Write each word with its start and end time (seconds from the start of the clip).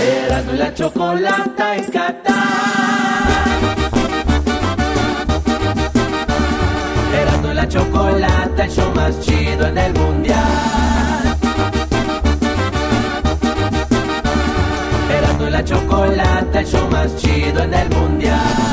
Erasmo 0.00 0.52
y 0.52 0.56
la 0.56 0.74
chocolata 0.74 1.76
en 1.76 1.84
Qatar. 1.84 2.34
Erasmo 7.20 7.52
la 7.52 7.68
chocolata, 7.68 8.64
el 8.64 8.70
show 8.70 8.94
más 8.94 9.20
chido 9.20 9.66
en 9.66 9.78
el 9.78 9.92
mundial. 9.94 11.36
Erasmo 15.10 15.46
y 15.46 15.50
la 15.50 15.64
chocolata, 15.64 16.60
el 16.60 16.66
show 16.66 16.88
más 16.90 17.16
chido 17.16 17.62
en 17.62 17.74
el 17.74 17.90
mundial. 17.90 18.69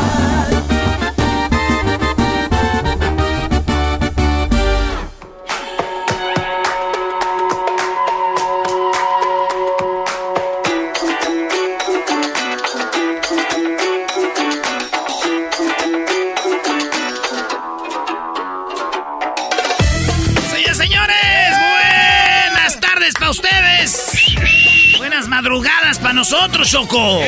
Madrugadas 25.51 25.99
para 25.99 26.13
nosotros, 26.13 26.69
Choco. 26.69 27.21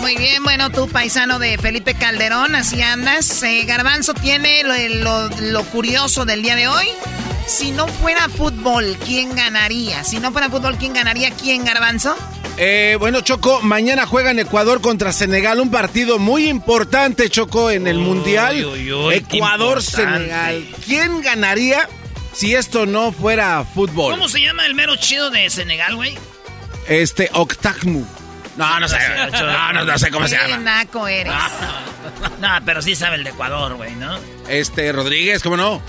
Muy 0.00 0.16
bien, 0.16 0.42
bueno, 0.42 0.70
tú, 0.70 0.88
paisano 0.88 1.38
de 1.38 1.56
Felipe 1.56 1.94
Calderón, 1.94 2.56
así 2.56 2.82
andas. 2.82 3.40
Eh, 3.44 3.64
Garbanzo 3.66 4.14
tiene 4.14 4.62
lo, 4.64 4.74
lo- 5.28 5.28
lo 5.40 5.64
curioso 5.66 6.24
del 6.24 6.42
día 6.42 6.56
de 6.56 6.66
hoy. 6.66 6.86
Si 7.46 7.70
no 7.70 7.86
fuera 7.86 8.28
fútbol, 8.28 8.96
¿quién 9.04 9.34
ganaría? 9.36 10.02
Si 10.02 10.18
no 10.18 10.32
fuera 10.32 10.50
fútbol, 10.50 10.76
¿quién 10.76 10.92
ganaría? 10.92 11.30
¿Quién, 11.30 11.64
Garbanzo? 11.64 12.16
Eh, 12.56 12.96
bueno, 12.98 13.20
Choco, 13.20 13.60
mañana 13.62 14.04
juegan 14.04 14.38
Ecuador 14.40 14.80
contra 14.80 15.12
Senegal, 15.12 15.60
un 15.60 15.70
partido 15.70 16.18
muy 16.18 16.48
importante, 16.48 17.30
Choco, 17.30 17.70
en 17.70 17.86
el 17.86 17.98
Mundial. 17.98 18.64
uy, 18.66 18.90
Ecuador-Senegal. 19.14 20.66
¿Quién 20.84 21.20
ganaría 21.22 21.88
si 22.34 22.54
esto 22.56 22.86
no 22.86 23.12
fuera 23.12 23.64
fútbol? 23.72 24.12
¿Cómo 24.14 24.28
se 24.28 24.40
llama 24.40 24.66
el 24.66 24.74
mero 24.74 24.96
chido 24.96 25.30
de 25.30 25.48
Senegal, 25.48 25.94
güey? 25.94 26.18
Este, 26.88 27.28
Octagmu. 27.32 28.04
No, 28.56 28.80
no 28.80 28.88
sé. 28.88 28.96
No, 29.32 29.72
no, 29.72 29.84
no 29.84 29.98
sé 29.98 30.10
cómo 30.10 30.26
se 30.26 30.36
Qué 30.36 30.48
llama. 30.48 30.62
naco 30.64 31.06
eres. 31.06 31.32
No, 32.40 32.48
pero 32.64 32.82
sí 32.82 32.96
sabe 32.96 33.16
el 33.16 33.24
de 33.24 33.30
Ecuador, 33.30 33.74
güey, 33.76 33.94
¿no? 33.94 34.18
Este, 34.48 34.90
Rodríguez, 34.92 35.42
¿cómo 35.42 35.56
no? 35.56 35.80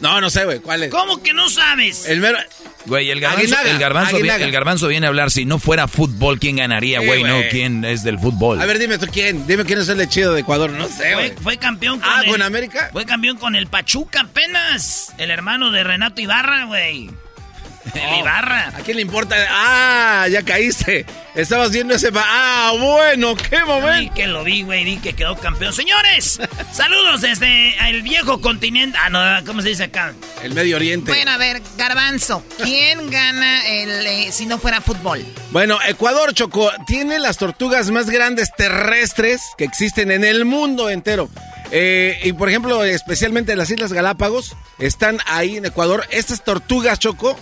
No, 0.00 0.20
no 0.20 0.30
sé, 0.30 0.44
güey. 0.44 0.60
¿Cuál 0.60 0.84
es? 0.84 0.90
¿Cómo 0.90 1.22
que 1.22 1.32
no 1.34 1.50
sabes? 1.50 2.06
El 2.08 2.20
mero. 2.20 2.38
Güey, 2.86 3.10
el 3.10 3.20
garbanzo, 3.20 3.42
Aguinaga, 3.44 3.70
el, 3.70 3.78
garbanzo 3.78 4.16
viene, 4.16 4.44
el 4.44 4.52
garbanzo 4.52 4.88
viene 4.88 5.06
a 5.06 5.08
hablar. 5.10 5.30
Si 5.30 5.44
no 5.44 5.58
fuera 5.58 5.86
fútbol, 5.88 6.38
¿quién 6.38 6.56
ganaría, 6.56 7.00
Sí, 7.00 7.06
güey? 7.06 7.22
no. 7.22 7.40
¿quién 7.50 7.84
es 7.84 8.02
del 8.02 8.18
fútbol? 8.18 8.60
A 8.62 8.64
ver, 8.66 8.78
dime 8.78 8.96
tú 8.96 9.06
quién. 9.12 9.46
Dime 9.46 9.64
quién 9.66 9.78
es 9.80 9.88
el 9.90 10.08
chido 10.08 10.32
de 10.32 10.40
Ecuador. 10.40 10.70
No 10.70 10.86
sé, 10.88 10.94
Fue, 10.94 11.14
güey. 11.14 11.32
fue 11.42 11.56
campeón 11.58 12.00
con 12.00 12.08
Ah, 12.08 12.22
el- 12.24 12.30
¿con 12.30 12.40
América? 12.42 12.88
Fue 12.92 13.04
campeón 13.04 13.36
con 13.36 13.54
el 13.56 13.66
Pachuca 13.66 14.20
apenas. 14.22 15.12
El 15.18 15.30
hermano 15.30 15.70
de 15.70 15.84
Renato 15.84 16.20
Ibarra, 16.22 16.64
güey. 16.64 17.10
El 17.94 18.20
Ibarra. 18.20 18.68
¿A 18.68 18.80
quién 18.82 18.96
le 18.96 19.02
importa? 19.02 19.36
Ah, 19.50 20.26
ya 20.30 20.42
caíste. 20.42 21.06
Estabas 21.34 21.70
viendo 21.70 21.94
ese... 21.94 22.10
Ah, 22.14 22.72
bueno, 22.78 23.36
qué 23.36 23.64
momento. 23.64 24.14
que 24.14 24.26
lo 24.26 24.42
vi, 24.42 24.62
güey, 24.62 24.84
vi 24.84 24.96
que 24.96 25.12
quedó 25.12 25.36
campeón. 25.36 25.72
Señores, 25.72 26.40
saludos 26.72 27.20
desde 27.20 27.76
el 27.88 28.02
viejo 28.02 28.40
continente. 28.40 28.98
Ah, 29.00 29.10
no, 29.10 29.46
¿cómo 29.46 29.62
se 29.62 29.68
dice 29.68 29.84
acá? 29.84 30.12
El 30.42 30.54
Medio 30.54 30.76
Oriente. 30.76 31.10
Bueno, 31.10 31.30
a 31.30 31.36
ver, 31.36 31.62
Garbanzo, 31.76 32.44
¿quién 32.62 33.10
gana 33.10 33.66
el, 33.66 34.06
eh, 34.06 34.32
si 34.32 34.46
no 34.46 34.58
fuera 34.58 34.80
fútbol? 34.80 35.24
Bueno, 35.50 35.78
Ecuador, 35.86 36.34
Choco, 36.34 36.70
tiene 36.86 37.18
las 37.18 37.38
tortugas 37.38 37.90
más 37.90 38.10
grandes 38.10 38.50
terrestres 38.56 39.42
que 39.56 39.64
existen 39.64 40.10
en 40.10 40.24
el 40.24 40.44
mundo 40.44 40.90
entero. 40.90 41.30
Eh, 41.72 42.18
y 42.24 42.32
por 42.32 42.48
ejemplo, 42.48 42.84
especialmente 42.84 43.52
en 43.52 43.58
las 43.58 43.70
Islas 43.70 43.92
Galápagos, 43.92 44.56
están 44.78 45.18
ahí 45.26 45.56
en 45.56 45.66
Ecuador. 45.66 46.04
Estas 46.10 46.42
tortugas, 46.42 46.98
Choco, 46.98 47.38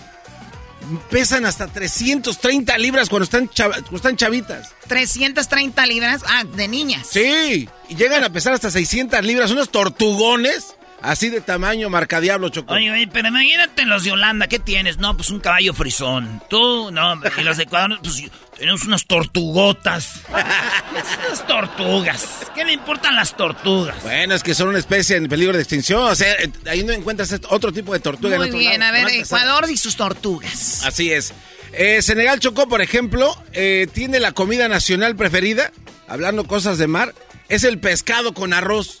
pesan 1.09 1.45
hasta 1.45 1.67
330 1.67 2.77
libras 2.77 3.09
cuando 3.09 3.23
están, 3.23 3.47
cuando 3.47 3.95
están 3.95 4.17
chavitas. 4.17 4.73
330 4.87 5.85
libras. 5.85 6.21
Ah, 6.27 6.43
de 6.43 6.67
niñas. 6.67 7.07
Sí, 7.11 7.69
y 7.89 7.95
llegan 7.95 8.23
a 8.23 8.29
pesar 8.29 8.53
hasta 8.53 8.71
600 8.71 9.23
libras. 9.23 9.51
Unos 9.51 9.69
tortugones 9.69 10.75
así 11.01 11.29
de 11.29 11.41
tamaño 11.41 11.89
marcadiablo, 11.89 12.49
Choco. 12.49 12.73
Oye, 12.73 12.89
güey, 12.89 13.07
pero 13.07 13.27
imagínate 13.29 13.85
los 13.85 14.03
de 14.03 14.11
Holanda, 14.11 14.47
¿qué 14.47 14.59
tienes? 14.59 14.97
No, 14.97 15.15
pues 15.15 15.29
un 15.29 15.39
caballo 15.39 15.73
frisón. 15.73 16.41
Tú, 16.49 16.91
no, 16.91 17.19
y 17.37 17.41
los 17.43 17.57
de 17.57 17.63
Ecuador, 17.63 17.99
pues 18.03 18.23
tenemos 18.57 18.83
unas 18.83 19.05
tortugotas. 19.05 20.21
unas 20.29 21.47
tortugas. 21.47 22.27
¿Qué 22.55 22.65
le 22.65 22.73
importan 22.73 23.15
las 23.15 23.35
tortugas? 23.35 24.01
Bueno, 24.03 24.35
es 24.35 24.43
que 24.43 24.53
son 24.53 24.69
una 24.69 24.79
especie 24.79 25.15
en 25.17 25.27
peligro 25.27 25.53
de 25.55 25.61
extinción. 25.61 26.01
O 26.03 26.15
sea, 26.15 26.31
eh, 26.33 26.51
ahí 26.69 26.83
no 26.83 26.93
encuentras 26.93 27.31
este- 27.31 27.47
otro 27.49 27.71
tipo 27.71 27.93
de 27.93 27.99
tortuga 27.99 28.33
en 28.35 28.39
Muy 28.41 28.47
otro 28.49 28.59
bien, 28.59 28.79
lado. 28.79 28.97
a 28.97 29.05
ver. 29.05 29.15
Ecuador 29.15 29.65
y 29.69 29.77
sus 29.77 29.95
tortugas. 29.95 30.83
Así 30.85 31.11
es. 31.11 31.33
Eh, 31.71 32.01
Senegal 32.01 32.39
Chocó, 32.39 32.67
por 32.67 32.81
ejemplo, 32.81 33.35
eh, 33.53 33.87
tiene 33.93 34.19
la 34.19 34.31
comida 34.31 34.67
nacional 34.67 35.15
preferida, 35.15 35.71
hablando 36.07 36.45
cosas 36.45 36.77
de 36.79 36.87
mar, 36.87 37.13
es 37.47 37.63
el 37.63 37.77
pescado 37.79 38.33
con 38.33 38.53
arroz. 38.53 38.99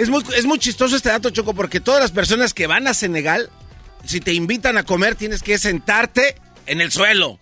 Es 0.00 0.08
muy, 0.08 0.24
es 0.34 0.46
muy 0.46 0.58
chistoso 0.58 0.96
este 0.96 1.10
dato, 1.10 1.28
Choco, 1.28 1.52
porque 1.52 1.78
todas 1.78 2.00
las 2.00 2.10
personas 2.10 2.54
que 2.54 2.66
van 2.66 2.86
a 2.88 2.94
Senegal, 2.94 3.50
si 4.06 4.18
te 4.20 4.32
invitan 4.32 4.78
a 4.78 4.82
comer, 4.82 5.14
tienes 5.14 5.42
que 5.42 5.58
sentarte 5.58 6.36
en 6.64 6.80
el 6.80 6.90
suelo. 6.90 7.38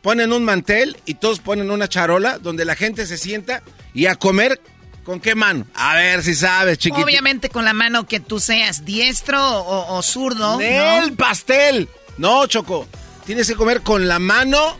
Ponen 0.00 0.32
un 0.32 0.42
mantel 0.42 0.96
y 1.04 1.14
todos 1.14 1.40
ponen 1.40 1.70
una 1.70 1.86
charola 1.86 2.38
donde 2.38 2.64
la 2.64 2.76
gente 2.76 3.04
se 3.06 3.18
sienta 3.18 3.62
y 3.92 4.06
a 4.06 4.14
comer, 4.14 4.58
¿con 5.04 5.20
qué 5.20 5.34
mano? 5.34 5.66
A 5.74 5.96
ver 5.96 6.22
si 6.22 6.34
sabes, 6.34 6.78
chiquito. 6.78 7.04
Obviamente 7.04 7.50
con 7.50 7.66
la 7.66 7.74
mano 7.74 8.06
que 8.06 8.20
tú 8.20 8.40
seas 8.40 8.86
diestro 8.86 9.38
o, 9.42 9.98
o 9.98 10.02
zurdo. 10.02 10.58
¡El 10.60 11.10
¿no? 11.10 11.16
pastel! 11.16 11.90
No, 12.16 12.46
Choco. 12.46 12.88
Tienes 13.26 13.48
que 13.48 13.54
comer 13.54 13.82
con 13.82 14.08
la 14.08 14.18
mano 14.18 14.78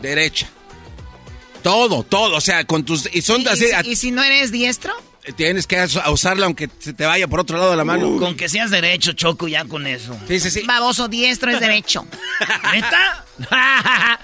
derecha. 0.00 0.48
Todo, 1.64 2.04
todo. 2.04 2.36
O 2.36 2.40
sea, 2.40 2.64
con 2.64 2.84
tus. 2.84 3.08
Y 3.12 3.22
son 3.22 3.40
¿Y, 3.40 3.48
así. 3.48 3.66
y 3.84 3.96
si 3.96 4.12
no 4.12 4.22
eres 4.22 4.52
diestro? 4.52 4.94
Tienes 5.32 5.66
que 5.66 5.82
us- 5.82 5.98
usarla 6.10 6.46
aunque 6.46 6.68
se 6.78 6.92
te 6.92 7.04
vaya 7.06 7.26
por 7.28 7.40
otro 7.40 7.58
lado 7.58 7.70
de 7.70 7.76
la 7.76 7.84
mano. 7.84 8.16
Con 8.18 8.36
que 8.36 8.48
seas 8.48 8.70
derecho, 8.70 9.12
Choco, 9.12 9.48
ya 9.48 9.64
con 9.64 9.86
eso. 9.86 10.16
Sí, 10.28 10.40
sí, 10.40 10.50
sí. 10.50 10.62
Baboso, 10.66 11.08
diestro 11.08 11.50
es 11.50 11.60
derecho. 11.60 12.06
¿Neta? 12.72 13.24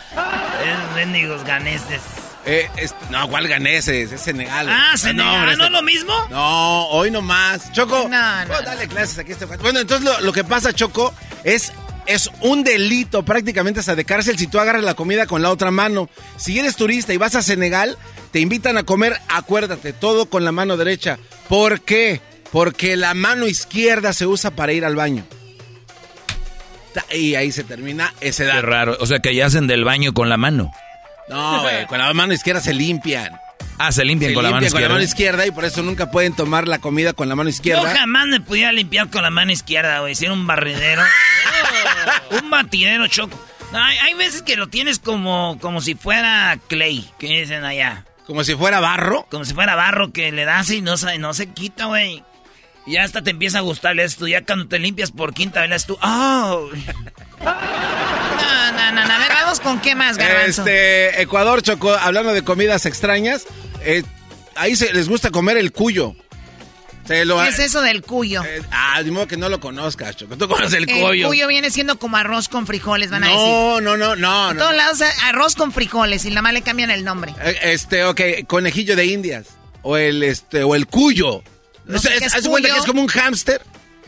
es 0.64 0.94
mendigos 0.94 1.44
ganeses. 1.44 2.00
Eh, 2.44 2.70
es- 2.76 2.94
no, 3.10 3.28
¿cuál 3.28 3.48
gané 3.48 3.78
ese? 3.78 4.02
Es 4.02 4.20
Senegal. 4.20 4.68
Ah, 4.70 4.96
Senegal, 4.96 5.58
¿no 5.58 5.64
es 5.66 5.70
lo 5.72 5.82
mismo? 5.82 6.12
No, 6.30 6.86
hoy 6.88 7.10
no 7.10 7.20
más. 7.20 7.72
Choco. 7.72 8.08
No, 8.08 8.44
no, 8.44 8.54
oh, 8.56 8.62
dale 8.62 8.86
clases 8.86 9.18
aquí 9.18 9.32
a 9.32 9.34
este. 9.34 9.46
Bueno, 9.46 9.80
entonces 9.80 10.04
lo, 10.04 10.20
lo 10.20 10.32
que 10.32 10.44
pasa, 10.44 10.72
Choco, 10.72 11.12
es, 11.42 11.72
es 12.06 12.30
un 12.42 12.62
delito 12.62 13.24
prácticamente 13.24 13.80
hasta 13.80 13.96
de 13.96 14.04
cárcel 14.04 14.38
si 14.38 14.46
tú 14.46 14.60
agarras 14.60 14.84
la 14.84 14.94
comida 14.94 15.26
con 15.26 15.42
la 15.42 15.50
otra 15.50 15.72
mano. 15.72 16.08
Si 16.36 16.56
eres 16.56 16.76
turista 16.76 17.12
y 17.12 17.16
vas 17.16 17.34
a 17.34 17.42
Senegal, 17.42 17.98
te 18.30 18.40
invitan 18.40 18.76
a 18.76 18.84
comer, 18.84 19.18
acuérdate, 19.28 19.92
todo 19.92 20.26
con 20.26 20.44
la 20.44 20.52
mano 20.52 20.76
derecha. 20.76 21.18
¿Por 21.48 21.80
qué? 21.80 22.20
Porque 22.52 22.96
la 22.96 23.14
mano 23.14 23.46
izquierda 23.46 24.12
se 24.12 24.26
usa 24.26 24.50
para 24.50 24.72
ir 24.72 24.84
al 24.84 24.96
baño. 24.96 25.24
Y 27.12 27.34
ahí 27.34 27.52
se 27.52 27.64
termina 27.64 28.14
ese 28.20 28.44
Qué 28.44 28.48
dato. 28.48 28.62
raro. 28.62 28.96
O 29.00 29.06
sea, 29.06 29.20
que 29.20 29.34
ya 29.34 29.46
hacen 29.46 29.66
del 29.66 29.84
baño 29.84 30.14
con 30.14 30.28
la 30.28 30.36
mano. 30.36 30.70
No, 31.28 31.62
güey, 31.62 31.86
con 31.86 31.98
la 31.98 32.12
mano 32.14 32.32
izquierda 32.32 32.60
se 32.60 32.72
limpian. 32.72 33.32
Ah, 33.78 33.92
se 33.92 34.04
limpian 34.04 34.32
con, 34.32 34.42
la, 34.42 34.50
mano 34.50 34.66
con 34.70 34.80
la 34.80 34.88
mano 34.88 35.02
izquierda 35.02 35.46
y 35.46 35.50
por 35.50 35.66
eso 35.66 35.82
nunca 35.82 36.10
pueden 36.10 36.34
tomar 36.34 36.66
la 36.66 36.78
comida 36.78 37.12
con 37.12 37.28
la 37.28 37.36
mano 37.36 37.50
izquierda. 37.50 37.82
Yo 37.82 37.98
jamás 37.98 38.26
me 38.26 38.40
pudiera 38.40 38.72
limpiar 38.72 39.10
con 39.10 39.22
la 39.22 39.28
mano 39.30 39.52
izquierda, 39.52 40.00
güey. 40.00 40.14
Si 40.14 40.26
un 40.26 40.46
barredero. 40.46 41.02
un 42.42 42.48
batidero, 42.48 43.06
choco. 43.08 43.38
hay, 43.72 43.98
hay, 43.98 44.14
veces 44.14 44.40
que 44.40 44.56
lo 44.56 44.68
tienes 44.68 44.98
como, 44.98 45.58
como 45.60 45.82
si 45.82 45.94
fuera 45.94 46.58
clay, 46.68 47.06
que 47.18 47.26
dicen 47.40 47.64
allá. 47.64 48.04
¿Como 48.26 48.42
si 48.42 48.54
fuera 48.54 48.80
barro? 48.80 49.26
Como 49.30 49.44
si 49.44 49.54
fuera 49.54 49.74
barro 49.76 50.12
que 50.12 50.32
le 50.32 50.44
das 50.44 50.70
y 50.70 50.82
no, 50.82 50.94
no 51.18 51.34
se 51.34 51.46
quita, 51.48 51.86
güey. 51.86 52.24
Y 52.86 52.96
hasta 52.96 53.22
te 53.22 53.30
empieza 53.30 53.58
a 53.58 53.62
gustar 53.62 53.98
esto. 53.98 54.26
Ya 54.26 54.44
cuando 54.44 54.68
te 54.68 54.78
limpias 54.78 55.10
por 55.10 55.34
quinta 55.34 55.66
vez 55.66 55.86
tú, 55.86 55.98
¡oh! 56.02 56.68
No, 57.40 58.72
no, 58.72 58.92
no, 58.92 59.00
A 59.00 59.18
ver, 59.18 59.28
vamos 59.28 59.60
con 59.60 59.80
qué 59.80 59.94
más, 59.94 60.16
Garbanzo. 60.16 60.62
Este, 60.62 61.22
Ecuador, 61.22 61.62
Choco, 61.62 61.92
hablando 61.92 62.32
de 62.32 62.42
comidas 62.42 62.86
extrañas, 62.86 63.46
eh, 63.82 64.02
ahí 64.54 64.76
se 64.76 64.92
les 64.92 65.08
gusta 65.08 65.30
comer 65.30 65.56
el 65.56 65.72
cuyo. 65.72 66.14
¿Qué 67.06 67.48
es 67.48 67.58
eso 67.58 67.82
del 67.82 68.02
cuyo? 68.02 68.42
Eh, 68.44 68.62
ah, 68.70 69.02
de 69.02 69.10
modo 69.10 69.26
que 69.26 69.36
no 69.36 69.48
lo 69.48 69.60
conozcas, 69.60 70.16
Choco. 70.16 70.36
Tú 70.36 70.48
conoces 70.48 70.74
el, 70.74 70.86
cuyo. 70.86 71.12
El 71.12 71.26
cuyo 71.26 71.48
viene 71.48 71.70
siendo 71.70 71.98
como 71.98 72.16
arroz 72.16 72.48
con 72.48 72.66
frijoles, 72.66 73.10
van 73.10 73.24
a 73.24 73.28
decir. 73.28 73.42
No, 73.42 73.80
no, 73.80 73.96
no, 73.96 74.16
no. 74.16 74.50
En 74.50 74.58
todos 74.58 74.74
lados 74.74 75.00
arroz 75.24 75.54
con 75.54 75.72
frijoles 75.72 76.24
y 76.24 76.30
nada 76.30 76.42
más 76.42 76.52
le 76.52 76.62
cambian 76.62 76.90
el 76.90 77.04
nombre. 77.04 77.34
Eh, 77.42 77.58
este, 77.62 78.04
ok, 78.04 78.20
conejillo 78.46 78.96
de 78.96 79.06
indias. 79.06 79.46
O 79.82 79.96
el, 79.96 80.22
este, 80.22 80.64
o 80.64 80.74
el 80.74 80.86
cuyo. 80.86 81.42
No 81.84 81.98
sé 82.00 82.16
es, 82.16 82.34
es, 82.34 82.48
cuenta 82.48 82.68
que 82.68 82.78
es 82.78 82.84
como 82.84 83.00
un 83.00 83.06
hámster. 83.06 83.62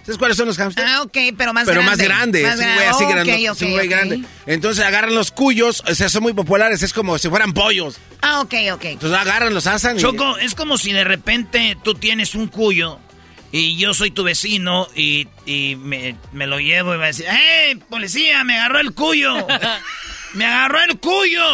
¿Sabes 0.09 0.17
cuáles 0.17 0.39
son 0.39 0.47
los 0.47 0.57
hamsters? 0.57 0.91
Ah, 0.91 1.03
ok, 1.03 1.19
pero 1.37 1.53
más 1.53 1.67
pero 1.67 1.83
grande. 1.83 1.83
Pero 1.83 1.83
más 1.83 1.99
grande, 1.99 2.43
un 2.43 2.75
güey 2.75 2.87
así 2.87 3.05
grande. 3.05 3.87
grande. 3.89 4.23
Entonces 4.47 4.83
agarran 4.83 5.15
los 5.15 5.31
cuyos, 5.31 5.85
o 5.87 5.95
sea, 5.95 6.09
son 6.09 6.23
muy 6.23 6.33
populares, 6.33 6.83
es 6.83 6.95
como 6.95 7.19
si 7.19 7.29
fueran 7.29 7.53
pollos. 7.53 7.99
Ah, 8.23 8.41
ok, 8.41 8.55
ok. 8.73 8.85
Entonces 8.87 9.19
agarran, 9.19 9.53
los 9.53 9.67
asan 9.67 9.99
Choco, 9.99 10.39
es 10.39 10.55
como 10.55 10.79
si 10.79 10.93
de 10.93 11.05
repente 11.05 11.77
tú 11.85 11.93
tienes 11.93 12.35
un 12.35 12.47
cuyo 12.47 12.99
y 13.53 13.77
yo 13.77 13.93
soy 13.93 14.11
tu 14.11 14.25
vecino 14.25 14.89
y, 14.95 15.29
y 15.45 15.77
me, 15.77 16.17
me, 16.33 16.47
lo 16.47 16.59
llevo 16.59 16.95
y 16.95 16.97
va 16.97 17.05
a 17.05 17.09
decir, 17.09 17.27
¡eh, 17.29 17.77
policía, 17.91 18.45
me 18.45 18.57
agarró 18.57 18.79
el 18.79 18.95
cuyo! 18.95 19.47
¡Me 20.33 20.47
agarró 20.47 20.79
el 20.89 20.99
cuyo! 20.99 21.45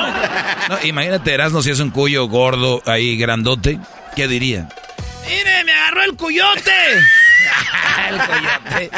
No, 0.69 0.79
imagínate, 0.85 1.35
Erasmo, 1.35 1.61
si 1.61 1.71
es 1.71 1.81
un 1.81 1.91
cuyo 1.91 2.29
gordo 2.29 2.85
ahí, 2.87 3.17
grandote, 3.17 3.81
¿qué 4.15 4.29
diría? 4.29 4.69
¡Mire, 5.29 5.65
me 5.65 5.73
agarró 5.73 6.05
el 6.05 6.15
cuyote! 6.15 6.71
el 8.09 8.19
coyote. 8.19 8.91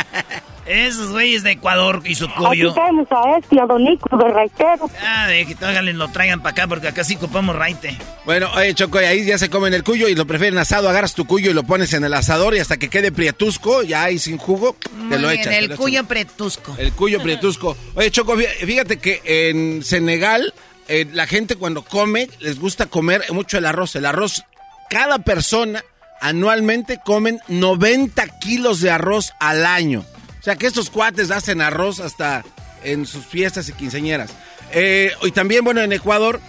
Esos 0.66 1.12
güeyes 1.12 1.44
de 1.44 1.52
Ecuador 1.52 2.02
y 2.04 2.16
su 2.16 2.28
cuyo. 2.28 2.70
Aquí 2.72 2.80
tenemos 2.80 3.06
a 3.12 3.38
este, 3.38 3.60
a 3.60 3.66
Don 3.66 3.84
Nico 3.84 4.16
de 4.16 4.28
Raitero. 4.28 4.90
Ah, 5.00 5.28
de 5.28 5.46
que 5.46 5.92
lo 5.92 6.08
traigan 6.08 6.42
para 6.42 6.50
acá 6.50 6.66
porque 6.66 6.88
acá 6.88 7.04
sí 7.04 7.14
ocupamos 7.14 7.54
raite. 7.54 7.96
Bueno, 8.24 8.50
oye, 8.56 8.74
Choco, 8.74 8.98
ahí 8.98 9.24
ya 9.24 9.38
se 9.38 9.48
comen 9.48 9.74
el 9.74 9.84
cuyo 9.84 10.08
y 10.08 10.16
lo 10.16 10.26
prefieren 10.26 10.58
asado. 10.58 10.88
Agarras 10.88 11.14
tu 11.14 11.24
cuyo 11.24 11.52
y 11.52 11.54
lo 11.54 11.62
pones 11.62 11.92
en 11.92 12.02
el 12.02 12.12
asador 12.14 12.56
y 12.56 12.58
hasta 12.58 12.78
que 12.78 12.88
quede 12.88 13.12
prietusco, 13.12 13.84
ya 13.84 14.02
ahí 14.02 14.18
sin 14.18 14.38
jugo, 14.38 14.76
te 15.08 15.20
lo 15.20 15.30
echas. 15.30 15.54
El 15.54 15.76
cuyo 15.76 16.04
prietusco. 16.04 16.74
El 16.78 16.92
cuyo 16.92 17.22
prietusco. 17.22 17.76
Oye, 17.94 18.10
Choco, 18.10 18.36
fíjate 18.36 18.98
que 18.98 19.20
en 19.24 19.84
Senegal 19.84 20.52
eh, 20.88 21.06
la 21.12 21.28
gente 21.28 21.54
cuando 21.54 21.82
come 21.82 22.28
les 22.40 22.58
gusta 22.58 22.86
comer 22.86 23.22
mucho 23.30 23.58
el 23.58 23.66
arroz. 23.66 23.94
El 23.94 24.04
arroz, 24.04 24.44
cada 24.90 25.20
persona 25.20 25.84
anualmente 26.20 26.98
comen 27.04 27.40
90 27.48 28.26
kilos 28.38 28.80
de 28.80 28.90
arroz 28.90 29.32
al 29.38 29.66
año. 29.66 30.04
O 30.40 30.42
sea 30.42 30.56
que 30.56 30.66
estos 30.66 30.90
cuates 30.90 31.30
hacen 31.30 31.60
arroz 31.60 32.00
hasta 32.00 32.44
en 32.82 33.06
sus 33.06 33.26
fiestas 33.26 33.68
y 33.68 33.72
quinceañeras. 33.72 34.30
Eh, 34.72 35.12
y 35.22 35.30
también, 35.32 35.64
bueno, 35.64 35.80
en 35.80 35.92
Ecuador 35.92 36.40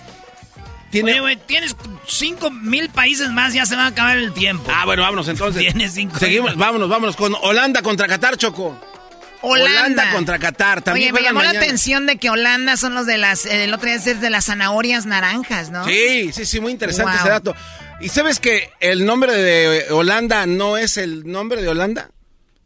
tiene... 0.91 1.19
Oye, 1.19 1.35
tienes 1.35 1.75
5 2.07 2.51
mil 2.51 2.89
países 2.89 3.29
más, 3.29 3.53
ya 3.53 3.65
se 3.65 3.75
va 3.75 3.85
a 3.85 3.87
acabar 3.87 4.17
el 4.17 4.33
tiempo. 4.33 4.71
Ah, 4.73 4.85
bueno, 4.85 5.01
vámonos 5.01 5.27
entonces. 5.27 5.61
Tienes 5.61 5.93
5 5.93 6.19
Seguimos, 6.19 6.55
vámonos, 6.55 6.89
vámonos 6.89 7.15
con 7.15 7.35
Holanda 7.41 7.81
contra 7.81 8.07
Qatar, 8.07 8.37
Choco. 8.37 8.79
Holanda. 9.41 10.11
contra 10.11 10.39
Qatar. 10.39 10.81
También 10.81 11.13
Oye, 11.13 11.21
me 11.21 11.27
llamó 11.27 11.41
la 11.43 11.51
atención 11.51 12.05
de 12.05 12.17
que 12.17 12.29
Holanda 12.29 12.77
son 12.77 12.93
los 12.93 13.05
de 13.05 13.17
las, 13.17 13.45
el 13.45 13.73
otro 13.73 13.87
día 13.87 13.95
es 13.95 14.21
de 14.21 14.29
las 14.29 14.45
zanahorias 14.45 15.05
naranjas, 15.05 15.69
¿no? 15.69 15.85
Sí, 15.85 16.31
sí, 16.33 16.45
sí, 16.45 16.59
muy 16.59 16.71
interesante 16.71 17.17
ese 17.17 17.29
dato. 17.29 17.55
¿Y 17.99 18.09
sabes 18.09 18.39
que 18.39 18.69
el 18.79 19.05
nombre 19.05 19.33
de 19.33 19.91
Holanda 19.91 20.45
no 20.45 20.77
es 20.77 20.97
el 20.97 21.25
nombre 21.25 21.61
de 21.61 21.69
Holanda? 21.69 22.11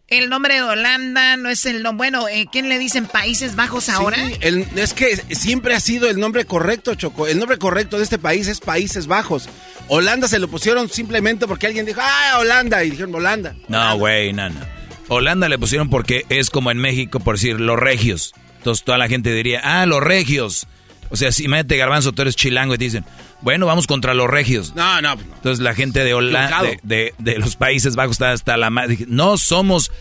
El 0.09 0.29
nombre 0.29 0.55
de 0.55 0.61
Holanda 0.61 1.37
no 1.37 1.49
es 1.49 1.65
el 1.65 1.83
nombre. 1.83 2.09
Bueno, 2.09 2.27
eh, 2.27 2.45
¿quién 2.51 2.67
le 2.67 2.77
dicen 2.77 3.05
Países 3.05 3.55
Bajos 3.55 3.87
ahora? 3.87 4.17
Sí, 4.17 4.65
es 4.75 4.93
que 4.93 5.15
siempre 5.33 5.73
ha 5.73 5.79
sido 5.79 6.09
el 6.09 6.19
nombre 6.19 6.43
correcto, 6.43 6.95
Choco. 6.95 7.27
El 7.27 7.39
nombre 7.39 7.57
correcto 7.57 7.97
de 7.97 8.03
este 8.03 8.17
país 8.17 8.49
es 8.49 8.59
Países 8.59 9.07
Bajos. 9.07 9.47
Holanda 9.87 10.27
se 10.27 10.39
lo 10.39 10.49
pusieron 10.49 10.89
simplemente 10.89 11.47
porque 11.47 11.67
alguien 11.67 11.85
dijo, 11.85 12.01
¡ah, 12.03 12.39
Holanda! 12.39 12.83
Y 12.83 12.89
dijeron 12.89 13.15
Holanda. 13.15 13.55
No, 13.69 13.97
güey, 13.97 14.33
no, 14.33 14.49
no. 14.49 14.59
Holanda 15.07 15.47
le 15.47 15.57
pusieron 15.57 15.89
porque 15.89 16.25
es 16.27 16.49
como 16.49 16.71
en 16.71 16.77
México, 16.77 17.21
por 17.21 17.35
decir, 17.35 17.61
los 17.61 17.79
regios. 17.79 18.33
Entonces 18.57 18.83
toda 18.83 18.97
la 18.97 19.07
gente 19.07 19.33
diría, 19.33 19.61
ah, 19.63 19.85
los 19.85 20.03
regios. 20.03 20.67
O 21.09 21.15
sea, 21.15 21.31
si 21.31 21.47
mete 21.47 21.77
garbanzo, 21.77 22.11
tú 22.11 22.21
eres 22.21 22.35
chilango 22.35 22.75
y 22.75 22.77
te 22.77 22.83
dicen, 22.83 23.05
bueno, 23.41 23.65
vamos 23.65 23.88
contra 23.88 24.13
los 24.13 24.29
regios. 24.29 24.75
No, 24.75 25.01
no. 25.01 25.13
Entonces 25.13 25.59
la 25.59 25.73
gente 25.73 26.03
de 26.03 26.13
Holanda, 26.13 26.61
de, 26.83 27.13
los 27.38 27.55
Países 27.55 27.95
Bajos 27.95 28.13
está 28.13 28.31
hasta 28.31 28.57
la 28.57 28.69
madre. 28.69 28.99
No 29.07 29.38
somos, 29.38 29.91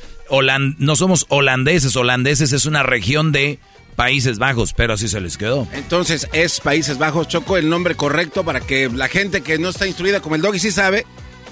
no 0.79 0.97
somos 0.97 1.27
holandeses. 1.29 1.97
Holandeses 1.97 2.53
es 2.53 2.67
una 2.67 2.83
región 2.83 3.33
de 3.33 3.59
Países 3.97 4.39
Bajos, 4.39 4.73
pero 4.73 4.95
así 4.95 5.09
se 5.09 5.21
les 5.21 5.37
quedó. 5.37 5.67
Entonces 5.73 6.29
es 6.33 6.61
Países 6.61 6.99
Bajos, 6.99 7.29
Choco, 7.29 7.57
el 7.57 7.69
nombre 7.69 7.95
correcto 7.97 8.45
para 8.45 8.61
que 8.61 8.89
la 8.89 9.09
gente 9.09 9.43
que 9.43 9.59
no 9.59 9.69
está 9.71 9.87
instruida 9.87 10.21
como 10.21 10.37
el 10.37 10.43
doggy 10.43 10.59
sí 10.59 10.71
sabe, 10.71 11.07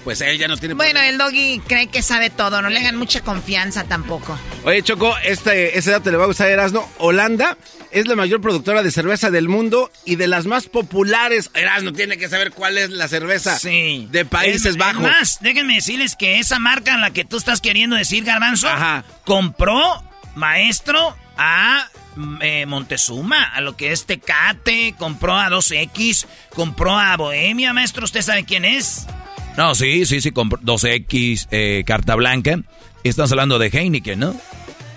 pues 0.05 0.21
él 0.21 0.39
ya 0.39 0.49
no 0.49 0.57
tiene 0.57 0.75
Bueno, 0.75 1.01
el 1.01 1.19
doggy 1.19 1.61
cree 1.67 1.89
que 1.89 2.03
sabe 2.03 2.31
todo, 2.31 2.63
no 2.63 2.69
le 2.69 2.79
hagan 2.79 2.97
mucha 2.97 3.21
confianza 3.21 3.85
tampoco. 3.85 4.39
Oye, 4.65 4.83
Choco, 4.83 5.15
este, 5.25 5.79
ese 5.79 5.91
dato 5.91 6.11
le 6.11 6.17
va 6.17 6.25
a 6.25 6.27
gustar 6.29 6.49
a 6.49 6.51
Erasno. 6.51 6.89
Holanda 6.99 7.57
es 7.91 8.07
la 8.07 8.17
mayor 8.17 8.41
productora 8.41 8.83
de 8.83 8.91
cerveza 8.91 9.31
del 9.31 9.49
mundo 9.49 9.91
y 10.05 10.17
de 10.17 10.29
las 10.29 10.47
más 10.47 10.67
populares. 10.67 11.51
Erasno 11.55 11.93
tiene 11.93 12.17
que 12.17 12.29
saber 12.29 12.53
cuál 12.53 12.79
es 12.79 12.91
la 12.91 13.09
cerveza 13.09 13.59
de 13.63 14.25
Países 14.25 14.77
Bajos. 14.77 15.03
más, 15.03 15.39
déjenme 15.41 15.75
decirles 15.75 16.17
que 16.17 16.39
esa 16.39 16.59
marca 16.59 16.95
en 16.95 17.01
la 17.01 17.11
que 17.11 17.25
tú 17.25 17.37
estás 17.37 17.61
queriendo 17.61 17.97
decir, 17.97 18.25
Garbanzo, 18.25 18.69
compró 19.25 20.03
maestro 20.35 21.17
a 21.37 21.89
eh, 22.41 22.67
Montezuma, 22.67 23.45
a 23.45 23.61
lo 23.61 23.77
que 23.77 23.93
es 23.93 24.07
Tecate, 24.07 24.95
compró 24.99 25.37
a 25.37 25.49
2X, 25.49 26.27
compró 26.55 26.99
a 26.99 27.17
Bohemia, 27.17 27.73
maestro, 27.73 28.05
¿usted 28.05 28.23
sabe 28.23 28.45
quién 28.45 28.65
es? 28.65 29.07
No, 29.59 29.75
sí, 29.75 30.07
sí, 30.07 30.21
sí, 30.21 30.31
con 30.31 30.49
12X, 30.49 31.49
eh, 31.51 31.83
carta 31.85 32.15
blanca. 32.15 32.61
Estamos 33.03 33.33
hablando 33.33 33.59
de 33.59 33.67
Heineken, 33.67 34.21
¿no? 34.21 34.37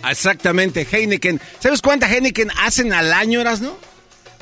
Exactamente, 0.07 0.85
Heineken. 0.89 1.41
¿Sabes 1.59 1.81
cuánta 1.81 2.07
Heineken 2.07 2.51
hacen 2.59 2.93
al 2.93 3.11
año, 3.11 3.43
no? 3.43 3.75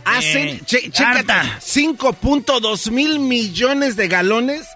Hacen, 0.03 0.49
eh, 0.49 0.61
5.2 0.65 2.91
mil 2.91 3.19
millones 3.19 3.95
de 3.95 4.09
galones 4.09 4.67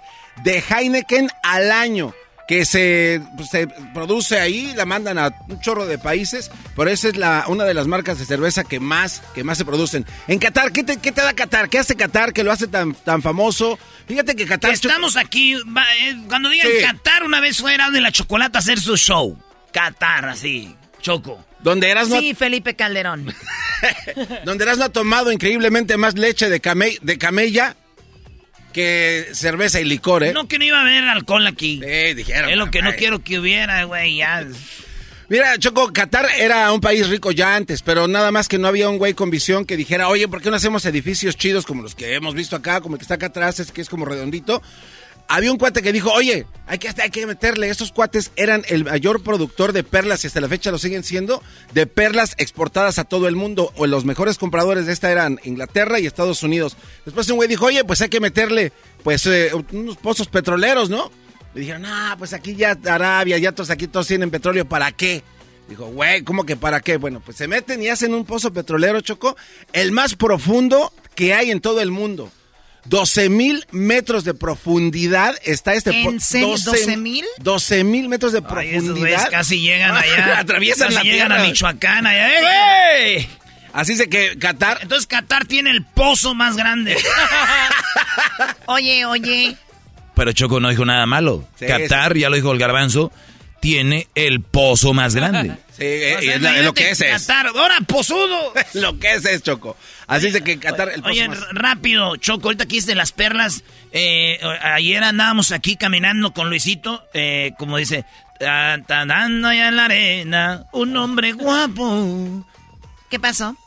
de 0.45 0.63
Heineken 0.65 1.27
al 1.43 1.73
año 1.73 2.15
que 2.47 2.65
se, 2.65 3.21
se, 3.49 3.67
produce 3.93 4.39
ahí, 4.39 4.73
la 4.75 4.85
mandan 4.85 5.17
a 5.17 5.33
un 5.47 5.59
chorro 5.61 5.85
de 5.85 5.97
países, 5.97 6.51
pero 6.75 6.89
esa 6.89 7.07
es 7.09 7.15
la, 7.15 7.45
una 7.47 7.63
de 7.63 7.73
las 7.73 7.87
marcas 7.87 8.19
de 8.19 8.25
cerveza 8.25 8.63
que 8.63 8.79
más, 8.79 9.21
que 9.33 9.43
más 9.43 9.57
se 9.57 9.65
producen. 9.65 10.05
En 10.27 10.39
Qatar, 10.39 10.71
¿qué 10.71 10.83
te, 10.83 10.97
qué 10.97 11.11
te 11.11 11.21
da 11.21 11.33
Qatar? 11.33 11.69
¿Qué 11.69 11.79
hace 11.79 11.95
Qatar 11.95 12.33
que 12.33 12.43
lo 12.43 12.51
hace 12.51 12.67
tan, 12.67 12.93
tan 12.93 13.21
famoso? 13.21 13.79
Fíjate 14.07 14.35
que 14.35 14.45
Qatar... 14.45 14.71
Estamos 14.71 15.15
aquí, 15.15 15.53
eh, 15.53 16.17
cuando 16.27 16.49
digan 16.49 16.71
Qatar, 16.81 17.23
una 17.23 17.39
vez 17.39 17.59
fuera 17.59 17.89
de 17.91 18.01
la 18.01 18.11
chocolate 18.11 18.57
a 18.57 18.59
hacer 18.59 18.79
su 18.79 18.97
show. 18.97 19.37
Qatar, 19.71 20.25
así, 20.25 20.75
choco. 21.01 21.43
Donde 21.61 21.89
eras 21.89 22.09
no... 22.09 22.19
Sí, 22.19 22.33
Felipe 22.33 22.75
Calderón. 22.75 23.33
Donde 24.45 24.65
eras 24.65 24.77
no 24.77 24.85
ha 24.85 24.89
tomado 24.89 25.31
increíblemente 25.31 25.95
más 25.95 26.17
leche 26.17 26.49
de, 26.49 26.61
de 27.01 27.17
camella 27.17 27.75
que 28.73 29.27
cerveza 29.33 29.79
y 29.79 29.85
licor, 29.85 30.23
¿eh? 30.23 30.33
No, 30.33 30.47
que 30.47 30.57
no 30.57 30.65
iba 30.65 30.79
a 30.79 30.81
haber 30.81 31.03
alcohol 31.05 31.47
aquí. 31.47 31.79
Sí, 31.81 32.13
dijeron. 32.13 32.49
Es 32.49 32.57
lo 32.57 32.69
que 32.71 32.81
no 32.81 32.93
quiero 32.95 33.23
que 33.23 33.39
hubiera, 33.39 33.83
güey, 33.85 34.17
ya. 34.17 34.45
Mira, 35.29 35.57
Choco, 35.57 35.93
Qatar 35.93 36.27
era 36.37 36.71
un 36.73 36.81
país 36.81 37.07
rico 37.07 37.31
ya 37.31 37.55
antes, 37.55 37.81
pero 37.81 38.07
nada 38.07 38.31
más 38.31 38.47
que 38.49 38.57
no 38.57 38.67
había 38.67 38.89
un 38.89 38.97
güey 38.97 39.13
con 39.13 39.29
visión 39.29 39.65
que 39.65 39.77
dijera, 39.77 40.09
oye, 40.09 40.27
¿por 40.27 40.41
qué 40.41 40.49
no 40.49 40.57
hacemos 40.57 40.85
edificios 40.85 41.37
chidos 41.37 41.65
como 41.65 41.81
los 41.81 41.95
que 41.95 42.13
hemos 42.13 42.35
visto 42.35 42.55
acá, 42.55 42.81
como 42.81 42.95
el 42.95 42.99
que 42.99 43.03
está 43.03 43.15
acá 43.15 43.27
atrás, 43.27 43.59
es 43.59 43.71
que 43.71 43.81
es 43.81 43.89
como 43.89 44.05
redondito? 44.05 44.61
Había 45.27 45.51
un 45.51 45.57
cuate 45.57 45.81
que 45.81 45.91
dijo, 45.91 46.11
oye, 46.11 46.45
hay 46.67 46.77
que, 46.77 46.89
hay 47.01 47.09
que 47.09 47.25
meterle. 47.25 47.69
Estos 47.69 47.91
cuates 47.91 48.31
eran 48.35 48.63
el 48.67 48.85
mayor 48.85 49.23
productor 49.23 49.73
de 49.73 49.83
perlas 49.83 50.23
y 50.23 50.27
hasta 50.27 50.41
la 50.41 50.47
fecha 50.47 50.71
lo 50.71 50.77
siguen 50.77 51.03
siendo, 51.03 51.41
de 51.73 51.87
perlas 51.87 52.35
exportadas 52.37 52.99
a 52.99 53.03
todo 53.03 53.27
el 53.27 53.35
mundo. 53.35 53.73
O 53.77 53.87
los 53.87 54.05
mejores 54.05 54.37
compradores 54.37 54.85
de 54.85 54.93
esta 54.93 55.11
eran 55.11 55.39
Inglaterra 55.43 55.99
y 55.99 56.05
Estados 56.05 56.43
Unidos. 56.43 56.77
Después 57.05 57.29
un 57.29 57.37
güey 57.37 57.49
dijo, 57.49 57.65
oye, 57.65 57.83
pues 57.83 58.01
hay 58.01 58.09
que 58.09 58.19
meterle 58.19 58.71
pues 59.03 59.25
eh, 59.25 59.51
unos 59.71 59.97
pozos 59.97 60.27
petroleros, 60.27 60.89
¿no? 60.89 61.11
Le 61.53 61.61
dijeron, 61.61 61.85
ah, 61.85 62.15
pues 62.17 62.33
aquí 62.33 62.55
ya 62.55 62.77
Arabia, 62.85 63.37
ya 63.37 63.51
todos 63.51 63.69
aquí 63.69 63.87
todos 63.87 64.07
tienen 64.07 64.31
petróleo, 64.31 64.65
¿para 64.65 64.91
qué? 64.91 65.23
Dijo, 65.69 65.85
güey, 65.85 66.23
¿cómo 66.23 66.45
que 66.45 66.55
para 66.55 66.81
qué? 66.81 66.97
Bueno, 66.97 67.21
pues 67.23 67.37
se 67.37 67.47
meten 67.47 67.81
y 67.81 67.89
hacen 67.89 68.13
un 68.13 68.25
pozo 68.25 68.51
petrolero, 68.51 69.01
Choco, 69.01 69.35
el 69.71 69.91
más 69.91 70.15
profundo 70.15 70.91
que 71.15 71.33
hay 71.33 71.51
en 71.51 71.61
todo 71.61 71.81
el 71.81 71.91
mundo. 71.91 72.31
12 72.85 73.29
mil 73.29 73.65
metros 73.71 74.23
de 74.23 74.33
profundidad 74.33 75.35
está 75.43 75.73
este 75.73 75.91
¿En 76.01 76.19
serio? 76.19 76.55
12 76.63 76.97
mil? 76.97 77.25
12 77.39 77.83
mil 77.83 78.09
metros 78.09 78.31
de 78.33 78.39
Ay, 78.39 78.43
profundidad. 78.43 78.95
güeyes 78.97 79.25
casi 79.29 79.61
llegan 79.61 79.95
allá. 79.95 80.39
Atraviesan 80.39 80.87
casi 80.89 80.95
la 80.95 81.03
llegan 81.03 81.27
tierra. 81.29 81.43
a 81.43 81.47
Michoacán 81.47 82.05
allá. 82.07 82.39
¡Ey, 82.97 83.15
ey! 83.17 83.29
Así 83.71 83.95
de 83.95 84.07
que 84.09 84.37
Qatar. 84.37 84.79
Entonces 84.81 85.07
Qatar 85.07 85.45
tiene 85.45 85.71
el 85.71 85.83
pozo 85.83 86.35
más 86.35 86.55
grande. 86.57 86.95
Oye, 88.67 89.05
oye. 89.05 89.55
Pero 90.15 90.31
Choco 90.31 90.59
no 90.59 90.69
dijo 90.69 90.85
nada 90.85 91.05
malo. 91.05 91.47
Sí, 91.57 91.65
Qatar, 91.65 92.15
ya 92.17 92.29
lo 92.29 92.35
dijo 92.35 92.51
el 92.51 92.59
garbanzo, 92.59 93.11
tiene 93.63 94.09
el 94.13 94.41
pozo 94.41 94.93
más 94.93 95.15
grande. 95.15 95.55
Sí, 95.73 95.85
eh, 95.85 96.15
O 96.17 96.21
y 96.21 96.25
sea, 96.25 96.35
es 96.35 96.41
la- 96.43 96.57
es 96.59 96.65
lo 96.65 96.73
que 96.75 96.91
es, 96.91 97.01
es. 97.01 97.25
Qatar, 97.25 97.47
ahora 97.47 97.77
pozudo. 97.87 98.53
lo 98.75 98.99
que 98.99 99.13
es 99.15 99.25
es, 99.25 99.41
Choco. 99.41 99.75
Así 100.05 100.29
de 100.29 100.43
que 100.43 100.59
Qatar, 100.59 100.89
el 100.89 101.01
pozo 101.01 101.11
Oye, 101.11 101.27
más- 101.27 101.39
rápido, 101.51 102.15
Choco, 102.17 102.49
ahorita 102.49 102.65
aquí 102.65 102.77
es 102.77 102.85
de 102.85 102.93
las 102.93 103.11
perlas. 103.11 103.63
Eh, 103.91 104.39
ayer 104.61 105.03
andábamos 105.03 105.51
aquí 105.51 105.75
caminando 105.75 106.31
con 106.31 106.49
Luisito, 106.49 107.03
eh, 107.15 107.53
como 107.57 107.77
dice, 107.77 108.05
"Ta- 108.39 108.77
ta- 108.85 109.01
andando 109.01 109.47
allá 109.47 109.69
en 109.69 109.75
la 109.77 109.85
arena, 109.85 110.65
un 110.73 110.95
hombre 110.95 111.31
guapo. 111.33 112.45
¿Qué 113.09 113.19
pasó? 113.19 113.57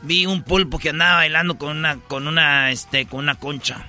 Vi 0.00 0.24
un 0.24 0.42
pulpo 0.42 0.78
que 0.78 0.88
andaba 0.88 1.16
bailando 1.16 1.58
con 1.58 1.76
una, 1.76 1.96
con 1.98 2.28
una, 2.28 2.70
este, 2.70 3.04
con 3.04 3.18
una 3.20 3.34
concha. 3.34 3.84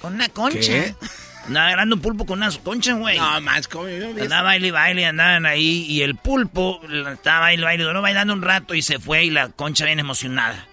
Con 0.00 0.14
una 0.14 0.28
concha. 0.28 0.58
¿Qué? 0.60 0.94
Andaba 1.50 1.66
bailando 1.66 1.96
un 1.96 2.00
pulpo 2.00 2.26
con 2.26 2.38
una 2.38 2.48
concha, 2.62 2.92
güey. 2.92 3.18
No, 3.18 3.40
más, 3.40 3.68
no 3.74 3.82
vi 3.82 4.20
Andaba 4.22 4.42
baile 4.42 4.68
y 4.68 4.70
baile, 4.70 5.04
andaban 5.06 5.46
ahí 5.46 5.84
y 5.88 6.02
el 6.02 6.14
pulpo 6.14 6.80
estaba 7.12 7.40
baile 7.40 7.62
y 7.62 7.64
baile, 7.64 7.82
duró 7.82 8.00
bailando 8.00 8.32
un 8.34 8.42
rato 8.42 8.72
y 8.72 8.82
se 8.82 9.00
fue 9.00 9.24
y 9.24 9.30
la 9.30 9.48
concha 9.48 9.84
bien 9.84 9.98
emocionada. 9.98 10.64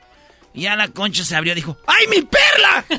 Y 0.53 0.61
ya 0.61 0.75
la 0.75 0.89
concha 0.89 1.23
se 1.23 1.35
abrió 1.35 1.53
y 1.53 1.55
dijo, 1.55 1.79
¡ay, 1.87 2.05
mi 2.09 2.21
perla! 2.21 2.85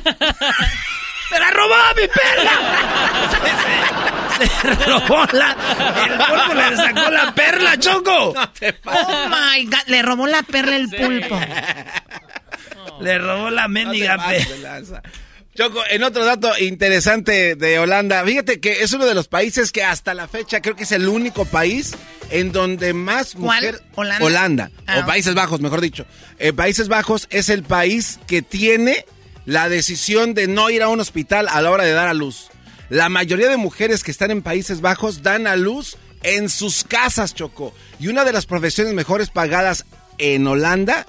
¡Me 1.31 1.39
la 1.39 1.51
robó 1.53 1.77
mi 1.95 2.09
perla! 2.09 2.53
se 4.65 4.85
robó 4.85 5.25
la... 5.33 5.57
El 6.05 6.19
pulpo 6.19 6.55
le 6.55 6.77
sacó 6.77 7.11
la 7.13 7.33
perla, 7.33 7.79
Choco. 7.79 8.35
Oh 8.87 9.29
my 9.29 9.65
God. 9.67 9.87
Le 9.87 10.03
robó 10.03 10.27
la 10.27 10.43
perla 10.43 10.75
el 10.75 10.89
pulpo. 10.91 11.41
Le 13.01 13.19
robó 13.19 13.51
la 13.51 13.63
No 13.63 13.69
mendiga 13.69 14.17
perla. 14.17 14.83
Choco, 15.59 15.81
en 15.91 16.05
otro 16.05 16.25
dato 16.25 16.57
interesante 16.57 17.57
de 17.57 17.81
Holanda, 17.81 18.23
fíjate 18.25 18.61
que 18.61 18.85
es 18.85 18.93
uno 18.93 19.07
de 19.07 19.15
los 19.17 19.27
países 19.27 19.73
que 19.73 19.83
hasta 19.83 20.15
la 20.15 20.29
fecha 20.29 20.61
creo 20.61 20.77
que 20.77 20.85
es 20.85 20.93
el 20.93 21.09
único 21.09 21.47
país 21.47 21.97
en 22.31 22.53
donde 22.53 22.93
más 22.93 23.35
¿Cuál? 23.35 23.65
mujer... 23.65 23.83
¿Holanda? 24.21 24.71
Ah, 24.87 25.01
o 25.01 25.07
Países 25.07 25.35
Bajos, 25.35 25.61
mejor 25.61 25.81
dicho. 25.81 26.07
Eh, 26.39 26.53
países 26.53 26.87
Bajos 26.87 27.27
es 27.31 27.49
el 27.49 27.65
país 27.65 28.21
que 28.29 28.41
tiene 28.41 29.05
la 29.47 29.69
decisión 29.69 30.33
de 30.33 30.47
no 30.47 30.71
ir 30.71 30.81
a 30.81 30.91
un 30.91 31.01
hospital 31.01 31.49
a 31.51 31.61
la 31.61 31.73
hora 31.73 31.83
de 31.83 31.91
dar 31.91 32.07
a 32.07 32.15
luz. 32.15 32.51
La 32.89 33.09
mayoría 33.09 33.49
de 33.49 33.57
mujeres 33.57 34.05
que 34.05 34.13
están 34.13 34.31
en 34.31 34.43
Países 34.43 34.81
Bajos 34.81 35.25
dan 35.25 35.49
a 35.49 35.57
luz 35.57 35.97
en 36.23 36.51
sus 36.51 36.85
casas, 36.85 37.35
Choco. 37.35 37.75
Y 37.99 38.07
una 38.07 38.25
de 38.25 38.33
las 38.33 38.47
profesiones 38.47 38.95
mejores 38.95 39.31
pagadas 39.31 39.87
en 40.19 40.47
Holanda 40.47 41.05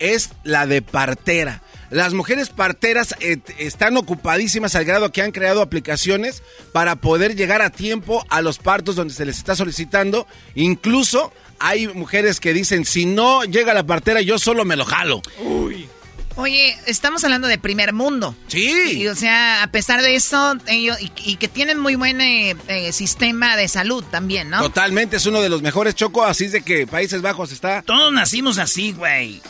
es 0.00 0.32
la 0.44 0.66
de 0.66 0.82
partera. 0.82 1.62
Las 1.90 2.14
mujeres 2.14 2.50
parteras 2.50 3.14
eh, 3.20 3.38
están 3.58 3.96
ocupadísimas 3.96 4.74
al 4.74 4.84
grado 4.84 5.12
que 5.12 5.22
han 5.22 5.32
creado 5.32 5.62
aplicaciones 5.62 6.42
para 6.72 6.96
poder 6.96 7.36
llegar 7.36 7.62
a 7.62 7.70
tiempo 7.70 8.24
a 8.28 8.42
los 8.42 8.58
partos 8.58 8.96
donde 8.96 9.14
se 9.14 9.24
les 9.24 9.38
está 9.38 9.54
solicitando. 9.54 10.26
Incluso 10.54 11.32
hay 11.58 11.88
mujeres 11.88 12.40
que 12.40 12.52
dicen, 12.52 12.84
si 12.84 13.06
no 13.06 13.44
llega 13.44 13.74
la 13.74 13.86
partera, 13.86 14.20
yo 14.20 14.38
solo 14.38 14.64
me 14.64 14.76
lo 14.76 14.84
jalo. 14.84 15.22
Oye, 16.36 16.76
estamos 16.84 17.24
hablando 17.24 17.48
de 17.48 17.56
primer 17.56 17.94
mundo. 17.94 18.36
Sí. 18.48 18.98
Y, 18.98 19.06
o 19.08 19.14
sea, 19.14 19.62
a 19.62 19.68
pesar 19.68 20.02
de 20.02 20.14
eso, 20.16 20.54
ellos, 20.66 21.00
y, 21.00 21.10
y 21.24 21.36
que 21.36 21.48
tienen 21.48 21.78
muy 21.78 21.94
buen 21.94 22.20
eh, 22.20 22.54
eh, 22.68 22.92
sistema 22.92 23.56
de 23.56 23.68
salud 23.68 24.04
también, 24.10 24.50
¿no? 24.50 24.60
Totalmente, 24.60 25.16
es 25.16 25.24
uno 25.24 25.40
de 25.40 25.48
los 25.48 25.62
mejores 25.62 25.94
choco, 25.94 26.24
así 26.24 26.44
es 26.44 26.52
de 26.52 26.60
que 26.60 26.86
Países 26.86 27.22
Bajos 27.22 27.52
está... 27.52 27.80
Todos 27.80 28.12
nacimos 28.12 28.58
así, 28.58 28.92
güey. 28.92 29.40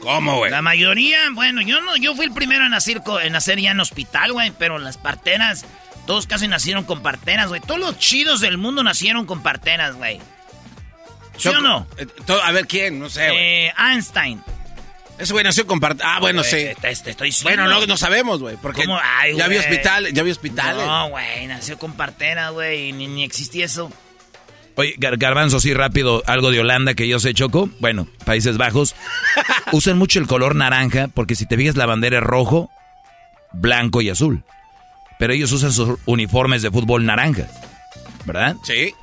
¿Cómo, 0.00 0.36
güey? 0.38 0.50
La 0.50 0.62
mayoría, 0.62 1.18
bueno, 1.32 1.60
yo 1.62 1.80
no, 1.80 1.96
yo 1.96 2.14
fui 2.14 2.26
el 2.26 2.32
primero 2.32 2.64
en 2.64 2.70
nacer, 2.70 3.02
en 3.22 3.32
nacer 3.32 3.60
ya 3.60 3.72
en 3.72 3.80
hospital, 3.80 4.32
güey, 4.32 4.52
pero 4.58 4.78
las 4.78 4.96
parteras, 4.96 5.64
todos 6.06 6.26
casi 6.26 6.46
nacieron 6.48 6.84
con 6.84 7.02
parteras, 7.02 7.48
güey. 7.48 7.60
Todos 7.60 7.80
los 7.80 7.98
chidos 7.98 8.40
del 8.40 8.58
mundo 8.58 8.82
nacieron 8.82 9.26
con 9.26 9.42
parteras, 9.42 9.96
güey. 9.96 10.20
¿Sí 11.36 11.48
o 11.48 11.60
no? 11.60 11.86
Eh, 11.98 12.06
a 12.42 12.52
ver, 12.52 12.66
¿quién? 12.66 12.98
No 12.98 13.10
sé, 13.10 13.26
güey. 13.28 13.38
Eh, 13.38 13.72
Einstein. 13.78 14.42
Ese 15.18 15.32
güey 15.32 15.44
nació 15.44 15.66
con 15.66 15.80
partera. 15.80 16.14
Ah, 16.16 16.20
bueno, 16.20 16.44
sí. 16.44 16.56
Eh, 16.56 16.76
Te, 16.80 16.94
te 16.94 17.10
estoy. 17.10 17.34
Bueno, 17.42 17.66
no, 17.68 17.84
no 17.86 17.96
sabemos, 17.96 18.40
güey, 18.40 18.56
porque 18.56 18.84
¿Cómo? 18.84 19.00
Ay, 19.02 19.36
ya 19.36 19.48
vi 19.48 19.56
güey. 19.56 19.66
hospitales, 19.66 20.12
ya 20.12 20.22
vi 20.22 20.30
hospitales. 20.30 20.86
No, 20.86 21.08
güey, 21.10 21.46
nació 21.48 21.76
con 21.78 21.92
parteras, 21.94 22.52
güey, 22.52 22.92
ni, 22.92 23.08
ni 23.08 23.24
existía 23.24 23.64
eso. 23.64 23.90
Oye, 24.78 24.94
Gar- 24.96 25.18
Garbanzo, 25.18 25.58
sí, 25.58 25.74
rápido, 25.74 26.22
algo 26.26 26.52
de 26.52 26.60
Holanda 26.60 26.94
que 26.94 27.08
yo 27.08 27.18
sé, 27.18 27.34
Choco. 27.34 27.68
Bueno, 27.80 28.06
Países 28.24 28.56
Bajos. 28.58 28.94
usan 29.72 29.98
mucho 29.98 30.20
el 30.20 30.28
color 30.28 30.54
naranja 30.54 31.08
porque 31.12 31.34
si 31.34 31.46
te 31.46 31.56
fijas 31.56 31.74
la 31.76 31.84
bandera 31.84 32.18
es 32.18 32.22
rojo, 32.22 32.70
blanco 33.52 34.00
y 34.02 34.08
azul. 34.10 34.44
Pero 35.18 35.32
ellos 35.32 35.50
usan 35.50 35.72
sus 35.72 35.98
uniformes 36.06 36.62
de 36.62 36.70
fútbol 36.70 37.04
naranjas, 37.04 37.50
¿verdad? 38.24 38.54
Sí. 38.62 38.94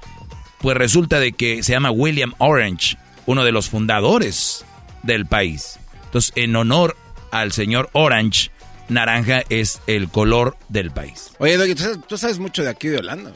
Pues 0.61 0.77
resulta 0.77 1.19
de 1.19 1.33
que 1.33 1.61
se 1.61 1.73
llama 1.73 1.91
William 1.91 2.33
Orange, 2.37 2.97
uno 3.25 3.43
de 3.43 3.51
los 3.51 3.69
fundadores 3.69 4.63
del 5.03 5.25
país. 5.25 5.77
Entonces, 6.05 6.31
en 6.37 6.55
honor 6.55 6.95
al 7.31 7.51
señor 7.51 7.89
Orange, 7.91 8.49
naranja 8.87 9.43
es 9.49 9.81
el 9.87 10.07
color 10.07 10.55
del 10.69 10.91
país. 10.91 11.31
Oye, 11.39 11.57
Doggy, 11.57 11.75
tú 12.07 12.17
sabes 12.17 12.39
mucho 12.39 12.63
de 12.63 12.69
aquí 12.69 12.87
de 12.87 12.99
Holanda. 12.99 13.33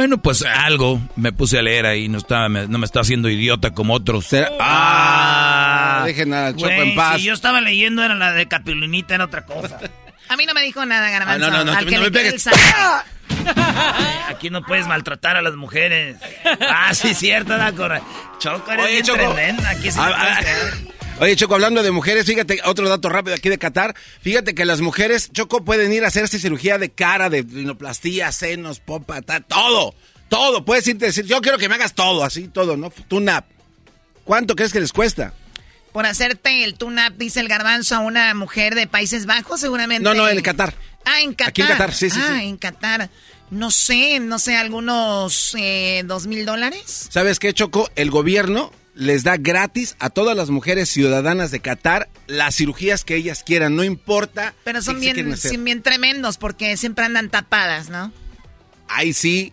Bueno, 0.00 0.16
pues 0.16 0.42
algo 0.46 0.98
me 1.14 1.30
puse 1.30 1.58
a 1.58 1.62
leer 1.62 1.84
ahí, 1.84 2.08
no 2.08 2.16
estaba, 2.16 2.48
me- 2.48 2.66
no 2.66 2.78
me 2.78 2.86
está 2.86 3.00
haciendo 3.00 3.28
idiota 3.28 3.72
como 3.72 3.92
otros. 3.92 4.28
Ah, 4.58 6.04
dejen 6.06 6.32
al 6.32 6.56
Choco 6.56 6.70
en 6.70 6.94
paz. 6.94 7.18
si 7.18 7.24
yo 7.26 7.34
estaba 7.34 7.60
leyendo 7.60 8.02
era 8.02 8.14
la 8.14 8.32
de 8.32 8.48
Capilinita, 8.48 9.14
era 9.14 9.24
otra 9.26 9.44
cosa. 9.44 9.78
A 10.30 10.36
mí 10.38 10.46
no 10.46 10.54
me 10.54 10.62
dijo 10.62 10.86
nada, 10.86 11.10
Garbanzo. 11.10 11.44
Ah, 11.46 11.50
no, 11.50 11.54
no, 11.58 11.64
no, 11.66 11.72
Al 11.76 11.84
que 11.84 11.96
no 11.96 11.98
le 12.04 12.04
me 12.06 12.10
pegues. 12.12 12.48
Aquí 14.30 14.48
no 14.48 14.62
puedes 14.62 14.86
maltratar 14.86 15.36
a 15.36 15.42
las 15.42 15.54
mujeres. 15.56 16.16
Ah, 16.66 16.94
sí, 16.94 17.12
cierto, 17.12 17.58
da 17.58 17.70
correcto. 17.72 18.08
Choco, 18.38 18.72
eres 18.72 18.84
Oye, 18.86 18.92
bien 18.94 19.04
Choco. 19.04 19.18
tremenda. 19.34 19.68
Aquí 19.68 19.90
sí 19.90 19.98
Ah, 20.00 20.40
Oye, 21.20 21.36
Choco, 21.36 21.54
hablando 21.54 21.82
de 21.82 21.90
mujeres, 21.90 22.24
fíjate, 22.24 22.60
otro 22.64 22.88
dato 22.88 23.08
rápido 23.10 23.36
aquí 23.36 23.48
de 23.50 23.58
Qatar. 23.58 23.94
Fíjate 24.22 24.54
que 24.54 24.64
las 24.64 24.80
mujeres, 24.80 25.30
Choco, 25.32 25.62
pueden 25.64 25.92
ir 25.92 26.04
a 26.04 26.08
hacerse 26.08 26.38
cirugía 26.38 26.78
de 26.78 26.90
cara, 26.90 27.28
de 27.28 27.42
rinoplastía, 27.42 28.32
senos, 28.32 28.80
popa, 28.80 29.20
ta- 29.20 29.40
todo. 29.40 29.94
Todo. 30.30 30.64
Puedes 30.64 30.86
irte 30.88 31.04
a 31.04 31.08
decir, 31.08 31.26
yo 31.26 31.40
quiero 31.42 31.58
que 31.58 31.68
me 31.68 31.74
hagas 31.74 31.94
todo, 31.94 32.24
así, 32.24 32.48
todo, 32.48 32.76
¿no? 32.78 32.90
Tune-up. 33.08 33.44
¿Cuánto 34.24 34.56
crees 34.56 34.72
que 34.72 34.80
les 34.80 34.92
cuesta? 34.92 35.34
Por 35.92 36.06
hacerte 36.06 36.64
el 36.64 36.74
tune-up, 36.74 37.14
dice 37.18 37.40
el 37.40 37.48
Garbanzo, 37.48 37.96
a 37.96 37.98
una 37.98 38.32
mujer 38.34 38.74
de 38.74 38.86
Países 38.86 39.26
Bajos, 39.26 39.60
seguramente. 39.60 40.04
No, 40.04 40.14
no, 40.14 40.26
en 40.28 40.40
Qatar. 40.40 40.72
Ah, 41.04 41.20
en 41.20 41.32
Qatar. 41.34 41.48
Aquí 41.48 41.60
en 41.62 41.66
Qatar, 41.68 41.92
sí, 41.92 42.08
sí, 42.10 42.18
Ah, 42.22 42.36
sí. 42.38 42.46
en 42.46 42.56
Qatar. 42.56 43.10
No 43.50 43.70
sé, 43.72 44.20
no 44.20 44.38
sé, 44.38 44.56
algunos 44.56 45.54
eh, 45.58 46.02
dos 46.06 46.26
mil 46.28 46.46
dólares. 46.46 47.08
¿Sabes 47.10 47.38
qué, 47.40 47.52
Choco? 47.52 47.90
El 47.96 48.10
gobierno 48.10 48.72
les 48.94 49.22
da 49.24 49.36
gratis 49.36 49.96
a 49.98 50.10
todas 50.10 50.36
las 50.36 50.50
mujeres 50.50 50.88
ciudadanas 50.88 51.50
de 51.50 51.60
Qatar 51.60 52.08
las 52.26 52.54
cirugías 52.56 53.04
que 53.04 53.16
ellas 53.16 53.42
quieran, 53.44 53.76
no 53.76 53.84
importa. 53.84 54.54
Pero 54.64 54.82
son 54.82 54.96
se 54.96 55.00
bien, 55.00 55.14
tremendos 55.82 56.36
porque 56.38 56.76
siempre 56.76 57.04
andan 57.04 57.30
tapadas, 57.30 57.88
¿no? 57.88 58.12
Ahí 58.88 59.12
sí, 59.12 59.52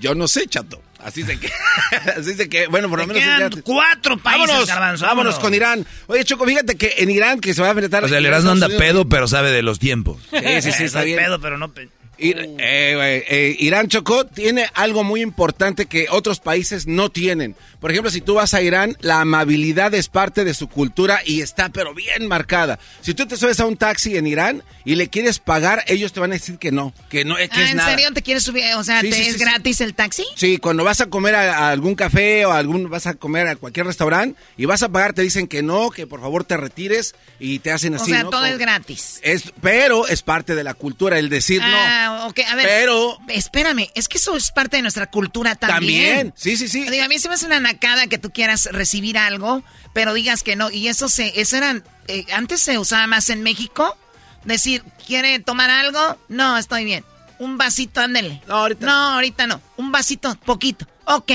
yo 0.00 0.14
no 0.14 0.26
sé, 0.28 0.46
chato. 0.46 0.82
Así 1.00 1.22
de 1.22 1.38
que, 1.38 1.48
así 2.18 2.34
de 2.34 2.48
que, 2.48 2.66
bueno, 2.66 2.88
por 2.88 2.98
lo 2.98 3.06
menos. 3.06 3.22
quedan 3.22 3.62
cuatro 3.62 4.18
países, 4.18 4.48
vámonos, 4.48 4.68
Garbanzo, 4.68 5.04
vámonos 5.06 5.34
vámonos. 5.34 5.38
con 5.38 5.54
Irán. 5.54 5.86
Oye, 6.08 6.24
Choco, 6.24 6.44
fíjate 6.44 6.76
que 6.76 6.94
en 6.98 7.10
Irán, 7.10 7.40
que 7.40 7.54
se 7.54 7.62
va 7.62 7.68
a 7.68 7.70
enfrentar. 7.70 8.02
O 8.04 8.08
sea, 8.08 8.18
el 8.18 8.24
Irán, 8.24 8.34
Erasmo 8.34 8.50
anda 8.50 8.66
Unidos- 8.66 8.82
pedo, 8.82 9.08
pero 9.08 9.28
sabe 9.28 9.52
de 9.52 9.62
los 9.62 9.78
tiempos. 9.78 10.18
Sí, 10.30 10.38
sí, 10.62 10.72
sí, 10.72 10.82
está 10.84 11.02
bien. 11.02 11.18
pedo, 11.18 11.40
pero 11.40 11.56
no... 11.56 11.72
pe- 11.72 11.88
Ir- 12.18 12.56
eh, 12.58 12.92
güey, 12.96 13.24
eh, 13.28 13.56
Irán 13.60 13.88
Chocó 13.88 14.26
tiene 14.26 14.66
algo 14.74 15.04
muy 15.04 15.20
importante 15.22 15.86
que 15.86 16.06
otros 16.10 16.40
países 16.40 16.86
no 16.86 17.10
tienen. 17.10 17.54
Por 17.80 17.90
ejemplo, 17.92 18.10
si 18.10 18.20
tú 18.20 18.34
vas 18.34 18.54
a 18.54 18.60
Irán, 18.62 18.96
la 19.00 19.20
amabilidad 19.20 19.94
es 19.94 20.08
parte 20.08 20.44
de 20.44 20.52
su 20.54 20.68
cultura 20.68 21.20
y 21.24 21.42
está 21.42 21.68
pero 21.68 21.94
bien 21.94 22.26
marcada. 22.26 22.78
Si 23.02 23.14
tú 23.14 23.26
te 23.26 23.36
subes 23.36 23.60
a 23.60 23.66
un 23.66 23.76
taxi 23.76 24.16
en 24.16 24.26
Irán 24.26 24.64
y 24.84 24.96
le 24.96 25.08
quieres 25.08 25.38
pagar, 25.38 25.84
ellos 25.86 26.12
te 26.12 26.18
van 26.18 26.32
a 26.32 26.34
decir 26.34 26.58
que 26.58 26.72
no, 26.72 26.92
que 27.08 27.24
no 27.24 27.38
eh, 27.38 27.48
que 27.48 27.60
Ah, 27.60 27.64
es 27.64 27.70
¿En 27.70 27.76
nada. 27.76 27.90
serio 27.90 28.12
te 28.12 28.22
quieres 28.22 28.42
subir? 28.42 28.64
O 28.76 28.82
sea, 28.82 29.00
Sí, 29.00 29.10
¿te 29.10 29.16
sí, 29.16 29.22
es 29.28 29.34
sí, 29.34 29.38
gratis 29.40 29.80
el 29.80 29.94
taxi? 29.94 30.24
Sí, 30.34 30.58
cuando 30.58 30.82
vas 30.82 31.00
a 31.00 31.06
comer 31.06 31.36
a, 31.36 31.56
a 31.58 31.70
algún 31.70 31.94
café 31.94 32.44
o 32.46 32.50
a 32.52 32.58
algún 32.58 32.90
vas 32.90 33.06
a 33.06 33.14
comer 33.14 33.46
a 33.46 33.54
cualquier 33.56 33.86
restaurante 33.86 34.38
y 34.56 34.64
vas 34.64 34.82
a 34.82 34.88
pagar, 34.88 35.12
te 35.12 35.22
dicen 35.22 35.46
que 35.46 35.62
no, 35.62 35.90
que 35.90 36.06
por 36.08 36.20
favor 36.20 36.42
te 36.44 36.56
retires 36.56 37.14
y 37.38 37.60
te 37.60 37.70
hacen 37.70 37.94
O 37.94 37.96
así, 37.96 38.10
sea, 38.10 38.24
¿no? 38.24 38.30
todo 38.30 38.40
Como- 38.40 38.52
es 38.52 38.58
gratis. 38.58 39.20
Es, 39.22 39.44
pero 39.62 40.08
es 40.08 40.22
parte 40.22 40.56
de 40.56 40.64
la 40.64 40.74
cultura 40.74 41.18
el 41.18 41.28
decir 41.28 41.60
Ah, 41.62 42.07
Ok, 42.26 42.40
a 42.46 42.54
ver. 42.54 42.66
Pero. 42.66 43.18
Espérame, 43.28 43.90
es 43.94 44.08
que 44.08 44.18
eso 44.18 44.36
es 44.36 44.50
parte 44.50 44.76
de 44.76 44.82
nuestra 44.82 45.10
cultura 45.10 45.54
también. 45.54 46.32
También, 46.32 46.34
sí, 46.36 46.56
sí, 46.56 46.68
sí. 46.68 46.88
Digo, 46.88 47.04
a 47.04 47.08
mí 47.08 47.18
se 47.18 47.28
me 47.28 47.34
hace 47.34 47.46
una 47.46 47.60
nacada 47.60 48.06
que 48.06 48.18
tú 48.18 48.30
quieras 48.30 48.68
recibir 48.72 49.18
algo, 49.18 49.62
pero 49.92 50.14
digas 50.14 50.42
que 50.42 50.56
no. 50.56 50.70
Y 50.70 50.88
eso 50.88 51.08
se, 51.08 51.40
eso 51.40 51.56
eran, 51.56 51.84
eh, 52.06 52.26
antes 52.32 52.60
se 52.60 52.78
usaba 52.78 53.06
más 53.06 53.30
en 53.30 53.42
México. 53.42 53.96
Decir, 54.44 54.82
¿quiere 55.06 55.40
tomar 55.40 55.70
algo? 55.70 56.18
No, 56.28 56.56
estoy 56.56 56.84
bien. 56.84 57.04
Un 57.38 57.58
vasito, 57.58 58.00
ándele. 58.00 58.42
No, 58.46 58.56
ahorita 58.56 58.86
no. 58.86 58.92
ahorita 58.92 59.46
no. 59.46 59.60
Un 59.76 59.92
vasito, 59.92 60.34
poquito. 60.44 60.86
Ok. 61.04 61.32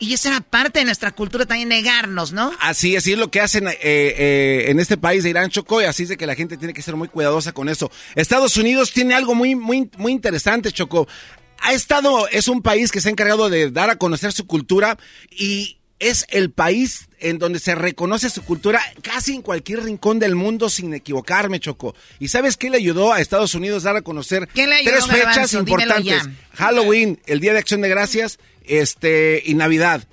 Y 0.00 0.14
eso 0.14 0.28
era 0.28 0.40
parte 0.40 0.78
de 0.78 0.84
nuestra 0.84 1.10
cultura 1.10 1.44
también, 1.44 1.68
negarnos, 1.68 2.32
¿no? 2.32 2.52
Así, 2.60 2.96
así 2.96 3.12
es 3.12 3.18
lo 3.18 3.30
que 3.30 3.40
hacen 3.40 3.66
eh, 3.66 3.76
eh, 3.82 4.64
en 4.68 4.78
este 4.78 4.96
país 4.96 5.24
de 5.24 5.30
Irán, 5.30 5.50
Choco, 5.50 5.82
y 5.82 5.84
así 5.84 6.04
es 6.04 6.08
de 6.10 6.16
que 6.16 6.26
la 6.26 6.36
gente 6.36 6.56
tiene 6.56 6.72
que 6.72 6.82
ser 6.82 6.94
muy 6.94 7.08
cuidadosa 7.08 7.52
con 7.52 7.68
eso. 7.68 7.90
Estados 8.14 8.56
Unidos 8.56 8.92
tiene 8.92 9.14
algo 9.14 9.34
muy, 9.34 9.54
muy, 9.56 9.90
muy 9.96 10.12
interesante, 10.12 10.70
Choco. 10.70 11.08
Ha 11.60 11.72
estado, 11.72 12.28
es 12.28 12.46
un 12.46 12.62
país 12.62 12.92
que 12.92 13.00
se 13.00 13.08
ha 13.08 13.12
encargado 13.12 13.50
de 13.50 13.70
dar 13.70 13.90
a 13.90 13.96
conocer 13.96 14.32
su 14.32 14.46
cultura 14.46 14.98
y 15.30 15.78
es 15.98 16.24
el 16.28 16.52
país 16.52 17.07
en 17.20 17.38
donde 17.38 17.58
se 17.58 17.74
reconoce 17.74 18.30
su 18.30 18.42
cultura 18.42 18.80
casi 19.02 19.34
en 19.34 19.42
cualquier 19.42 19.82
rincón 19.84 20.18
del 20.18 20.34
mundo 20.34 20.68
sin 20.68 20.94
equivocarme, 20.94 21.60
Choco. 21.60 21.94
¿Y 22.18 22.28
sabes 22.28 22.56
qué 22.56 22.70
le 22.70 22.78
ayudó 22.78 23.12
a 23.12 23.20
Estados 23.20 23.54
Unidos 23.54 23.84
a 23.84 23.88
dar 23.88 23.96
a 23.96 24.02
conocer 24.02 24.48
tres 24.52 25.06
fechas 25.06 25.52
importantes? 25.54 26.22
Halloween, 26.54 27.20
el 27.26 27.40
Día 27.40 27.52
de 27.52 27.58
Acción 27.58 27.80
de 27.80 27.88
Gracias 27.88 28.38
este, 28.64 29.42
y 29.44 29.54
Navidad. 29.54 30.06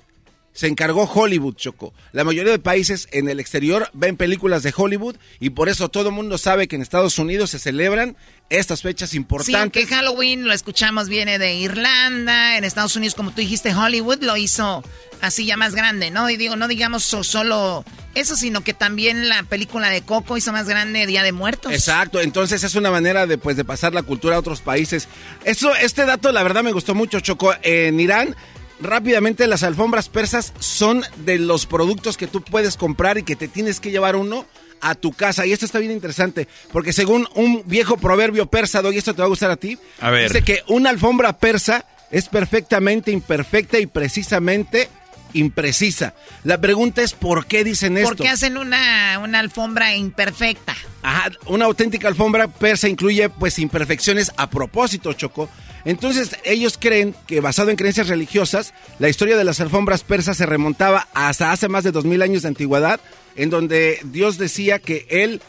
Se 0.56 0.68
encargó 0.68 1.04
Hollywood, 1.04 1.54
Choco. 1.54 1.92
La 2.12 2.24
mayoría 2.24 2.50
de 2.50 2.58
países 2.58 3.08
en 3.12 3.28
el 3.28 3.40
exterior 3.40 3.90
ven 3.92 4.16
películas 4.16 4.62
de 4.62 4.72
Hollywood 4.74 5.16
y 5.38 5.50
por 5.50 5.68
eso 5.68 5.90
todo 5.90 6.08
el 6.08 6.14
mundo 6.14 6.38
sabe 6.38 6.66
que 6.66 6.76
en 6.76 6.82
Estados 6.82 7.18
Unidos 7.18 7.50
se 7.50 7.58
celebran 7.58 8.16
estas 8.48 8.80
fechas 8.80 9.12
importantes. 9.12 9.82
Sí, 9.82 9.86
que 9.86 9.94
Halloween 9.94 10.46
lo 10.46 10.54
escuchamos 10.54 11.10
viene 11.10 11.38
de 11.38 11.56
Irlanda, 11.56 12.56
en 12.56 12.64
Estados 12.64 12.96
Unidos, 12.96 13.14
como 13.14 13.32
tú 13.32 13.42
dijiste, 13.42 13.74
Hollywood 13.74 14.22
lo 14.22 14.38
hizo 14.38 14.82
así 15.20 15.44
ya 15.44 15.58
más 15.58 15.74
grande, 15.74 16.10
¿no? 16.10 16.30
Y 16.30 16.38
digo, 16.38 16.56
no 16.56 16.68
digamos 16.68 17.04
solo 17.04 17.84
eso, 18.14 18.34
sino 18.34 18.62
que 18.62 18.72
también 18.72 19.28
la 19.28 19.42
película 19.42 19.90
de 19.90 20.00
Coco 20.00 20.38
hizo 20.38 20.52
más 20.52 20.66
grande 20.66 21.06
Día 21.06 21.22
de 21.22 21.32
Muertos. 21.32 21.70
Exacto, 21.70 22.22
entonces 22.22 22.64
es 22.64 22.74
una 22.76 22.90
manera 22.90 23.26
de, 23.26 23.36
pues, 23.36 23.58
de 23.58 23.64
pasar 23.66 23.92
la 23.92 24.02
cultura 24.04 24.36
a 24.36 24.38
otros 24.38 24.62
países. 24.62 25.06
Eso, 25.44 25.76
este 25.76 26.06
dato 26.06 26.32
la 26.32 26.42
verdad 26.42 26.62
me 26.62 26.72
gustó 26.72 26.94
mucho, 26.94 27.20
Choco. 27.20 27.54
En 27.62 28.00
Irán 28.00 28.34
rápidamente 28.80 29.46
las 29.46 29.62
alfombras 29.62 30.08
persas 30.08 30.52
son 30.58 31.02
de 31.24 31.38
los 31.38 31.66
productos 31.66 32.16
que 32.16 32.26
tú 32.26 32.42
puedes 32.42 32.76
comprar 32.76 33.18
y 33.18 33.22
que 33.22 33.36
te 33.36 33.48
tienes 33.48 33.80
que 33.80 33.90
llevar 33.90 34.16
uno 34.16 34.46
a 34.80 34.94
tu 34.94 35.12
casa. 35.12 35.46
Y 35.46 35.52
esto 35.52 35.66
está 35.66 35.78
bien 35.78 35.92
interesante, 35.92 36.48
porque 36.72 36.92
según 36.92 37.28
un 37.34 37.62
viejo 37.66 37.96
proverbio 37.96 38.46
persa, 38.46 38.82
y 38.92 38.98
esto 38.98 39.14
te 39.14 39.22
va 39.22 39.26
a 39.26 39.30
gustar 39.30 39.50
a 39.50 39.56
ti, 39.56 39.78
dice 40.22 40.42
que 40.42 40.62
una 40.68 40.90
alfombra 40.90 41.38
persa 41.38 41.84
es 42.10 42.28
perfectamente 42.28 43.10
imperfecta 43.10 43.78
y 43.78 43.86
precisamente 43.86 44.88
imprecisa. 45.36 46.14
La 46.44 46.60
pregunta 46.60 47.02
es 47.02 47.12
por 47.12 47.46
qué 47.46 47.64
dicen 47.64 47.96
esto. 47.96 48.10
Porque 48.10 48.28
hacen 48.28 48.56
una, 48.56 49.18
una 49.22 49.38
alfombra 49.38 49.94
imperfecta. 49.94 50.74
Ajá, 51.02 51.30
una 51.46 51.66
auténtica 51.66 52.08
alfombra 52.08 52.48
persa 52.48 52.88
incluye 52.88 53.28
pues 53.28 53.58
imperfecciones 53.58 54.32
a 54.36 54.50
propósito, 54.50 55.12
Choco. 55.12 55.48
Entonces 55.84 56.36
ellos 56.44 56.78
creen 56.78 57.14
que 57.26 57.40
basado 57.40 57.70
en 57.70 57.76
creencias 57.76 58.08
religiosas, 58.08 58.74
la 58.98 59.08
historia 59.08 59.36
de 59.36 59.44
las 59.44 59.60
alfombras 59.60 60.02
persas 60.02 60.36
se 60.36 60.46
remontaba 60.46 61.06
hasta 61.14 61.52
hace 61.52 61.68
más 61.68 61.84
de 61.84 61.92
dos 61.92 62.04
mil 62.04 62.22
años 62.22 62.42
de 62.42 62.48
antigüedad, 62.48 62.98
en 63.36 63.50
donde 63.50 64.00
Dios 64.04 64.36
decía 64.36 64.80
que 64.80 65.06
él 65.08 65.40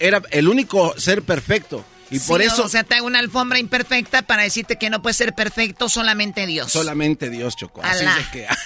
era 0.00 0.20
el 0.30 0.48
único 0.48 0.98
ser 0.98 1.22
perfecto. 1.22 1.84
Y 2.10 2.18
por 2.20 2.42
eso. 2.42 2.64
O 2.64 2.68
sea, 2.68 2.84
te 2.84 2.96
hago 2.96 3.06
una 3.06 3.18
alfombra 3.18 3.58
imperfecta 3.58 4.22
para 4.22 4.42
decirte 4.42 4.76
que 4.76 4.90
no 4.90 5.00
puede 5.02 5.14
ser 5.14 5.34
perfecto 5.34 5.88
solamente 5.88 6.46
Dios. 6.46 6.70
Solamente 6.72 7.30
Dios, 7.30 7.56
Choco. 7.56 7.82
Así 7.82 8.04
es 8.04 8.28
que. 8.28 8.46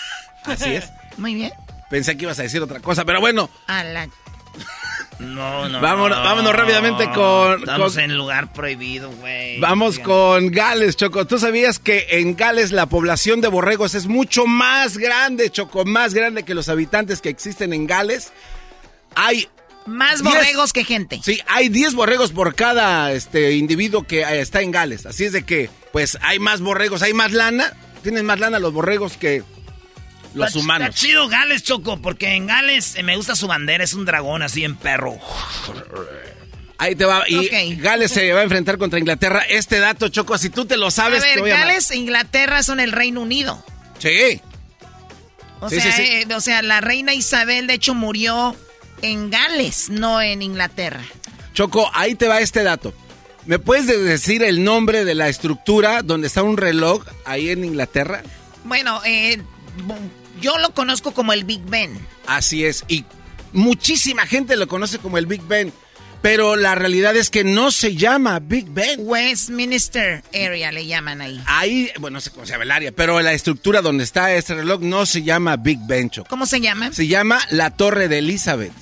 Así 0.49 0.75
es. 0.75 0.91
Muy 1.17 1.35
bien. 1.35 1.53
Pensé 1.91 2.17
que 2.17 2.25
ibas 2.25 2.39
a 2.39 2.43
decir 2.43 2.63
otra 2.63 2.81
cosa, 2.81 3.05
pero 3.05 3.21
bueno. 3.21 3.49
No, 5.19 5.69
no. 5.69 5.81
Vámonos, 5.81 6.19
vámonos 6.19 6.55
rápidamente 6.55 7.11
con. 7.11 7.61
Estamos 7.61 7.97
en 7.97 8.17
lugar 8.17 8.53
prohibido, 8.53 9.11
güey. 9.11 9.59
Vamos 9.59 9.99
con 9.99 10.51
Gales, 10.51 10.97
Choco. 10.97 11.27
¿Tú 11.27 11.39
sabías 11.39 11.81
que 11.81 12.07
en 12.11 12.37
Gales 12.37 12.71
la 12.71 12.87
población 12.87 13.41
de 13.41 13.49
borregos 13.49 13.95
es 13.95 14.07
mucho 14.07 14.47
más 14.47 14.97
grande, 14.97 15.51
Choco? 15.51 15.85
Más 15.85 16.15
grande 16.15 16.45
que 16.45 16.55
los 16.55 16.69
habitantes 16.69 17.21
que 17.21 17.31
existen 17.31 17.73
en 17.73 17.87
Gales. 17.87 18.33
Hay. 19.17 19.49
Más 19.87 20.23
borregos 20.23 20.73
que 20.73 20.85
gente. 20.85 21.19
Sí, 21.25 21.41
hay 21.47 21.71
10 21.71 21.95
borregos 21.95 22.31
por 22.31 22.55
cada 22.55 23.11
este, 23.13 23.53
individuo 23.53 24.07
que 24.07 24.21
eh, 24.21 24.41
está 24.41 24.61
en 24.61 24.71
Gales. 24.71 25.07
Así 25.07 25.25
es 25.25 25.33
de 25.33 25.45
que, 25.45 25.71
pues, 25.93 26.19
hay 26.21 26.39
más 26.39 26.61
borregos, 26.61 27.01
hay 27.01 27.15
más 27.15 27.33
lana. 27.33 27.73
Tienen 28.03 28.27
más 28.27 28.39
lana 28.39 28.59
los 28.59 28.75
borregos 28.75 29.17
que 29.17 29.43
los 30.35 30.55
humanos. 30.55 30.89
Está 30.89 31.01
chido 31.01 31.29
Gales, 31.29 31.63
Choco, 31.63 32.01
porque 32.01 32.35
en 32.35 32.47
Gales 32.47 32.95
eh, 32.97 33.03
me 33.03 33.17
gusta 33.17 33.35
su 33.37 33.47
bandera, 33.47 33.85
es 33.85 33.95
un 33.95 34.05
dragón 34.05 34.43
así 34.43 34.65
en 34.65 34.77
perro. 34.77 35.19
Ahí 36.79 36.95
te 36.95 37.05
va. 37.05 37.25
Y 37.29 37.77
Gales 37.77 38.13
se 38.13 38.33
va 38.33 38.41
a 38.41 38.45
enfrentar 38.45 38.79
contra 38.79 38.99
Inglaterra. 38.99 39.43
Este 39.49 39.81
dato, 39.81 40.09
Choco, 40.09 40.39
si 40.39 40.49
tú 40.51 40.65
te 40.65 40.77
lo 40.77 40.91
sabes. 40.91 41.23
A 41.23 41.27
ver, 41.27 41.41
Gales 41.43 41.91
e 41.91 41.97
Inglaterra 41.97 42.63
son 42.63 42.79
el 42.79 42.93
Reino 42.93 43.21
Unido. 43.21 43.65
Sí. 43.99 44.41
O, 45.61 45.69
sea, 45.69 45.99
eh, 45.99 46.27
o 46.33 46.41
sea, 46.41 46.63
la 46.63 46.81
reina 46.81 47.15
Isabel, 47.15 47.67
de 47.67 47.75
hecho, 47.75 47.95
murió 47.95 48.55
en 49.03 49.29
Gales, 49.29 49.91
no 49.91 50.23
en 50.23 50.43
Inglaterra. 50.43 51.03
Choco, 51.53 51.91
ahí 51.95 52.15
te 52.15 52.29
va 52.29 52.41
este 52.41 52.63
dato. 52.63 52.95
¿Me 53.45 53.59
puedes 53.59 53.87
decir 53.87 54.43
el 54.45 54.63
nombre 54.63 55.05
de 55.05 55.15
la 55.15 55.29
estructura 55.29 56.03
donde 56.03 56.29
está 56.29 56.43
un 56.45 56.57
reloj 56.57 57.03
ahí 57.25 57.51
en 57.51 57.65
Inglaterra? 57.65 58.23
Bueno, 58.65 59.01
eh, 59.05 59.43
yo 60.41 60.59
lo 60.59 60.75
conozco 60.75 61.13
como 61.13 61.33
el 61.33 61.45
Big 61.45 61.63
Ben. 61.63 61.99
Así 62.27 62.65
es, 62.65 62.85
y 62.89 63.05
muchísima 63.53 64.27
gente 64.27 64.57
lo 64.57 64.69
conoce 64.69 64.99
como 64.99 65.19
el 65.19 65.27
Big 65.27 65.43
Ben. 65.43 65.73
Pero 66.21 66.57
la 66.57 66.75
realidad 66.75 67.15
es 67.15 67.31
que 67.31 67.45
no 67.45 67.71
se 67.71 67.95
llama 67.95 68.41
Big 68.41 68.67
Ben. 68.71 68.99
Westminster 69.05 70.25
Area 70.35 70.73
le 70.73 70.85
llaman 70.85 71.21
ahí. 71.21 71.41
Ahí, 71.47 71.93
bueno, 72.01 72.17
no 72.17 72.21
sé 72.21 72.31
cómo 72.31 72.45
se 72.45 72.53
llama 72.53 72.65
el 72.65 72.73
área, 72.73 72.91
pero 72.91 73.21
la 73.21 73.33
estructura 73.33 73.83
donde 73.83 74.03
está 74.03 74.35
este 74.35 74.55
reloj 74.55 74.81
no 74.81 75.07
se 75.07 75.23
llama 75.23 75.57
Big 75.57 75.79
Ben. 75.87 76.11
¿Cómo 76.29 76.47
se 76.47 76.61
llama? 76.61 76.93
Se 76.93 77.07
llama 77.07 77.39
la 77.51 77.71
Torre 77.71 78.09
de 78.09 78.19
Elizabeth. 78.19 78.73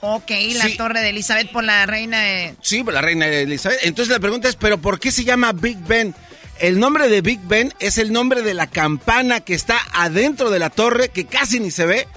Ok, 0.00 0.30
la 0.54 0.68
Torre 0.76 1.00
de 1.00 1.08
Elizabeth 1.08 1.50
por 1.50 1.64
la 1.64 1.86
reina 1.86 2.20
de... 2.20 2.54
Sí, 2.60 2.84
por 2.84 2.94
la 2.94 3.00
reina 3.00 3.26
de 3.26 3.42
Elizabeth. 3.42 3.80
Entonces 3.82 4.12
la 4.12 4.20
pregunta 4.20 4.48
es, 4.48 4.54
¿pero 4.54 4.78
por 4.78 5.00
qué 5.00 5.10
se 5.10 5.24
llama 5.24 5.52
Big 5.52 5.78
Ben? 5.78 6.14
El 6.60 6.78
nombre 6.78 7.08
de 7.08 7.20
Big 7.20 7.40
Ben 7.44 7.72
es 7.80 7.98
el 7.98 8.12
nombre 8.12 8.42
de 8.42 8.54
la 8.54 8.68
campana 8.68 9.40
que 9.40 9.54
está 9.54 9.78
adentro 9.92 10.50
de 10.50 10.58
la 10.58 10.70
torre, 10.70 11.08
que 11.08 11.26
casi 11.26 11.60
ni 11.60 11.70
se 11.70 11.84
ve. 11.84 12.08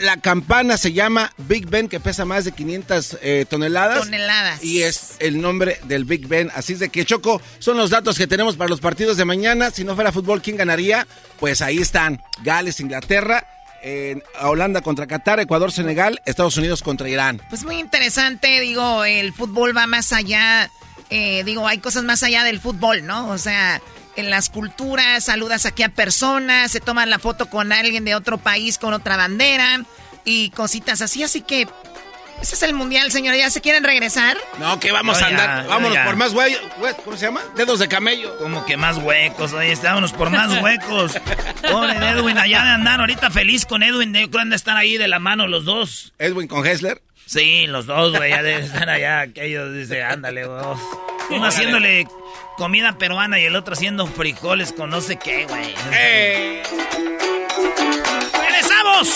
La 0.00 0.16
campana 0.16 0.76
se 0.76 0.92
llama 0.92 1.32
Big 1.38 1.66
Ben, 1.66 1.88
que 1.88 1.98
pesa 1.98 2.24
más 2.24 2.44
de 2.44 2.52
500 2.52 3.18
eh, 3.20 3.46
toneladas. 3.48 4.00
Toneladas. 4.00 4.62
Y 4.62 4.82
es 4.82 5.16
el 5.18 5.40
nombre 5.40 5.80
del 5.84 6.04
Big 6.04 6.28
Ben. 6.28 6.50
Así 6.54 6.74
es 6.74 6.78
de 6.78 6.88
que, 6.88 7.04
Choco, 7.04 7.42
son 7.58 7.76
los 7.76 7.90
datos 7.90 8.16
que 8.16 8.26
tenemos 8.26 8.56
para 8.56 8.68
los 8.68 8.80
partidos 8.80 9.16
de 9.16 9.24
mañana. 9.24 9.70
Si 9.70 9.84
no 9.84 9.94
fuera 9.94 10.12
fútbol, 10.12 10.40
¿quién 10.42 10.56
ganaría? 10.56 11.06
Pues 11.40 11.62
ahí 11.62 11.78
están. 11.78 12.22
Gales, 12.42 12.80
Inglaterra. 12.80 13.46
Holanda 14.40 14.80
contra 14.82 15.06
Qatar, 15.06 15.40
Ecuador, 15.40 15.70
Senegal, 15.72 16.20
Estados 16.26 16.56
Unidos 16.56 16.82
contra 16.82 17.08
Irán. 17.08 17.40
Pues 17.48 17.64
muy 17.64 17.76
interesante, 17.76 18.60
digo, 18.60 19.04
el 19.04 19.32
fútbol 19.32 19.74
va 19.76 19.86
más 19.86 20.12
allá 20.12 20.68
eh, 21.10 21.42
digo, 21.44 21.66
hay 21.66 21.78
cosas 21.78 22.04
más 22.04 22.22
allá 22.22 22.44
del 22.44 22.60
fútbol, 22.60 23.06
¿no? 23.06 23.28
O 23.28 23.38
sea, 23.38 23.80
en 24.16 24.30
las 24.30 24.50
culturas, 24.50 25.24
saludas 25.24 25.66
aquí 25.66 25.82
a 25.82 25.88
personas, 25.88 26.72
se 26.72 26.80
toman 26.80 27.10
la 27.10 27.18
foto 27.18 27.46
con 27.46 27.72
alguien 27.72 28.04
de 28.04 28.14
otro 28.14 28.38
país 28.38 28.78
con 28.78 28.92
otra 28.92 29.16
bandera 29.16 29.82
y 30.24 30.50
cositas 30.50 31.00
así, 31.00 31.22
así 31.22 31.40
que 31.40 31.68
ese 32.40 32.54
es 32.54 32.62
el 32.62 32.72
mundial, 32.72 33.10
señora. 33.10 33.36
¿Ya 33.36 33.50
se 33.50 33.60
quieren 33.60 33.82
regresar? 33.82 34.36
No, 34.58 34.78
que 34.78 34.92
vamos 34.92 35.20
a 35.20 35.26
andar. 35.26 35.66
vámonos 35.66 35.98
por 35.98 36.16
más 36.16 36.32
huecos. 36.32 36.60
¿Cómo 37.04 37.16
se 37.16 37.26
llama? 37.26 37.40
Dedos 37.56 37.80
de 37.80 37.88
camello. 37.88 38.38
Como 38.38 38.64
que 38.64 38.76
más 38.76 38.96
huecos. 38.98 39.52
Oye, 39.52 39.74
vámonos 39.82 40.12
por 40.12 40.30
más 40.30 40.62
huecos. 40.62 41.18
Pobre 41.70 41.96
Edwin, 41.96 42.38
allá 42.38 42.62
de 42.62 42.70
andar 42.70 43.00
ahorita 43.00 43.30
feliz 43.30 43.66
con 43.66 43.82
Edwin. 43.82 44.14
Yo 44.14 44.30
creo 44.30 44.48
que 44.48 44.54
estar 44.54 44.76
ahí 44.76 44.96
de 44.96 45.08
la 45.08 45.18
mano 45.18 45.48
los 45.48 45.64
dos. 45.64 46.12
¿Edwin 46.18 46.46
con 46.46 46.64
Hessler? 46.64 47.02
Sí, 47.28 47.66
los 47.66 47.84
dos, 47.84 48.16
güey, 48.16 48.30
ya 48.30 48.42
deben 48.42 48.64
estar 48.64 48.88
allá. 48.88 49.20
Aquellos 49.20 49.74
dice, 49.74 50.02
ándale, 50.02 50.46
güey. 50.46 50.64
Uno 51.28 51.44
haciéndole 51.44 52.06
comida 52.56 52.96
peruana 52.96 53.38
y 53.38 53.44
el 53.44 53.54
otro 53.54 53.74
haciendo 53.74 54.06
frijoles 54.06 54.72
con 54.72 54.88
no 54.88 55.02
sé 55.02 55.16
qué, 55.16 55.44
güey. 55.44 55.74
¡Eh! 55.92 56.62
¡Regresamos! 58.32 59.08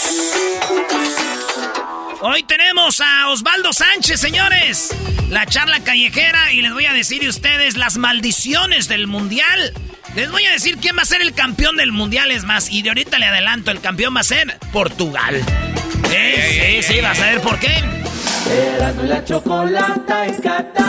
Hoy 2.20 2.42
tenemos 2.42 3.00
a 3.00 3.30
Osvaldo 3.30 3.72
Sánchez, 3.72 4.20
señores. 4.20 4.94
La 5.30 5.46
charla 5.46 5.80
callejera 5.82 6.52
y 6.52 6.60
les 6.60 6.74
voy 6.74 6.84
a 6.84 6.92
decir 6.92 7.24
a 7.24 7.30
ustedes 7.30 7.78
las 7.78 7.96
maldiciones 7.96 8.88
del 8.88 9.06
mundial. 9.06 9.72
Les 10.14 10.30
voy 10.30 10.44
a 10.44 10.52
decir 10.52 10.76
quién 10.76 10.96
va 10.96 11.02
a 11.02 11.06
ser 11.06 11.22
el 11.22 11.32
campeón 11.32 11.76
del 11.76 11.90
mundial, 11.90 12.30
es 12.30 12.44
más. 12.44 12.70
Y 12.70 12.82
de 12.82 12.90
ahorita 12.90 13.18
le 13.18 13.26
adelanto, 13.26 13.70
el 13.70 13.80
campeón 13.80 14.14
va 14.14 14.20
a 14.20 14.24
ser 14.24 14.58
Portugal. 14.70 15.42
Eh, 16.12 16.82
sí, 16.84 16.94
sí, 16.94 17.00
vas 17.00 17.18
a 17.18 17.26
ver 17.26 17.40
por 17.40 17.58
qué. 17.58 17.72
Erasmo 18.76 19.04
la 19.04 19.24
chocolata 19.24 20.26
en 20.26 20.34
Qatar. 20.42 20.86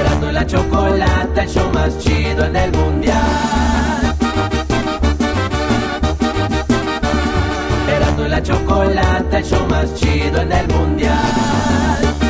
Erasmo 0.00 0.32
la 0.32 0.46
chocolata, 0.46 1.42
el 1.42 1.50
show 1.50 1.70
más 1.74 1.98
chido 1.98 2.46
en 2.46 2.56
el 2.56 2.72
mundial. 2.72 4.16
Erasmo 7.94 8.22
la 8.26 8.42
chocolata, 8.42 9.38
el 9.38 9.44
show 9.44 9.68
más 9.68 9.94
chido 9.96 10.40
en 10.40 10.52
el 10.52 10.66
mundial. 10.68 12.29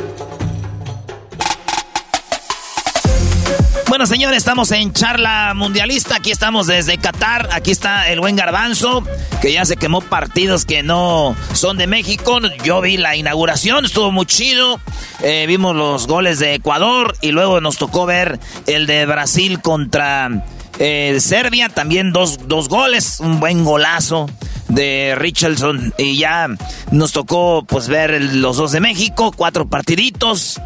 Bueno, 3.91 4.05
señores, 4.05 4.37
estamos 4.37 4.71
en 4.71 4.93
charla 4.93 5.51
mundialista. 5.53 6.15
Aquí 6.15 6.31
estamos 6.31 6.65
desde 6.65 6.97
Qatar. 6.97 7.49
Aquí 7.51 7.71
está 7.71 8.09
el 8.09 8.21
buen 8.21 8.37
Garbanzo, 8.37 9.03
que 9.41 9.51
ya 9.51 9.65
se 9.65 9.75
quemó 9.75 9.99
partidos 9.99 10.63
que 10.63 10.81
no 10.81 11.35
son 11.51 11.75
de 11.75 11.87
México. 11.87 12.39
Yo 12.63 12.79
vi 12.79 12.95
la 12.95 13.17
inauguración, 13.17 13.83
estuvo 13.83 14.09
muy 14.09 14.25
chido. 14.25 14.79
Eh, 15.21 15.43
vimos 15.45 15.75
los 15.75 16.07
goles 16.07 16.39
de 16.39 16.53
Ecuador 16.53 17.17
y 17.19 17.33
luego 17.33 17.59
nos 17.59 17.75
tocó 17.75 18.05
ver 18.05 18.39
el 18.65 18.87
de 18.87 19.05
Brasil 19.05 19.59
contra 19.59 20.45
eh, 20.79 21.17
Serbia. 21.19 21.67
También 21.67 22.13
dos, 22.13 22.47
dos 22.47 22.69
goles, 22.69 23.19
un 23.19 23.41
buen 23.41 23.65
golazo 23.65 24.29
de 24.69 25.15
Richardson. 25.17 25.93
Y 25.97 26.15
ya 26.15 26.47
nos 26.91 27.11
tocó 27.11 27.65
pues 27.67 27.89
ver 27.89 28.21
los 28.21 28.55
dos 28.55 28.71
de 28.71 28.79
México, 28.79 29.33
cuatro 29.35 29.67
partiditos. 29.67 30.61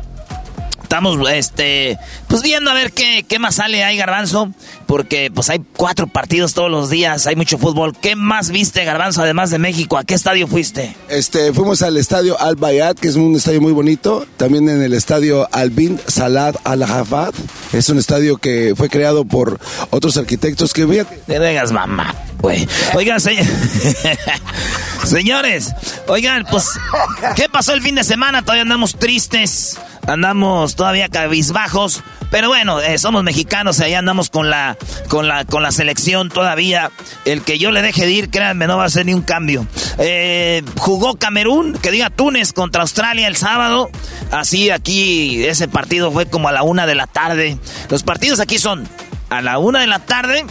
Estamos, 0.86 1.18
este, 1.32 1.98
pues 2.28 2.44
viendo 2.44 2.70
a 2.70 2.76
ver 2.76 2.92
qué, 2.92 3.26
qué 3.28 3.40
más 3.40 3.56
sale 3.56 3.84
ahí, 3.84 3.98
Garbanzo. 3.98 4.52
Porque, 4.88 5.32
pues 5.34 5.50
hay 5.50 5.62
cuatro 5.76 6.08
partidos 6.08 6.54
todos 6.54 6.70
los 6.70 6.90
días, 6.90 7.28
hay 7.28 7.36
mucho 7.36 7.58
fútbol. 7.58 7.96
¿Qué 8.00 8.16
más 8.16 8.50
viste, 8.50 8.84
Garbanzo, 8.84 9.22
además 9.22 9.50
de 9.50 9.60
México? 9.60 9.98
¿A 9.98 10.04
qué 10.04 10.14
estadio 10.14 10.48
fuiste? 10.48 10.96
Este, 11.10 11.54
fuimos 11.54 11.82
al 11.82 11.98
estadio 11.98 12.40
Al 12.40 12.56
Bayat, 12.56 13.00
que 13.00 13.08
es 13.08 13.16
un 13.16 13.36
estadio 13.36 13.62
muy 13.62 13.72
bonito. 13.72 14.26
También 14.38 14.70
en 14.70 14.82
el 14.84 14.94
estadio 14.94 15.48
Al 15.52 15.72
Bin 15.72 16.00
Salad 16.08 16.56
Al 16.64 16.84
Hafad. 16.84 17.34
Es 17.74 17.90
un 17.90 17.98
estadio 17.98 18.38
que 18.38 18.74
fue 18.76 18.90
creado 18.90 19.26
por 19.26 19.60
otros 19.90 20.18
arquitectos 20.18 20.74
que, 20.74 20.88
fíjate. 20.88 21.18
Te 21.26 21.40
vengas, 21.40 21.72
mamá, 21.72 22.14
güey. 22.40 22.68
Oigan, 22.94 23.20
señores, 25.04 25.74
oigan, 26.08 26.46
pues, 26.50 26.70
¿qué 27.36 27.50
pasó 27.50 27.74
el 27.74 27.82
fin 27.82 27.96
de 27.96 28.04
semana? 28.04 28.42
Todavía 28.42 28.64
andamos 28.64 28.96
tristes 28.96 29.78
andamos 30.08 30.76
todavía 30.76 31.10
cabizbajos, 31.10 32.04
pero 32.36 32.50
bueno, 32.50 32.82
eh, 32.82 32.98
somos 32.98 33.24
mexicanos 33.24 33.80
ahí 33.80 33.94
andamos 33.94 34.30
con 34.30 34.50
la, 34.50 34.78
con 35.08 35.30
la, 35.30 35.46
con 35.46 35.64
la 35.64 35.72
selección 35.72 36.28
todavía. 36.28 36.92
El 37.24 37.44
que 37.44 37.58
yo 37.58 37.72
le 37.72 37.82
deje 37.82 38.06
de 38.06 38.12
ir, 38.12 38.30
créanme, 38.30 38.68
no 38.68 38.76
va 38.76 38.84
a 38.84 38.90
ser 38.90 39.06
ni 39.06 39.14
un 39.14 39.22
cambio. 39.22 39.66
Eh, 40.00 40.62
jugó 40.78 41.16
Camerún, 41.16 41.78
que 41.82 41.92
diga 41.92 42.10
Túnez 42.10 42.52
contra 42.52 42.82
Australia 42.82 43.28
el 43.28 43.38
sábado. 43.38 43.90
Así 44.32 44.70
aquí 44.70 45.46
ese 45.46 45.70
partido 45.70 46.12
fue 46.12 46.26
como 46.26 46.50
a 46.50 46.52
la 46.52 46.64
una 46.64 46.86
de 46.86 46.96
la 46.96 47.08
tarde. 47.08 47.58
Los 47.88 48.04
partidos 48.04 48.42
aquí 48.42 48.60
son 48.60 48.86
a 49.30 49.42
la 49.42 49.58
una 49.58 49.80
de 49.80 49.88
la 49.88 50.00
tarde, 50.00 50.46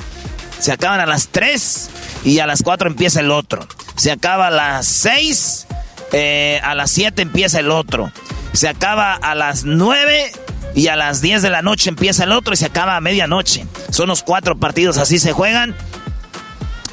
se 0.60 0.72
acaban 0.72 1.00
a 1.00 1.06
las 1.06 1.28
tres 1.28 1.90
y 2.24 2.38
a 2.38 2.46
las 2.46 2.62
cuatro 2.62 2.88
empieza 2.88 3.20
el 3.20 3.30
otro. 3.30 3.68
Se 3.96 4.10
acaba 4.10 4.46
a 4.46 4.50
las 4.50 4.86
seis, 4.86 5.66
eh, 6.12 6.62
a 6.64 6.74
las 6.74 6.90
siete 6.90 7.20
empieza 7.20 7.60
el 7.60 7.70
otro 7.70 8.10
se 8.54 8.68
acaba 8.68 9.14
a 9.14 9.34
las 9.34 9.64
9 9.64 10.32
y 10.74 10.88
a 10.88 10.96
las 10.96 11.20
10 11.20 11.42
de 11.42 11.50
la 11.50 11.62
noche 11.62 11.90
empieza 11.90 12.24
el 12.24 12.32
otro 12.32 12.54
y 12.54 12.56
se 12.56 12.66
acaba 12.66 12.96
a 12.96 13.00
medianoche. 13.00 13.66
Son 13.90 14.08
los 14.08 14.22
cuatro 14.22 14.56
partidos, 14.58 14.98
así 14.98 15.18
se 15.18 15.32
juegan. 15.32 15.74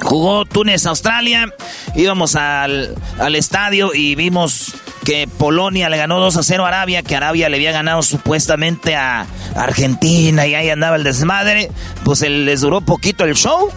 Jugó 0.00 0.44
Túnez, 0.44 0.86
Australia. 0.86 1.52
Íbamos 1.94 2.34
al, 2.36 2.94
al 3.18 3.34
estadio 3.36 3.94
y 3.94 4.14
vimos 4.14 4.74
que 5.04 5.26
Polonia 5.26 5.88
le 5.88 5.96
ganó 5.96 6.20
2 6.20 6.36
a 6.36 6.42
0 6.42 6.64
a 6.64 6.68
Arabia, 6.68 7.02
que 7.02 7.16
Arabia 7.16 7.48
le 7.48 7.56
había 7.56 7.72
ganado 7.72 8.02
supuestamente 8.02 8.94
a 8.94 9.26
Argentina 9.56 10.46
y 10.46 10.54
ahí 10.54 10.70
andaba 10.70 10.96
el 10.96 11.04
desmadre. 11.04 11.70
Pues 12.04 12.20
les 12.22 12.60
duró 12.60 12.80
poquito 12.80 13.24
el 13.24 13.34
show. 13.34 13.70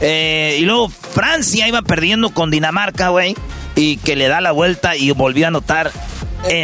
Eh, 0.00 0.58
y 0.60 0.64
luego 0.64 0.88
Francia 0.88 1.68
iba 1.68 1.82
perdiendo 1.82 2.30
con 2.30 2.50
Dinamarca, 2.50 3.08
güey. 3.08 3.36
Y 3.74 3.96
que 3.98 4.16
le 4.16 4.28
da 4.28 4.40
la 4.40 4.52
vuelta 4.52 4.96
y 4.96 5.10
volvió 5.12 5.46
a 5.46 5.48
anotar 5.48 5.92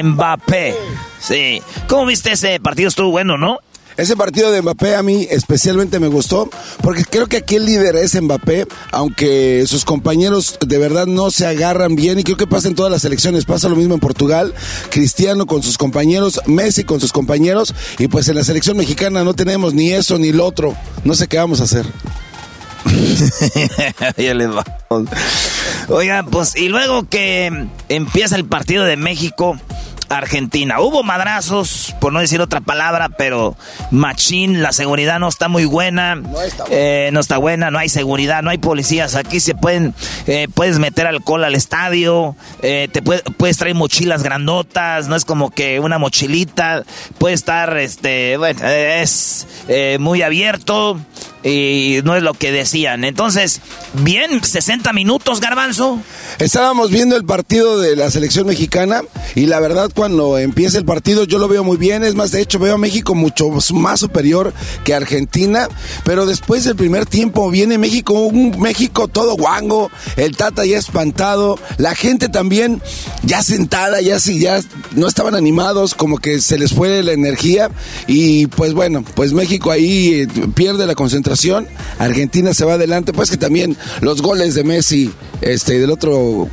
Mbappé. 0.03 0.75
Sí. 1.21 1.62
¿Cómo 1.88 2.07
viste 2.07 2.33
ese 2.33 2.61
partido? 2.61 2.88
Estuvo 2.88 3.11
bueno, 3.11 3.38
¿no? 3.38 3.59
Ese 3.99 4.17
partido 4.17 4.53
de 4.53 4.62
Mbappé 4.62 4.95
a 4.95 5.03
mí 5.03 5.27
especialmente 5.29 5.99
me 5.99 6.07
gustó 6.07 6.49
porque 6.83 7.05
creo 7.05 7.27
que 7.27 7.38
aquí 7.38 7.57
el 7.57 7.64
líder 7.64 7.97
es 7.97 8.14
Mbappé, 8.14 8.69
aunque 8.93 9.64
sus 9.67 9.85
compañeros 9.85 10.57
de 10.64 10.79
verdad 10.79 11.07
no 11.07 11.33
se 11.33 11.47
agarran 11.47 11.97
bien 11.97 12.17
y 12.17 12.23
creo 12.23 12.37
que 12.37 12.47
pasa 12.47 12.69
en 12.69 12.77
todas 12.77 12.93
las 12.93 13.03
selecciones, 13.03 13.45
pasa 13.45 13.69
lo 13.69 13.75
mismo 13.75 13.95
en 13.95 14.01
Portugal, 14.01 14.55
Cristiano 14.91 15.47
con 15.47 15.64
sus 15.64 15.77
compañeros, 15.77 16.41
Messi 16.47 16.85
con 16.85 17.01
sus 17.01 17.12
compañeros 17.12 17.75
y 17.99 18.07
pues 18.07 18.29
en 18.29 18.37
la 18.37 18.45
selección 18.45 18.77
mexicana 18.77 19.25
no 19.25 19.35
tenemos 19.35 19.75
ni 19.75 19.91
eso 19.91 20.17
ni 20.17 20.31
lo 20.31 20.47
otro, 20.47 20.77
no 21.03 21.14
sé 21.14 21.27
qué 21.27 21.38
vamos 21.38 21.61
a 21.61 21.64
hacer. 21.64 21.85
Oigan, 25.88 26.27
pues 26.27 26.57
y 26.57 26.69
luego 26.69 27.09
que 27.09 27.67
empieza 27.88 28.37
el 28.37 28.45
partido 28.45 28.85
de 28.85 28.97
México. 28.97 29.59
Argentina. 30.09 30.81
Hubo 30.81 31.03
madrazos, 31.03 31.95
por 32.01 32.12
no 32.12 32.21
decir 32.21 32.41
otra 32.41 32.61
palabra, 32.61 33.11
pero 33.11 33.57
machín, 33.91 34.62
la 34.62 34.73
seguridad 34.73 35.19
no 35.19 35.29
está 35.29 35.49
muy 35.49 35.64
buena. 35.64 36.14
No 36.14 36.41
está, 36.41 36.64
eh, 36.71 37.11
no 37.12 37.21
está 37.21 37.38
buena, 37.38 37.71
no 37.71 37.79
hay 37.79 37.88
seguridad, 37.88 38.43
no 38.43 38.51
hay 38.51 38.59
policías. 38.59 39.14
Aquí 39.14 39.41
se 39.41 39.55
pueden, 39.55 39.95
eh, 40.27 40.49
puedes 40.53 40.79
meter 40.79 41.07
alcohol 41.07 41.45
al 41.45 41.55
estadio, 41.55 42.37
eh, 42.62 42.88
te 42.91 43.03
puedes 43.03 43.59
traer 43.59 43.75
mochilas 43.75 44.23
grandotas, 44.23 45.09
no 45.09 45.17
es 45.17 45.25
como 45.25 45.51
que 45.51 45.81
una 45.81 45.99
mochilita. 45.99 46.85
Puede 47.19 47.35
estar, 47.35 47.77
este, 47.77 48.37
bueno, 48.37 48.67
es 48.67 49.47
muy 49.99 50.23
abierto 50.23 50.99
y 51.42 52.01
no 52.05 52.16
es 52.16 52.22
lo 52.22 52.35
que 52.35 52.53
decían. 52.53 53.05
Entonces, 53.05 53.61
bien, 53.94 54.42
60 54.42 54.92
minutos, 54.92 55.40
garbanzo. 55.40 56.01
Estábamos 56.38 56.90
viendo 56.90 57.16
el 57.16 57.24
partido 57.24 57.79
de 57.79 57.96
la 57.96 58.11
selección 58.11 58.46
mexicana 58.46 59.03
y 59.35 59.46
la 59.46 59.61
verdad 59.61 59.90
cuando 59.94 60.38
empieza 60.38 60.79
el 60.79 60.85
partido 60.85 61.24
yo 61.24 61.38
lo 61.38 61.48
veo 61.48 61.64
muy 61.64 61.77
bien, 61.77 62.05
es 62.05 62.14
más, 62.14 62.31
de 62.31 62.40
hecho 62.40 62.59
veo 62.59 62.74
a 62.74 62.79
México 62.79 63.14
mucho 63.14 63.48
más 63.72 64.01
superior 64.01 64.53
que 64.85 64.94
Argentina, 64.94 65.68
pero 66.05 66.27
después 66.27 66.64
del 66.64 66.77
primer 66.77 67.07
tiempo 67.07 67.51
viene 67.51 67.79
México, 67.79 68.14
un 68.14 68.59
México 68.61 69.09
todo 69.09 69.37
guango, 69.37 69.90
el 70.16 70.37
Tata 70.37 70.64
ya 70.64 70.79
espantado, 70.79 71.59
la 71.77 71.94
gente 71.94 72.29
también 72.29 72.83
ya 73.22 73.42
sentada, 73.42 74.01
ya 74.01 74.20
sí, 74.20 74.38
ya 74.38 74.61
no 74.92 75.07
estaban 75.07 75.35
animados, 75.35 75.94
como 75.94 76.18
que 76.18 76.40
se 76.40 76.59
les 76.59 76.72
fue 76.72 77.03
la 77.03 77.12
energía 77.12 77.70
y 78.07 78.46
pues 78.46 78.74
bueno, 78.74 79.05
pues 79.14 79.33
México 79.33 79.70
ahí 79.70 80.22
eh, 80.22 80.29
pierde 80.55 80.87
la 80.87 80.94
concentración 80.94 81.28
Argentina 81.99 82.55
se 82.55 82.64
va 82.64 82.75
adelante, 82.75 83.12
pues 83.12 83.31
que 83.31 83.37
también 83.37 83.77
los 84.01 84.23
goles 84.23 84.55
de 84.55 84.64
Messi 84.64 85.11
este, 85.41 85.77
y 85.77 85.79
del 85.79 85.91
otro 85.91 86.49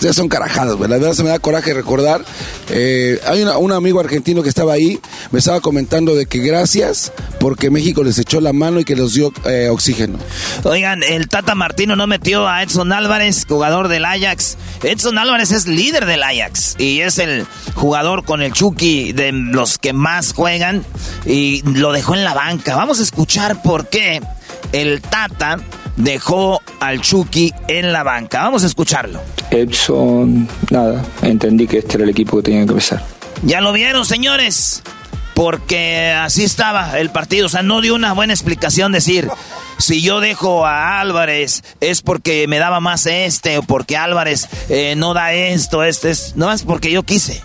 ya 0.00 0.12
son 0.12 0.28
carajadas, 0.28 0.78
la 0.80 0.86
verdad 0.86 1.12
se 1.12 1.22
me 1.22 1.30
da 1.30 1.38
coraje 1.38 1.74
recordar. 1.74 2.24
Eh, 2.70 3.20
hay 3.26 3.42
un 3.42 3.72
amigo 3.72 4.00
argentino 4.00 4.42
que 4.42 4.48
estaba 4.48 4.72
ahí, 4.72 5.00
me 5.30 5.38
estaba 5.38 5.60
comentando 5.60 6.14
de 6.14 6.26
que 6.26 6.38
gracias 6.38 7.12
porque 7.40 7.70
México 7.70 8.02
les 8.02 8.18
echó 8.18 8.40
la 8.40 8.52
mano 8.52 8.80
y 8.80 8.84
que 8.84 8.96
les 8.96 9.14
dio 9.14 9.32
eh, 9.44 9.68
oxígeno. 9.70 10.18
Oigan, 10.64 11.02
el 11.02 11.28
Tata 11.28 11.54
Martino 11.54 11.96
no 11.96 12.06
metió 12.06 12.48
a 12.48 12.62
Edson 12.62 12.92
Álvarez, 12.92 13.46
jugador 13.48 13.88
del 13.88 14.04
Ajax. 14.04 14.56
Edson 14.82 15.18
Álvarez 15.18 15.50
es 15.52 15.66
líder 15.66 16.06
del 16.06 16.22
Ajax 16.22 16.76
y 16.78 17.00
es 17.00 17.18
el 17.18 17.46
jugador 17.74 18.24
con 18.24 18.42
el 18.42 18.52
Chucky 18.52 19.12
de 19.12 19.32
los 19.32 19.78
que 19.78 19.92
más 19.92 20.32
juegan 20.32 20.84
y 21.24 21.62
lo 21.62 21.92
dejó 21.92 22.14
en 22.14 22.24
la 22.24 22.34
banca. 22.34 22.76
Vamos 22.76 23.00
a 23.00 23.02
escuchar 23.02 23.62
por 23.62 23.87
qué 23.90 24.20
el 24.72 25.00
Tata 25.00 25.58
dejó 25.96 26.60
al 26.80 27.00
Chucky 27.00 27.52
en 27.66 27.92
la 27.92 28.02
banca. 28.02 28.42
Vamos 28.42 28.64
a 28.64 28.66
escucharlo. 28.66 29.20
Edson, 29.50 30.48
nada, 30.70 31.04
entendí 31.22 31.66
que 31.66 31.78
este 31.78 31.96
era 31.96 32.04
el 32.04 32.10
equipo 32.10 32.36
que 32.38 32.44
tenía 32.44 32.64
que 32.64 32.70
empezar. 32.70 33.04
Ya 33.42 33.60
lo 33.60 33.72
vieron, 33.72 34.04
señores. 34.04 34.82
Porque 35.34 36.10
así 36.10 36.42
estaba 36.42 36.98
el 36.98 37.10
partido. 37.10 37.46
O 37.46 37.48
sea, 37.48 37.62
no 37.62 37.80
dio 37.80 37.94
una 37.94 38.12
buena 38.12 38.32
explicación 38.32 38.90
decir, 38.90 39.28
si 39.78 40.02
yo 40.02 40.18
dejo 40.18 40.66
a 40.66 41.00
Álvarez 41.00 41.62
es 41.80 42.02
porque 42.02 42.48
me 42.48 42.58
daba 42.58 42.80
más 42.80 43.06
este 43.06 43.58
o 43.58 43.62
porque 43.62 43.96
Álvarez 43.96 44.48
eh, 44.68 44.94
no 44.96 45.14
da 45.14 45.32
esto, 45.32 45.84
este 45.84 46.10
es... 46.10 46.34
No 46.34 46.52
es 46.52 46.64
porque 46.64 46.90
yo 46.90 47.04
quise. 47.04 47.44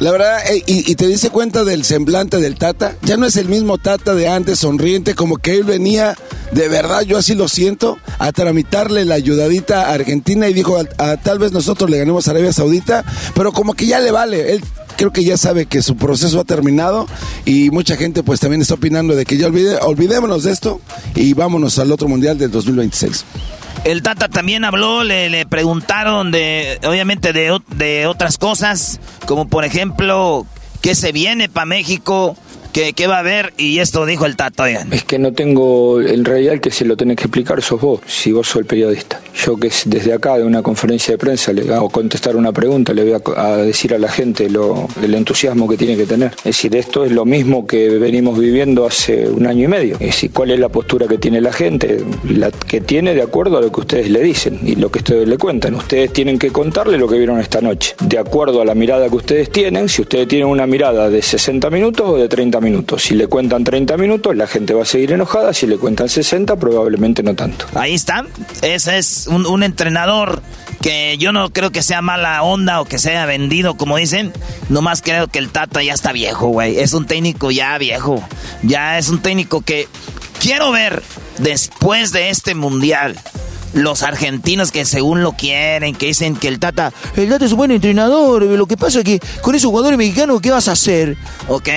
La 0.00 0.10
verdad, 0.10 0.38
eh, 0.50 0.62
y, 0.66 0.90
y, 0.90 0.94
te 0.96 1.06
dice 1.06 1.30
cuenta 1.30 1.64
del 1.64 1.84
semblante 1.84 2.40
del 2.40 2.56
Tata, 2.56 2.96
ya 3.02 3.16
no 3.16 3.26
es 3.26 3.36
el 3.36 3.48
mismo 3.48 3.78
Tata 3.78 4.14
de 4.14 4.28
antes, 4.28 4.58
sonriente, 4.58 5.14
como 5.14 5.36
que 5.36 5.54
él 5.54 5.64
venía, 5.64 6.16
de 6.50 6.68
verdad, 6.68 7.02
yo 7.02 7.18
así 7.18 7.34
lo 7.34 7.48
siento, 7.48 7.98
a 8.18 8.32
tramitarle 8.32 9.04
la 9.04 9.14
ayudadita 9.14 9.86
a 9.86 9.94
Argentina 9.94 10.48
y 10.48 10.52
dijo, 10.52 10.78
a, 10.98 11.16
tal 11.16 11.38
vez 11.38 11.52
nosotros 11.52 11.88
le 11.90 11.98
ganemos 11.98 12.26
a 12.26 12.32
Arabia 12.32 12.52
Saudita, 12.52 13.04
pero 13.34 13.52
como 13.52 13.74
que 13.74 13.86
ya 13.86 14.00
le 14.00 14.10
vale, 14.10 14.54
él 14.54 14.64
creo 14.96 15.12
que 15.12 15.24
ya 15.24 15.36
sabe 15.36 15.66
que 15.66 15.82
su 15.82 15.96
proceso 15.96 16.40
ha 16.40 16.44
terminado 16.44 17.06
y 17.44 17.70
mucha 17.70 17.96
gente 17.96 18.22
pues 18.22 18.40
también 18.40 18.62
está 18.62 18.74
opinando 18.74 19.14
de 19.14 19.24
que 19.24 19.36
ya 19.36 19.46
olvide, 19.46 19.76
olvidémonos 19.78 20.44
de 20.44 20.52
esto 20.52 20.80
y 21.14 21.34
vámonos 21.34 21.78
al 21.78 21.92
otro 21.92 22.08
mundial 22.08 22.38
del 22.38 22.50
2026. 22.50 23.24
El 23.84 24.02
Tata 24.02 24.28
también 24.28 24.64
habló, 24.64 25.04
le, 25.04 25.28
le 25.28 25.44
preguntaron 25.44 26.30
de, 26.30 26.78
obviamente, 26.86 27.32
de, 27.32 27.58
de, 27.76 28.06
otras 28.06 28.38
cosas, 28.38 28.98
como 29.26 29.46
por 29.46 29.64
ejemplo, 29.64 30.46
¿qué 30.80 30.94
se 30.94 31.12
viene 31.12 31.50
para 31.50 31.66
México? 31.66 32.36
¿Qué, 32.72 33.06
va 33.06 33.16
a 33.16 33.20
haber? 33.20 33.54
Y 33.56 33.78
esto 33.78 34.04
dijo 34.04 34.26
el 34.26 34.34
Tato, 34.34 34.66
Es 34.66 35.04
que 35.04 35.18
no 35.18 35.32
tengo, 35.32 36.00
en 36.00 36.24
realidad 36.24 36.54
el 36.54 36.60
que 36.60 36.72
se 36.72 36.84
lo 36.84 36.96
tenés 36.96 37.16
que 37.16 37.24
explicar 37.24 37.62
sos 37.62 37.80
vos, 37.80 38.00
si 38.06 38.32
vos 38.32 38.48
sos 38.48 38.56
el 38.56 38.66
periodista. 38.66 39.20
Yo 39.34 39.56
que 39.56 39.70
desde 39.86 40.12
acá, 40.12 40.38
de 40.38 40.44
una 40.44 40.62
conferencia 40.62 41.12
de 41.12 41.18
prensa, 41.18 41.52
le 41.52 41.72
hago 41.74 41.90
contestar 41.90 42.36
una 42.36 42.52
pregunta, 42.52 42.92
le 42.92 43.04
voy 43.04 43.22
a, 43.36 43.56
decir 43.58 43.94
a 43.94 43.98
la 43.98 44.08
gente 44.08 44.48
lo, 44.48 44.88
el 45.02 45.14
entusiasmo 45.14 45.68
que 45.68 45.76
tiene 45.76 45.96
que 45.96 46.06
tener. 46.06 46.32
Es 46.38 46.44
decir, 46.44 46.74
esto 46.76 47.04
es 47.04 47.12
lo 47.12 47.24
mismo 47.24 47.66
que 47.66 47.88
venimos 47.90 48.38
viviendo 48.38 48.86
hace 48.86 49.28
un 49.28 49.46
año 49.46 49.64
y 49.64 49.68
medio. 49.68 49.94
Es 49.94 50.06
decir, 50.06 50.30
¿cuál 50.32 50.50
es 50.50 50.60
la 50.60 50.68
postura 50.68 51.06
que 51.06 51.18
tiene 51.18 51.40
la 51.40 51.52
gente? 51.52 52.04
La 52.28 52.50
que 52.50 52.80
tiene 52.80 53.14
de 53.14 53.22
acuerdo 53.22 53.58
a 53.58 53.60
lo 53.60 53.72
que 53.72 53.80
ustedes 53.80 54.10
le 54.10 54.22
dicen 54.22 54.60
y 54.64 54.76
lo 54.76 54.90
que 54.90 55.00
ustedes 55.00 55.28
le 55.28 55.36
cuentan. 55.36 55.74
Ustedes 55.74 56.12
tienen 56.12 56.38
que 56.38 56.50
contarle 56.50 56.96
lo 56.96 57.08
que 57.08 57.18
vieron 57.18 57.40
esta 57.40 57.60
noche. 57.60 57.94
De 58.00 58.18
acuerdo 58.18 58.62
a 58.62 58.64
la 58.64 58.74
mirada 58.74 59.08
que 59.08 59.16
ustedes 59.16 59.50
tienen, 59.50 59.88
si 59.88 60.02
ustedes 60.02 60.28
tienen 60.28 60.46
una 60.46 60.66
mirada 60.66 61.10
de 61.10 61.20
60 61.22 61.70
minutos 61.70 62.08
o 62.08 62.16
de 62.16 62.28
30 62.28 62.60
minutos. 62.60 63.02
Si 63.02 63.14
le 63.14 63.26
cuentan 63.26 63.64
30 63.64 63.96
minutos, 63.96 64.36
la 64.36 64.46
gente 64.46 64.74
va 64.74 64.82
a 64.82 64.86
seguir 64.86 65.12
enojada. 65.12 65.52
Si 65.52 65.66
le 65.66 65.76
cuentan 65.76 66.08
60, 66.08 66.56
probablemente 66.56 67.22
no 67.22 67.34
tanto. 67.34 67.66
Ahí 67.74 67.94
está. 67.94 68.24
Ese 68.62 68.98
es 68.98 69.23
un, 69.26 69.62
entrenador 69.62 70.42
que 70.80 71.16
yo 71.18 71.32
no 71.32 71.50
creo 71.50 71.70
que 71.70 71.82
sea 71.82 72.02
mala 72.02 72.42
onda 72.42 72.80
o 72.80 72.84
que 72.84 72.98
sea 72.98 73.26
vendido, 73.26 73.76
como 73.76 73.96
dicen. 73.96 74.32
Nomás 74.68 75.02
creo 75.02 75.28
que 75.28 75.38
el 75.38 75.50
Tata 75.50 75.82
ya 75.82 75.94
está 75.94 76.12
viejo, 76.12 76.48
güey. 76.48 76.78
Es 76.78 76.92
un 76.92 77.06
técnico 77.06 77.50
ya 77.50 77.76
viejo. 77.78 78.22
Ya 78.62 78.98
es 78.98 79.08
un 79.08 79.20
técnico 79.20 79.62
que 79.62 79.88
quiero 80.40 80.70
ver 80.70 81.02
después 81.38 82.12
de 82.12 82.30
este 82.30 82.54
mundial 82.54 83.16
los 83.74 84.02
argentinos 84.02 84.70
que 84.70 84.84
según 84.84 85.22
lo 85.22 85.32
quieren, 85.32 85.94
que 85.94 86.06
dicen 86.06 86.36
que 86.36 86.48
el 86.48 86.58
Tata, 86.58 86.92
el 87.16 87.28
Tata 87.28 87.44
es 87.44 87.52
un 87.52 87.58
buen 87.58 87.70
entrenador, 87.70 88.42
lo 88.42 88.66
que 88.66 88.76
pasa 88.76 89.00
es 89.00 89.04
que 89.04 89.20
con 89.42 89.54
esos 89.54 89.68
jugadores 89.70 89.98
mexicanos, 89.98 90.40
¿qué 90.40 90.50
vas 90.50 90.68
a 90.68 90.72
hacer? 90.72 91.16
¿Ok? 91.48 91.68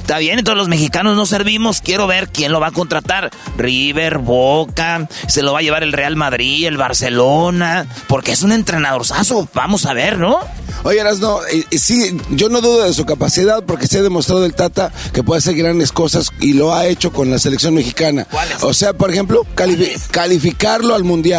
Está 0.00 0.18
bien, 0.18 0.42
todos 0.44 0.58
los 0.58 0.68
mexicanos 0.68 1.16
no 1.16 1.26
servimos, 1.26 1.80
quiero 1.80 2.06
ver 2.06 2.28
quién 2.28 2.52
lo 2.52 2.60
va 2.60 2.68
a 2.68 2.72
contratar. 2.72 3.30
River, 3.56 4.18
Boca, 4.18 5.08
se 5.28 5.42
lo 5.42 5.52
va 5.52 5.60
a 5.60 5.62
llevar 5.62 5.82
el 5.82 5.92
Real 5.92 6.16
Madrid, 6.16 6.66
el 6.66 6.76
Barcelona, 6.76 7.86
porque 8.06 8.32
es 8.32 8.42
un 8.42 8.52
entrenadorzazo, 8.52 9.48
vamos 9.54 9.86
a 9.86 9.94
ver, 9.94 10.18
¿no? 10.18 10.38
Oye, 10.82 11.02
no, 11.20 11.38
sí, 11.70 12.18
yo 12.30 12.48
no 12.50 12.60
dudo 12.60 12.84
de 12.84 12.92
su 12.92 13.06
capacidad 13.06 13.64
porque 13.64 13.86
se 13.86 13.98
ha 13.98 14.02
demostrado 14.02 14.44
el 14.44 14.54
Tata 14.54 14.92
que 15.14 15.22
puede 15.22 15.38
hacer 15.38 15.54
grandes 15.54 15.92
cosas 15.92 16.30
y 16.40 16.52
lo 16.52 16.74
ha 16.74 16.86
hecho 16.86 17.10
con 17.10 17.30
la 17.30 17.38
selección 17.38 17.74
mexicana. 17.74 18.26
O 18.60 18.74
sea, 18.74 18.92
por 18.92 19.10
ejemplo, 19.10 19.46
calificarlo 20.10 20.94
al 20.94 21.04
Mundial. 21.04 21.33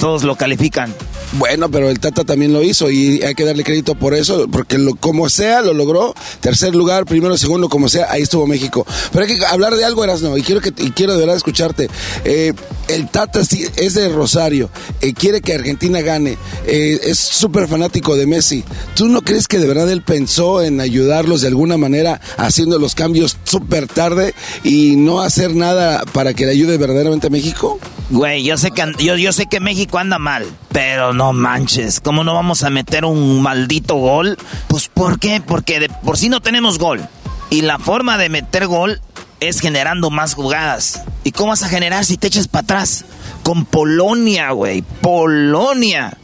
Todos 0.00 0.24
lo 0.24 0.36
califican. 0.36 0.94
Bueno, 1.32 1.68
pero 1.68 1.90
el 1.90 1.98
Tata 1.98 2.22
también 2.22 2.52
lo 2.52 2.62
hizo 2.62 2.90
y 2.90 3.22
hay 3.22 3.34
que 3.34 3.44
darle 3.44 3.64
crédito 3.64 3.96
por 3.96 4.14
eso, 4.14 4.46
porque 4.50 4.78
lo, 4.78 4.94
como 4.94 5.28
sea 5.28 5.62
lo 5.62 5.74
logró. 5.74 6.14
Tercer 6.40 6.76
lugar, 6.76 7.06
primero, 7.06 7.36
segundo, 7.36 7.68
como 7.68 7.88
sea, 7.88 8.06
ahí 8.10 8.22
estuvo 8.22 8.46
México. 8.46 8.86
Pero 9.12 9.24
hay 9.24 9.36
que 9.36 9.44
hablar 9.46 9.74
de 9.74 9.84
algo, 9.84 10.04
Erasno, 10.04 10.36
y 10.36 10.42
quiero 10.42 10.60
que 10.60 10.72
y 10.76 10.90
quiero 10.90 11.14
de 11.14 11.20
verdad 11.20 11.36
escucharte. 11.36 11.88
Eh, 12.24 12.52
el 12.88 13.08
Tata 13.08 13.40
es 13.40 13.94
de 13.94 14.08
Rosario, 14.10 14.70
eh, 15.00 15.12
quiere 15.12 15.40
que 15.40 15.54
Argentina 15.54 16.02
gane, 16.02 16.38
eh, 16.66 17.00
es 17.02 17.18
súper 17.18 17.66
fanático 17.66 18.16
de 18.16 18.26
Messi. 18.26 18.62
¿Tú 18.94 19.08
no 19.08 19.22
crees 19.22 19.48
que 19.48 19.58
de 19.58 19.66
verdad 19.66 19.90
él 19.90 20.02
pensó 20.02 20.62
en 20.62 20.80
ayudarlos 20.80 21.40
de 21.40 21.48
alguna 21.48 21.76
manera 21.76 22.20
haciendo 22.36 22.78
los 22.78 22.94
cambios 22.94 23.36
súper 23.44 23.88
tarde 23.88 24.34
y 24.62 24.96
no 24.96 25.20
hacer 25.20 25.54
nada 25.56 26.04
para 26.12 26.34
que 26.34 26.46
le 26.46 26.52
ayude 26.52 26.78
verdaderamente 26.78 27.26
a 27.26 27.30
México? 27.30 27.80
Güey, 28.10 28.44
yo 28.44 28.58
sé 28.58 28.70
que 28.70 28.84
yo, 28.98 29.13
yo 29.16 29.32
sé 29.32 29.46
que 29.46 29.60
México 29.60 29.98
anda 29.98 30.18
mal, 30.18 30.46
pero 30.70 31.12
no 31.12 31.32
manches, 31.32 32.00
¿cómo 32.00 32.24
no 32.24 32.34
vamos 32.34 32.62
a 32.62 32.70
meter 32.70 33.04
un 33.04 33.42
maldito 33.42 33.96
gol? 33.96 34.36
Pues 34.68 34.88
¿por 34.88 35.18
qué? 35.18 35.40
Porque 35.40 35.88
por 36.02 36.18
sí 36.18 36.28
no 36.28 36.40
tenemos 36.40 36.78
gol. 36.78 37.06
Y 37.50 37.62
la 37.62 37.78
forma 37.78 38.18
de 38.18 38.28
meter 38.28 38.66
gol 38.66 39.00
es 39.40 39.60
generando 39.60 40.10
más 40.10 40.34
jugadas. 40.34 41.02
¿Y 41.22 41.32
cómo 41.32 41.50
vas 41.50 41.62
a 41.62 41.68
generar 41.68 42.04
si 42.04 42.16
te 42.16 42.26
echas 42.26 42.48
para 42.48 42.64
atrás? 42.64 43.04
Con 43.42 43.64
Polonia, 43.64 44.50
güey. 44.52 44.82
Polonia. 44.82 46.16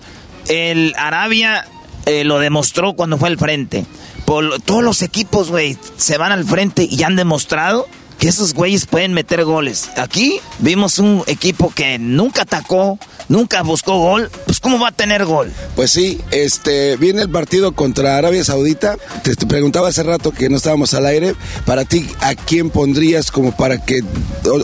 El 0.49 0.95
Arabia 0.97 1.67
eh, 2.07 2.25
lo 2.25 2.39
demostró 2.39 2.95
cuando 2.95 3.19
fue 3.19 3.29
al 3.29 3.39
frente. 3.39 3.87
todos 4.25 4.83
los 4.83 5.03
equipos, 5.03 5.51
güey, 5.51 5.77
se 5.97 6.19
van 6.19 6.33
al 6.33 6.45
frente 6.45 6.89
y 6.91 7.03
han 7.03 7.17
demostrado 7.17 7.87
que 8.21 8.29
esos 8.29 8.53
güeyes 8.55 8.87
pueden 8.87 9.15
meter 9.15 9.45
goles. 9.45 9.91
Aquí 9.97 10.41
vimos 10.59 10.99
un 10.99 11.25
equipo 11.27 11.73
que 11.75 11.99
nunca 11.99 12.43
atacó, 12.43 12.99
nunca 13.29 13.63
buscó 13.63 13.99
gol. 13.99 14.31
Pues 14.45 14.61
¿cómo 14.61 14.79
va 14.79 14.89
a 14.89 14.93
tener 14.93 15.25
gol? 15.25 15.51
Pues 15.75 15.91
sí, 15.91 16.21
este 16.31 16.97
viene 16.99 17.23
el 17.23 17.31
partido 17.31 17.73
contra 17.73 18.19
Arabia 18.19 18.45
Saudita. 18.45 18.97
Te, 19.23 19.35
preguntaba 19.47 19.89
hace 19.89 20.03
rato 20.03 20.33
que 20.33 20.51
no 20.51 20.59
estábamos 20.59 20.93
al 20.93 21.07
aire. 21.07 21.35
Para 21.65 21.87
ti, 21.87 22.07
¿a 22.21 22.35
quién 22.35 22.69
pondrías 22.69 23.31
como 23.31 23.57
para 23.57 23.83
que 23.83 24.05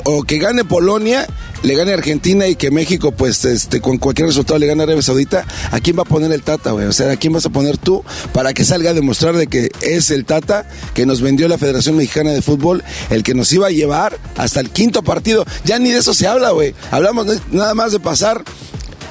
o, 0.05 0.23
que 0.23 0.39
gane 0.39 0.65
Polonia 0.65 1.27
le 1.63 1.75
gane 1.75 1.93
Argentina 1.93 2.47
y 2.47 2.55
que 2.55 2.71
México, 2.71 3.13
pues, 3.13 3.45
este, 3.45 3.81
con 3.81 3.99
cualquier 3.99 4.29
resultado 4.29 4.59
le 4.59 4.67
gane 4.67 4.85
Arabia 4.85 5.03
Saudita, 5.03 5.45
¿a 5.73 5.81
quién 5.81 5.99
va 5.99 6.03
a 6.03 6.05
poner 6.05 6.31
el 6.31 6.43
Tata, 6.43 6.71
güey? 6.71 6.87
O 6.87 6.93
sea, 6.93 7.11
¿a 7.11 7.17
quién 7.17 7.33
vas 7.33 7.47
a 7.47 7.49
poner 7.49 7.77
tú 7.77 8.05
para 8.33 8.53
que 8.55 8.65
salga 8.65 8.91
a 8.91 8.95
demostrar 8.95 9.37
de 9.37 9.49
que 9.49 9.71
es 9.81 10.11
el 10.11 10.27
Tata 10.27 10.69
que 10.95 11.07
nos 11.07 11.23
vendió 11.23 11.49
la 11.49 11.59
Federación 11.59 11.97
Mexicana 11.97 12.31
de 12.31 12.43
Fútbol, 12.43 12.85
el 13.11 13.25
que 13.25 13.35
nos 13.35 13.46
iba 13.53 13.69
a 13.69 13.71
llevar 13.71 14.19
hasta 14.37 14.61
el 14.61 14.71
quinto 14.71 15.03
partido? 15.03 15.45
Ya 15.65 15.79
ni 15.79 15.91
de 15.91 15.99
eso 15.99 16.15
se 16.15 16.27
habla, 16.27 16.51
güey. 16.51 16.75
Hablamos 16.91 17.27
nada 17.51 17.75
más 17.75 17.93
de 17.93 18.01
pasar 18.01 18.45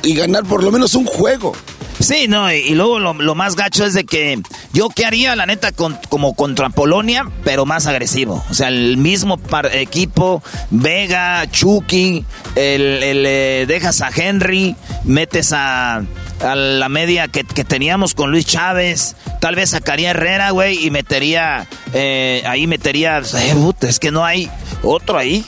y 0.04 0.16
ganar 0.16 0.44
por 0.46 0.64
lo 0.64 0.72
menos 0.72 0.96
un 0.96 1.06
juego. 1.06 1.54
Sí, 2.00 2.28
no, 2.28 2.52
y, 2.52 2.72
luego 2.72 3.00
lo, 3.00 3.36
más 3.36 3.56
gacho 3.56 3.86
es 3.86 3.94
de 3.94 4.06
que 4.06 4.42
yo 4.74 4.90
qué 4.90 5.06
haría, 5.06 5.36
la 5.36 5.46
neta, 5.46 5.72
como 5.72 6.34
contra 6.36 6.70
Polonia, 6.70 7.26
pero 7.44 7.66
más 7.66 7.88
agresivo. 7.88 8.44
O 8.50 8.54
sea, 8.54 8.68
el 8.68 8.98
mismo 8.98 9.40
equipo, 9.72 10.44
Vega, 10.72 11.50
Chucky, 11.50 12.26
el, 12.56 13.00
eh, 13.02 13.66
dejas 13.68 14.02
a 14.02 14.10
Henry, 14.14 14.76
metes 15.06 15.54
a, 15.54 16.04
a 16.42 16.56
la 16.56 16.90
media 16.90 17.28
que, 17.28 17.44
teníamos 17.44 18.14
con 18.14 18.32
Luis 18.32 18.46
Chávez, 18.46 19.16
tal 19.40 19.56
vez 19.56 19.72
sacaría 19.72 20.12
Herrera, 20.12 20.52
güey, 20.52 20.86
y 20.86 20.92
metería, 20.92 21.68
eh, 21.94 22.44
ahí 22.46 22.68
metería, 22.68 23.20
eh, 23.20 23.74
es 23.82 24.00
que 24.00 24.12
no 24.12 24.26
hay 24.26 24.50
otro 24.84 25.18
ahí. 25.18 25.46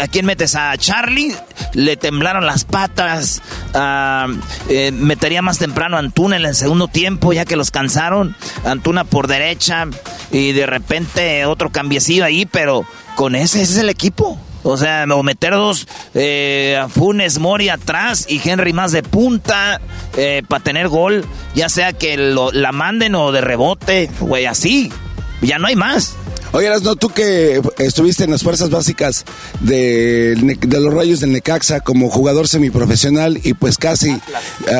¿A 0.00 0.06
quién 0.08 0.26
metes? 0.26 0.54
A 0.54 0.76
Charlie, 0.76 1.34
le 1.72 1.96
temblaron 1.96 2.46
las 2.46 2.64
patas, 2.64 3.42
metería 4.92 5.42
más 5.42 5.58
temprano 5.58 5.96
a 5.96 6.00
Antuna 6.00 6.36
en 6.36 6.44
el 6.44 6.54
segundo 6.54 6.88
tiempo, 6.88 7.32
ya 7.32 7.44
que 7.44 7.56
los 7.56 7.70
cansaron. 7.70 8.36
Antuna 8.64 9.04
por 9.04 9.26
derecha 9.26 9.86
y 10.30 10.52
de 10.52 10.66
repente 10.66 11.46
otro 11.46 11.70
cambiecillo 11.70 12.24
ahí, 12.24 12.46
pero 12.46 12.84
con 13.14 13.34
ese, 13.34 13.62
ese 13.62 13.72
es 13.72 13.78
el 13.78 13.88
equipo. 13.88 14.38
O 14.68 14.76
sea, 14.76 15.06
o 15.08 15.22
meter 15.22 15.52
dos 15.52 15.86
eh, 16.14 16.84
Funes 16.90 17.38
Mori 17.38 17.68
atrás 17.68 18.26
y 18.28 18.40
Henry 18.44 18.72
más 18.72 18.90
de 18.90 19.04
punta 19.04 19.80
eh, 20.16 20.42
para 20.48 20.64
tener 20.64 20.88
gol, 20.88 21.24
ya 21.54 21.68
sea 21.68 21.92
que 21.92 22.16
lo, 22.16 22.50
la 22.50 22.72
manden 22.72 23.14
o 23.14 23.30
de 23.30 23.42
rebote, 23.42 24.10
güey, 24.18 24.46
así. 24.46 24.92
Ya 25.40 25.60
no 25.60 25.68
hay 25.68 25.76
más. 25.76 26.16
Oye, 26.52 26.70
no, 26.82 26.96
tú 26.96 27.08
que 27.08 27.60
estuviste 27.78 28.24
en 28.24 28.30
las 28.30 28.42
fuerzas 28.42 28.70
básicas 28.70 29.24
de, 29.60 30.56
los 30.68 30.94
Rayos 30.94 31.20
del 31.20 31.32
Necaxa 31.32 31.80
como 31.80 32.08
jugador 32.08 32.48
semiprofesional 32.48 33.40
y 33.42 33.54
pues 33.54 33.78
casi 33.78 34.10
eh, 34.10 34.20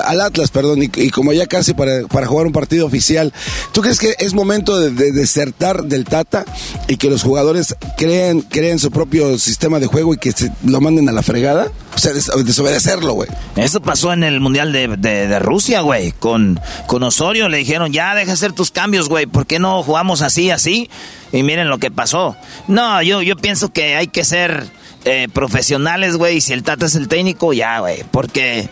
al 0.05 0.20
Atlas, 0.20 0.50
perdón, 0.50 0.83
y, 0.83 1.11
como 1.11 1.33
ya 1.33 1.46
casi 1.46 1.74
para, 1.74 2.02
jugar 2.26 2.46
un 2.46 2.52
partido 2.52 2.87
oficial, 2.87 3.33
¿tú 3.72 3.83
crees 3.83 3.98
que 3.98 4.14
es 4.18 4.35
momento 4.35 4.79
de, 4.81 5.12
desertar 5.12 5.85
del 5.85 6.05
Tata 6.05 6.44
y 6.88 6.96
que 6.96 7.11
los 7.11 7.22
jugadores 7.22 7.74
creen, 7.96 8.42
creen 8.42 8.79
su 8.79 8.90
propio 8.90 9.38
sistema 9.38 9.79
de 9.79 9.87
juego 9.87 10.14
y 10.14 10.18
que 10.18 10.33
se 10.33 10.50
lo 10.64 10.81
manden 10.81 11.09
a 11.09 11.12
la 11.12 11.22
fregada? 11.22 11.68
O 11.94 11.98
sea, 11.98 12.12
desobedecerlo, 12.12 13.14
güey. 13.14 13.29
Eso 13.57 13.81
pasó 13.81 14.12
en 14.12 14.22
el 14.22 14.38
Mundial 14.40 14.72
de, 14.72 15.38
Rusia, 15.38 15.81
güey. 15.81 16.12
Con, 16.12 16.61
con 16.87 17.02
Osorio 17.02 17.48
le 17.48 17.57
dijeron, 17.57 17.90
ya 17.90 18.14
deja 18.14 18.33
hacer 18.33 18.52
tus 18.52 18.70
cambios, 18.70 19.09
güey. 19.09 19.24
¿Por 19.24 19.46
qué 19.46 19.59
no 19.59 19.83
jugamos 19.83 20.20
así, 20.20 20.50
así? 20.50 20.90
Y 21.37 21.42
miren 21.42 21.68
lo 21.68 21.77
que 21.77 21.90
pasó. 21.90 22.35
No, 22.66 23.03
yo, 23.03 23.20
yo 23.20 23.37
pienso 23.37 23.70
que 23.70 23.94
hay 23.94 24.07
que 24.07 24.25
ser 24.25 24.64
eh, 25.05 25.29
profesionales, 25.31 26.16
güey. 26.16 26.38
Y 26.38 26.40
si 26.40 26.55
el 26.55 26.62
Tata 26.62 26.87
es 26.87 26.94
el 26.94 27.09
técnico, 27.09 27.53
ya, 27.53 27.81
güey. 27.81 28.05
Porque, 28.11 28.70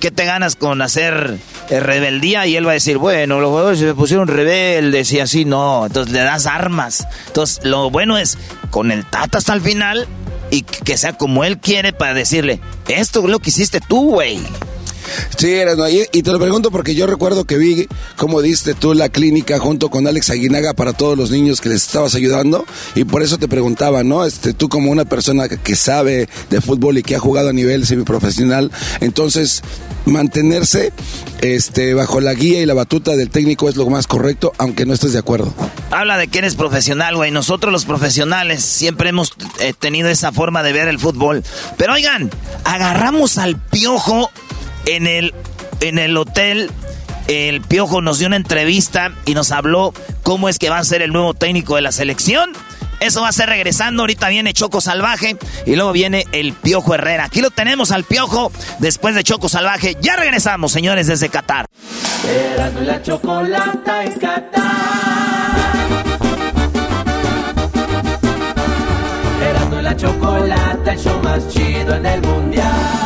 ¿qué 0.00 0.10
te 0.10 0.24
ganas 0.24 0.56
con 0.56 0.80
hacer 0.80 1.36
eh, 1.68 1.78
rebeldía? 1.78 2.46
Y 2.46 2.56
él 2.56 2.66
va 2.66 2.70
a 2.70 2.74
decir, 2.74 2.96
bueno, 2.96 3.38
los 3.38 3.50
jugadores 3.50 3.80
se 3.80 3.92
pusieron 3.92 4.28
rebeldes 4.28 5.12
y 5.12 5.20
así, 5.20 5.44
no. 5.44 5.84
Entonces 5.84 6.10
le 6.14 6.20
das 6.20 6.46
armas. 6.46 7.06
Entonces, 7.26 7.60
lo 7.64 7.90
bueno 7.90 8.16
es, 8.16 8.38
con 8.70 8.90
el 8.90 9.04
Tata 9.04 9.36
hasta 9.36 9.52
el 9.52 9.60
final 9.60 10.08
y 10.50 10.62
que 10.62 10.96
sea 10.96 11.12
como 11.18 11.44
él 11.44 11.58
quiere 11.58 11.92
para 11.92 12.14
decirle, 12.14 12.60
esto 12.88 13.20
es 13.20 13.26
lo 13.26 13.40
que 13.40 13.50
hiciste 13.50 13.80
tú, 13.86 14.12
güey. 14.12 14.40
Sí, 15.36 15.54
y, 16.12 16.22
te 16.22 16.32
lo 16.32 16.38
pregunto 16.38 16.70
porque 16.70 16.94
yo 16.94 17.06
recuerdo 17.06 17.44
que 17.44 17.56
vi 17.56 17.88
cómo 18.16 18.42
diste 18.42 18.74
tú 18.74 18.94
la 18.94 19.08
clínica 19.08 19.58
junto 19.58 19.90
con 19.90 20.06
Alex 20.06 20.30
Aguinaga 20.30 20.74
para 20.74 20.92
todos 20.92 21.16
los 21.16 21.30
niños 21.30 21.60
que 21.60 21.68
les 21.68 21.82
estabas 21.82 22.14
ayudando 22.14 22.64
y 22.94 23.04
por 23.04 23.22
eso 23.22 23.38
te 23.38 23.48
preguntaba, 23.48 24.02
¿no? 24.04 24.24
Este, 24.24 24.52
tú 24.52 24.68
como 24.68 24.90
una 24.90 25.04
persona 25.04 25.48
que 25.48 25.76
sabe 25.76 26.28
de 26.50 26.60
fútbol 26.60 26.98
y 26.98 27.02
que 27.02 27.16
ha 27.16 27.20
jugado 27.20 27.50
a 27.50 27.52
nivel 27.52 27.86
semiprofesional, 27.86 28.70
entonces 29.00 29.62
mantenerse 30.06 30.92
este, 31.40 31.94
bajo 31.94 32.20
la 32.20 32.34
guía 32.34 32.60
y 32.60 32.66
la 32.66 32.74
batuta 32.74 33.16
del 33.16 33.30
técnico 33.30 33.68
es 33.68 33.76
lo 33.76 33.88
más 33.90 34.06
correcto, 34.06 34.52
aunque 34.58 34.86
no 34.86 34.94
estés 34.94 35.12
de 35.12 35.18
acuerdo. 35.18 35.52
Habla 35.90 36.16
de 36.16 36.28
que 36.28 36.38
eres 36.38 36.54
profesional, 36.54 37.16
güey. 37.16 37.30
Nosotros 37.30 37.72
los 37.72 37.84
profesionales 37.84 38.62
siempre 38.64 39.10
hemos 39.10 39.32
eh, 39.60 39.72
tenido 39.78 40.08
esa 40.08 40.32
forma 40.32 40.62
de 40.62 40.72
ver 40.72 40.88
el 40.88 40.98
fútbol. 40.98 41.44
Pero 41.76 41.94
oigan, 41.94 42.30
agarramos 42.64 43.38
al 43.38 43.56
piojo 43.56 44.30
en 44.86 45.06
el, 45.06 45.34
en 45.80 45.98
el 45.98 46.16
hotel, 46.16 46.70
el 47.28 47.60
Piojo 47.60 48.00
nos 48.00 48.18
dio 48.18 48.28
una 48.28 48.36
entrevista 48.36 49.12
y 49.24 49.34
nos 49.34 49.52
habló 49.52 49.92
cómo 50.22 50.48
es 50.48 50.58
que 50.58 50.70
va 50.70 50.78
a 50.78 50.84
ser 50.84 51.02
el 51.02 51.12
nuevo 51.12 51.34
técnico 51.34 51.76
de 51.76 51.82
la 51.82 51.92
selección. 51.92 52.52
Eso 53.00 53.20
va 53.20 53.28
a 53.28 53.32
ser 53.32 53.50
regresando. 53.50 54.02
Ahorita 54.02 54.28
viene 54.28 54.54
Choco 54.54 54.80
Salvaje 54.80 55.36
y 55.66 55.76
luego 55.76 55.92
viene 55.92 56.24
el 56.32 56.54
Piojo 56.54 56.94
Herrera. 56.94 57.24
Aquí 57.24 57.42
lo 57.42 57.50
tenemos 57.50 57.90
al 57.90 58.04
Piojo 58.04 58.50
después 58.78 59.14
de 59.14 59.22
Choco 59.22 59.50
Salvaje. 59.50 59.96
Ya 60.00 60.16
regresamos, 60.16 60.72
señores, 60.72 61.06
desde 61.06 61.28
Qatar. 61.28 61.66
chocolata, 69.96 70.92
el 70.92 70.98
show 70.98 71.22
más 71.22 71.48
chido 71.48 71.94
en 71.94 72.06
el 72.06 72.22
mundial. 72.22 73.05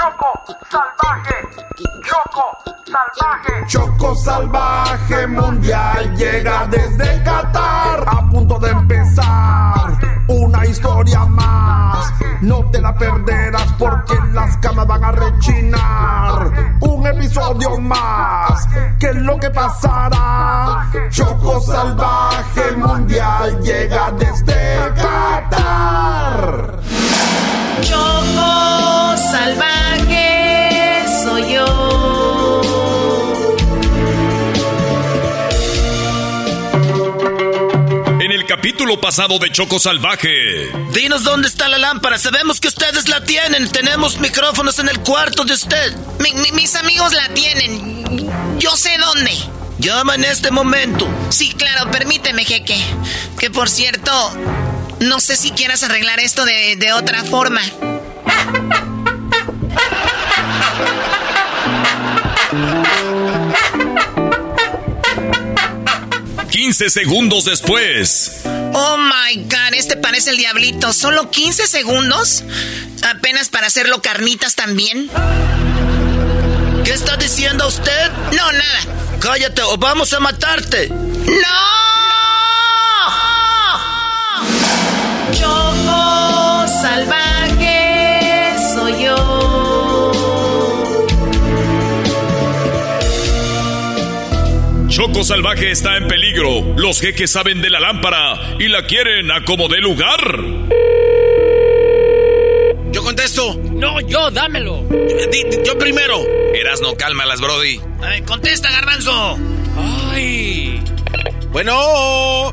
Choco 0.00 0.32
salvaje, 0.70 1.34
Choco 2.02 2.56
salvaje. 2.86 3.66
Choco 3.68 4.14
salvaje 4.14 5.26
mundial 5.26 6.16
llega 6.16 6.66
desde 6.70 7.22
Qatar. 7.22 8.02
A 8.06 8.26
punto 8.30 8.58
de 8.58 8.70
empezar 8.70 10.19
una 10.30 10.64
historia 10.64 11.24
más. 11.26 12.12
No 12.40 12.64
te 12.70 12.80
la 12.80 12.94
perderás 12.94 13.72
porque 13.78 14.14
las 14.32 14.56
camas 14.58 14.86
van 14.86 15.04
a 15.04 15.12
rechinar. 15.12 16.76
Un 16.80 17.06
episodio 17.06 17.78
más. 17.78 18.66
¿Qué 18.98 19.10
es 19.10 19.16
lo 19.16 19.36
que 19.38 19.50
pasará? 19.50 20.88
Choco 21.10 21.60
salvaje 21.60 22.72
mundial 22.76 23.60
llega 23.60 24.12
desde 24.12 24.92
Qatar. 24.94 26.78
Choco 27.82 29.16
salvaje 29.32 31.04
soy 31.24 31.54
yo. 31.54 31.99
Capítulo 38.60 39.00
pasado 39.00 39.38
de 39.38 39.50
Choco 39.50 39.78
Salvaje. 39.78 40.28
Dinos 40.92 41.24
dónde 41.24 41.48
está 41.48 41.66
la 41.66 41.78
lámpara. 41.78 42.18
Sabemos 42.18 42.60
que 42.60 42.68
ustedes 42.68 43.08
la 43.08 43.24
tienen. 43.24 43.70
Tenemos 43.70 44.18
micrófonos 44.18 44.78
en 44.78 44.90
el 44.90 45.00
cuarto 45.00 45.44
de 45.44 45.54
usted. 45.54 45.96
mis 46.52 46.74
amigos 46.76 47.14
la 47.14 47.30
tienen. 47.30 48.28
Yo 48.58 48.76
sé 48.76 48.98
dónde. 48.98 49.32
Llama 49.78 50.14
en 50.16 50.24
este 50.24 50.50
momento. 50.50 51.08
Sí, 51.30 51.54
claro, 51.56 51.90
permíteme, 51.90 52.44
jeque. 52.44 52.76
Que 53.38 53.48
por 53.48 53.70
cierto, 53.70 54.12
no 54.98 55.20
sé 55.20 55.38
si 55.38 55.52
quieras 55.52 55.82
arreglar 55.82 56.20
esto 56.20 56.44
de, 56.44 56.76
de 56.76 56.92
otra 56.92 57.24
forma. 57.24 57.62
15 66.50 66.90
segundos 66.90 67.44
después. 67.44 68.42
Oh 68.72 68.96
my 68.96 69.44
god, 69.44 69.74
este 69.74 69.96
parece 69.96 70.30
el 70.30 70.36
diablito. 70.36 70.92
¿Solo 70.92 71.30
15 71.30 71.66
segundos? 71.68 72.42
¿Apenas 73.02 73.48
para 73.48 73.68
hacerlo 73.68 74.02
carnitas 74.02 74.56
también? 74.56 75.08
¿Qué 76.84 76.92
está 76.92 77.16
diciendo 77.16 77.68
usted? 77.68 78.10
No, 78.36 78.52
nada. 78.52 78.80
Cállate 79.20 79.62
o 79.62 79.76
vamos 79.76 80.12
a 80.12 80.20
matarte. 80.20 80.88
¡No! 80.88 81.70
Choco 85.32 86.66
salvaje 86.82 87.29
Choco 95.00 95.24
Salvaje 95.24 95.70
está 95.70 95.96
en 95.96 96.08
peligro. 96.08 96.74
Los 96.76 97.00
jeques 97.00 97.30
saben 97.30 97.62
de 97.62 97.70
la 97.70 97.80
lámpara 97.80 98.38
y 98.58 98.68
la 98.68 98.84
quieren 98.84 99.30
a 99.30 99.42
como 99.46 99.66
de 99.66 99.80
lugar. 99.80 100.20
Yo 102.92 103.02
contesto. 103.02 103.58
No, 103.72 104.02
yo, 104.02 104.30
dámelo. 104.30 104.86
Yo, 105.64 105.78
primero. 105.78 106.18
Eras 106.52 106.82
no, 106.82 106.98
cálmalas, 106.98 107.40
Brody. 107.40 107.80
Ay, 108.02 108.20
contesta, 108.20 108.70
garbanzo. 108.70 109.38
Ay. 110.12 110.84
Bueno. 111.50 112.52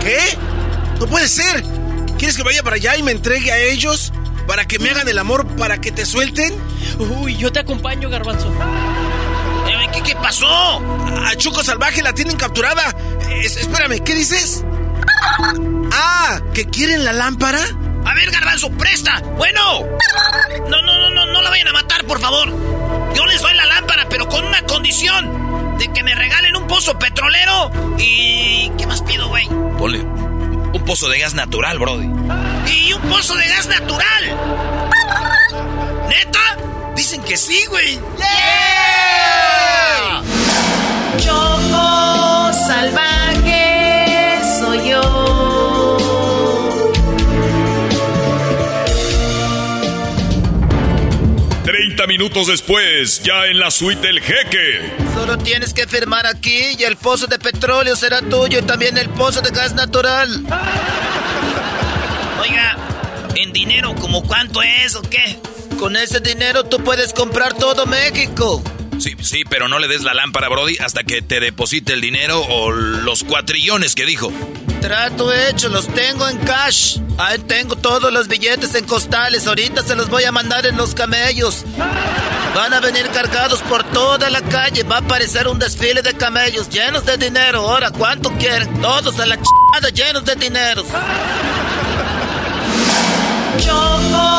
¿Qué? 0.00 0.20
No 1.00 1.06
puede 1.08 1.26
ser. 1.26 1.64
¿Quieres 2.18 2.36
que 2.36 2.44
vaya 2.44 2.62
para 2.62 2.76
allá 2.76 2.96
y 2.96 3.02
me 3.02 3.10
entregue 3.10 3.50
a 3.50 3.58
ellos? 3.58 4.12
¿Para 4.46 4.64
que 4.64 4.78
me 4.78 4.90
hagan 4.90 5.08
el 5.08 5.18
amor 5.18 5.44
para 5.56 5.80
que 5.80 5.90
te 5.90 6.06
suelten? 6.06 6.54
Uy, 7.00 7.36
yo 7.36 7.50
te 7.50 7.58
acompaño, 7.58 8.08
garbanzo. 8.08 8.54
¿Qué, 9.98 10.12
qué 10.12 10.16
pasó? 10.16 10.46
A 10.46 11.34
Choco 11.36 11.64
Salvaje 11.64 12.02
la 12.02 12.12
tienen 12.12 12.36
capturada. 12.36 12.94
espérame, 13.42 13.98
¿qué 14.04 14.14
dices? 14.14 14.64
Ah, 15.92 16.40
¿que 16.54 16.66
quieren 16.66 17.04
la 17.04 17.12
lámpara? 17.12 17.60
A 18.04 18.14
ver, 18.14 18.30
garbanzo, 18.30 18.70
presta. 18.70 19.20
Bueno. 19.36 19.84
No, 20.68 20.82
no, 20.82 20.98
no, 20.98 21.10
no, 21.10 21.26
no 21.26 21.42
la 21.42 21.50
vayan 21.50 21.68
a 21.68 21.72
matar, 21.72 22.04
por 22.04 22.20
favor. 22.20 22.48
Yo 23.14 23.26
les 23.26 23.42
doy 23.42 23.54
la 23.54 23.66
lámpara, 23.66 24.06
pero 24.08 24.28
con 24.28 24.44
una 24.44 24.62
condición. 24.62 25.76
De 25.78 25.92
que 25.92 26.02
me 26.02 26.14
regalen 26.14 26.56
un 26.56 26.66
pozo 26.66 26.98
petrolero 26.98 27.70
y... 27.98 28.70
¿Qué 28.78 28.86
más 28.86 29.02
pido, 29.02 29.28
güey? 29.28 29.46
Ponle 29.78 30.00
un 30.00 30.82
pozo 30.84 31.08
de 31.08 31.18
gas 31.18 31.34
natural, 31.34 31.78
Brody. 31.78 32.08
Y 32.72 32.92
un 32.92 33.02
pozo 33.02 33.34
de 33.34 33.48
gas 33.48 33.66
natural. 33.66 34.24
¿Neta? 36.08 36.56
Dicen 36.98 37.22
que 37.22 37.36
sí, 37.36 37.64
güey. 37.68 37.94
¡Yeah! 38.18 39.54
Choco 41.18 42.52
salvaje 42.66 44.40
soy 44.58 44.90
yo. 44.90 45.98
30 51.62 52.06
minutos 52.08 52.48
después, 52.48 53.22
ya 53.22 53.46
en 53.46 53.60
la 53.60 53.70
suite 53.70 54.04
del 54.04 54.20
jeque. 54.20 54.92
Solo 55.14 55.38
tienes 55.38 55.72
que 55.72 55.86
firmar 55.86 56.26
aquí 56.26 56.74
y 56.76 56.82
el 56.82 56.96
pozo 56.96 57.28
de 57.28 57.38
petróleo 57.38 57.94
será 57.94 58.22
tuyo 58.22 58.58
y 58.58 58.62
también 58.62 58.98
el 58.98 59.08
pozo 59.10 59.40
de 59.40 59.50
gas 59.50 59.72
natural. 59.74 60.44
Oiga, 62.40 62.76
¿en 63.36 63.52
dinero 63.52 63.94
como 63.94 64.24
cuánto 64.24 64.60
es 64.62 64.96
o 64.96 65.02
qué? 65.02 65.38
Con 65.78 65.96
ese 65.96 66.18
dinero 66.18 66.64
tú 66.64 66.82
puedes 66.82 67.12
comprar 67.12 67.54
todo 67.54 67.86
México. 67.86 68.62
Sí, 68.98 69.14
sí, 69.22 69.44
pero 69.48 69.68
no 69.68 69.78
le 69.78 69.86
des 69.86 70.02
la 70.02 70.12
lámpara, 70.12 70.48
Brody, 70.48 70.76
hasta 70.78 71.04
que 71.04 71.22
te 71.22 71.38
deposite 71.38 71.92
el 71.92 72.00
dinero 72.00 72.40
o 72.40 72.72
los 72.72 73.22
cuatrillones 73.22 73.94
que 73.94 74.04
dijo. 74.04 74.32
Trato 74.80 75.32
hecho, 75.32 75.68
los 75.68 75.86
tengo 75.86 76.28
en 76.28 76.38
cash. 76.38 76.98
Ahí 77.16 77.38
tengo 77.38 77.76
todos 77.76 78.12
los 78.12 78.26
billetes 78.26 78.74
en 78.74 78.86
costales. 78.86 79.46
Ahorita 79.46 79.82
se 79.84 79.94
los 79.94 80.08
voy 80.08 80.24
a 80.24 80.32
mandar 80.32 80.66
en 80.66 80.76
los 80.76 80.94
camellos. 80.94 81.64
Van 82.56 82.74
a 82.74 82.80
venir 82.80 83.08
cargados 83.10 83.60
por 83.62 83.84
toda 83.84 84.30
la 84.30 84.42
calle. 84.42 84.82
Va 84.82 84.96
a 84.96 85.00
aparecer 85.00 85.46
un 85.46 85.60
desfile 85.60 86.02
de 86.02 86.14
camellos 86.14 86.68
llenos 86.68 87.06
de 87.06 87.16
dinero. 87.16 87.60
Ahora, 87.60 87.92
¿cuánto 87.92 88.30
quieren? 88.32 88.80
Todos 88.80 89.18
a 89.20 89.26
la 89.26 89.36
ch... 89.36 89.94
llenos 89.94 90.24
de 90.24 90.34
dinero. 90.34 90.84
Choco 93.64 94.38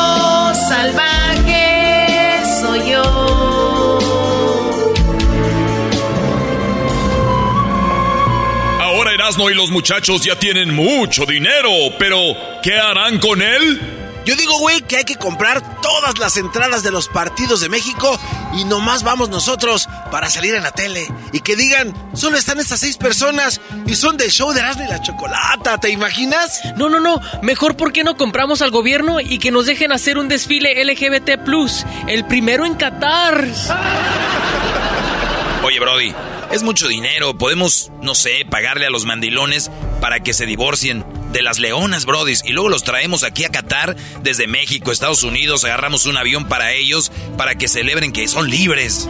Erasmo 9.29 9.51
y 9.51 9.53
los 9.53 9.69
muchachos 9.69 10.23
ya 10.23 10.39
tienen 10.39 10.73
mucho 10.73 11.23
dinero, 11.27 11.69
pero 11.99 12.17
¿qué 12.63 12.79
harán 12.79 13.19
con 13.19 13.43
él? 13.43 13.79
Yo 14.25 14.35
digo, 14.35 14.57
güey, 14.57 14.81
que 14.81 14.97
hay 14.97 15.03
que 15.03 15.17
comprar 15.17 15.81
todas 15.81 16.17
las 16.17 16.35
entradas 16.37 16.81
de 16.81 16.89
los 16.89 17.09
partidos 17.09 17.59
de 17.59 17.69
México 17.69 18.19
y 18.55 18.63
nomás 18.63 19.03
vamos 19.03 19.29
nosotros 19.29 19.87
para 20.09 20.31
salir 20.31 20.55
en 20.55 20.63
la 20.63 20.71
tele. 20.71 21.07
Y 21.31 21.41
que 21.41 21.55
digan, 21.55 21.93
solo 22.15 22.39
están 22.39 22.59
estas 22.59 22.79
seis 22.79 22.97
personas 22.97 23.61
y 23.85 23.93
son 23.93 24.17
del 24.17 24.31
show 24.31 24.51
de 24.51 24.61
Erasmo 24.61 24.85
y 24.85 24.87
la 24.87 24.99
Chocolata, 25.03 25.77
¿te 25.77 25.91
imaginas? 25.91 26.61
No, 26.75 26.89
no, 26.89 26.99
no. 26.99 27.21
Mejor, 27.43 27.77
¿por 27.77 27.93
qué 27.93 28.03
no 28.03 28.17
compramos 28.17 28.63
al 28.63 28.71
gobierno 28.71 29.19
y 29.19 29.37
que 29.37 29.51
nos 29.51 29.67
dejen 29.67 29.91
hacer 29.91 30.17
un 30.17 30.27
desfile 30.27 30.83
LGBT, 30.83 31.29
el 32.07 32.25
primero 32.25 32.65
en 32.65 32.73
Qatar? 32.73 33.45
Oye, 35.63 35.79
Brody, 35.79 36.15
es 36.51 36.63
mucho 36.63 36.87
dinero. 36.87 37.37
Podemos, 37.37 37.91
no 38.01 38.15
sé, 38.15 38.45
pagarle 38.49 38.85
a 38.85 38.89
los 38.89 39.05
mandilones 39.05 39.71
para 40.01 40.21
que 40.21 40.33
se 40.33 40.45
divorcien 40.45 41.05
de 41.31 41.41
las 41.41 41.59
leonas, 41.59 42.05
brodis, 42.05 42.41
y 42.43 42.51
luego 42.51 42.69
los 42.69 42.83
traemos 42.83 43.23
aquí 43.23 43.45
a 43.45 43.49
Qatar 43.49 43.95
desde 44.21 44.47
México, 44.47 44.91
Estados 44.91 45.23
Unidos, 45.23 45.63
agarramos 45.63 46.07
un 46.07 46.17
avión 46.17 46.47
para 46.47 46.71
ellos 46.73 47.11
para 47.37 47.55
que 47.55 47.67
celebren 47.67 48.11
que 48.11 48.27
son 48.27 48.49
libres. 48.49 49.07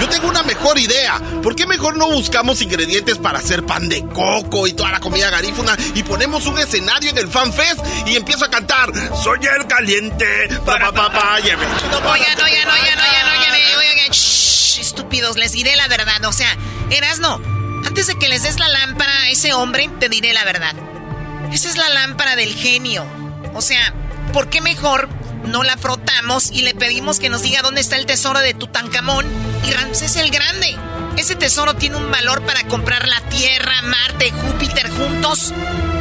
Yo 0.00 0.08
tengo 0.08 0.28
una 0.28 0.42
mejor 0.44 0.78
idea. 0.78 1.20
¿Por 1.42 1.56
qué 1.56 1.66
mejor 1.66 1.96
no 1.96 2.08
buscamos 2.08 2.62
ingredientes 2.62 3.18
para 3.18 3.38
hacer 3.38 3.66
pan 3.66 3.88
de 3.88 4.04
coco 4.06 4.66
y 4.66 4.72
toda 4.72 4.92
la 4.92 5.00
comida 5.00 5.28
garífuna 5.30 5.76
y 5.94 6.02
ponemos 6.04 6.46
un 6.46 6.58
escenario 6.58 7.10
en 7.10 7.18
el 7.18 7.28
Fan 7.28 7.52
Fest 7.52 7.80
y 8.06 8.14
empiezo 8.14 8.44
a 8.44 8.50
cantar 8.50 8.92
Soy 9.22 9.40
el 9.58 9.66
caliente, 9.66 10.48
para 10.64 10.92
papá, 10.92 11.38
Oigan, 11.38 11.56
oigan, 11.56 12.40
oigan, 12.44 12.68
oigan, 12.68 12.98
oigan, 12.98 13.54
oigan, 13.54 14.37
estúpidos, 14.80 15.36
les 15.36 15.52
diré 15.52 15.76
la 15.76 15.88
verdad. 15.88 16.24
O 16.24 16.32
sea, 16.32 16.48
Erasno, 16.90 17.40
antes 17.86 18.06
de 18.06 18.18
que 18.18 18.28
les 18.28 18.42
des 18.42 18.58
la 18.58 18.68
lámpara 18.68 19.12
a 19.22 19.30
ese 19.30 19.52
hombre, 19.52 19.90
te 20.00 20.08
diré 20.08 20.32
la 20.32 20.44
verdad. 20.44 20.74
Esa 21.52 21.68
es 21.68 21.76
la 21.76 21.88
lámpara 21.88 22.36
del 22.36 22.54
genio. 22.54 23.06
O 23.54 23.60
sea, 23.60 23.94
¿por 24.32 24.48
qué 24.50 24.60
mejor 24.60 25.08
no 25.44 25.62
la 25.62 25.76
frotamos 25.76 26.50
y 26.50 26.62
le 26.62 26.74
pedimos 26.74 27.18
que 27.18 27.30
nos 27.30 27.42
diga 27.42 27.62
dónde 27.62 27.80
está 27.80 27.96
el 27.96 28.06
tesoro 28.06 28.40
de 28.40 28.54
Tutankamón 28.54 29.26
y 29.66 29.72
Ramsés 29.72 30.16
el 30.16 30.30
Grande? 30.30 30.76
Ese 31.16 31.34
tesoro 31.34 31.74
tiene 31.74 31.96
un 31.96 32.10
valor 32.10 32.42
para 32.42 32.64
comprar 32.64 33.08
la 33.08 33.20
Tierra, 33.22 33.82
Marte, 33.82 34.30
Júpiter 34.30 34.88
juntos 34.90 35.52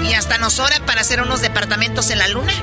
y 0.07 0.13
hasta 0.13 0.37
nos 0.37 0.53
sobra 0.53 0.79
para 0.85 1.01
hacer 1.01 1.21
unos 1.21 1.41
departamentos 1.41 2.11
en 2.11 2.19
la 2.19 2.27
Luna. 2.27 2.53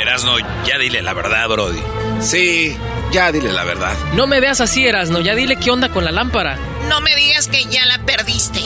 Erasno, 0.00 0.38
ya 0.64 0.78
dile 0.78 1.02
la 1.02 1.12
verdad, 1.12 1.48
Brody. 1.48 1.82
Sí, 2.20 2.76
ya 3.12 3.30
dile 3.32 3.52
la 3.52 3.64
verdad. 3.64 3.96
No 4.14 4.26
me 4.26 4.40
veas 4.40 4.60
así, 4.60 4.86
Erasno. 4.86 5.20
Ya 5.20 5.34
dile 5.34 5.56
qué 5.56 5.70
onda 5.70 5.88
con 5.88 6.04
la 6.04 6.10
lámpara. 6.12 6.56
No 6.88 7.00
me 7.00 7.14
digas 7.14 7.48
que 7.48 7.64
ya 7.64 7.84
la 7.86 7.98
perdiste. 8.04 8.60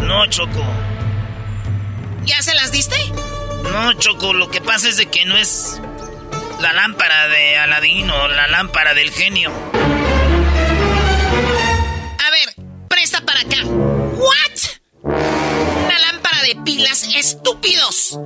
No, 0.00 0.26
Choco. 0.26 0.62
¿Ya 2.24 2.40
se 2.42 2.54
las 2.54 2.72
diste? 2.72 2.96
No, 3.72 3.92
Choco. 3.94 4.32
Lo 4.34 4.50
que 4.50 4.60
pasa 4.60 4.88
es 4.88 4.96
de 4.96 5.06
que 5.06 5.24
no 5.24 5.36
es 5.36 5.80
la 6.60 6.72
lámpara 6.72 7.28
de 7.28 7.58
Aladino, 7.58 8.28
la 8.28 8.46
lámpara 8.48 8.94
del 8.94 9.10
genio. 9.10 9.50
A 12.18 12.30
ver, 12.30 12.54
presta 12.88 13.20
para 13.22 13.40
acá. 13.40 13.64
¿What? 13.64 14.60
Una 15.04 15.98
lámpara 15.98 16.42
de 16.42 16.56
pilas, 16.64 17.08
estúpidos. 17.16 18.18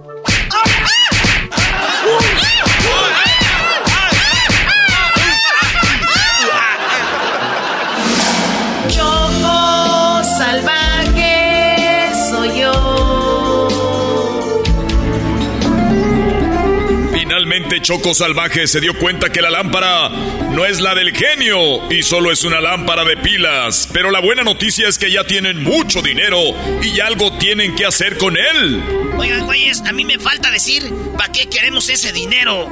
Choco 17.87 18.15
Salvaje 18.15 18.67
se 18.67 18.81
dio 18.81 18.99
cuenta 18.99 19.31
que 19.31 19.41
la 19.41 19.49
lámpara 19.49 20.09
no 20.09 20.67
es 20.67 20.81
la 20.81 20.97
del 20.97 21.17
genio 21.17 21.89
y 21.89 22.03
solo 22.03 22.33
es 22.33 22.43
una 22.43 22.61
lámpara 22.61 23.05
de 23.05 23.17
pilas. 23.17 23.89
Pero 23.93 24.11
la 24.11 24.19
buena 24.19 24.43
noticia 24.43 24.89
es 24.89 24.99
que 24.99 25.09
ya 25.09 25.23
tienen 25.23 25.63
mucho 25.63 26.03
dinero 26.03 26.37
y 26.83 26.99
algo 26.99 27.39
tienen 27.39 27.77
que 27.77 27.87
hacer 27.87 28.19
con 28.19 28.37
él. 28.37 28.83
Oigan, 29.17 29.45
güeyes, 29.47 29.83
a 29.83 29.93
mí 29.93 30.05
me 30.05 30.19
falta 30.19 30.51
decir 30.51 30.83
para 31.17 31.31
qué 31.31 31.49
queremos 31.49 31.89
ese 31.89 32.13
dinero. 32.13 32.69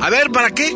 A 0.00 0.08
ver, 0.08 0.30
¿para 0.30 0.54
qué? 0.54 0.74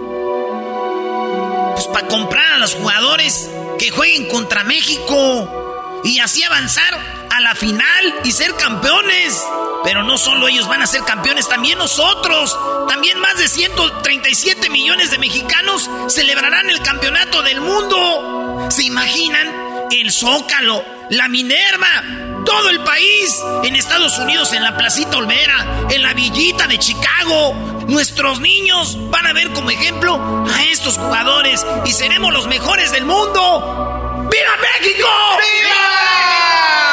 Pues 1.72 1.86
para 1.86 2.08
comprar 2.08 2.52
a 2.52 2.58
los 2.58 2.74
jugadores 2.74 3.48
que 3.78 3.88
jueguen 3.90 4.26
contra 4.26 4.64
México 4.64 6.02
y 6.04 6.18
así 6.18 6.42
avanzar 6.42 7.21
a 7.32 7.40
la 7.40 7.54
final 7.54 8.14
y 8.24 8.32
ser 8.32 8.54
campeones. 8.54 9.42
Pero 9.84 10.04
no 10.04 10.16
solo 10.16 10.46
ellos 10.48 10.68
van 10.68 10.82
a 10.82 10.86
ser 10.86 11.02
campeones, 11.02 11.48
también 11.48 11.78
nosotros. 11.78 12.56
También 12.88 13.18
más 13.18 13.36
de 13.38 13.48
137 13.48 14.70
millones 14.70 15.10
de 15.10 15.18
mexicanos 15.18 15.90
celebrarán 16.08 16.70
el 16.70 16.80
campeonato 16.82 17.42
del 17.42 17.60
mundo. 17.60 18.68
¿Se 18.70 18.84
imaginan? 18.84 19.48
El 19.90 20.12
Zócalo, 20.12 20.84
la 21.10 21.28
Minerva, 21.28 22.44
todo 22.44 22.70
el 22.70 22.80
país. 22.80 23.42
En 23.64 23.74
Estados 23.74 24.18
Unidos, 24.18 24.52
en 24.52 24.62
la 24.62 24.76
Placita 24.76 25.16
Olvera, 25.16 25.86
en 25.90 26.02
la 26.02 26.12
Villita 26.12 26.66
de 26.66 26.78
Chicago. 26.78 27.54
Nuestros 27.88 28.40
niños 28.40 28.96
van 29.10 29.26
a 29.26 29.32
ver 29.32 29.50
como 29.50 29.70
ejemplo 29.70 30.46
a 30.48 30.62
estos 30.64 30.96
jugadores 30.96 31.66
y 31.84 31.92
seremos 31.92 32.32
los 32.32 32.46
mejores 32.46 32.92
del 32.92 33.04
mundo. 33.04 34.28
¡Viva 34.30 34.56
México! 34.80 35.08
¡Viva! 35.38 36.91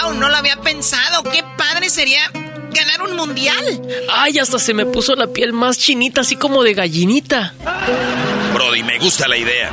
¡Wow! 0.00 0.14
No 0.14 0.28
lo 0.28 0.36
había 0.36 0.56
pensado. 0.56 1.22
¡Qué 1.24 1.42
padre 1.56 1.90
sería 1.90 2.30
ganar 2.72 3.02
un 3.02 3.16
mundial! 3.16 3.82
¡Ay, 4.10 4.38
hasta 4.38 4.58
se 4.58 4.74
me 4.74 4.86
puso 4.86 5.14
la 5.14 5.26
piel 5.26 5.52
más 5.52 5.78
chinita, 5.78 6.22
así 6.22 6.36
como 6.36 6.62
de 6.62 6.74
gallinita! 6.74 7.54
Brody, 8.54 8.82
me 8.82 8.98
gusta 8.98 9.28
la 9.28 9.36
idea. 9.36 9.70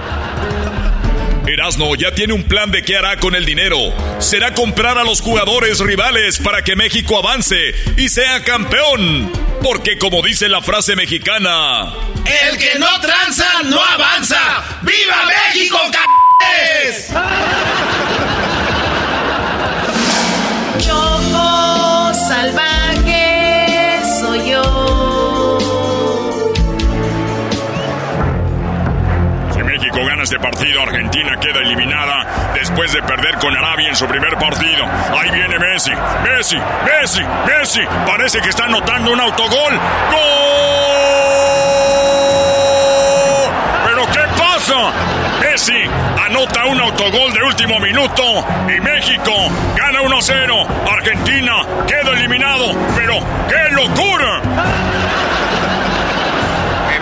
Erasno 1.48 1.96
ya 1.96 2.14
tiene 2.14 2.34
un 2.34 2.44
plan 2.44 2.70
de 2.72 2.84
qué 2.84 2.98
hará 2.98 3.18
con 3.18 3.34
el 3.34 3.46
dinero. 3.46 3.78
Será 4.20 4.54
comprar 4.54 5.00
a 5.00 5.04
los 5.04 5.20
jugadores 5.22 5.80
rivales 5.80 6.38
para 6.38 6.64
que 6.64 6.76
México 6.76 7.18
avance 7.18 7.74
y 7.98 8.10
sea 8.10 8.44
campeón. 8.44 9.32
Porque 9.64 9.98
como 9.98 10.22
dice 10.22 10.48
la 10.48 10.62
frase 10.62 10.96
mexicana... 10.96 11.92
El 12.26 12.58
que 12.58 12.78
no 12.78 13.00
tranza, 13.02 13.64
no 13.66 13.84
avanza. 13.84 14.38
¡Viva 14.84 15.26
México, 15.26 15.80
c******es! 15.92 17.10
Choco 20.80 22.14
salvaje 22.14 24.02
soy 24.20 24.50
yo. 24.50 25.58
Si 29.54 29.64
México 29.64 29.98
gana 30.06 30.24
este 30.24 30.40
partido, 30.40 30.82
Argentina 30.82 31.38
queda 31.40 31.60
eliminada 31.60 32.26
después 32.54 32.94
de 32.94 33.02
perder 33.04 33.38
con 33.40 33.56
Arabia 33.56 33.90
en 33.90 33.96
su 33.96 34.08
primer 34.08 34.38
partido. 34.38 34.86
Ahí 35.20 35.32
viene 35.32 35.60
Messi, 35.60 35.92
Messi, 36.24 36.58
Messi, 36.86 37.22
Messi. 37.46 37.82
Parece 38.08 38.40
que 38.42 38.50
está 38.50 38.66
anotando 38.66 39.12
un 39.12 39.20
autogol. 39.20 39.74
¡Gol! 40.12 40.20
¿Pero 43.86 44.06
pasa? 44.70 44.94
Messi 45.42 45.90
anota 46.26 46.66
un 46.66 46.80
autogol 46.80 47.34
de 47.34 47.44
último 47.44 47.80
minuto 47.80 48.24
y 48.68 48.80
México 48.82 49.32
gana 49.76 50.02
1-0. 50.02 50.68
Argentina 50.92 51.62
queda 51.88 52.12
eliminado. 52.14 52.74
Pero 52.96 53.16
¡qué 53.48 53.72
locura! 53.74 54.42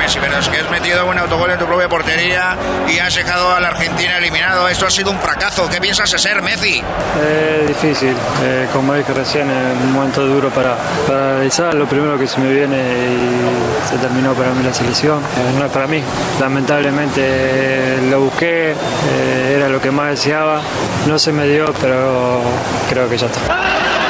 Messi, 0.08 0.20
pero 0.22 0.40
es 0.40 0.48
que 0.48 0.58
has 0.60 0.72
metido 0.72 1.06
un 1.06 1.18
autogol 1.18 1.52
en 1.52 1.60
tu 1.60 1.66
propia 1.66 1.90
portería 1.90 2.56
y 2.88 2.98
has 2.98 3.14
dejado 3.14 3.54
a 3.54 3.60
la 3.60 3.68
Argentina 3.68 4.18
eliminado. 4.18 4.70
Esto 4.70 4.86
ha 4.86 4.90
sido 4.90 5.12
un 5.12 5.20
fracaso. 5.20 5.68
¿Qué 5.68 5.82
piensas 5.82 6.10
ser 6.10 6.42
Messi? 6.42 6.82
Es 7.22 7.68
difícil, 7.68 8.16
eh, 8.42 8.68
como 8.72 8.94
dije 8.94 9.14
recién, 9.14 9.50
es 9.52 9.84
un 9.84 9.92
momento 9.92 10.26
duro 10.26 10.50
para, 10.50 10.78
para 11.06 11.34
analizar. 11.34 11.74
Lo 11.74 11.88
primero 11.88 12.18
que 12.18 12.26
se 12.26 12.40
me 12.40 12.54
viene 12.54 12.78
y 12.78 13.90
se 13.90 13.98
terminó 13.98 14.34
para 14.34 14.54
mí 14.54 14.64
la 14.64 14.74
selección. 14.74 15.20
Eh, 15.20 15.60
no 15.60 15.66
es 15.66 15.72
para 15.74 15.88
mí. 15.88 16.02
Lamentablemente 16.40 17.22
eh, 17.22 18.08
lo 18.10 18.22
busqué, 18.22 18.72
eh, 18.72 19.56
era 19.58 19.68
lo 19.68 19.82
que 19.82 19.92
más 19.92 20.12
deseaba. 20.12 20.62
No 21.06 21.20
se 21.20 21.34
me 21.34 21.46
dio, 21.48 21.66
pero 21.82 22.42
creo 22.90 23.10
que 23.10 23.18
ya 23.18 23.26
está. 23.26 24.07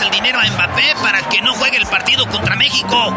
El 0.00 0.10
dinero 0.10 0.40
a 0.40 0.44
Mbappé 0.44 0.94
para 1.00 1.20
que 1.28 1.40
no 1.40 1.54
juegue 1.54 1.76
el 1.76 1.86
partido 1.86 2.26
contra 2.26 2.56
México. 2.56 3.12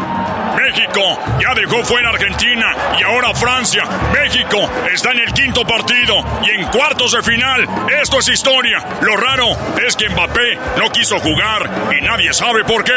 México 0.56 1.18
ya 1.40 1.52
dejó 1.54 1.84
fuera 1.84 2.10
a 2.10 2.12
Argentina 2.12 2.66
y 3.00 3.02
ahora 3.02 3.34
Francia. 3.34 3.82
México 4.12 4.58
está 4.92 5.10
en 5.10 5.18
el 5.18 5.32
quinto 5.32 5.64
partido 5.66 6.24
y 6.44 6.50
en 6.50 6.66
cuartos 6.68 7.12
de 7.12 7.22
final. 7.24 7.66
Esto 8.00 8.20
es 8.20 8.28
historia. 8.28 8.78
Lo 9.00 9.16
raro 9.16 9.48
es 9.84 9.96
que 9.96 10.08
Mbappé 10.08 10.58
no 10.76 10.88
quiso 10.90 11.18
jugar 11.18 11.68
y 11.98 12.00
nadie 12.04 12.32
sabe 12.32 12.62
por 12.62 12.84
qué. 12.84 12.92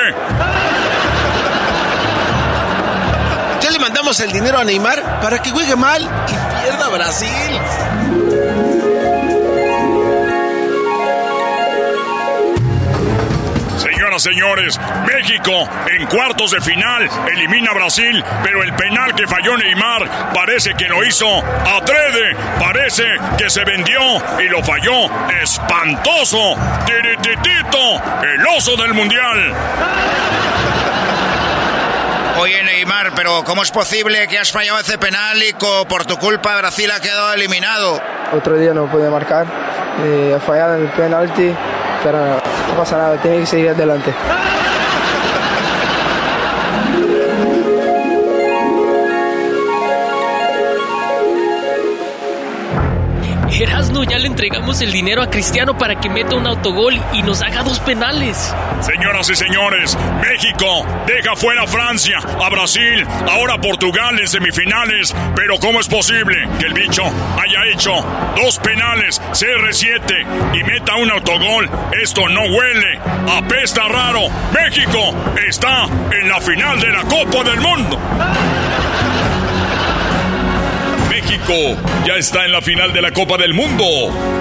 Ya 3.62 3.72
le 3.72 3.80
mandamos 3.80 4.20
el 4.20 4.32
dinero 4.32 4.60
a 4.60 4.64
Neymar 4.64 5.20
para 5.22 5.42
que 5.42 5.50
juegue 5.50 5.76
mal 5.76 6.04
y 6.04 6.62
pierda 6.64 6.88
Brasil. 6.90 7.60
Señoras, 14.12 14.24
señores, 14.24 14.80
México 15.08 15.70
en 15.90 16.06
cuartos 16.08 16.52
de 16.52 16.60
final 16.60 17.10
elimina 17.32 17.72
a 17.72 17.74
Brasil, 17.74 18.22
pero 18.44 18.62
el 18.62 18.74
penal 18.74 19.16
que 19.16 19.26
falló 19.26 19.56
Neymar 19.56 20.34
parece 20.34 20.74
que 20.74 20.86
lo 20.90 21.02
hizo 21.06 21.28
adrede, 21.28 22.36
parece 22.60 23.06
que 23.38 23.50
se 23.50 23.64
vendió 23.64 24.02
y 24.38 24.50
lo 24.50 24.62
falló 24.64 25.06
espantoso. 25.42 26.56
Tirititito, 26.86 28.02
el 28.24 28.48
oso 28.48 28.76
del 28.76 28.94
mundial. 28.94 29.54
Oye, 32.40 32.64
Neymar, 32.64 33.14
pero 33.16 33.44
¿cómo 33.46 33.64
es 33.64 33.72
posible 33.72 34.28
que 34.28 34.40
has 34.40 34.52
fallado 34.52 34.80
ese 34.80 34.98
penal 34.98 35.42
y 35.42 35.54
por 35.54 36.06
tu 36.06 36.18
culpa 36.18 36.58
Brasil 36.58 36.92
ha 36.92 37.00
quedado 37.00 37.34
eliminado? 37.34 38.02
Otro 38.34 38.58
día 38.58 38.74
no 38.74 38.88
pude 38.88 39.10
marcar, 39.10 39.46
eh, 40.04 40.36
he 40.36 40.40
fallado 40.46 40.76
en 40.76 40.82
el 40.82 40.90
penalti, 40.90 41.54
pero 42.04 42.20
no 42.20 42.76
pasa 42.78 42.98
nada, 42.98 43.18
tiene 43.18 43.40
que 43.40 43.46
seguir 43.46 43.70
adelante. 43.70 44.14
Erasno, 53.60 54.04
ya 54.04 54.18
le 54.18 54.28
entregamos 54.28 54.82
el 54.82 54.92
dinero 54.92 55.22
a 55.22 55.30
Cristiano 55.30 55.78
para 55.78 56.00
que 56.00 56.10
meta 56.10 56.36
un 56.36 56.48
autogol 56.48 57.00
y 57.14 57.22
nos 57.22 57.42
haga 57.42 57.64
dos 57.64 57.80
penales. 57.80 58.54
Señoras 58.82 59.30
y 59.30 59.36
señores, 59.36 59.98
México 60.22 60.86
deja 61.06 61.36
fuera 61.36 61.64
a 61.64 61.68
Francia, 61.68 62.18
a 62.18 62.50
Brasil, 62.50 63.06
ahora 63.30 63.60
Portugal 63.60 64.20
en 64.20 64.28
semifinales. 64.28 65.14
Pero 65.36 65.58
¿cómo 65.60 65.80
es 65.80 65.88
posible 65.88 66.38
que 66.60 66.66
el 66.68 66.74
bicho 66.74 67.04
haya 67.04 67.66
hecho 67.74 67.92
dos 68.36 68.58
penales, 68.60 69.22
CR7 69.32 70.56
y 70.56 70.64
meta 70.64 70.96
un 70.96 71.12
autogol? 71.12 71.70
Esto 72.02 72.28
no 72.30 72.42
huele, 72.42 73.00
apesta 73.38 73.88
raro. 73.88 74.22
México 74.54 75.14
está 75.48 75.86
en 75.86 76.30
la 76.30 76.40
final 76.40 76.80
de 76.80 76.92
la 76.92 77.02
Copa 77.04 77.44
del 77.44 77.60
Mundo. 77.60 78.00
Ya 82.06 82.16
está 82.16 82.46
en 82.46 82.52
la 82.52 82.62
final 82.62 82.92
de 82.92 83.02
la 83.02 83.12
Copa 83.12 83.38
del 83.38 83.54
Mundo. 83.54 83.86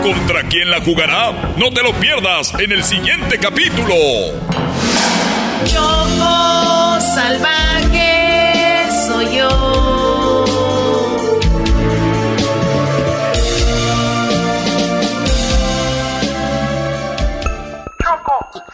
¿Contra 0.03 0.43
quién 0.49 0.70
la 0.70 0.80
jugará? 0.80 1.55
No 1.57 1.70
te 1.70 1.82
lo 1.82 1.93
pierdas 1.95 2.53
en 2.59 2.72
el 2.72 2.82
siguiente 2.82 3.38
capítulo. 3.38 3.95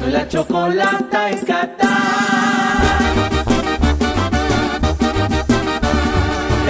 Erasmo 0.00 0.18
la 0.18 0.28
chocolata 0.28 1.30
en 1.30 1.38
Qatar. 1.40 1.88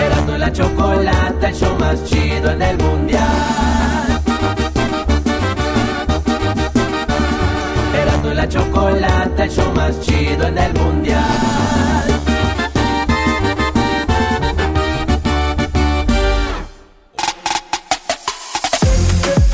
Erasmo 0.04 0.34
y 0.34 0.38
la 0.38 0.52
chocolata, 0.52 1.48
el 1.48 1.54
show 1.54 1.78
más 1.78 2.04
chido 2.04 2.50
en 2.50 2.62
el 2.62 2.78
mundial. 2.78 4.22
Erasmo 8.02 8.32
y 8.32 8.34
la 8.34 8.48
chocolata, 8.48 9.44
el 9.44 9.50
show 9.50 9.72
más 9.74 10.00
chido 10.00 10.46
en 10.48 10.58
el 10.58 10.74
mundial. 10.74 11.60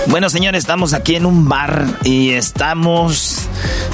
Bueno, 0.09 0.31
señores, 0.31 0.61
estamos 0.61 0.95
aquí 0.95 1.17
en 1.17 1.27
un 1.27 1.47
bar 1.47 1.85
y 2.05 2.31
estamos, 2.31 3.46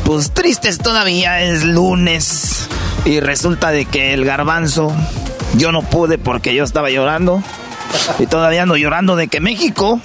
pues, 0.04 0.32
tristes 0.32 0.78
todavía. 0.78 1.42
Es 1.42 1.64
lunes 1.64 2.68
y 3.04 3.20
resulta 3.20 3.70
de 3.70 3.84
que 3.84 4.14
el 4.14 4.24
garbanzo, 4.24 4.92
yo 5.56 5.72
no 5.72 5.82
pude 5.82 6.18
porque 6.18 6.54
yo 6.54 6.64
estaba 6.64 6.90
llorando 6.90 7.42
y 8.18 8.26
todavía 8.26 8.62
ando 8.62 8.76
llorando 8.76 9.16
de 9.16 9.28
que 9.28 9.40
México 9.40 10.00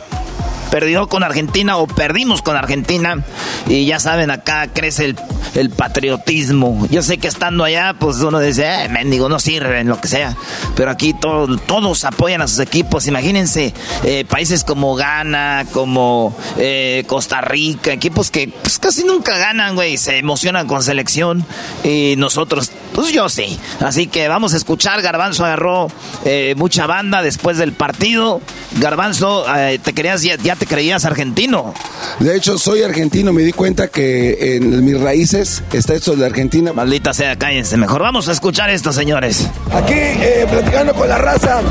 perdió 0.69 1.07
con 1.07 1.23
Argentina 1.23 1.77
o 1.77 1.87
perdimos 1.87 2.41
con 2.41 2.55
Argentina. 2.55 3.23
Y 3.67 3.85
ya 3.85 3.99
saben, 3.99 4.31
acá 4.31 4.67
crece 4.67 5.15
el, 5.55 5.69
patriotismo. 5.71 6.87
Yo 6.91 7.01
sé 7.01 7.17
que 7.17 7.27
estando 7.27 7.63
allá, 7.63 7.95
pues 7.99 8.17
uno 8.17 8.39
dice, 8.39 8.65
eh, 8.65 8.89
mendigo, 8.89 9.27
no 9.27 9.39
sirven, 9.39 9.87
lo 9.87 9.99
que 9.99 10.07
sea. 10.07 10.35
Pero 10.75 10.91
aquí 10.91 11.13
todo, 11.13 11.57
todos 11.57 12.05
apoyan 12.05 12.41
a 12.41 12.47
sus 12.47 12.59
equipos. 12.59 13.07
Imagínense, 13.07 13.73
eh, 14.03 14.25
países 14.25 14.63
como 14.63 14.95
Ghana, 14.95 15.65
como 15.73 16.35
eh, 16.57 17.03
Costa 17.07 17.41
Rica, 17.41 17.91
equipos 17.91 18.29
que 18.31 18.47
pues, 18.47 18.79
casi 18.79 19.03
nunca 19.03 19.37
ganan, 19.37 19.75
güey. 19.75 19.97
Se 19.97 20.17
emocionan 20.17 20.67
con 20.67 20.83
selección. 20.83 21.45
Y 21.83 22.15
nosotros, 22.17 22.71
pues 22.93 23.11
yo 23.11 23.29
sí. 23.29 23.59
Así 23.79 24.07
que 24.07 24.27
vamos 24.27 24.53
a 24.53 24.57
escuchar. 24.57 25.01
Garbanzo 25.01 25.45
agarró 25.45 25.87
eh, 26.25 26.53
mucha 26.57 26.87
banda 26.87 27.21
después 27.21 27.57
del 27.57 27.73
partido. 27.73 28.41
Garbanzo, 28.79 29.45
eh, 29.55 29.79
te 29.79 29.93
querías, 29.93 30.21
ya 30.21 30.55
te 30.57 30.65
creías 30.65 31.05
argentino. 31.05 31.73
De 32.19 32.35
hecho, 32.35 32.57
soy 32.57 32.83
argentino. 32.83 33.33
Me 33.33 33.43
di 33.43 33.53
cuenta 33.53 33.87
que 33.87 34.55
en 34.55 34.83
mis 34.83 34.99
raíces 34.99 35.63
está 35.71 35.93
esto 35.93 36.15
de 36.15 36.25
Argentina. 36.25 36.73
Maldita 36.73 37.13
sea, 37.13 37.35
cállense. 37.37 37.77
Mejor 37.77 38.01
vamos 38.01 38.27
a 38.27 38.31
escuchar 38.31 38.69
esto, 38.69 38.91
señores. 38.91 39.47
Aquí, 39.73 39.93
eh, 39.93 40.45
platicando 40.49 40.93
con 40.93 41.07
la 41.07 41.17
raza. 41.17 41.61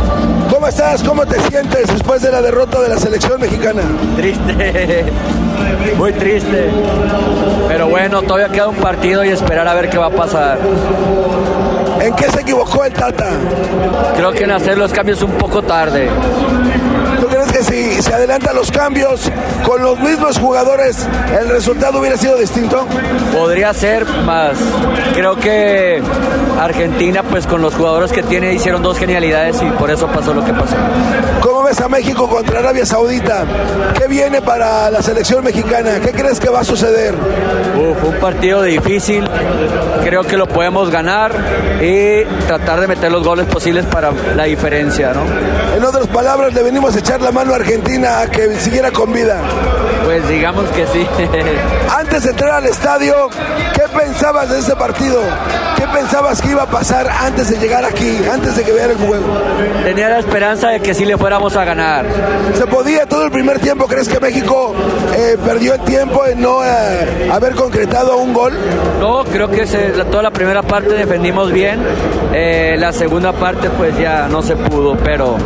¿Cómo 0.51 0.69
estás? 0.69 1.03
¿Cómo 1.03 1.27
te 1.27 1.41
sientes 1.51 1.89
después 1.89 2.23
de 2.23 2.31
la 2.31 2.41
derrota 2.41 2.81
de 2.81 2.89
la 2.89 2.99
selección 2.99 3.41
mexicana? 3.41 3.83
Triste, 4.17 5.05
muy 5.99 6.13
triste. 6.13 6.71
Pero 7.69 7.89
bueno, 7.89 8.23
todavía 8.23 8.49
queda 8.49 8.69
un 8.69 8.77
partido 8.77 9.25
y 9.25 9.29
esperar 9.31 9.67
a 9.67 9.75
ver 9.75 9.91
qué 9.91 9.99
va 9.99 10.07
a 10.07 10.11
pasar. 10.11 10.59
¿En 12.01 12.15
qué 12.15 12.31
se 12.31 12.41
equivocó 12.41 12.85
el 12.85 12.93
Tata? 12.93 13.31
Creo 14.17 14.33
que 14.33 14.45
en 14.45 14.53
hacer 14.53 14.79
los 14.79 14.93
cambios 14.93 15.23
un 15.23 15.33
poco 15.33 15.63
tarde. 15.63 16.09
¿Tú 17.97 18.03
crees 18.03 18.03
que 18.03 18.03
si 18.03 18.03
se 18.03 18.15
adelantan 18.15 18.55
los 18.55 18.71
cambios 18.71 19.31
con 19.65 19.83
los 19.83 19.99
mismos 20.01 20.39
jugadores, 20.39 21.07
el 21.39 21.49
resultado 21.49 22.01
hubiera 22.01 22.17
sido 22.17 22.37
distinto? 22.37 22.87
Podría 23.33 23.73
ser 23.73 24.05
más. 24.25 24.57
Creo 25.15 25.37
que 25.37 26.03
Argentina, 26.61 27.23
pues 27.23 27.47
con 27.47 27.63
los 27.63 27.75
jugadores 27.75 28.13
que 28.13 28.23
tiene, 28.23 28.53
hicieron 28.53 28.83
dos 28.83 28.99
genialidades 28.99 29.63
y 29.63 29.67
por 29.79 29.91
eso 29.91 30.07
pasó 30.09 30.35
lo 30.35 30.45
que 30.45 30.53
pasó. 30.53 30.77
¿Cómo 31.41 31.63
ves 31.63 31.81
a 31.81 31.89
México 31.89 32.29
contra 32.29 32.59
Arabia 32.59 32.85
Saudita? 32.85 33.45
¿Qué 33.99 34.07
viene 34.09 34.43
para 34.43 34.91
la 34.91 35.03
selección 35.03 35.43
mexicana? 35.45 36.01
¿Qué 36.01 36.13
crees 36.13 36.39
que 36.39 36.49
va 36.49 36.61
a 36.61 36.65
suceder? 36.65 37.15
Uf, 37.15 38.05
un 38.05 38.15
partido 38.21 38.63
difícil. 38.63 39.29
Creo 40.05 40.23
que 40.23 40.37
lo 40.37 40.47
podemos 40.47 40.91
ganar 40.91 41.33
y 41.81 42.25
tratar 42.47 42.81
de 42.81 42.87
meter 42.89 43.11
los 43.11 43.25
goles 43.25 43.47
posibles 43.47 43.85
para 43.87 44.13
la 44.35 44.45
diferencia, 44.45 45.13
¿no? 45.13 45.23
En 45.77 45.85
otras 45.85 46.07
palabras, 46.09 46.55
le 46.55 46.63
venimos 46.63 46.95
a 46.95 46.99
echar 46.99 47.21
la 47.21 47.33
mano 47.33 47.53
a 47.53 47.57
Argentina 47.57 47.86
a 47.95 48.29
que 48.29 48.59
siguiera 48.59 48.91
con 48.91 49.13
vida. 49.13 49.41
Pues 50.05 50.29
digamos 50.29 50.69
que 50.71 50.87
sí. 50.89 51.07
Antes 51.97 52.25
de 52.25 52.31
entrar 52.31 52.51
al 52.51 52.67
estadio, 52.67 53.31
¿qué 53.75 53.76
pensabas 53.97 54.51
de 54.51 54.59
ese 54.59 54.77
partido? 54.77 55.21
¿Qué 55.77 55.87
pensabas 55.89 56.41
que 56.41 56.51
iba 56.51 56.63
a 56.63 56.67
pasar 56.67 57.09
antes 57.09 57.51
de 57.51 57.59
llegar 57.59 57.85
aquí, 57.85 58.19
antes 58.31 58.57
de 58.57 58.63
que 58.63 58.73
vean 58.73 58.91
el 58.91 58.97
juego? 58.97 59.25
Tenía 59.85 60.09
la 60.09 60.19
esperanza 60.19 60.69
de 60.69 60.81
que 60.81 60.95
sí 60.95 61.05
le 61.05 61.17
fuéramos 61.17 61.57
a 61.57 61.65
ganar. 61.65 62.07
¿Se 62.55 62.67
podía 62.67 63.07
todo 63.07 63.25
el 63.25 63.31
primer 63.31 63.59
tiempo? 63.59 63.87
¿Crees 63.87 64.09
que 64.09 64.21
México 64.21 64.75
eh, 65.17 65.37
perdió 65.45 65.75
el 65.75 65.81
tiempo 65.81 66.27
en 66.27 66.41
no 66.41 66.65
eh, 66.65 67.31
haber 67.33 67.55
concretado 67.55 68.19
un 68.19 68.33
gol? 68.33 68.53
No, 69.01 69.25
creo 69.25 69.51
que 69.51 69.67
se, 69.67 69.91
toda 70.11 70.23
la 70.23 70.31
primera 70.31 70.63
parte 70.63 70.95
defendimos 70.95 71.53
bien. 71.53 71.81
Eh, 72.33 72.77
la 72.79 72.93
segunda 72.93 73.33
parte 73.33 73.71
pues 73.71 73.97
ya 73.99 74.29
no 74.29 74.43
se 74.43 74.57
pudo, 74.57 74.97
pero 74.97 75.37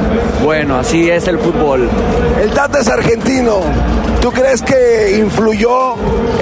bueno, 0.44 0.78
así 0.78 1.10
es 1.10 1.28
el 1.28 1.38
fútbol. 1.38 1.88
El 2.40 2.50
Tata 2.50 2.80
es 2.80 2.88
argentino. 2.88 3.60
¿Tú 4.20 4.30
crees 4.32 4.60
que 4.60 5.16
influyó 5.18 5.94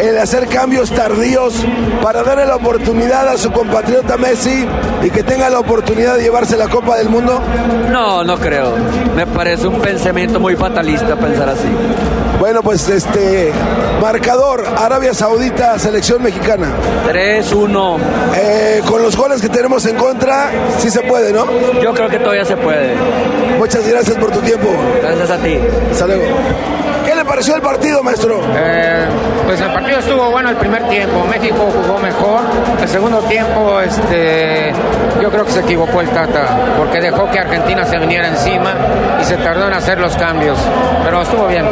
el 0.02 0.18
hacer 0.18 0.48
cambios 0.48 0.90
tardíos 0.90 1.54
para 2.02 2.22
darle 2.22 2.46
la 2.46 2.56
oportunidad 2.56 3.28
a 3.28 3.36
su 3.36 3.50
compatriota 3.50 4.16
Messi 4.16 4.66
y 5.02 5.10
que 5.10 5.22
tenga 5.22 5.50
la 5.50 5.58
oportunidad 5.58 6.16
de 6.16 6.22
llevarse 6.22 6.56
la 6.56 6.68
Copa 6.68 6.96
del 6.96 7.08
Mundo? 7.08 7.40
No, 7.90 8.24
no 8.24 8.36
creo. 8.38 8.74
Me 9.14 9.26
parece 9.26 9.66
un 9.66 9.80
pensamiento 9.80 10.40
muy 10.40 10.56
fatalista 10.56 11.16
pensar 11.16 11.48
así. 11.48 11.68
Bueno, 12.38 12.62
pues 12.62 12.88
este 12.88 13.52
marcador 14.00 14.64
Arabia 14.76 15.12
Saudita, 15.12 15.78
selección 15.78 16.22
mexicana. 16.22 16.72
3-1. 17.08 17.96
Eh, 18.36 18.82
con 18.88 19.02
los 19.02 19.16
goles 19.16 19.42
que 19.42 19.48
tenemos 19.48 19.84
en 19.86 19.96
contra, 19.96 20.50
sí 20.78 20.90
se 20.90 21.00
puede, 21.00 21.32
¿no? 21.32 21.46
Yo 21.82 21.92
creo 21.94 22.08
que 22.08 22.18
todavía 22.18 22.44
se 22.44 22.56
puede. 22.56 22.94
Muchas 23.58 23.86
gracias 23.88 24.16
por 24.16 24.30
tu 24.30 24.38
tiempo. 24.40 24.68
Gracias 25.02 25.30
a 25.30 25.36
ti. 25.38 25.58
Hasta 25.90 26.06
luego. 26.06 26.24
¿Qué 27.28 27.32
le 27.32 27.40
pareció 27.42 27.56
el 27.56 27.62
partido, 27.62 28.02
maestro? 28.02 28.40
Eh, 28.56 29.06
pues 29.44 29.60
el 29.60 29.70
partido 29.70 29.98
estuvo 29.98 30.30
bueno 30.30 30.48
el 30.48 30.56
primer 30.56 30.82
tiempo. 30.88 31.26
México 31.26 31.68
jugó 31.84 31.98
mejor. 31.98 32.40
El 32.80 32.88
segundo 32.88 33.18
tiempo, 33.20 33.80
este, 33.80 34.72
yo 35.20 35.30
creo 35.30 35.44
que 35.44 35.52
se 35.52 35.60
equivocó 35.60 36.00
el 36.00 36.08
Tata, 36.08 36.56
porque 36.78 37.02
dejó 37.02 37.30
que 37.30 37.38
Argentina 37.38 37.84
se 37.84 37.98
viniera 37.98 38.28
encima 38.28 38.72
y 39.20 39.24
se 39.24 39.36
tardó 39.36 39.66
en 39.68 39.74
hacer 39.74 40.00
los 40.00 40.16
cambios. 40.16 40.58
Pero 41.04 41.20
estuvo 41.20 41.46
bien. 41.48 41.66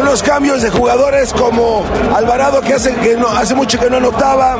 Unos 0.00 0.22
cambios 0.22 0.62
de 0.62 0.70
jugadores 0.70 1.32
como 1.34 1.84
Alvarado 2.14 2.62
que 2.62 2.74
hace 2.74 2.94
que 2.94 3.14
no 3.14 3.28
hace 3.28 3.54
mucho 3.54 3.78
que 3.78 3.90
no 3.90 3.98
anotaba, 3.98 4.56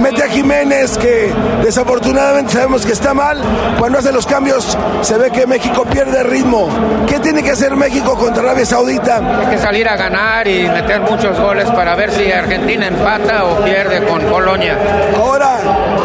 mete 0.00 0.22
a 0.22 0.28
Jiménez 0.28 0.98
que 0.98 1.32
desafortunadamente 1.64 2.52
sabemos 2.52 2.86
que 2.86 2.92
está 2.92 3.12
mal. 3.12 3.40
Cuando 3.78 3.98
hace 3.98 4.12
los 4.12 4.26
cambios 4.26 4.78
se 5.02 5.18
ve 5.18 5.30
que 5.32 5.46
México 5.46 5.84
pierde 5.84 6.22
ritmo. 6.22 6.68
¿Qué 7.08 7.18
tiene 7.18 7.42
que 7.42 7.50
hacer 7.50 7.74
México 7.74 8.16
contra 8.16 8.42
Arabia 8.42 8.64
Saudita? 8.64 9.20
Hay 9.40 9.46
que 9.46 9.58
salir 9.58 9.88
a 9.88 9.95
ganar 9.96 10.46
y 10.46 10.68
meter 10.68 11.00
muchos 11.00 11.38
goles 11.38 11.68
para 11.70 11.94
ver 11.94 12.10
si 12.10 12.30
Argentina 12.30 12.86
empata 12.86 13.44
o 13.44 13.64
pierde 13.64 14.04
con 14.04 14.20
Polonia. 14.22 14.76
Ahora 15.16 15.58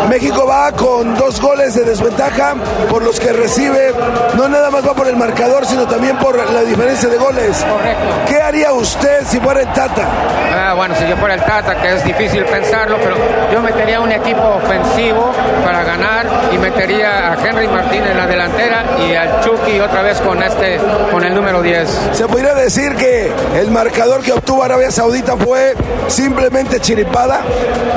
México 0.09 0.45
va 0.45 0.71
con 0.71 1.15
dos 1.15 1.39
goles 1.39 1.75
de 1.75 1.83
desventaja 1.83 2.55
por 2.89 3.03
los 3.03 3.19
que 3.19 3.31
recibe. 3.31 3.93
No 4.35 4.47
nada 4.47 4.69
más 4.69 4.87
va 4.87 4.93
por 4.93 5.07
el 5.07 5.15
marcador, 5.15 5.65
sino 5.65 5.87
también 5.87 6.17
por 6.17 6.35
la 6.51 6.61
diferencia 6.61 7.09
de 7.09 7.17
goles. 7.17 7.65
Correcto. 7.69 8.03
¿Qué 8.27 8.41
haría 8.41 8.73
usted 8.73 9.25
si 9.25 9.39
fuera 9.39 9.61
el 9.61 9.67
Tata? 9.67 10.07
Ah, 10.53 10.73
bueno, 10.75 10.95
si 10.95 11.07
yo 11.07 11.15
fuera 11.17 11.35
el 11.35 11.41
Tata, 11.43 11.75
que 11.81 11.93
es 11.93 12.03
difícil 12.03 12.43
pensarlo, 12.45 12.97
pero 13.01 13.15
yo 13.51 13.61
metería 13.61 13.99
un 13.99 14.11
equipo 14.11 14.41
ofensivo 14.41 15.31
para 15.63 15.83
ganar 15.83 16.25
y 16.51 16.57
metería 16.57 17.31
a 17.31 17.47
Henry 17.47 17.67
Martín 17.67 18.03
en 18.03 18.17
la 18.17 18.27
delantera 18.27 18.83
y 19.07 19.15
al 19.15 19.41
Chucky 19.41 19.79
otra 19.79 20.01
vez 20.01 20.19
con 20.21 20.41
este 20.43 20.79
con 21.11 21.23
el 21.23 21.33
número 21.33 21.61
10. 21.61 22.09
Se 22.13 22.27
podría 22.27 22.53
decir 22.53 22.95
que 22.95 23.31
el, 23.55 23.71
marcador 23.83 24.21
que 24.21 24.31
obtuvo 24.31 24.61
Arabia 24.61 24.91
Saudita 24.91 25.35
fue 25.35 25.73
simplemente 26.07 26.79
chiripada? 26.79 27.41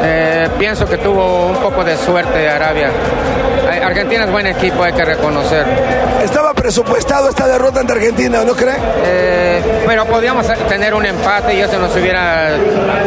Eh, 0.02 0.48
pienso 0.58 0.86
que 0.86 0.96
tuvo 0.96 1.48
un 1.48 1.56
poco 1.56 1.84
de 1.84 1.94
suerte 1.98 2.48
Arabia. 2.48 2.90
Argentina 3.82 4.24
es 4.24 4.30
buen 4.30 4.46
equipo, 4.46 4.82
hay 4.82 4.94
que 4.94 5.04
reconocer. 5.04 5.66
Estaba 6.22 6.43
presupuestado 6.64 7.28
esta 7.28 7.46
derrota 7.46 7.80
ante 7.80 7.92
Argentina, 7.92 8.42
¿no 8.42 8.54
cree? 8.54 8.76
Eh, 9.04 9.62
pero 9.86 10.06
podíamos 10.06 10.46
tener 10.66 10.94
un 10.94 11.04
empate 11.04 11.54
y 11.56 11.60
eso 11.60 11.78
nos 11.78 11.94
hubiera 11.94 12.54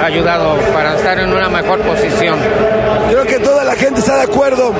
ayudado 0.03 0.55
para 0.71 0.95
estar 0.95 1.17
en 1.17 1.33
una 1.33 1.49
mejor 1.49 1.81
posición. 1.81 2.37
Creo 3.09 3.23
que 3.23 3.39
toda 3.39 3.63
la 3.63 3.73
gente 3.73 4.01
está 4.01 4.17
de 4.17 4.21
acuerdo. 4.21 4.75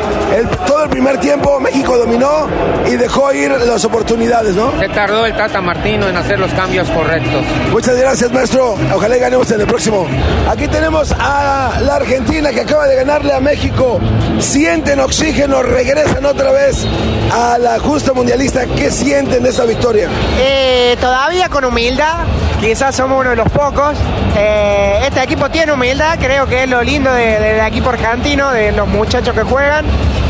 todo 0.68 0.84
el 0.84 0.90
primer 0.92 1.18
tiempo 1.18 1.60
México 1.60 1.98
dominó 1.98 2.48
y 2.86 2.98
dejó 2.98 3.34
ir 3.34 3.50
las 3.50 3.84
oportunidades, 3.84 4.54
¿no? 4.54 4.72
Se 4.80 4.90
tardó 4.90 5.26
el 5.26 5.36
Tata 5.36 5.60
Martino 5.60 6.08
en 6.08 6.16
hacer 6.16 6.38
los 6.38 6.52
cambios 6.54 6.88
correctos. 6.92 7.44
Muchas 7.72 7.98
gracias, 7.98 8.32
maestro. 8.32 8.76
Ojalá 8.94 9.18
ganemos 9.18 9.50
en 9.50 9.62
el 9.62 9.66
próximo. 9.66 10.06
Aquí 10.48 10.68
tenemos 10.68 11.16
a 11.18 11.80
la 11.82 11.96
Argentina 11.96 12.52
que 12.52 12.62
acaba 12.62 12.86
de 12.88 12.96
ganarle 12.96 13.34
a 13.34 13.40
México. 13.40 14.00
Sienten 14.38 15.00
oxígeno, 15.00 15.64
regresan 15.64 16.24
otra 16.28 16.52
vez 16.52 16.86
a 17.34 17.58
la 17.58 17.80
justa 17.80 18.14
mundialista. 18.14 18.67
¿Qué 18.76 18.92
sienten 18.92 19.44
de 19.44 19.50
esa 19.50 19.66
victoria? 19.66 20.10
Eh, 20.40 20.98
todavía 21.00 21.50
con 21.50 21.66
humildad, 21.66 22.26
quizás 22.60 22.96
somos 22.96 23.20
uno 23.22 23.32
de 23.32 23.36
los 23.36 23.50
pocos. 23.50 23.98
Eh, 24.38 25.00
este 25.06 25.24
equipo 25.24 25.50
tiene 25.50 25.72
humildad, 25.72 26.18
creo 26.20 26.48
que 26.48 26.64
es 26.64 26.70
lo 26.70 26.82
lindo 26.84 27.12
del 27.12 27.60
equipo 27.66 27.90
argentino, 27.90 28.52
de 28.52 28.72
los 28.72 28.88
muchachos 28.88 29.34
que 29.34 29.44
juegan. 29.44 29.86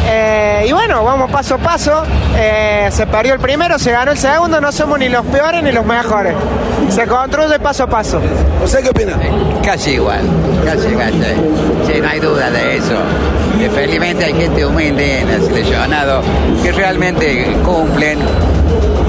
Eh, 0.06 0.66
y 0.68 0.72
bueno, 0.72 1.04
vamos 1.04 1.32
paso 1.32 1.56
a 1.56 1.58
paso. 1.58 2.04
se 2.90 3.08
perdió 3.08 3.34
el 3.34 3.40
primero, 3.40 3.78
se 3.80 3.92
ganó 3.92 4.12
el 4.12 4.18
segundo, 4.18 4.62
no 4.62 4.72
somos 4.72 5.00
ni 5.00 5.10
los 5.10 5.26
peores 5.26 5.64
ni 5.64 5.72
los 5.72 5.86
mejores. 5.86 6.34
Se 6.90 7.06
construye 7.08 7.60
paso 7.60 7.84
a 7.84 7.88
paso. 7.88 8.22
¿Usted 8.64 8.84
qué 8.84 8.90
opina? 8.90 9.14
Casi 9.64 9.92
igual, 9.92 10.22
casi, 10.66 10.94
casi. 10.96 11.92
Sí, 11.92 12.00
no 12.02 12.08
hay 12.08 12.20
duda 12.20 12.50
de 12.50 12.78
eso. 12.78 12.96
Felizmente 13.74 14.26
hay 14.26 14.34
gente 14.34 14.66
humilde 14.66 15.22
en 15.22 15.30
el 15.30 15.44
seleccionado 15.44 16.22
que 16.64 16.72
realmente 16.72 17.58
cumplen 17.66 18.20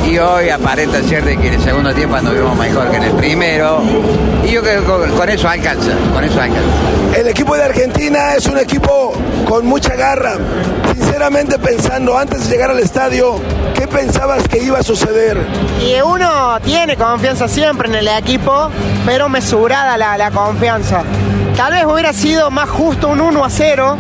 y 0.09 0.19
hoy 0.19 0.49
aparenta 0.49 1.03
ser 1.03 1.25
de 1.25 1.37
que 1.37 1.49
en 1.49 1.55
el 1.55 1.63
segundo 1.63 1.93
tiempo 1.93 2.17
anduvimos 2.17 2.57
mejor 2.57 2.91
que 2.91 2.97
en 2.97 3.03
el 3.03 3.13
primero 3.13 3.83
y 4.43 4.53
yo 4.53 4.63
creo 4.63 4.83
que 5.05 5.11
con 5.11 5.29
eso 5.29 5.49
alcanza, 5.49 5.91
con 6.15 6.25
eso 6.25 6.41
alcanza. 6.41 7.19
El 7.19 7.29
equipo 7.29 7.55
de 7.57 7.65
Argentina 7.65 8.35
es 8.35 8.47
un 8.47 8.59
equipo 8.59 9.13
con 9.47 9.67
mucha 9.67 9.95
garra. 9.97 10.37
Sinceramente 10.95 11.59
pensando 11.59 12.17
antes 12.17 12.45
de 12.45 12.55
llegar 12.55 12.71
al 12.71 12.79
estadio, 12.79 13.39
¿qué 13.75 13.87
pensabas 13.87 14.49
que 14.49 14.59
iba 14.59 14.79
a 14.79 14.83
suceder? 14.83 15.37
Y 15.83 16.01
uno 16.01 16.59
tiene 16.65 16.97
confianza 16.97 17.47
siempre 17.47 17.89
en 17.89 17.97
el 17.97 18.09
equipo, 18.09 18.71
pero 19.05 19.29
mesurada 19.29 19.99
la, 19.99 20.17
la 20.17 20.31
confianza. 20.31 21.03
Tal 21.57 21.73
vez 21.73 21.85
hubiera 21.85 22.13
sido 22.13 22.51
más 22.51 22.71
justo 22.71 23.09
un 23.09 23.21
1 23.21 23.45
a 23.45 23.51
0 23.51 23.97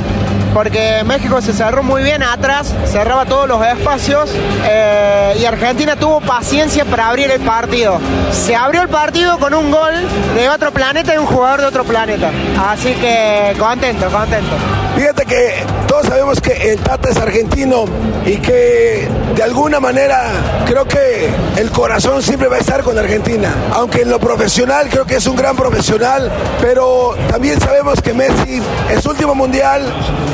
porque 0.54 1.02
México 1.04 1.40
se 1.40 1.52
cerró 1.52 1.82
muy 1.82 2.02
bien 2.02 2.22
atrás, 2.22 2.74
cerraba 2.86 3.26
todos 3.26 3.48
los 3.48 3.64
espacios 3.66 4.30
eh, 4.64 5.36
y 5.40 5.44
Argentina 5.44 5.96
tuvo 5.96 6.20
paciencia 6.20 6.84
para 6.84 7.08
abrir 7.08 7.30
el 7.30 7.40
partido. 7.40 7.98
Se 8.30 8.54
abrió 8.54 8.82
el 8.82 8.88
partido 8.88 9.38
con 9.38 9.54
un 9.54 9.70
gol 9.70 9.94
de 10.34 10.48
otro 10.48 10.72
planeta 10.72 11.14
y 11.14 11.18
un 11.18 11.26
jugador 11.26 11.60
de 11.60 11.66
otro 11.66 11.84
planeta. 11.84 12.30
Así 12.68 12.92
que 12.94 13.54
contento, 13.58 14.08
contento. 14.10 14.87
Fíjate 14.98 15.26
que 15.26 15.52
todos 15.86 16.06
sabemos 16.06 16.40
que 16.40 16.72
el 16.72 16.80
Tata 16.80 17.10
es 17.10 17.16
argentino 17.18 17.84
y 18.26 18.36
que 18.38 19.08
de 19.36 19.42
alguna 19.44 19.78
manera 19.78 20.24
creo 20.66 20.86
que 20.86 21.30
el 21.56 21.70
corazón 21.70 22.20
siempre 22.20 22.48
va 22.48 22.56
a 22.56 22.58
estar 22.58 22.82
con 22.82 22.98
Argentina. 22.98 23.54
Aunque 23.74 24.02
en 24.02 24.10
lo 24.10 24.18
profesional 24.18 24.88
creo 24.90 25.06
que 25.06 25.14
es 25.14 25.26
un 25.28 25.36
gran 25.36 25.54
profesional, 25.54 26.32
pero 26.60 27.14
también 27.30 27.60
sabemos 27.60 28.02
que 28.02 28.12
Messi 28.12 28.60
es 28.90 29.06
último 29.06 29.36
mundial 29.36 29.82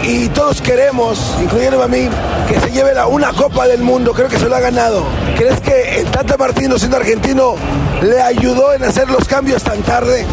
y 0.03 0.31
todos 0.31 0.63
queremos, 0.63 1.37
incluyendo 1.43 1.83
a 1.83 1.87
mí, 1.87 2.09
que 2.49 2.59
se 2.59 2.73
lleve 2.73 2.95
la, 2.95 3.07
una 3.07 3.35
Copa 3.35 3.69
del 3.69 3.83
Mundo. 3.83 4.15
Creo 4.15 4.31
que 4.31 4.39
se 4.39 4.49
lo 4.49 4.57
ha 4.57 4.61
ganado. 4.61 5.05
¿Crees 5.37 5.61
que 5.61 6.01
el 6.01 6.07
Tata 6.07 6.39
Martino, 6.39 6.79
siendo 6.79 6.97
argentino, 6.97 7.57
le 8.01 8.23
ayudó 8.23 8.73
en 8.73 8.85
hacer 8.85 9.11
los 9.11 9.29
cambios 9.29 9.63
tan 9.63 9.83
tarde? 9.83 10.25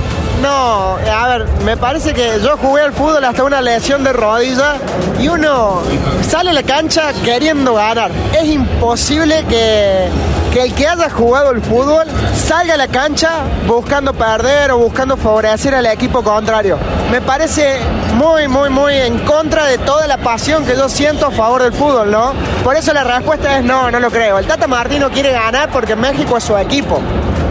No, 0.42 0.98
a 0.98 1.28
ver, 1.28 1.48
me 1.64 1.78
parece 1.78 2.14
que 2.14 2.40
yo 2.44 2.58
jugué 2.58 2.82
al 2.82 2.94
fútbol 2.94 3.24
hasta 3.24 3.44
una 3.44 3.62
lesión 3.62 4.04
de 4.04 4.12
rodilla 4.12 4.78
y 5.20 5.28
uno 5.28 5.82
sale 6.28 6.50
a 6.50 6.54
la 6.54 6.64
cancha 6.64 7.14
queriendo 7.24 7.76
ganar. 7.76 8.10
Es 8.34 8.48
imposible 8.48 9.46
que, 9.48 10.10
que 10.52 10.64
el 10.64 10.74
que 10.74 10.88
haya 10.88 11.10
jugado 11.10 11.52
el 11.52 11.62
fútbol 11.62 12.06
salga 12.36 12.74
a 12.74 12.78
la 12.78 12.88
cancha 12.88 13.44
buscando 13.68 14.14
perder 14.14 14.72
o 14.72 14.78
buscando 14.78 15.16
favorecer 15.16 15.74
al 15.74 15.86
equipo 15.86 16.22
contrario. 16.22 16.78
Me 17.10 17.22
parece 17.22 17.78
muy, 18.16 18.48
muy, 18.48 18.70
muy 18.70 18.94
en 18.96 19.20
contra 19.20 19.66
de 19.66 19.78
toda 19.78 20.08
la 20.08 20.18
pasión 20.18 20.66
que 20.66 20.76
yo 20.76 20.90
siento 20.90 21.28
a 21.28 21.32
favor 21.32 21.64
del 21.64 21.74
fútbol, 21.74 22.12
¿no? 22.12 22.34
Por 22.64 22.76
eso 22.76 22.94
la 22.94 23.04
respuesta 23.04 23.58
es 23.58 23.64
no, 23.64 23.90
no 23.90 24.00
lo 24.00 24.12
creo. 24.12 24.40
El 24.40 24.46
Tata 24.46 24.68
Martino 24.68 25.10
quiere 25.10 25.32
ganar 25.32 25.70
porque 25.72 25.96
México 25.96 26.38
es 26.38 26.44
su 26.44 26.58
equipo. 26.58 27.00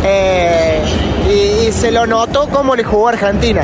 Eh, 0.04 0.82
y, 1.28 1.72
se 1.72 1.90
lo 1.90 2.06
notó 2.06 2.48
como 2.48 2.74
le 2.76 2.84
jugó 2.84 3.08
Argentina. 3.08 3.62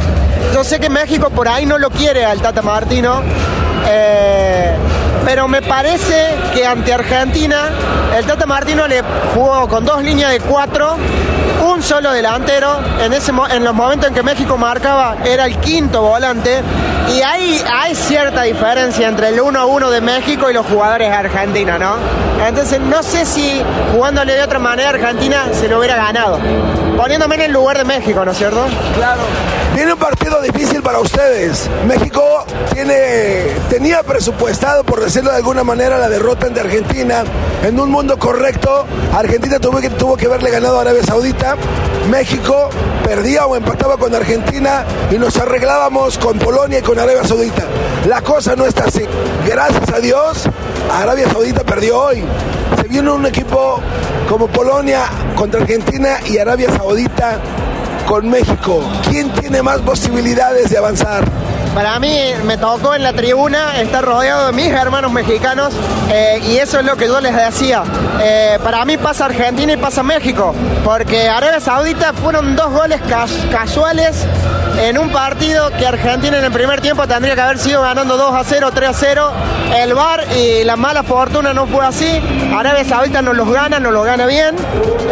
Yo 0.55 0.65
sé 0.65 0.81
que 0.81 0.89
México 0.89 1.31
por 1.31 1.49
ahí 1.49 1.67
no 1.67 1.79
lo 1.79 1.91
quiere 1.91 2.25
al 2.25 2.41
Tata 2.41 2.63
Martino, 2.63 3.23
eh, 3.89 4.75
pero 5.27 5.49
me 5.49 5.61
parece 5.61 6.37
que 6.55 6.65
ante 6.65 6.95
Argentina 6.95 7.69
el 8.17 8.25
Tata 8.25 8.47
Martino 8.47 8.87
le 8.87 9.03
jugó 9.35 9.69
con 9.69 9.85
dos 9.85 10.01
líneas 10.01 10.31
de 10.31 10.39
cuatro, 10.39 10.97
un 11.69 11.83
solo 11.83 12.13
delantero, 12.13 12.79
en, 13.03 13.13
ese, 13.13 13.33
en 13.51 13.65
los 13.65 13.75
momentos 13.75 14.09
en 14.09 14.15
que 14.15 14.23
México 14.23 14.57
marcaba 14.57 15.17
era 15.25 15.47
el 15.47 15.59
quinto 15.59 16.01
volante, 16.01 16.63
y 17.13 17.23
ahí 17.23 17.61
hay 17.69 17.97
cierta 17.97 18.43
diferencia 18.43 19.09
entre 19.09 19.31
el 19.31 19.41
1 19.41 19.59
a 19.59 19.67
1 19.67 19.91
de 19.91 20.01
México 20.01 20.49
y 20.49 20.55
los 20.55 20.65
jugadores 20.65 21.11
de 21.11 21.17
Argentina, 21.17 21.77
¿no? 21.77 21.97
Entonces 22.47 22.79
no 22.79 23.03
sé 23.03 23.27
si 23.27 23.61
jugándole 23.93 24.35
de 24.35 24.45
otra 24.45 24.61
manera 24.61 24.91
Argentina 24.91 25.49
se 25.53 25.67
lo 25.67 25.81
hubiera 25.81 25.97
ganado. 25.97 26.39
Poniéndome 26.97 27.35
en 27.35 27.43
el 27.43 27.53
lugar 27.53 27.77
de 27.77 27.85
México, 27.85 28.25
¿no 28.25 28.31
es 28.31 28.39
cierto? 28.39 28.65
Claro. 28.95 29.21
Viene 29.75 29.93
un 29.93 29.99
partido 29.99 30.41
difícil 30.41 30.83
para 30.83 30.99
ustedes. 31.01 31.69
México 31.87 32.47
tiene, 32.73 33.49
tenía 33.69 34.03
presupuestado, 34.03 34.83
por 34.83 35.05
decirlo 35.05 35.31
de 35.31 35.37
alguna 35.37 35.63
manera, 35.63 35.99
la 35.99 36.09
derrota 36.09 36.47
ante 36.47 36.61
Argentina. 36.61 37.25
En 37.63 37.79
un 37.79 37.91
mundo 37.91 38.19
correcto, 38.19 38.87
Argentina 39.13 39.59
tuvo 39.59 39.79
que, 39.79 39.91
tuvo 39.91 40.17
que 40.17 40.25
haberle 40.25 40.51
ganado 40.51 40.79
a 40.79 40.81
Arabia 40.81 41.03
Saudita. 41.03 41.57
México 42.09 42.71
perdía 43.05 43.45
o 43.45 43.55
empataba 43.55 43.99
con 43.99 44.15
Argentina 44.15 44.85
y 45.11 45.19
nos 45.19 45.37
arreglábamos 45.37 46.17
con 46.17 46.39
Polonia 46.39 46.79
y 46.79 46.83
con 46.83 46.99
Arabia 46.99 47.25
Saudita. 47.25 47.65
La 48.09 48.23
cosa 48.23 48.57
no 48.57 48.65
está 48.65 48.85
así. 48.85 49.05
Gracias 49.47 49.93
a 49.93 50.01
Dios, 50.01 50.45
Arabia 50.91 51.29
Saudita 51.31 51.63
perdió 51.63 52.01
hoy. 52.01 52.25
Se 52.81 52.89
viene 52.89 53.11
un 53.11 53.27
equipo 53.27 53.83
como 54.29 54.49
Polonia 54.49 55.05
contra 55.35 55.61
Argentina 55.61 56.19
y 56.27 56.39
Arabia 56.39 56.71
Saudita 56.77 57.39
con 58.07 58.29
México. 58.29 58.83
¿Quién 59.09 59.31
tiene 59.31 59.63
más 59.63 59.79
posibilidades 59.81 60.71
de 60.71 60.79
avanzar? 60.79 61.25
Para 61.75 61.99
mí 61.99 62.33
me 62.45 62.57
tocó 62.57 62.95
en 62.95 63.03
la 63.03 63.13
tribuna 63.13 63.79
estar 63.81 64.03
rodeado 64.03 64.47
de 64.47 64.53
mis 64.53 64.69
hermanos 64.69 65.13
mexicanos 65.13 65.75
eh, 66.11 66.41
y 66.49 66.57
eso 66.57 66.81
es 66.81 66.87
lo 66.87 66.97
que 66.97 67.07
yo 67.07 67.21
les 67.21 67.35
decía. 67.35 67.83
Eh, 68.23 68.59
para 68.63 68.85
mí 68.85 68.97
pasa 68.97 69.27
Argentina 69.27 69.73
y 69.75 69.77
pasa 69.77 70.03
México, 70.03 70.55
porque 70.85 71.29
Arabia 71.29 71.61
Saudita 71.61 72.15
fueron 72.15 72.57
dos 72.57 72.73
goles 72.73 73.01
casuales 73.51 74.25
en 74.79 74.99
un 74.99 75.11
partido 75.11 75.71
que 75.71 75.87
Argentina 75.87 76.39
en 76.39 76.45
el 76.45 76.53
primer 76.53 76.81
tiempo 76.81 77.07
tendría 77.07 77.35
que 77.35 77.41
haber 77.43 77.59
sido 77.59 77.83
ganando 77.83 78.17
2 78.17 78.35
a 78.35 78.45
0, 78.45 78.71
3 78.75 78.89
a 78.89 78.93
0. 78.93 79.33
El 79.75 79.95
VAR 79.95 80.25
y 80.37 80.65
la 80.65 80.77
mala 80.77 81.03
fortuna 81.03 81.53
no 81.53 81.67
fue 81.67 81.85
así. 81.85 82.21
Arabia 82.55 82.85
Saudita 82.85 83.23
no 83.23 83.33
los 83.33 83.51
gana, 83.51 83.79
no 83.79 83.91
los 83.91 84.05
gana 84.05 84.27
bien. 84.27 84.57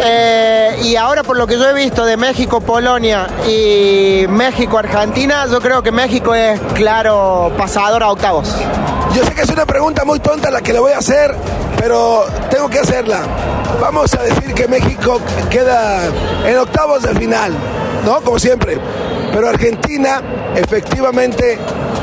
Eh, 0.03 0.79
y 0.83 0.95
ahora 0.95 1.23
por 1.23 1.37
lo 1.37 1.47
que 1.47 1.57
yo 1.57 1.69
he 1.69 1.73
visto 1.73 2.05
de 2.05 2.17
México, 2.17 2.61
Polonia 2.61 3.27
y 3.47 4.25
México, 4.27 4.77
Argentina, 4.77 5.45
yo 5.49 5.59
creo 5.61 5.83
que 5.83 5.91
México 5.91 6.33
es 6.33 6.59
claro 6.73 7.51
pasador 7.57 8.03
a 8.03 8.09
octavos. 8.09 8.55
Yo 9.13 9.23
sé 9.23 9.33
que 9.33 9.41
es 9.41 9.49
una 9.49 9.65
pregunta 9.65 10.03
muy 10.03 10.19
tonta 10.19 10.51
la 10.51 10.61
que 10.61 10.73
le 10.73 10.79
voy 10.79 10.91
a 10.91 10.97
hacer, 10.97 11.35
pero 11.77 12.25
tengo 12.49 12.69
que 12.69 12.79
hacerla. 12.79 13.19
Vamos 13.79 14.13
a 14.13 14.23
decir 14.23 14.53
que 14.53 14.67
México 14.67 15.21
queda 15.49 16.01
en 16.45 16.57
octavos 16.57 17.03
de 17.03 17.13
final, 17.15 17.53
¿no? 18.05 18.21
Como 18.21 18.39
siempre. 18.39 18.77
Pero 19.33 19.49
Argentina 19.49 20.21
efectivamente 20.55 21.59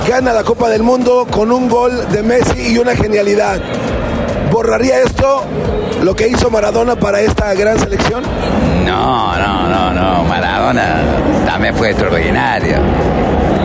gana 0.07 0.33
la 0.33 0.43
Copa 0.43 0.69
del 0.69 0.83
Mundo 0.83 1.27
con 1.31 1.53
un 1.53 1.69
gol 1.69 2.09
de 2.11 2.23
Messi 2.23 2.73
y 2.75 2.79
una 2.79 2.95
genialidad. 2.97 3.61
¿Borraría 4.51 5.01
esto 5.01 5.45
lo 6.03 6.15
que 6.15 6.29
hizo 6.29 6.51
Maradona 6.51 6.97
para 6.97 7.21
esta 7.21 7.55
gran 7.55 7.79
selección? 7.79 8.23
No, 8.85 9.39
no, 9.39 9.69
no, 9.69 9.93
no. 9.93 10.25
Maradona 10.25 11.01
también 11.47 11.75
fue 11.75 11.91
extraordinario. 11.91 12.77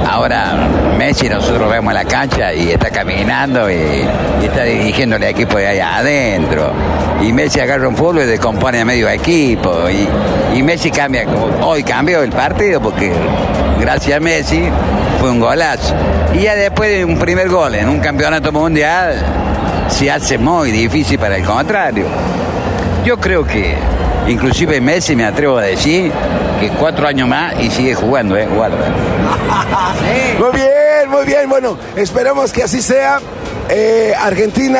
Ahora, 0.10 0.56
Messi 0.98 1.28
nosotros 1.28 1.70
vemos 1.70 1.94
la 1.94 2.06
cancha 2.06 2.54
y 2.54 2.72
está 2.72 2.90
caminando 2.90 3.70
y, 3.70 4.06
está 4.44 4.64
dirigiendo 4.64 5.16
el 5.18 5.24
equipo 5.24 5.58
de 5.58 5.68
allá 5.68 5.98
adentro. 5.98 6.72
Y 7.22 7.34
Messi 7.34 7.60
agarra 7.60 7.88
un 7.88 7.96
fútbol 7.96 8.20
y 8.20 8.26
descompone 8.26 8.82
a 8.82 8.86
medio 8.86 9.10
equipo. 9.10 9.90
Y, 9.90 10.08
y 10.58 10.64
Messi 10.64 10.92
cambia, 10.92 11.26
hoy 11.62 11.84
cambió 11.84 12.22
el 12.22 12.32
partido 12.32 12.80
porque 12.80 13.12
gracias 13.80 14.17
a 14.17 14.19
Messi 14.19 14.63
fue 15.19 15.32
un 15.32 15.39
golazo. 15.39 15.95
Y 16.34 16.41
ya 16.41 16.55
después 16.55 16.89
de 16.89 17.05
un 17.05 17.17
primer 17.17 17.49
gol 17.49 17.75
en 17.75 17.89
un 17.89 17.99
campeonato 17.99 18.51
mundial 18.51 19.15
se 19.89 20.11
hace 20.11 20.38
muy 20.38 20.71
difícil 20.71 21.17
para 21.19 21.38
el 21.38 21.43
contrario. 21.43 22.05
Yo 23.05 23.17
creo 23.17 23.45
que 23.45 23.75
inclusive 24.28 24.82
Messi 24.82 25.15
me 25.15 25.25
atrevo 25.25 25.57
a 25.57 25.63
decir 25.63 26.11
que 26.59 26.69
cuatro 26.69 27.07
años 27.07 27.28
más 27.28 27.53
y 27.61 27.69
sigue 27.69 27.95
jugando, 27.95 28.36
¿eh? 28.36 28.47
Guarda. 28.47 28.78
Muy 30.39 30.51
bien, 30.51 31.09
muy 31.09 31.25
bien. 31.25 31.49
Bueno, 31.49 31.78
esperamos 31.95 32.51
que 32.51 32.63
así 32.63 32.82
sea. 32.82 33.19
Eh, 33.69 34.13
Argentina, 34.17 34.80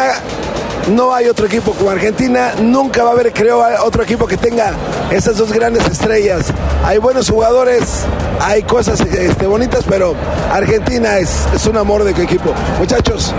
no 0.88 1.14
hay 1.14 1.28
otro 1.28 1.46
equipo 1.46 1.74
como 1.74 1.90
Argentina. 1.90 2.54
Nunca 2.62 3.04
va 3.04 3.10
a 3.10 3.14
haber, 3.14 3.34
creo, 3.34 3.64
otro 3.84 4.04
equipo 4.04 4.28
que 4.28 4.38
tenga 4.38 4.72
esas 5.12 5.38
dos 5.38 5.52
grandes 5.52 5.86
estrellas. 5.88 6.48
Hay 6.86 6.98
buenos 6.98 7.30
jugadores, 7.30 8.06
hay 8.42 8.64
cosas 8.64 9.00
este, 9.02 9.46
bonitas, 9.46 9.84
pero 9.88 10.16
Argentina 10.52 11.18
es, 11.18 11.48
es 11.54 11.66
un 11.66 11.78
amor 11.78 12.04
de 12.04 12.12
equipo. 12.12 12.54
Muchachos. 12.80 13.34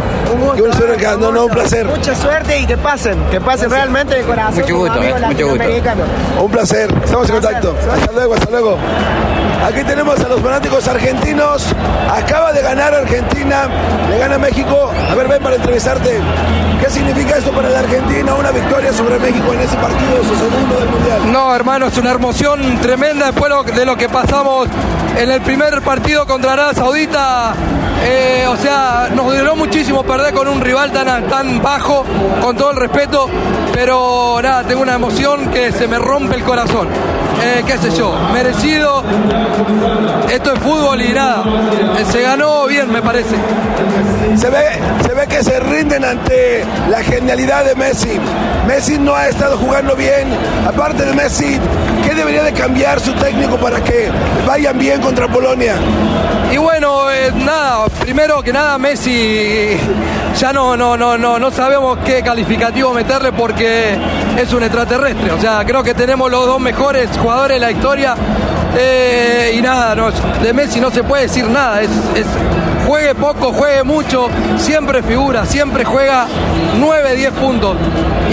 No, 1.19 1.33
no, 1.33 1.47
un 1.47 1.51
placer. 1.51 1.87
Mucha 1.87 2.15
suerte 2.15 2.59
y 2.59 2.67
que 2.67 2.77
pasen, 2.77 3.19
que 3.31 3.41
pasen 3.41 3.71
realmente 3.71 4.17
de 4.17 4.23
corazón. 4.23 4.61
Mucho 4.61 4.77
gusto, 4.77 5.03
eh, 5.03 5.15
mucho 5.27 5.49
gusto. 5.49 5.65
Un 6.43 6.51
placer, 6.51 6.95
estamos 7.05 7.29
en 7.29 7.35
contacto. 7.35 7.75
Hasta 7.91 8.13
luego, 8.13 8.35
hasta 8.35 8.51
luego. 8.51 8.79
Aquí 9.67 9.85
tenemos 9.85 10.21
a 10.21 10.29
los 10.29 10.41
fanáticos 10.41 10.87
argentinos. 10.87 11.67
Acaba 12.11 12.53
de 12.53 12.63
ganar 12.63 12.95
Argentina, 12.95 13.69
le 14.09 14.19
gana 14.19 14.39
México. 14.39 14.91
A 15.11 15.15
ver, 15.15 15.29
ven 15.29 15.43
para 15.43 15.57
entrevistarte. 15.57 16.21
¿Qué 16.81 16.91
significa 16.91 17.37
esto 17.37 17.51
para 17.53 17.69
la 17.71 17.81
Argentina? 17.81 18.35
Una 18.35 18.51
victoria 18.51 18.93
sobre 18.93 19.19
México 19.19 19.53
en 19.53 19.61
ese 19.61 19.77
partido, 19.77 20.23
su 20.23 20.37
segundo 20.37 20.79
del 20.79 20.89
Mundial. 20.89 21.33
No, 21.33 21.55
hermano, 21.55 21.87
es 21.87 21.99
una 21.99 22.13
emoción 22.13 22.79
tremenda 22.81 23.27
después 23.27 23.53
de 23.75 23.85
lo 23.85 23.97
que 23.97 24.09
pasamos 24.09 24.69
en 25.17 25.31
el 25.31 25.41
primer 25.41 25.83
partido 25.83 26.27
contra 26.27 26.53
Arabia 26.53 26.75
Saudita. 26.75 27.55
Eh, 28.05 28.47
o 28.49 28.57
sea, 28.57 29.09
nos 29.13 29.37
duró 29.37 29.57
muchísimo 29.57 30.05
perder 30.05 30.33
con 30.33 30.47
un 30.47 30.61
rival 30.61 30.93
tan, 30.93 31.29
tan 31.29 31.61
bajo, 31.61 32.05
con 32.41 32.57
todo 32.57 32.71
el 32.71 32.77
respeto, 32.77 33.29
pero 33.73 34.39
nada, 34.41 34.63
tengo 34.63 34.83
una 34.83 34.95
emoción 34.95 35.51
que 35.51 35.73
se 35.73 35.89
me 35.89 35.99
rompe 35.99 36.37
el 36.37 36.45
corazón. 36.45 36.89
Eh, 37.43 37.63
qué 37.67 37.79
sé 37.79 37.97
yo, 37.97 38.13
merecido. 38.33 39.03
Esto 40.31 40.55
es 40.55 40.61
fútbol 40.61 41.01
y 41.01 41.13
nada, 41.13 41.45
eh, 41.99 42.05
se 42.11 42.23
ganó 42.23 42.67
bien, 42.67 42.91
me 42.93 43.01
parece. 43.01 43.35
Se 44.37 44.51
ve, 44.51 44.65
se 45.07 45.15
ve 45.15 45.27
que 45.27 45.43
se 45.43 45.59
rinden 45.61 46.05
ante 46.05 46.65
la 46.91 47.03
genialidad 47.03 47.65
de 47.65 47.75
Messi. 47.75 48.19
Messi 48.67 48.99
no 48.99 49.15
ha 49.15 49.29
estado 49.29 49.57
jugando 49.57 49.97
bien. 49.97 50.29
Aparte 50.67 51.05
de 51.05 51.15
Messi, 51.15 51.59
¿qué 51.98 51.98
debería 52.19 52.43
de 52.43 52.53
cambiar 52.53 53.01
su 53.01 53.13
técnico 53.15 53.57
para 53.57 53.83
que 53.83 54.11
vayan 54.47 54.79
bien 54.79 55.01
contra 55.01 55.29
Polonia? 55.29 55.77
Y 56.53 56.57
bueno, 56.57 57.11
eh, 57.11 57.33
nada, 57.45 57.87
primero 58.01 58.43
que 58.43 58.53
nada 58.53 58.77
Messi 58.77 59.77
ya 60.37 60.53
no, 60.53 60.77
no, 60.77 60.97
no, 60.97 61.17
no, 61.17 61.39
no 61.39 61.51
sabemos 61.51 61.99
qué 62.05 62.23
calificativo 62.23 62.93
meterle 62.93 63.33
porque 63.33 63.97
es 64.37 64.53
un 64.53 64.63
extraterrestre. 64.63 65.31
O 65.31 65.41
sea, 65.41 65.65
creo 65.65 65.83
que 65.83 65.95
tenemos 65.95 66.31
los 66.31 66.47
dos 66.47 66.61
mejores 66.61 67.09
jugadores 67.17 67.57
de 67.57 67.61
la 67.61 67.71
historia. 67.71 68.15
Eh, 68.77 69.55
y 69.57 69.63
nada, 69.63 69.95
de 70.43 70.53
Messi 70.53 70.81
no 70.81 70.91
se 70.91 71.03
puede 71.03 71.23
decir 71.25 71.47
nada. 71.49 71.83
Es, 71.83 71.89
juegue 72.87 73.15
poco, 73.15 73.53
juegue 73.53 73.83
mucho, 73.83 74.29
siempre 74.57 75.03
figura, 75.03 75.45
siempre 75.45 75.85
juega 75.85 76.27
9, 76.79 77.17
10 77.17 77.31
puntos. 77.33 77.77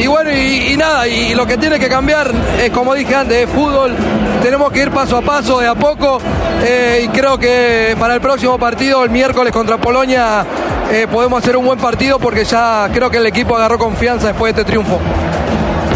Y 0.02 0.08
bueno, 0.08 0.32
y, 0.32 0.74
y 0.74 0.78
nada, 0.78 1.08
y 1.08 1.34
lo 1.36 1.46
que 1.46 1.58
tiene 1.58 1.80
que 1.80 1.90
cambiar 1.90 2.32
es 2.62 2.70
como 2.72 2.94
dije 2.94 3.16
antes, 3.16 3.48
es 3.48 3.50
fútbol. 3.50 3.94
Tenemos 4.42 4.72
que 4.72 4.82
ir 4.84 4.92
paso 4.92 5.18
a 5.18 5.22
paso, 5.22 5.60
de 5.60 5.68
a 5.68 5.76
poco. 5.76 6.20
eh, 6.64 7.02
y 7.06 7.08
creo 7.10 7.38
que 7.38 7.96
para 8.00 8.14
el 8.14 8.22
próximo 8.22 8.58
partido, 8.58 9.04
el 9.04 9.10
miércoles 9.10 9.52
contra 9.52 9.78
Polonia, 9.78 10.46
eh, 10.92 11.08
podemos 11.12 11.42
hacer 11.42 11.58
un 11.58 11.66
buen 11.66 11.80
partido 11.80 12.20
porque 12.20 12.44
ya 12.46 12.88
creo 12.94 13.10
que 13.10 13.18
el 13.18 13.26
equipo 13.26 13.56
agarró 13.56 13.78
confianza 13.80 14.28
después 14.28 14.54
de 14.54 14.62
este 14.62 14.72
triunfo. 14.72 15.00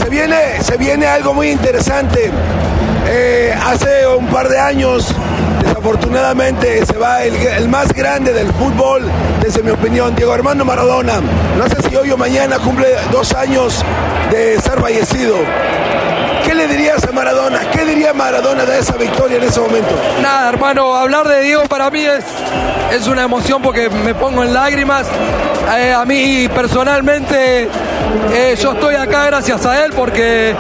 Se 0.02 0.10
viene, 0.10 0.36
se 0.62 0.78
viene 0.78 1.06
algo 1.06 1.34
muy 1.34 1.50
interesante. 1.50 2.32
Eh, 3.08 3.54
hace 3.66 4.08
un 4.08 4.28
par 4.28 4.50
de 4.50 4.60
años, 4.60 5.14
desafortunadamente, 5.64 6.86
se 6.86 6.98
va 6.98 7.24
el, 7.24 7.68
más 7.68 7.94
grande 7.94 8.34
del 8.34 8.52
fútbol, 8.54 9.04
desde 9.42 9.64
mi 9.64 9.72
opinión, 9.72 10.16
Diego 10.16 10.34
Armando 10.34 10.66
Maradona. 10.66 11.22
No 11.58 11.68
sé 11.68 11.90
si 11.90 11.96
hoy 11.96 12.12
o 12.12 12.18
mañana 12.18 12.58
cumple 12.60 12.88
dos 13.12 13.34
años 13.34 13.84
de 14.32 14.60
ser 14.60 14.80
fallecido. 14.80 15.38
¿Qué 16.46 16.56
le 16.56 16.68
dirías 16.68 17.04
a 17.04 17.12
Maradona? 17.12 17.60
¿Qué 17.72 17.86
diría 17.86 18.14
Maradona 18.14 18.66
de 18.66 18.80
esa 18.80 18.96
victoria 18.98 19.38
en 19.38 19.44
ese 19.44 19.60
momento? 19.60 19.90
Nada, 20.22 20.50
hermano, 20.50 20.96
hablar 20.96 21.28
de 21.28 21.42
Diego 21.42 21.64
para 21.66 21.90
mí 21.90 22.06
es, 22.06 22.26
es 22.92 23.08
una 23.08 23.24
emoción 23.24 23.62
porque 23.62 23.90
me 23.90 24.16
pongo 24.16 24.44
en 24.44 24.54
lágrimas. 24.54 25.06
Eh, 25.78 25.94
a 25.94 26.06
mí 26.06 26.48
personalmente 26.54 27.70
eh, 28.34 28.56
yo 28.60 28.74
estoy 28.74 28.96
acá 28.96 29.26
gracias 29.26 29.66
a 29.66 29.84
él 29.86 29.92
porque 29.96 30.56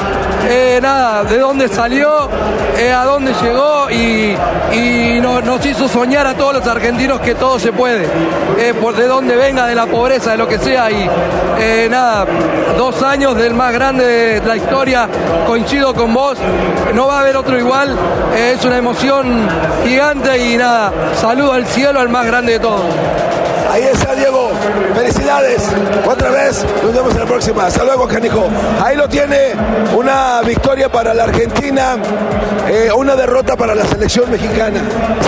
eh, 0.50 0.80
nada, 0.82 1.24
de 1.24 1.38
dónde 1.40 1.68
salió, 1.68 2.30
eh, 2.78 2.92
a 2.92 3.04
dónde 3.06 3.34
llegó 3.42 3.90
y, 3.90 4.36
y 4.74 5.20
no- 5.22 5.42
nos 5.42 5.66
hizo 5.66 5.88
soñar 5.88 6.26
a 6.28 6.34
todos 6.36 6.54
los 6.56 6.68
argentinos 6.68 7.20
que 7.22 7.36
todo 7.36 7.60
se 7.60 7.72
puede, 7.72 8.08
por 8.82 8.96
de 8.96 9.08
dónde 9.08 9.36
venga, 9.36 9.66
de 9.68 9.76
la 9.76 9.86
pobreza, 9.86 10.32
de 10.32 10.38
lo 10.38 10.48
que 10.48 10.58
sea. 10.60 10.90
Y 10.92 11.10
nada, 11.90 12.26
dos 12.78 13.02
años 13.04 13.36
del 13.36 13.54
más 13.54 13.74
grande 13.74 14.40
de 14.40 14.42
la 14.48 14.56
historia, 14.56 15.08
coincido 15.48 15.94
con 15.94 16.14
vos, 16.14 16.38
no 16.94 17.08
va 17.08 17.18
a 17.18 17.20
haber 17.22 17.36
otro 17.38 17.58
igual, 17.58 17.96
es 18.38 18.64
una 18.66 18.78
emoción 18.78 19.48
gigante 19.86 20.38
y 20.52 20.58
nada, 20.58 20.92
saludo 21.20 21.54
al 21.54 21.66
cielo 21.66 22.00
al 22.00 22.10
más 22.10 22.26
grande 22.26 22.54
de 22.54 22.60
todos. 22.60 22.86
Ahí 23.70 23.84
está 23.84 24.16
Diego. 24.16 24.50
Felicidades. 24.96 25.70
Otra 26.06 26.30
vez. 26.32 26.66
Nos 26.84 26.94
vemos 26.94 27.14
en 27.14 27.20
la 27.20 27.26
próxima. 27.26 27.66
Hasta 27.68 27.84
luego, 27.84 28.08
Canico. 28.08 28.48
Ahí 28.84 28.96
lo 28.96 29.08
tiene. 29.08 29.54
Una 29.96 30.42
victoria 30.42 30.90
para 30.90 31.14
la 31.14 31.24
Argentina. 31.26 31.98
eh, 32.68 32.92
una 32.96 33.16
derrota 33.16 33.56
para 33.56 33.74
la 33.76 33.86
selección 33.86 34.30
mexicana. 34.30 34.80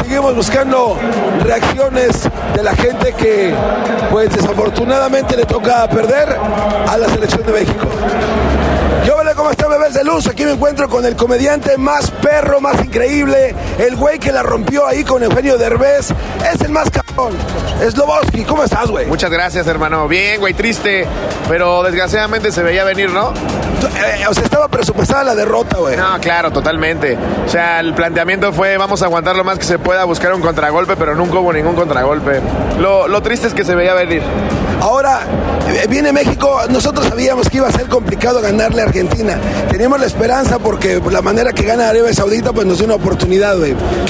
Seguimos 0.01 0.35
buscando 0.35 0.97
reacciones 1.43 2.29
de 2.55 2.63
la 2.63 2.75
gente 2.75 3.13
que, 3.13 3.53
pues 4.11 4.29
desafortunadamente, 4.33 5.35
le 5.35 5.45
toca 5.45 5.87
perder 5.87 6.35
a 6.87 6.97
la 6.97 7.07
selección 7.09 7.43
de 7.45 7.51
México. 7.51 7.87
Yo 9.06 9.16
hola, 9.16 9.34
¿cómo 9.34 9.49
están 9.49 9.70
bebés 9.70 9.95
de 9.95 10.04
luz? 10.04 10.28
Aquí 10.28 10.45
me 10.45 10.52
encuentro 10.52 10.88
con 10.88 11.04
el 11.06 11.16
comediante 11.16 11.76
más 11.78 12.12
perro, 12.12 12.62
más 12.62 12.84
increíble, 12.86 13.56
el 13.80 13.95
güey 13.95 14.20
que 14.20 14.32
la 14.32 14.43
rompió 14.43 14.86
ahí 14.86 15.04
con 15.04 15.24
Eugenio 15.24 15.58
Derbez, 15.58 16.12
es 16.54 16.62
el 16.62 16.72
más 16.72 16.88
cabrón. 16.91 17.34
Sloboski, 17.89 18.43
¿cómo 18.43 18.64
estás, 18.64 18.91
güey? 18.91 19.08
Muchas 19.08 19.32
gracias, 19.32 19.66
hermano. 19.66 20.08
Bien, 20.08 20.39
güey, 20.39 20.54
triste, 20.54 21.08
pero 21.49 21.82
desgraciadamente 21.82 22.52
se 22.52 22.62
veía 22.62 22.84
venir, 22.84 23.10
¿no? 23.10 23.34
Eh, 23.34 24.28
o 24.30 24.34
sea, 24.36 24.43
estaba 24.43 24.68
presupuestada 24.68 25.24
la 25.24 25.36
derrota, 25.36 25.78
güey. 25.78 25.97
No, 25.97 26.20
claro, 26.20 26.52
totalmente. 26.52 27.18
O 27.45 27.49
sea, 27.49 27.80
el 27.80 27.95
planteamiento 27.95 28.54
fue 28.54 28.78
vamos 28.78 29.02
a 29.02 29.06
aguantar 29.06 29.36
lo 29.36 29.43
más 29.43 29.58
que 29.58 29.66
se 29.66 29.80
pueda, 29.80 30.04
buscar 30.04 30.32
un 30.34 30.41
contragolpe, 30.41 30.95
pero 30.95 31.16
nunca 31.16 31.39
hubo 31.39 31.52
ningún 31.52 31.74
contragolpe. 31.74 32.39
Lo, 32.80 33.08
lo 33.08 33.22
triste 33.24 33.47
es 33.47 33.56
que 33.56 33.66
se 33.66 33.74
veía 33.74 33.95
venir. 33.95 34.22
Ahora 34.82 35.22
eh, 35.68 35.86
viene 35.88 36.12
México, 36.12 36.62
nosotros 36.70 37.08
sabíamos 37.08 37.49
que 37.49 37.58
iba 37.58 37.68
a 37.68 37.72
ser 37.72 37.88
complicado 37.88 38.41
ganarle 38.41 38.82
a 38.82 38.86
Argentina. 38.91 39.39
Teníamos 39.69 40.01
la 40.01 40.05
esperanza 40.05 40.59
porque 40.59 40.99
por 40.99 41.13
la 41.13 41.21
manera 41.21 41.53
que 41.53 41.63
gana 41.63 41.87
Arabia 41.87 42.13
Saudita 42.13 42.51
pues 42.51 42.67
nos 42.67 42.77
dio 42.77 42.87
una 42.87 42.95
oportunidad. 42.95 43.55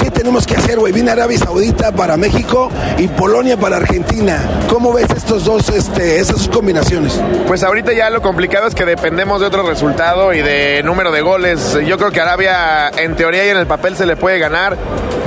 ¿Qué 0.02 0.10
tenemos 0.10 0.44
que 0.44 0.56
hacer, 0.56 0.80
güey? 0.80 0.92
Viene 0.92 1.12
Arabia 1.12 1.38
Saudita 1.38 1.92
para 1.92 2.16
México 2.16 2.68
y 2.98 3.06
Polonia 3.06 3.56
para 3.56 3.76
Argentina. 3.76 4.42
¿Cómo 4.68 4.92
ves 4.92 5.06
estos 5.16 5.44
dos, 5.44 5.68
este, 5.68 6.18
esas 6.18 6.48
combinaciones? 6.48 7.20
Pues 7.46 7.62
ahorita 7.62 7.92
ya 7.92 8.10
lo 8.10 8.22
complicado 8.22 8.66
es 8.66 8.74
que 8.74 8.84
dependemos 8.84 9.40
de 9.40 9.46
otro 9.46 9.62
resultado 9.62 10.34
y 10.34 10.42
de 10.42 10.82
número 10.82 11.12
de 11.12 11.20
goles. 11.20 11.78
Yo 11.86 11.96
creo 11.96 12.10
que 12.10 12.20
Arabia 12.20 12.88
en 12.88 13.14
teoría 13.14 13.46
y 13.46 13.50
en 13.50 13.58
el 13.58 13.68
papel 13.68 13.96
se 13.96 14.04
le 14.04 14.16
puede 14.16 14.40
ganar. 14.40 14.76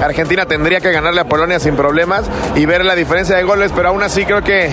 Argentina 0.04 0.46
tendría 0.46 0.82
que 0.82 0.92
ganarle 0.92 1.22
a 1.22 1.26
Polonia 1.26 1.62
sin 1.62 1.78
problemas 1.78 2.26
y 2.56 2.66
ver 2.66 2.84
la 2.84 2.96
diferencia 2.96 3.38
de 3.38 3.44
goles, 3.44 3.72
pero 3.74 3.88
aún 3.88 4.04
así 4.04 4.26
creo 4.26 4.44
que 4.44 4.70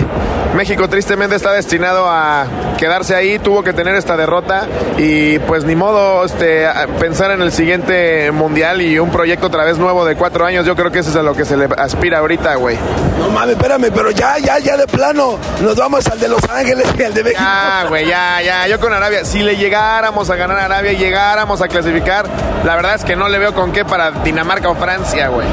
México 0.57 0.89
tristemente 0.89 1.37
está 1.37 1.53
destinado 1.53 2.07
a 2.09 2.47
quedarse 2.79 3.15
ahí, 3.15 3.39
tuvo 3.39 3.63
que 3.63 3.73
tener 3.73 3.95
esta 3.95 4.17
derrota 4.17 4.67
y 4.99 5.39
pues 5.41 5.65
ni 5.65 5.75
modo 5.75 6.25
este, 6.25 6.67
pensar 6.99 7.31
en 7.31 7.43
el 7.43 7.53
siguiente 7.53 8.31
mundial 8.31 8.83
y 8.83 8.99
un 8.99 9.11
proyecto 9.11 9.47
otra 9.47 9.65
vez 9.65 9.79
nuevo 9.79 10.05
de 10.05 10.17
cuatro 10.17 10.45
años, 10.45 10.67
yo 10.67 10.77
creo 10.77 10.91
que 10.91 11.01
eso 11.01 11.11
es 11.11 11.17
a 11.17 11.23
lo 11.23 11.35
que 11.35 11.45
se 11.45 11.57
le 11.57 11.69
aspira 11.77 12.19
ahorita, 12.19 12.55
güey. 12.57 12.77
No 13.19 13.31
mames, 13.31 13.57
espérame, 13.57 13.91
pero 13.95 14.11
ya, 14.11 14.39
ya, 14.39 14.59
ya 14.59 14.77
de 14.77 14.87
plano. 14.87 15.39
Nos 15.61 15.77
vamos 15.77 16.07
al 16.07 16.19
de 16.19 16.29
Los 16.29 16.43
Ángeles 16.51 16.87
y 16.99 17.03
al 17.03 17.15
de 17.15 17.25
México. 17.25 17.43
Ya, 17.43 17.87
güey, 17.89 18.07
ya, 18.07 18.43
ya. 18.43 18.67
Yo 18.69 18.81
con 18.81 18.93
Arabia, 18.93 19.25
si 19.25 19.43
le 19.43 19.57
llegáramos 19.57 20.29
a 20.31 20.37
ganar 20.37 20.59
a 20.59 20.65
Arabia, 20.67 20.93
llegáramos 20.93 21.63
a 21.63 21.69
clasificar, 21.69 22.27
la 22.65 22.77
verdad 22.77 22.95
es 22.95 23.05
que 23.05 23.17
no 23.17 23.29
le 23.29 23.39
veo 23.39 23.55
con 23.55 23.73
qué 23.73 23.85
para 23.85 24.11
Dinamarca 24.11 24.69
o 24.69 24.75
Francia, 24.75 25.29
güey. 25.29 25.47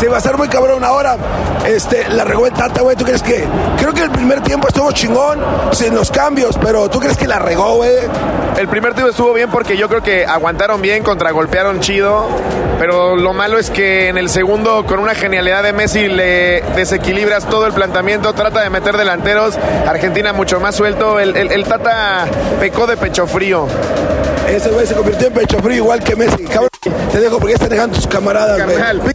Sí, 0.00 0.06
va 0.06 0.18
a 0.18 0.20
ser 0.20 0.36
muy 0.36 0.48
cabrón 0.48 0.84
ahora. 0.84 1.16
Este, 1.66 2.08
la 2.10 2.24
regó 2.24 2.46
el 2.46 2.52
Tata, 2.52 2.82
güey. 2.82 2.94
¿Tú 2.96 3.04
crees 3.04 3.22
que? 3.22 3.44
Creo 3.78 3.92
que 3.92 4.02
el 4.02 4.10
primer 4.10 4.40
tiempo 4.42 4.68
estuvo 4.68 4.92
chingón, 4.92 5.40
sin 5.72 5.94
los 5.94 6.10
cambios, 6.10 6.56
pero 6.62 6.88
¿tú 6.88 7.00
crees 7.00 7.16
que 7.16 7.26
la 7.26 7.38
regó, 7.40 7.74
güey? 7.76 7.90
El 8.56 8.68
primer 8.68 8.94
tiempo 8.94 9.10
estuvo 9.10 9.32
bien 9.32 9.50
porque 9.50 9.76
yo 9.76 9.88
creo 9.88 10.02
que 10.02 10.24
aguantaron 10.24 10.80
bien, 10.80 11.02
contragolpearon 11.02 11.80
chido. 11.80 12.28
Pero 12.78 13.16
lo 13.16 13.32
malo 13.32 13.58
es 13.58 13.70
que 13.70 14.08
en 14.08 14.18
el 14.18 14.28
segundo, 14.28 14.86
con 14.86 15.00
una 15.00 15.16
genialidad 15.16 15.64
de 15.64 15.72
Messi, 15.72 16.06
le 16.06 16.60
desequilibras 16.76 17.46
todo 17.46 17.66
el 17.66 17.72
planteamiento, 17.72 18.32
trata 18.34 18.60
de 18.60 18.70
meter 18.70 18.96
delanteros. 18.96 19.58
Argentina 19.86 20.32
mucho 20.32 20.60
más 20.60 20.76
suelto. 20.76 21.18
El, 21.18 21.36
el- 21.36 21.50
el 21.50 21.64
Tata 21.64 22.26
pecó 22.60 22.86
de 22.86 22.96
pecho 22.96 23.26
frío. 23.26 23.66
Ese 24.48 24.70
güey 24.70 24.86
se 24.86 24.94
convirtió 24.94 25.26
en 25.26 25.34
pecho 25.34 25.58
frío 25.58 25.76
igual 25.78 26.02
que 26.04 26.14
Messi. 26.14 26.44
Cabrón, 26.44 26.67
te 26.80 27.20
dejo 27.20 27.38
porque 27.38 27.52
ya 27.52 27.54
están 27.56 27.70
dejando 27.70 27.96
tus 27.96 28.06
camaradas, 28.06 28.64
güey. 29.00 29.14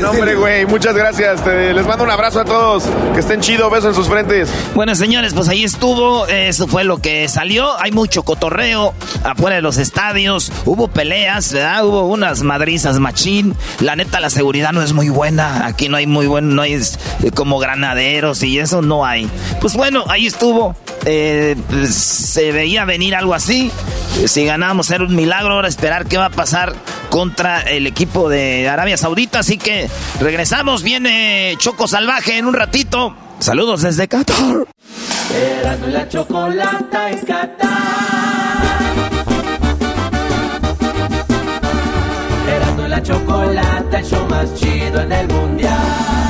No, 0.00 0.10
hombre, 0.12 0.34
güey, 0.36 0.64
muchas 0.66 0.94
gracias. 0.94 1.42
Te- 1.44 1.74
les 1.74 1.86
mando 1.86 2.04
un 2.04 2.10
abrazo 2.10 2.40
a 2.40 2.44
todos. 2.44 2.84
Que 3.12 3.20
estén 3.20 3.40
chido, 3.40 3.68
beso 3.68 3.88
en 3.88 3.94
sus 3.94 4.06
frentes. 4.08 4.48
Bueno, 4.74 4.94
señores, 4.94 5.34
pues 5.34 5.48
ahí 5.48 5.64
estuvo. 5.64 6.26
Eso 6.26 6.66
fue 6.68 6.84
lo 6.84 6.98
que 6.98 7.28
salió. 7.28 7.78
Hay 7.78 7.92
mucho 7.92 8.22
cotorreo 8.22 8.94
afuera 9.24 9.56
de 9.56 9.62
los 9.62 9.76
estadios. 9.76 10.50
Hubo 10.64 10.88
peleas, 10.88 11.52
¿verdad? 11.52 11.84
Hubo 11.84 12.06
unas 12.06 12.42
madrizas 12.42 12.98
machín. 12.98 13.54
La 13.80 13.96
neta, 13.96 14.20
la 14.20 14.30
seguridad 14.30 14.72
no 14.72 14.80
es 14.82 14.92
muy 14.94 15.08
buena. 15.10 15.66
Aquí 15.66 15.88
no 15.88 15.96
hay 15.98 16.06
muy 16.06 16.26
buen, 16.26 16.54
no 16.54 16.62
hay 16.62 16.74
eh, 16.74 17.30
como 17.34 17.58
granaderos 17.58 18.42
y 18.42 18.58
eso 18.58 18.80
no 18.80 19.04
hay. 19.04 19.28
Pues 19.60 19.74
bueno, 19.74 20.04
ahí 20.08 20.26
estuvo. 20.26 20.76
Eh, 21.04 21.56
pues, 21.68 21.94
se 21.94 22.52
veía 22.52 22.84
venir 22.86 23.14
algo 23.16 23.34
así. 23.34 23.70
Si 24.26 24.44
ganamos 24.44 24.90
era 24.90 25.04
un 25.04 25.14
milagro. 25.14 25.54
Ahora 25.54 25.68
esperar 25.68 26.06
qué 26.06 26.18
va 26.18 26.26
a 26.26 26.30
pasar 26.30 26.74
contra 27.08 27.60
el 27.62 27.86
equipo 27.86 28.28
de 28.28 28.68
Arabia 28.68 28.96
Saudita. 28.96 29.40
Así 29.40 29.58
que 29.58 29.88
regresamos. 30.20 30.82
Viene 30.82 31.54
Choco 31.58 31.88
Salvaje 31.88 32.38
en 32.38 32.46
un 32.46 32.54
ratito. 32.54 33.16
Saludos 33.38 33.82
desde 33.82 34.08
Qatar. 34.08 34.66
La 35.90 36.08
chocolata 36.08 37.10
en 37.10 37.18
Qatar. 37.20 38.10
La 42.90 43.00
chocolata, 43.00 44.00
el 44.00 44.04
show 44.04 44.26
más 44.28 44.52
chido 44.56 45.00
en 45.00 45.12
el 45.12 45.28
mundial. 45.28 46.29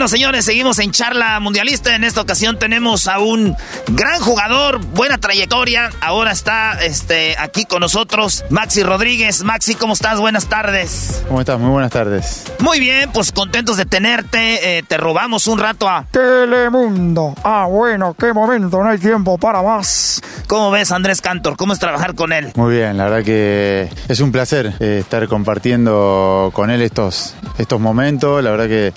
Bueno, 0.00 0.08
señores, 0.08 0.46
seguimos 0.46 0.78
en 0.78 0.92
charla 0.92 1.38
mundialista. 1.40 1.94
En 1.94 2.04
esta 2.04 2.22
ocasión 2.22 2.58
tenemos 2.58 3.06
a 3.06 3.18
un 3.18 3.54
gran 3.88 4.18
jugador, 4.22 4.82
buena 4.82 5.18
trayectoria. 5.18 5.90
Ahora 6.00 6.32
está 6.32 6.82
este, 6.82 7.36
aquí 7.38 7.66
con 7.66 7.80
nosotros 7.80 8.42
Maxi 8.48 8.82
Rodríguez. 8.82 9.42
Maxi, 9.44 9.74
¿cómo 9.74 9.92
estás? 9.92 10.18
Buenas 10.18 10.46
tardes. 10.46 11.22
¿Cómo 11.28 11.40
estás? 11.40 11.60
Muy 11.60 11.68
buenas 11.68 11.90
tardes. 11.90 12.44
Muy 12.60 12.80
bien, 12.80 13.10
pues 13.12 13.30
contentos 13.30 13.76
de 13.76 13.84
tenerte. 13.84 14.78
Eh, 14.78 14.82
te 14.88 14.96
robamos 14.96 15.46
un 15.46 15.58
rato 15.58 15.86
a 15.86 16.06
Telemundo. 16.10 17.34
Ah, 17.44 17.66
bueno, 17.68 18.16
qué 18.18 18.32
momento, 18.32 18.82
no 18.82 18.88
hay 18.88 18.96
tiempo 18.96 19.36
para 19.36 19.60
más. 19.60 20.22
¿Cómo 20.46 20.70
ves, 20.70 20.92
Andrés 20.92 21.20
Cantor? 21.20 21.58
¿Cómo 21.58 21.74
es 21.74 21.78
trabajar 21.78 22.14
con 22.14 22.32
él? 22.32 22.52
Muy 22.56 22.74
bien, 22.74 22.96
la 22.96 23.04
verdad 23.04 23.22
que 23.22 23.90
es 24.08 24.20
un 24.20 24.32
placer 24.32 24.72
eh, 24.80 25.00
estar 25.00 25.28
compartiendo 25.28 26.50
con 26.54 26.70
él 26.70 26.80
estos, 26.80 27.34
estos 27.58 27.78
momentos. 27.78 28.42
La 28.42 28.50
verdad 28.50 28.66
que 28.66 28.94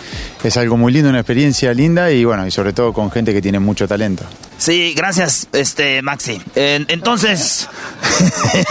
es 0.48 0.58
algo 0.58 0.78
muy 0.78 0.93
lindo, 0.94 1.10
una 1.10 1.20
experiencia 1.20 1.74
linda 1.74 2.12
y 2.12 2.24
bueno, 2.24 2.48
y 2.48 2.52
sobre 2.52 2.72
todo 2.74 2.94
con 2.94 3.12
gente 3.12 3.34
que 3.34 3.42
tiene 3.42 3.60
mucho 3.60 3.88
talento. 3.88 4.24
Sí, 4.58 4.94
gracias, 4.96 5.48
este 5.52 6.02
Maxi. 6.02 6.42
Eh, 6.56 6.86
entonces, 6.88 7.68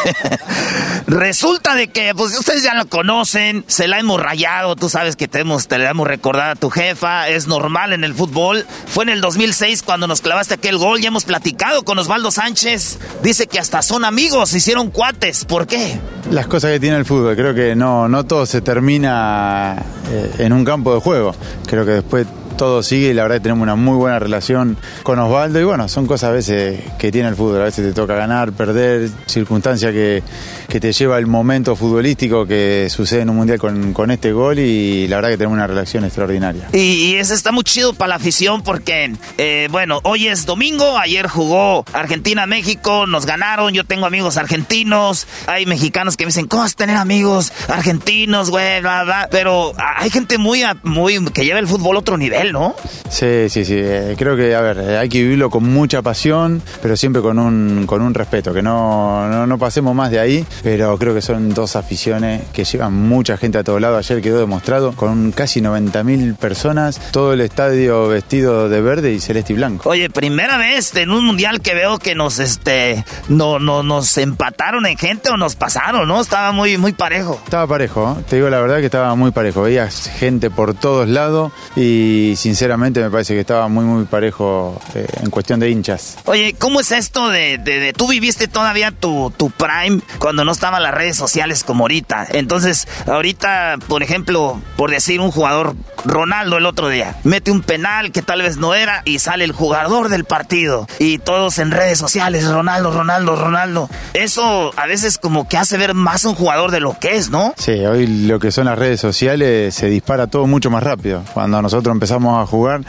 resulta 1.06 1.74
de 1.74 1.88
que, 1.88 2.14
pues 2.14 2.38
ustedes 2.38 2.62
ya 2.62 2.74
lo 2.74 2.86
conocen, 2.86 3.64
se 3.66 3.88
la 3.88 3.98
hemos 3.98 4.20
rayado, 4.20 4.76
tú 4.76 4.88
sabes 4.88 5.16
que 5.16 5.28
te, 5.28 5.40
hemos, 5.40 5.68
te 5.68 5.78
la 5.78 5.90
hemos 5.90 6.06
recordado 6.06 6.52
a 6.52 6.54
tu 6.54 6.70
jefa, 6.70 7.28
es 7.28 7.46
normal 7.46 7.92
en 7.92 8.04
el 8.04 8.14
fútbol. 8.14 8.64
Fue 8.86 9.04
en 9.04 9.10
el 9.10 9.20
2006 9.20 9.82
cuando 9.82 10.06
nos 10.06 10.22
clavaste 10.22 10.54
aquel 10.54 10.78
gol, 10.78 11.00
ya 11.00 11.08
hemos 11.08 11.24
platicado 11.24 11.82
con 11.82 11.98
Osvaldo 11.98 12.30
Sánchez, 12.30 12.98
dice 13.22 13.46
que 13.46 13.58
hasta 13.58 13.82
son 13.82 14.04
amigos, 14.04 14.54
hicieron 14.54 14.90
cuates, 14.90 15.44
¿por 15.44 15.66
qué? 15.66 15.98
Las 16.30 16.46
cosas 16.46 16.70
que 16.70 16.80
tiene 16.80 16.96
el 16.96 17.04
fútbol, 17.04 17.36
creo 17.36 17.54
que 17.54 17.74
no, 17.74 18.08
no 18.08 18.24
todo 18.24 18.46
se 18.46 18.62
termina 18.62 19.82
eh, 20.10 20.30
en 20.38 20.52
un 20.52 20.64
campo 20.64 20.94
de 20.94 21.00
juego. 21.00 21.34
Creo 21.66 21.86
que 21.86 21.92
después 21.92 22.11
with 22.12 22.41
todo 22.52 22.82
sigue 22.82 23.10
y 23.10 23.14
la 23.14 23.22
verdad 23.22 23.36
que 23.36 23.42
tenemos 23.42 23.62
una 23.62 23.76
muy 23.76 23.96
buena 23.96 24.18
relación 24.18 24.76
con 25.02 25.18
Osvaldo. 25.18 25.60
Y 25.60 25.64
bueno, 25.64 25.88
son 25.88 26.06
cosas 26.06 26.30
a 26.30 26.32
veces 26.32 26.80
que 26.98 27.10
tiene 27.12 27.28
el 27.28 27.36
fútbol, 27.36 27.60
a 27.60 27.64
veces 27.64 27.86
te 27.86 27.92
toca 27.92 28.14
ganar, 28.14 28.52
perder, 28.52 29.08
circunstancia 29.26 29.92
que, 29.92 30.22
que 30.68 30.80
te 30.80 30.92
lleva 30.92 31.18
el 31.18 31.26
momento 31.26 31.76
futbolístico 31.76 32.46
que 32.46 32.88
sucede 32.90 33.22
en 33.22 33.30
un 33.30 33.36
mundial 33.36 33.58
con, 33.58 33.92
con 33.92 34.10
este 34.10 34.32
gol 34.32 34.58
y 34.58 35.06
la 35.08 35.16
verdad 35.16 35.30
que 35.30 35.36
tenemos 35.36 35.56
una 35.56 35.66
relación 35.66 36.04
extraordinaria. 36.04 36.68
Y, 36.72 37.14
eso 37.16 37.34
está 37.34 37.52
muy 37.52 37.62
chido 37.62 37.92
para 37.92 38.08
la 38.08 38.14
afición 38.16 38.62
porque, 38.62 39.12
eh, 39.38 39.68
bueno, 39.70 40.00
hoy 40.02 40.28
es 40.28 40.46
domingo, 40.46 40.98
ayer 40.98 41.28
jugó 41.28 41.84
Argentina-México, 41.92 43.06
nos 43.06 43.26
ganaron, 43.26 43.72
yo 43.74 43.84
tengo 43.84 44.06
amigos 44.06 44.36
argentinos, 44.38 45.26
hay 45.46 45.66
mexicanos 45.66 46.16
que 46.16 46.24
me 46.24 46.28
dicen, 46.28 46.46
¿cómo 46.46 46.62
vas 46.62 46.72
a 46.72 46.76
tener 46.76 46.96
amigos 46.96 47.52
argentinos, 47.68 48.50
güey? 48.50 48.82
Pero 49.30 49.74
hay 49.76 50.10
gente 50.10 50.38
muy, 50.38 50.62
muy, 50.82 51.24
que 51.26 51.44
lleva 51.44 51.58
el 51.58 51.68
fútbol 51.68 51.96
a 51.96 52.00
otro 52.00 52.16
nivel, 52.16 52.41
¿no? 52.50 52.74
Sí, 53.08 53.48
sí, 53.48 53.64
sí. 53.64 53.74
eh, 53.76 54.16
creo 54.18 54.36
que, 54.36 54.54
a 54.54 54.60
ver, 54.62 54.78
eh, 54.78 54.98
hay 54.98 55.08
que 55.08 55.22
vivirlo 55.22 55.50
con 55.50 55.64
mucha 55.70 56.02
pasión, 56.02 56.62
pero 56.80 56.96
siempre 56.96 57.20
con 57.22 57.38
un, 57.38 57.84
con 57.86 58.00
un 58.00 58.14
respeto, 58.14 58.52
que 58.54 58.62
no, 58.62 59.28
no, 59.28 59.46
no 59.46 59.58
pasemos 59.58 59.94
más 59.94 60.10
de 60.10 60.18
ahí, 60.18 60.46
pero 60.62 60.96
creo 60.98 61.14
que 61.14 61.22
son 61.22 61.52
dos 61.52 61.76
aficiones 61.76 62.42
que 62.52 62.64
llevan 62.64 62.94
mucha 62.94 63.36
gente 63.36 63.58
a 63.58 63.64
todos 63.64 63.80
lados. 63.80 63.98
Ayer 63.98 64.22
quedó 64.22 64.40
demostrado 64.40 64.92
con 64.92 65.32
casi 65.32 65.60
90.000 65.60 66.36
personas, 66.36 67.00
todo 67.12 67.34
el 67.34 67.42
estadio 67.42 68.08
vestido 68.08 68.68
de 68.68 68.80
verde 68.80 69.12
y 69.12 69.20
celeste 69.20 69.52
y 69.52 69.56
blanco. 69.56 69.88
Oye, 69.90 70.08
primera 70.10 70.56
vez 70.56 70.94
en 70.96 71.10
un 71.10 71.24
mundial 71.24 71.60
que 71.60 71.74
veo 71.74 71.98
que 71.98 72.14
nos, 72.14 72.38
este, 72.38 73.04
no, 73.28 73.58
no, 73.58 73.82
nos 73.82 74.16
empataron 74.18 74.86
en 74.86 74.96
gente 74.96 75.30
o 75.30 75.36
nos 75.36 75.54
pasaron, 75.56 76.08
¿no? 76.08 76.20
Estaba 76.20 76.52
muy, 76.52 76.78
muy 76.78 76.92
parejo. 76.92 77.40
Estaba 77.44 77.66
parejo, 77.66 78.16
¿eh? 78.18 78.24
te 78.28 78.36
digo 78.36 78.48
la 78.48 78.60
verdad 78.60 78.78
que 78.78 78.86
estaba 78.86 79.14
muy 79.14 79.30
parejo. 79.30 79.62
Veías 79.62 80.10
gente 80.18 80.50
por 80.50 80.74
todos 80.74 81.08
lados 81.08 81.52
y 81.76 82.31
sinceramente 82.36 83.00
me 83.00 83.10
parece 83.10 83.34
que 83.34 83.40
estaba 83.40 83.68
muy, 83.68 83.84
muy 83.84 84.04
parejo 84.04 84.80
eh, 84.94 85.06
en 85.22 85.30
cuestión 85.30 85.60
de 85.60 85.70
hinchas. 85.70 86.16
Oye, 86.24 86.54
¿cómo 86.58 86.80
es 86.80 86.92
esto 86.92 87.28
de, 87.28 87.58
de, 87.58 87.80
de- 87.80 87.92
tú 87.92 88.08
viviste 88.08 88.48
todavía 88.48 88.90
tu, 88.90 89.32
tu 89.36 89.50
prime 89.50 90.00
cuando 90.18 90.44
no 90.44 90.52
estaban 90.52 90.82
las 90.82 90.94
redes 90.94 91.16
sociales 91.16 91.64
como 91.64 91.84
ahorita? 91.84 92.26
Entonces, 92.30 92.86
ahorita, 93.06 93.76
por 93.88 94.02
ejemplo, 94.02 94.60
por 94.76 94.90
decir 94.90 95.20
un 95.20 95.30
jugador, 95.30 95.74
Ronaldo 96.04 96.58
el 96.58 96.66
otro 96.66 96.88
día, 96.88 97.16
mete 97.24 97.50
un 97.50 97.62
penal 97.62 98.10
que 98.12 98.22
tal 98.22 98.42
vez 98.42 98.56
no 98.56 98.74
era 98.74 99.02
y 99.04 99.18
sale 99.20 99.44
el 99.44 99.52
jugador 99.52 100.08
del 100.08 100.24
partido 100.24 100.86
y 100.98 101.18
todos 101.18 101.58
en 101.58 101.70
redes 101.70 101.98
sociales, 101.98 102.46
Ronaldo, 102.48 102.90
Ronaldo, 102.92 103.36
Ronaldo. 103.36 103.88
Eso 104.14 104.72
a 104.76 104.86
veces 104.86 105.18
como 105.18 105.48
que 105.48 105.56
hace 105.56 105.76
ver 105.78 105.94
más 105.94 106.24
a 106.24 106.28
un 106.30 106.34
jugador 106.34 106.70
de 106.70 106.80
lo 106.80 106.98
que 106.98 107.16
es, 107.16 107.30
¿no? 107.30 107.54
Sí, 107.56 107.72
hoy 107.86 108.06
lo 108.26 108.38
que 108.40 108.50
son 108.50 108.64
las 108.66 108.78
redes 108.78 109.00
sociales 109.00 109.74
se 109.74 109.86
dispara 109.86 110.26
todo 110.26 110.46
mucho 110.46 110.70
más 110.70 110.82
rápido. 110.82 111.22
Cuando 111.34 111.60
nosotros 111.62 111.92
empezamos 111.92 112.21
a 112.30 112.46
jugar 112.46 112.82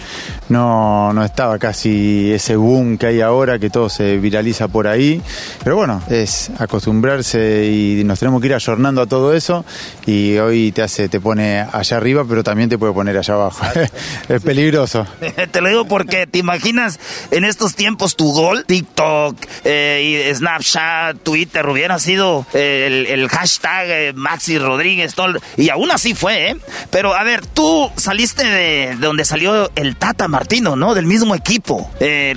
no, 0.49 1.13
no 1.13 1.23
estaba 1.23 1.57
casi 1.59 2.31
ese 2.31 2.55
boom 2.55 2.97
que 2.97 3.07
hay 3.07 3.21
ahora, 3.21 3.59
que 3.59 3.69
todo 3.69 3.89
se 3.89 4.17
viraliza 4.17 4.67
por 4.67 4.87
ahí. 4.87 5.21
Pero 5.63 5.75
bueno, 5.75 6.01
es 6.09 6.51
acostumbrarse 6.59 7.65
y 7.65 8.03
nos 8.03 8.19
tenemos 8.19 8.41
que 8.41 8.47
ir 8.47 8.53
ayornando 8.53 9.01
a 9.01 9.05
todo 9.07 9.33
eso 9.33 9.65
y 10.05 10.37
hoy 10.37 10.71
te 10.71 10.81
hace, 10.81 11.09
te 11.09 11.19
pone 11.19 11.59
allá 11.59 11.97
arriba, 11.97 12.25
pero 12.27 12.43
también 12.43 12.69
te 12.69 12.77
puede 12.77 12.93
poner 12.93 13.17
allá 13.17 13.33
abajo. 13.33 13.65
es 14.29 14.41
peligroso. 14.41 15.07
te 15.51 15.61
lo 15.61 15.69
digo 15.69 15.85
porque 15.85 16.27
te 16.27 16.39
imaginas 16.39 16.99
en 17.31 17.45
estos 17.45 17.75
tiempos 17.75 18.15
tu 18.15 18.31
gol, 18.31 18.65
TikTok, 18.65 19.35
eh, 19.63 20.29
y 20.29 20.35
Snapchat, 20.35 21.17
Twitter, 21.23 21.65
hubiera 21.67 21.99
sido 21.99 22.45
eh, 22.53 23.07
el, 23.09 23.27
hashtag 23.29 23.87
eh, 23.89 24.13
Maxi 24.13 24.57
Rodríguez, 24.57 25.15
y 25.57 25.69
aún 25.69 25.91
así 25.91 26.13
fue. 26.13 26.55
Pero 26.91 27.13
a 27.13 27.23
ver, 27.23 27.45
tú 27.45 27.91
saliste 27.95 28.45
de, 28.45 28.95
donde 28.99 29.22
salió 29.25 29.71
el 29.75 29.95
Tata 29.95 30.27
Martino, 30.27 30.75
¿no? 30.75 30.93
Del 30.93 31.05
mismo 31.05 31.35
equipo. 31.35 31.89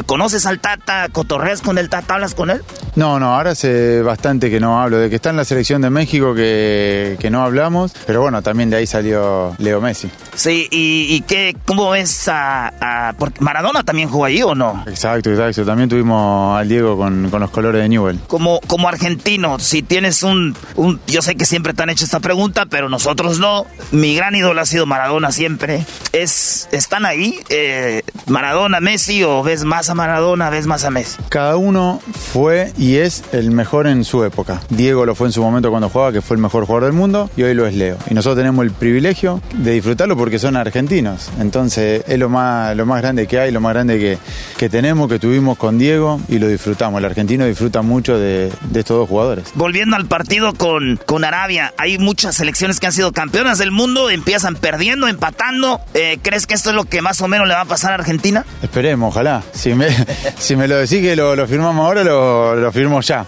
¿Conoces 0.06 0.46
al 0.46 0.60
Tata? 0.60 1.08
¿Cotorreas 1.10 1.60
con 1.60 1.78
el 1.78 1.88
Tata? 1.88 2.14
¿Hablas 2.14 2.34
con 2.34 2.50
él? 2.50 2.62
No, 2.94 3.18
no, 3.18 3.34
ahora 3.34 3.50
hace 3.50 4.02
bastante 4.02 4.50
que 4.50 4.60
no 4.60 4.80
hablo. 4.80 4.98
De 4.98 5.10
que 5.10 5.16
está 5.16 5.30
en 5.30 5.36
la 5.36 5.44
selección 5.44 5.82
de 5.82 5.90
México 5.90 6.34
que, 6.34 7.16
que 7.20 7.30
no 7.30 7.42
hablamos, 7.42 7.92
pero 8.06 8.22
bueno, 8.22 8.42
también 8.42 8.70
de 8.70 8.76
ahí 8.76 8.86
salió 8.86 9.54
Leo 9.58 9.80
Messi. 9.80 10.10
Sí, 10.34 10.68
¿y, 10.70 11.06
y 11.10 11.20
qué, 11.22 11.56
cómo 11.64 11.90
ves 11.90 12.28
a, 12.28 13.14
porque 13.18 13.40
Maradona 13.40 13.82
también 13.82 14.08
jugó 14.08 14.24
allí 14.24 14.42
o 14.42 14.54
no? 14.54 14.84
Exacto, 14.86 15.30
exacto. 15.30 15.64
También 15.64 15.88
tuvimos 15.88 16.58
al 16.58 16.68
Diego 16.68 16.96
con, 16.96 17.30
con 17.30 17.40
los 17.40 17.50
colores 17.50 17.82
de 17.82 17.88
Newell. 17.88 18.20
Como, 18.26 18.60
como 18.66 18.88
argentino, 18.88 19.58
si 19.58 19.82
tienes 19.82 20.22
un, 20.22 20.56
un... 20.76 21.00
Yo 21.06 21.22
sé 21.22 21.36
que 21.36 21.44
siempre 21.44 21.74
te 21.74 21.82
han 21.82 21.90
hecho 21.90 22.04
esta 22.04 22.20
pregunta, 22.20 22.66
pero 22.66 22.88
nosotros 22.88 23.38
no. 23.38 23.66
Mi 23.90 24.14
gran 24.14 24.34
ídolo 24.34 24.60
ha 24.60 24.66
sido 24.66 24.86
Maradona 24.86 25.32
siempre. 25.32 25.84
Es, 26.12 26.68
¿Están 26.76 27.06
ahí 27.06 27.40
eh, 27.48 28.02
Maradona, 28.26 28.80
Messi 28.80 29.22
o 29.24 29.42
ves 29.42 29.64
más 29.64 29.88
a 29.88 29.94
Maradona, 29.94 30.50
ves 30.50 30.66
más 30.66 30.84
a 30.84 30.90
Messi? 30.90 31.16
Cada 31.30 31.56
uno 31.56 32.02
fue 32.34 32.70
y 32.76 32.96
es 32.96 33.24
el 33.32 33.50
mejor 33.50 33.86
en 33.86 34.04
su 34.04 34.22
época. 34.24 34.60
Diego 34.68 35.06
lo 35.06 35.14
fue 35.14 35.28
en 35.28 35.32
su 35.32 35.40
momento 35.40 35.70
cuando 35.70 35.88
jugaba, 35.88 36.12
que 36.12 36.20
fue 36.20 36.36
el 36.36 36.42
mejor 36.42 36.66
jugador 36.66 36.84
del 36.84 36.92
mundo, 36.92 37.30
y 37.34 37.44
hoy 37.44 37.54
lo 37.54 37.66
es 37.66 37.74
Leo. 37.74 37.96
Y 38.10 38.14
nosotros 38.14 38.36
tenemos 38.36 38.62
el 38.62 38.72
privilegio 38.72 39.40
de 39.54 39.72
disfrutarlo 39.72 40.18
porque 40.18 40.38
son 40.38 40.54
argentinos. 40.54 41.30
Entonces 41.40 42.04
es 42.06 42.18
lo 42.18 42.28
más, 42.28 42.76
lo 42.76 42.84
más 42.84 43.00
grande 43.00 43.26
que 43.26 43.40
hay, 43.40 43.52
lo 43.52 43.62
más 43.62 43.72
grande 43.72 43.98
que, 43.98 44.18
que 44.58 44.68
tenemos, 44.68 45.08
que 45.08 45.18
tuvimos 45.18 45.56
con 45.56 45.78
Diego 45.78 46.20
y 46.28 46.38
lo 46.38 46.46
disfrutamos. 46.46 46.98
El 46.98 47.06
argentino 47.06 47.46
disfruta 47.46 47.80
mucho 47.80 48.18
de, 48.18 48.52
de 48.68 48.80
estos 48.80 48.98
dos 48.98 49.08
jugadores. 49.08 49.46
Volviendo 49.54 49.96
al 49.96 50.04
partido 50.04 50.52
con, 50.52 51.00
con 51.06 51.24
Arabia, 51.24 51.72
hay 51.78 51.96
muchas 51.96 52.34
selecciones 52.34 52.80
que 52.80 52.86
han 52.86 52.92
sido 52.92 53.12
campeonas 53.12 53.56
del 53.56 53.70
mundo, 53.70 54.10
empiezan 54.10 54.56
perdiendo, 54.56 55.08
empatando. 55.08 55.80
Eh, 55.94 56.18
¿Crees 56.20 56.46
que 56.46 56.65
esto 56.66 56.80
es 56.80 56.84
lo 56.84 56.90
que 56.90 57.00
más 57.00 57.20
o 57.20 57.28
menos 57.28 57.46
le 57.46 57.54
va 57.54 57.60
a 57.60 57.64
pasar 57.64 57.92
a 57.92 57.94
Argentina? 57.94 58.44
Esperemos, 58.60 59.10
ojalá. 59.10 59.40
Si 59.52 59.72
me, 59.72 59.86
si 60.38 60.56
me 60.56 60.66
lo 60.66 60.76
decís 60.78 61.00
que 61.00 61.14
lo, 61.14 61.46
firmamos 61.46 61.86
ahora, 61.86 62.02
lo, 62.02 62.56
lo 62.56 62.72
firmo 62.72 63.00
ya 63.02 63.24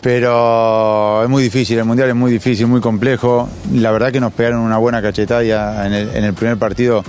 pero 0.00 1.22
es 1.22 1.28
muy 1.28 1.44
difícil, 1.44 1.78
el 1.78 1.84
Mundial 1.84 2.08
es 2.08 2.16
muy 2.16 2.32
difícil, 2.32 2.66
muy 2.66 2.80
complejo. 2.80 3.48
La 3.72 3.92
verdad 3.92 4.10
que 4.10 4.18
nos 4.18 4.32
pegaron 4.32 4.58
una 4.58 4.76
buena 4.76 5.00
cachetada 5.00 5.86
en 5.86 5.92
en 5.92 6.24
el 6.24 6.34
primer 6.34 6.56
partido 6.56 7.04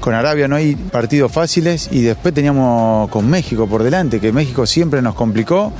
con 0.00 0.14
Arabia, 0.14 0.48
no 0.48 0.56
hay 0.56 0.74
partidos 0.74 1.30
fáciles 1.30 1.90
y 1.92 2.00
después 2.00 2.32
teníamos 2.32 3.10
con 3.10 3.28
México 3.28 3.66
por 3.66 3.82
delante, 3.82 4.18
que 4.18 4.32
México 4.32 4.64
siempre 4.64 5.02
nos 5.02 5.14
complicó, 5.14 5.74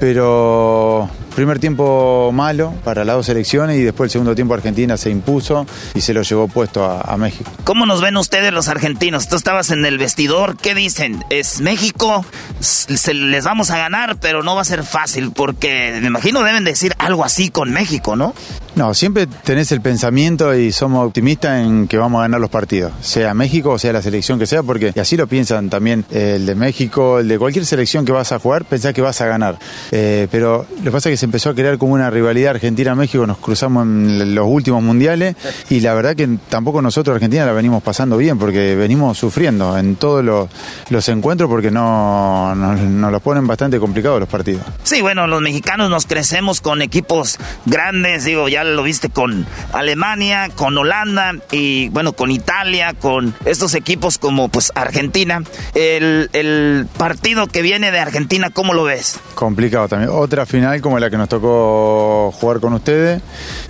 pero 0.00 1.10
Primer 1.34 1.58
tiempo 1.58 2.30
malo 2.32 2.72
para 2.84 3.04
las 3.04 3.16
dos 3.16 3.26
selecciones 3.26 3.78
y 3.78 3.82
después 3.82 4.06
el 4.08 4.12
segundo 4.12 4.34
tiempo 4.36 4.54
Argentina 4.54 4.96
se 4.96 5.10
impuso 5.10 5.66
y 5.94 6.00
se 6.00 6.14
lo 6.14 6.22
llevó 6.22 6.46
puesto 6.46 6.84
a, 6.84 7.16
México. 7.16 7.50
¿Cómo 7.64 7.86
nos 7.86 8.00
ven 8.00 8.16
ustedes 8.16 8.52
los 8.52 8.68
argentinos? 8.68 9.28
Tú 9.28 9.36
estabas 9.36 9.70
en 9.70 9.84
el 9.84 9.98
vestidor, 9.98 10.56
¿qué 10.56 10.74
dicen? 10.74 11.24
¿Es 11.30 11.60
México? 11.60 12.24
Se 12.60 13.14
les 13.14 13.44
vamos 13.44 13.70
a 13.70 13.78
ganar, 13.78 14.16
pero 14.20 14.42
no 14.42 14.54
va 14.54 14.62
a 14.62 14.64
ser 14.64 14.84
fácil 14.84 15.32
porque 15.32 15.98
me 16.00 16.08
imagino 16.08 16.42
deben 16.42 16.64
decir 16.64 16.92
algo 16.98 17.24
así 17.24 17.50
con 17.50 17.72
México, 17.72 18.16
¿no? 18.16 18.34
No, 18.76 18.92
siempre 18.92 19.28
tenés 19.28 19.70
el 19.70 19.80
pensamiento 19.80 20.52
y 20.54 20.72
somos 20.72 21.06
optimistas 21.06 21.64
en 21.64 21.86
que 21.86 21.96
vamos 21.96 22.18
a 22.18 22.22
ganar 22.22 22.40
los 22.40 22.50
partidos, 22.50 22.92
sea 23.02 23.32
México 23.32 23.70
o 23.70 23.78
sea 23.78 23.92
la 23.92 24.02
selección 24.02 24.38
que 24.38 24.46
sea, 24.46 24.64
porque 24.64 24.92
así 25.00 25.16
lo 25.16 25.28
piensan 25.28 25.70
también 25.70 26.04
el 26.10 26.44
de 26.44 26.54
México, 26.56 27.20
el 27.20 27.28
de 27.28 27.38
cualquier 27.38 27.64
selección 27.66 28.04
que 28.04 28.10
vas 28.10 28.32
a 28.32 28.40
jugar, 28.40 28.64
pensás 28.64 28.92
que 28.92 29.00
vas 29.00 29.20
a 29.20 29.26
ganar. 29.26 29.58
Eh, 29.92 30.26
pero 30.30 30.66
lo 30.78 30.84
que 30.84 30.90
pasa 30.90 31.08
es 31.08 31.20
que 31.20 31.23
se 31.24 31.26
empezó 31.26 31.48
a 31.48 31.54
crear 31.54 31.78
como 31.78 31.94
una 31.94 32.10
rivalidad 32.10 32.50
Argentina-México, 32.50 33.26
nos 33.26 33.38
cruzamos 33.38 33.86
en 33.86 34.34
los 34.34 34.46
últimos 34.46 34.82
mundiales 34.82 35.34
y 35.70 35.80
la 35.80 35.94
verdad 35.94 36.14
que 36.14 36.28
tampoco 36.50 36.82
nosotros 36.82 37.14
Argentina 37.14 37.46
la 37.46 37.52
venimos 37.52 37.82
pasando 37.82 38.18
bien, 38.18 38.38
porque 38.38 38.76
venimos 38.76 39.16
sufriendo 39.16 39.78
en 39.78 39.96
todos 39.96 40.22
los, 40.22 41.08
encuentros 41.08 41.48
porque 41.48 41.70
no 41.70 42.54
nos, 42.54 43.10
los 43.10 43.22
ponen 43.22 43.46
bastante 43.46 43.80
complicados 43.80 44.20
los 44.20 44.28
partidos. 44.28 44.64
Sí, 44.82 45.00
bueno, 45.00 45.26
los 45.26 45.40
mexicanos 45.40 45.88
nos 45.88 46.04
crecemos 46.04 46.60
con 46.60 46.82
equipos 46.82 47.38
grandes, 47.64 48.24
digo, 48.24 48.50
ya 48.50 48.62
lo 48.62 48.82
viste 48.82 49.08
con 49.08 49.46
Alemania, 49.72 50.50
con 50.54 50.76
Holanda 50.76 51.32
y 51.50 51.88
bueno, 51.88 52.12
con 52.12 52.30
Italia, 52.32 52.92
con 52.92 53.34
estos 53.46 53.74
equipos 53.74 54.18
como 54.18 54.50
pues 54.50 54.72
Argentina. 54.74 55.42
El, 55.72 56.28
el 56.34 56.86
partido 56.98 57.46
que 57.46 57.62
viene 57.62 57.90
de 57.90 58.00
Argentina, 58.00 58.50
¿cómo 58.50 58.74
lo 58.74 58.84
ves? 58.84 59.18
Complicado 59.34 59.88
también. 59.88 60.10
Otra 60.12 60.44
final 60.44 60.82
como 60.82 60.98
la 60.98 61.08
que 61.08 61.13
nos 61.16 61.28
tocó 61.28 62.32
jugar 62.32 62.60
con 62.60 62.72
ustedes 62.74 63.22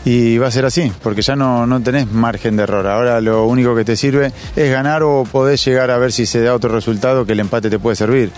y 0.05 0.39
va 0.39 0.49
a 0.49 0.51
ser 0.51 0.65
así, 0.65 0.93
porque 1.03 1.23
ya 1.23 1.37
no, 1.37 1.67
no 1.67 1.81
tenés 1.81 2.11
margen 2.11 2.57
de 2.57 2.65
error. 2.65 2.87
Ahora 2.87 3.21
lo 3.21 3.47
único 3.47 3.75
que 3.75 3.85
te 3.85 3.97
sirve 3.97 4.33
es 4.57 4.71
ganar 4.71 5.03
o 5.03 5.25
podés 5.25 5.65
llegar 5.65 5.91
a 5.91 5.99
ver 5.99 6.13
si 6.13 6.27
se 6.27 6.41
da 6.43 6.55
otro 6.55 6.73
resultado 6.73 7.25
que 7.25 7.33
el 7.33 7.41
empate 7.41 7.71
te 7.71 7.79
puede 7.79 7.97
servir, 7.97 8.31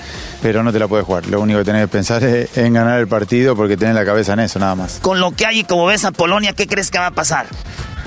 pero 0.43 0.63
no 0.63 0.73
te 0.73 0.79
la 0.79 0.89
puedes 0.89 1.07
jugar. 1.07 1.27
Lo 1.27 1.41
único 1.41 1.59
que 1.61 1.65
tenés 1.65 1.83
que 1.83 1.89
pensar 1.89 2.23
es 2.25 2.57
en 2.57 2.73
ganar 2.73 3.01
el 3.01 3.09
partido 3.09 3.57
porque 3.57 3.77
tenés 3.77 3.95
la 3.95 4.05
cabeza 4.05 4.35
en 4.35 4.41
eso 4.41 4.59
nada 4.59 4.75
más. 4.75 4.99
Con 5.01 5.21
lo 5.21 5.33
que 5.33 5.47
hay 5.47 5.61
y 5.61 5.65
como 5.65 5.87
ves 5.87 6.05
a 6.05 6.13
Polonia, 6.13 6.53
¿qué 6.53 6.67
crees 6.67 6.91
que 6.91 6.99
va 6.99 7.07
a 7.07 7.11
pasar? 7.13 7.47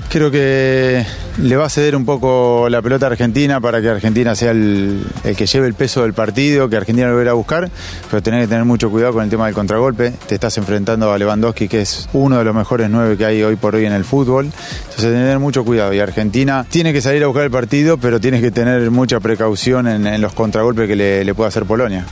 Creo 0.09 0.31
que 0.31 1.05
le 1.37 1.55
va 1.55 1.67
a 1.67 1.69
ceder 1.69 1.95
un 1.95 2.03
poco 2.03 2.67
la 2.67 2.81
pelota 2.81 3.05
a 3.05 3.09
Argentina 3.09 3.61
para 3.61 3.79
que 3.79 3.89
Argentina 3.89 4.33
sea 4.33 4.51
el, 4.51 5.05
que 5.37 5.45
lleve 5.45 5.67
el 5.67 5.75
peso 5.75 6.01
del 6.01 6.13
partido, 6.13 6.67
que 6.67 6.77
Argentina 6.77 7.07
lo 7.07 7.15
vaya 7.15 7.29
a 7.29 7.35
buscar, 7.35 7.69
pero 8.09 8.23
tenés 8.23 8.41
que 8.41 8.47
tener 8.47 8.65
mucho 8.65 8.89
cuidado 8.89 9.13
con 9.13 9.23
el 9.23 9.29
tema 9.29 9.45
del 9.45 9.53
contragolpe. 9.53 10.11
Te 10.27 10.33
estás 10.33 10.57
enfrentando 10.57 11.13
a 11.13 11.17
Lewandowski, 11.19 11.67
que 11.67 11.81
es 11.81 12.09
uno 12.13 12.39
de 12.39 12.43
los 12.43 12.55
mejores 12.55 12.89
nueve 12.89 13.17
que 13.17 13.25
hay 13.25 13.43
hoy 13.43 13.55
por 13.55 13.75
hoy 13.75 13.85
en 13.85 13.93
el 13.93 14.03
fútbol. 14.03 14.45
Entonces, 14.45 14.95
tenés 14.95 15.13
que 15.13 15.25
tener 15.25 15.39
mucho 15.39 15.63
cuidado. 15.63 15.93
Y 15.93 15.99
Argentina 15.99 16.65
tiene 16.67 16.91
que 16.91 17.01
salir 17.01 17.23
a 17.23 17.27
buscar 17.27 17.45
el 17.45 17.51
partido, 17.51 17.99
pero 17.99 18.19
tienes 18.19 18.41
que 18.41 18.49
tener 18.49 18.89
mucha 18.89 19.19
precaución 19.19 19.87
en, 19.87 20.19
los 20.19 20.33
contragolpes 20.33 20.87
que 20.87 20.95
le, 20.95 21.33
puede 21.35 21.49
hacer 21.49 21.65
Polonia. 21.65 22.07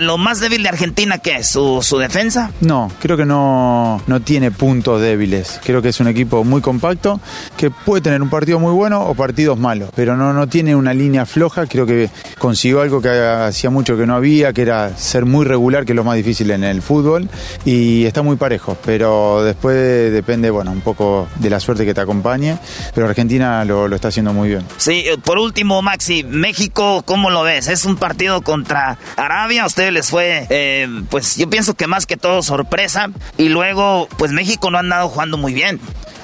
¿Lo 0.00 0.18
más 0.18 0.38
débil 0.38 0.62
de 0.62 0.68
Argentina 0.68 1.18
qué 1.18 1.38
es? 1.38 1.48
¿Su, 1.48 1.80
¿Su 1.82 1.98
defensa? 1.98 2.52
No, 2.60 2.92
creo 3.00 3.16
que 3.16 3.26
no, 3.26 4.00
no 4.06 4.20
tiene 4.20 4.52
puntos 4.52 5.00
débiles. 5.00 5.60
Creo 5.64 5.82
que 5.82 5.88
es 5.88 5.98
un 5.98 6.06
equipo 6.06 6.44
muy 6.44 6.60
compacto 6.60 7.20
que 7.56 7.70
puede 7.70 8.02
tener 8.02 8.22
un 8.22 8.30
partido 8.30 8.58
muy 8.58 8.72
bueno 8.72 9.00
o 9.02 9.14
partidos 9.14 9.58
malos, 9.58 9.90
pero 9.94 10.16
no, 10.16 10.32
no 10.32 10.46
tiene 10.48 10.74
una 10.74 10.94
línea 10.94 11.26
floja. 11.26 11.66
Creo 11.66 11.86
que 11.86 12.10
consiguió 12.38 12.80
algo 12.80 13.00
que 13.00 13.08
hacía 13.08 13.70
mucho 13.70 13.96
que 13.96 14.06
no 14.06 14.14
había, 14.14 14.52
que 14.52 14.62
era 14.62 14.96
ser 14.96 15.26
muy 15.26 15.44
regular, 15.44 15.84
que 15.84 15.92
es 15.92 15.96
lo 15.96 16.04
más 16.04 16.16
difícil 16.16 16.50
en 16.50 16.64
el 16.64 16.82
fútbol, 16.82 17.28
y 17.64 18.04
está 18.04 18.22
muy 18.22 18.36
parejo, 18.36 18.76
pero 18.84 19.42
después 19.42 20.12
depende, 20.12 20.50
bueno, 20.50 20.70
un 20.70 20.80
poco 20.80 21.28
de 21.36 21.50
la 21.50 21.60
suerte 21.60 21.84
que 21.84 21.94
te 21.94 22.00
acompañe, 22.00 22.58
pero 22.94 23.08
Argentina 23.08 23.64
lo, 23.64 23.88
lo 23.88 23.96
está 23.96 24.08
haciendo 24.08 24.32
muy 24.32 24.48
bien. 24.48 24.64
Sí, 24.76 25.04
eh, 25.06 25.18
por 25.22 25.38
último, 25.38 25.82
Maxi, 25.82 26.24
México, 26.24 27.02
¿cómo 27.04 27.30
lo 27.30 27.42
ves? 27.42 27.68
Es 27.68 27.84
un 27.84 27.96
partido 27.96 28.42
contra 28.42 28.98
Arabia, 29.16 29.64
a 29.64 29.66
ustedes 29.66 29.92
les 29.92 30.10
fue, 30.10 30.46
eh, 30.50 30.88
pues 31.10 31.36
yo 31.36 31.48
pienso 31.48 31.74
que 31.74 31.86
más 31.86 32.06
que 32.06 32.16
todo 32.16 32.42
sorpresa, 32.42 33.08
y 33.36 33.48
luego, 33.48 34.08
pues 34.16 34.32
México 34.32 34.70
no 34.70 34.78
ha 34.78 34.80
andado 34.80 35.08
jugando 35.08 35.36
muy 35.36 35.54
bien. 35.54 35.80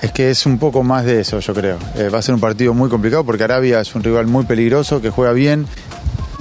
Es 0.07 0.13
que 0.13 0.31
es 0.31 0.47
un 0.47 0.59
poco 0.59 0.85
más 0.85 1.05
de 1.05 1.19
eso, 1.19 1.41
yo 1.41 1.53
creo. 1.53 1.79
Eh, 1.97 2.11
va 2.11 2.19
a 2.21 2.23
ser 2.23 2.33
un 2.33 2.41
partido 2.41 2.73
muy 2.73 2.89
complicado 2.89 3.25
porque 3.25 3.43
Arabia 3.43 3.81
es 3.81 3.93
un 3.97 4.05
rival 4.05 4.29
muy 4.29 4.45
peligroso, 4.45 5.03
que 5.03 5.11
juega 5.11 5.33
bien 5.33 5.67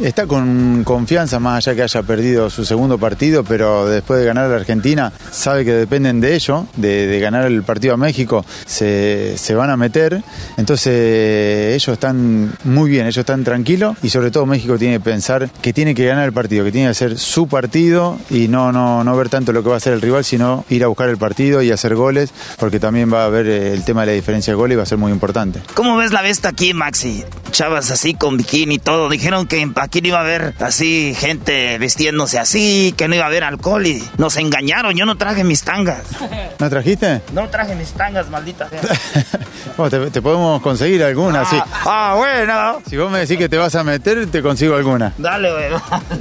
Está 0.01 0.27
con 0.27 0.83
confianza, 0.83 1.39
más 1.39 1.65
allá 1.65 1.75
que 1.75 1.83
haya 1.83 2.03
perdido 2.03 2.49
su 2.49 2.65
segundo 2.65 2.97
partido, 2.97 3.45
pero 3.45 3.87
después 3.87 4.19
de 4.19 4.25
ganar 4.25 4.45
a 4.45 4.49
la 4.49 4.55
Argentina, 4.57 5.13
sabe 5.31 5.63
que 5.63 5.71
dependen 5.71 6.19
de 6.19 6.35
ello, 6.35 6.67
de, 6.75 7.17
ganar 7.21 7.45
el 7.45 7.63
partido 7.63 7.93
a 7.93 7.97
México, 7.97 8.45
se, 8.65 9.35
van 9.55 9.69
a 9.69 9.77
meter. 9.77 10.21
Entonces, 10.57 11.75
ellos 11.75 11.93
están 11.93 12.53
muy 12.65 12.89
bien, 12.89 13.05
ellos 13.05 13.19
están 13.19 13.45
tranquilos 13.45 13.95
y 14.03 14.09
sobre 14.09 14.31
todo 14.31 14.45
México 14.45 14.77
tiene 14.77 14.95
que 14.95 14.99
pensar 14.99 15.49
que 15.61 15.71
tiene 15.71 15.95
que 15.95 16.05
ganar 16.05 16.25
el 16.25 16.33
partido, 16.33 16.65
que 16.65 16.73
tiene 16.73 16.89
que 16.89 16.93
ser 16.93 17.17
su 17.17 17.47
partido 17.47 18.19
y 18.29 18.49
no, 18.49 18.73
no, 18.73 19.03
no 19.05 19.15
ver 19.15 19.29
tanto 19.29 19.53
lo 19.53 19.63
que 19.63 19.69
va 19.69 19.75
a 19.75 19.77
hacer 19.77 19.93
el 19.93 20.01
rival, 20.01 20.25
sino 20.25 20.65
ir 20.69 20.83
a 20.83 20.87
buscar 20.87 21.07
el 21.07 21.17
partido 21.17 21.61
y 21.61 21.71
hacer 21.71 21.95
goles, 21.95 22.33
porque 22.59 22.81
también 22.81 23.13
va 23.13 23.23
a 23.23 23.25
haber 23.27 23.47
eh, 23.47 23.73
el 23.73 23.85
tema 23.85 24.01
de 24.01 24.07
la 24.07 24.13
diferencia 24.13 24.51
de 24.51 24.55
goles 24.55 24.75
y 24.75 24.77
va 24.77 24.83
a 24.83 24.87
ser 24.87 24.97
muy 24.97 25.13
importante. 25.13 25.61
¿Cómo 25.73 25.95
ves 25.95 26.11
la 26.11 26.21
vesta 26.21 26.49
aquí, 26.49 26.73
Maxi? 26.73 27.23
Chavas 27.51 27.91
así 27.91 28.13
con 28.13 28.35
bikini 28.35 28.75
y 28.75 28.79
todo, 28.79 29.07
dijeron 29.09 29.47
que 29.47 29.61
en 29.61 29.73
aquí 29.85 30.01
no 30.01 30.09
iba 30.09 30.17
a 30.17 30.21
haber 30.21 30.53
así 30.59 31.15
gente 31.17 31.77
vistiéndose 31.77 32.39
así, 32.39 32.93
que 32.97 33.07
no 33.07 33.15
iba 33.15 33.23
a 33.23 33.27
haber 33.27 33.43
alcohol 33.43 33.85
y 33.85 34.03
nos 34.17 34.35
engañaron. 34.37 34.95
Yo 34.95 35.05
no 35.05 35.15
traje 35.15 35.43
mis 35.43 35.63
tangas. 35.63 36.01
¿No 36.59 36.69
trajiste? 36.69 37.21
No 37.33 37.47
traje 37.49 37.75
mis 37.75 37.91
tangas, 37.93 38.29
maldita 38.29 38.69
sea. 38.69 38.81
Bueno, 39.77 39.89
te, 39.89 40.11
te 40.11 40.21
podemos 40.21 40.61
conseguir 40.61 41.03
alguna, 41.03 41.43
sí. 41.43 41.59
Ah, 41.85 42.13
bueno. 42.15 42.81
Si 42.89 42.95
vos 42.95 43.11
me 43.11 43.19
decís 43.19 43.37
que 43.37 43.49
te 43.49 43.57
vas 43.57 43.75
a 43.75 43.83
meter, 43.83 44.25
te 44.27 44.41
consigo 44.41 44.73
alguna. 44.77 45.11
Dale, 45.17 45.51
güey. 45.51 45.65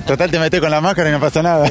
Total, 0.05 0.28
te 0.28 0.41
metes 0.41 0.61
con 0.61 0.73
la 0.73 0.81
máscara 0.81 1.09
y 1.11 1.12
no 1.12 1.20
pasa 1.20 1.41
nada. 1.41 1.70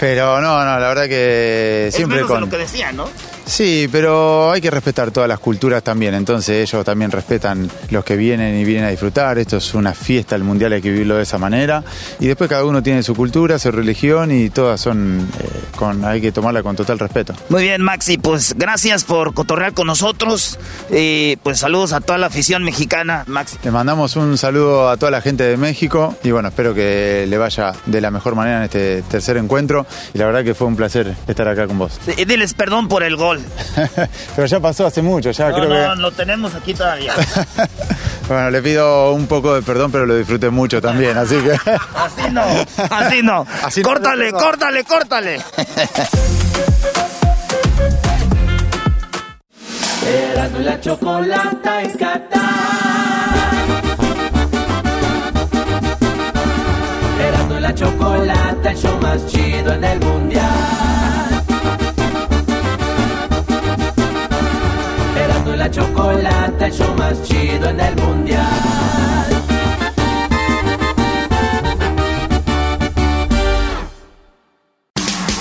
Pero 0.00 0.40
no, 0.40 0.64
no, 0.64 0.80
la 0.80 0.88
verdad 0.88 1.06
que 1.08 1.90
siempre 1.92 2.20
es 2.20 2.24
menos 2.24 2.28
de 2.28 2.34
con... 2.34 2.40
lo 2.40 2.48
que 2.48 2.56
decían, 2.56 2.96
¿no? 2.96 3.06
Sí, 3.46 3.88
pero 3.92 4.50
hay 4.50 4.60
que 4.60 4.70
respetar 4.70 5.10
todas 5.10 5.28
las 5.28 5.38
culturas 5.38 5.82
también, 5.82 6.14
entonces 6.14 6.68
ellos 6.68 6.84
también 6.84 7.10
respetan 7.10 7.70
los 7.90 8.04
que 8.04 8.16
vienen 8.16 8.58
y 8.58 8.64
vienen 8.64 8.86
a 8.86 8.88
disfrutar, 8.88 9.38
esto 9.38 9.58
es 9.58 9.74
una 9.74 9.92
fiesta, 9.92 10.34
el 10.34 10.44
mundial 10.44 10.72
hay 10.72 10.80
que 10.80 10.90
vivirlo 10.90 11.16
de 11.16 11.24
esa 11.24 11.38
manera, 11.38 11.84
y 12.20 12.26
después 12.26 12.48
cada 12.48 12.64
uno 12.64 12.82
tiene 12.82 13.02
su 13.02 13.14
cultura, 13.14 13.58
su 13.58 13.70
religión 13.70 14.32
y 14.32 14.50
todas 14.50 14.80
son, 14.80 15.28
eh, 15.40 15.48
con, 15.76 16.04
hay 16.04 16.20
que 16.20 16.32
tomarla 16.32 16.62
con 16.62 16.74
total 16.74 16.98
respeto. 16.98 17.34
Muy 17.50 17.62
bien, 17.62 17.82
Maxi, 17.82 18.18
pues 18.18 18.54
gracias 18.56 19.04
por 19.04 19.34
cotorrear 19.34 19.74
con 19.74 19.86
nosotros 19.86 20.58
y 20.90 21.36
pues 21.36 21.58
saludos 21.58 21.92
a 21.92 22.00
toda 22.00 22.18
la 22.18 22.26
afición 22.26 22.64
mexicana, 22.64 23.24
Maxi. 23.26 23.58
Le 23.62 23.70
mandamos 23.70 24.16
un 24.16 24.38
saludo 24.38 24.88
a 24.88 24.96
toda 24.96 25.10
la 25.10 25.20
gente 25.20 25.44
de 25.44 25.56
México 25.56 26.16
y 26.24 26.30
bueno, 26.30 26.48
espero 26.48 26.74
que 26.74 27.26
le 27.28 27.38
vaya 27.38 27.72
de 27.86 28.00
la 28.00 28.10
mejor 28.10 28.34
manera 28.34 28.58
en 28.58 28.62
este 28.64 29.02
tercer 29.02 29.36
encuentro 29.36 29.86
y 30.14 30.18
la 30.18 30.26
verdad 30.26 30.44
que 30.44 30.54
fue 30.54 30.66
un 30.66 30.76
placer 30.76 31.14
estar 31.28 31.46
acá 31.46 31.66
con 31.66 31.78
vos. 31.78 32.00
Sí, 32.04 32.24
diles 32.24 32.54
perdón 32.54 32.88
por 32.88 33.02
el 33.02 33.16
gol. 33.16 33.33
Pero 34.36 34.46
ya 34.46 34.60
pasó 34.60 34.86
hace 34.86 35.02
mucho, 35.02 35.30
ya 35.30 35.50
no, 35.50 35.56
creo 35.56 35.68
no, 35.68 35.94
que... 35.94 36.00
lo 36.00 36.12
tenemos 36.12 36.54
aquí 36.54 36.74
todavía. 36.74 37.14
Bueno, 38.26 38.50
le 38.50 38.62
pido 38.62 39.12
un 39.12 39.26
poco 39.26 39.54
de 39.54 39.60
perdón, 39.60 39.92
pero 39.92 40.06
lo 40.06 40.16
disfruté 40.16 40.48
mucho 40.48 40.80
también, 40.80 41.14
así 41.18 41.36
que... 41.42 41.52
Así 41.94 42.30
no, 42.32 42.40
así 42.90 43.22
no. 43.22 43.46
Así 43.62 43.82
no, 43.82 43.88
córtale, 43.90 44.32
no, 44.32 44.38
córtale, 44.38 44.84
córtale. 44.84 45.40
Y 50.56 50.62
la 50.62 50.80
chocolata 50.80 51.82
en 51.82 51.92
la 57.64 57.74
chocolata, 57.74 58.70
el 58.70 58.76
show 58.76 59.00
más 59.00 59.26
chido 59.26 59.72
en 59.72 59.84
el 59.84 60.00
mundial. 60.00 61.03
La 65.64 65.70
chocolata, 65.70 66.66
el 66.66 66.72
show 66.72 66.94
más 66.94 67.22
chido 67.22 67.70
en 67.70 67.80
el 67.80 67.96
mundial. 67.96 68.44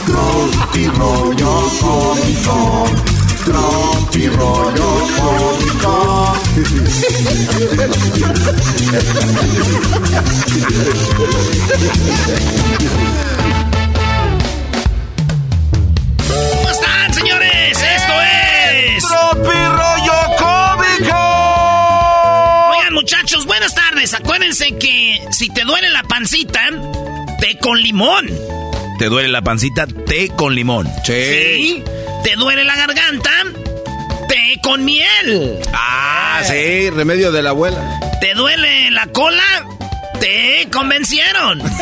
Tropi 0.06 0.88
rollo 0.88 1.70
cómico. 1.82 2.86
Tropi 3.44 4.30
rollo 4.30 4.91
cómico. 5.18 6.34
¿Cómo 16.30 16.70
están, 16.70 17.14
señores? 17.14 17.78
Esto 17.78 18.14
es. 18.22 18.43
Tropi 18.99 19.49
rollo 19.49 20.14
cómico. 20.38 21.18
Oigan, 22.72 22.93
muchachos, 22.93 23.45
buenas 23.45 23.73
tardes. 23.73 24.14
Acuérdense 24.14 24.77
que 24.77 25.22
si 25.31 25.49
te 25.49 25.64
duele 25.64 25.89
la 25.89 26.03
pancita, 26.03 26.61
té 27.39 27.57
con 27.60 27.81
limón. 27.81 28.30
¿Te 28.99 29.05
duele 29.05 29.30
la 29.30 29.41
pancita? 29.41 29.88
Té 29.88 30.30
con 30.35 30.53
limón. 30.53 30.88
Sí. 31.05 31.84
¿Te 32.23 32.35
duele 32.35 32.64
la 32.65 32.76
garganta? 32.76 33.31
Té 34.27 34.60
con 34.61 34.84
miel. 34.84 35.60
Ah, 35.73 36.41
sí, 36.45 36.89
remedio 36.89 37.31
de 37.31 37.41
la 37.41 37.51
abuela. 37.51 37.99
¿Te 38.19 38.34
duele 38.34 38.91
la 38.91 39.07
cola? 39.07 39.65
Te 40.19 40.68
convencieron. 40.72 41.61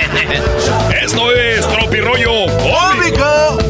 Esto 1.02 1.32
es 1.32 1.68
Tropirollo 1.68 2.46
Cómico. 2.58 3.69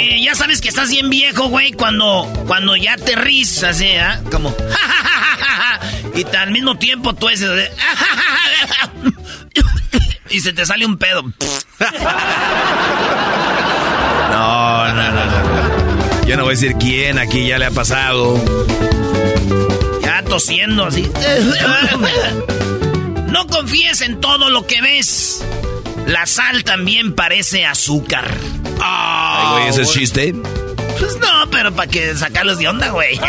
Oye, 0.00 0.22
ya 0.22 0.34
sabes 0.34 0.60
que 0.60 0.68
estás 0.68 0.90
bien 0.90 1.10
viejo, 1.10 1.48
güey, 1.48 1.72
cuando, 1.72 2.30
cuando 2.46 2.76
ya 2.76 2.96
te 2.96 3.16
ríes 3.16 3.62
así, 3.64 3.88
¿ah? 3.96 4.20
Como... 4.30 4.54
y 6.14 6.24
al 6.36 6.50
mismo 6.52 6.76
tiempo 6.78 7.14
tú 7.14 7.28
de- 7.54 7.70
y 10.30 10.40
se 10.40 10.52
te 10.52 10.64
sale 10.66 10.86
un 10.86 10.96
pedo. 10.98 11.24
No, 14.30 14.94
no, 14.94 15.12
no, 15.12 15.24
no. 15.24 16.26
Yo 16.26 16.36
no 16.36 16.44
voy 16.44 16.52
a 16.52 16.54
decir 16.54 16.76
quién 16.78 17.18
aquí 17.18 17.48
ya 17.48 17.58
le 17.58 17.66
ha 17.66 17.70
pasado. 17.70 18.38
Ya 20.02 20.22
tosiendo 20.22 20.84
así. 20.84 21.10
No 23.32 23.46
confíes 23.46 24.02
en 24.02 24.20
todo 24.20 24.50
lo 24.50 24.66
que 24.66 24.80
ves. 24.82 25.42
La 26.08 26.24
sal 26.24 26.64
también 26.64 27.14
parece 27.14 27.66
azúcar. 27.66 28.34
Ay, 28.80 29.52
güey, 29.52 29.68
¿ese 29.68 29.82
es 29.82 29.92
chiste? 29.92 30.34
Pues 30.98 31.18
no, 31.18 31.50
pero 31.50 31.70
para 31.74 31.90
que 31.90 32.16
sacarlos 32.16 32.58
de 32.58 32.66
onda, 32.66 32.88
güey. 32.88 33.20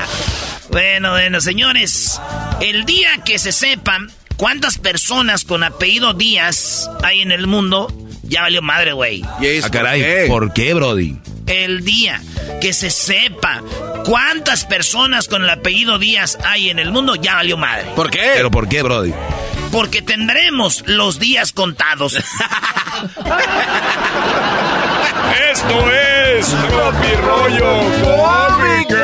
bueno, 0.70 1.10
bueno, 1.10 1.40
señores. 1.40 2.20
El 2.60 2.84
día 2.84 3.08
que 3.24 3.40
se 3.40 3.50
sepan 3.50 4.08
cuántas 4.36 4.78
personas 4.78 5.44
con 5.44 5.64
apellido 5.64 6.14
Díaz 6.14 6.88
hay 7.02 7.22
en 7.22 7.32
el 7.32 7.48
mundo, 7.48 7.92
ya 8.22 8.42
valió 8.42 8.62
madre, 8.62 8.92
güey. 8.92 9.22
Ah, 9.24 9.68
caray, 9.68 10.28
¿por 10.28 10.52
qué, 10.52 10.74
Brody? 10.74 11.16
El 11.46 11.84
día 11.84 12.20
que 12.60 12.72
se 12.72 12.90
sepa 12.90 13.62
cuántas 14.04 14.64
personas 14.64 15.28
con 15.28 15.42
el 15.42 15.50
apellido 15.50 15.98
Díaz 15.98 16.38
hay 16.44 16.70
en 16.70 16.78
el 16.78 16.90
mundo, 16.92 17.14
ya 17.16 17.34
valió 17.36 17.56
madre. 17.56 17.86
¿Por 17.96 18.10
qué? 18.10 18.32
¿Pero 18.36 18.50
por 18.50 18.68
qué, 18.68 18.82
Brody? 18.82 19.12
Porque 19.70 20.02
tendremos 20.02 20.84
los 20.86 21.18
días 21.18 21.52
contados. 21.52 22.14
Esto 25.50 25.90
es 25.92 26.46
Tropirollo 26.48 27.80
Cómico. 28.02 28.94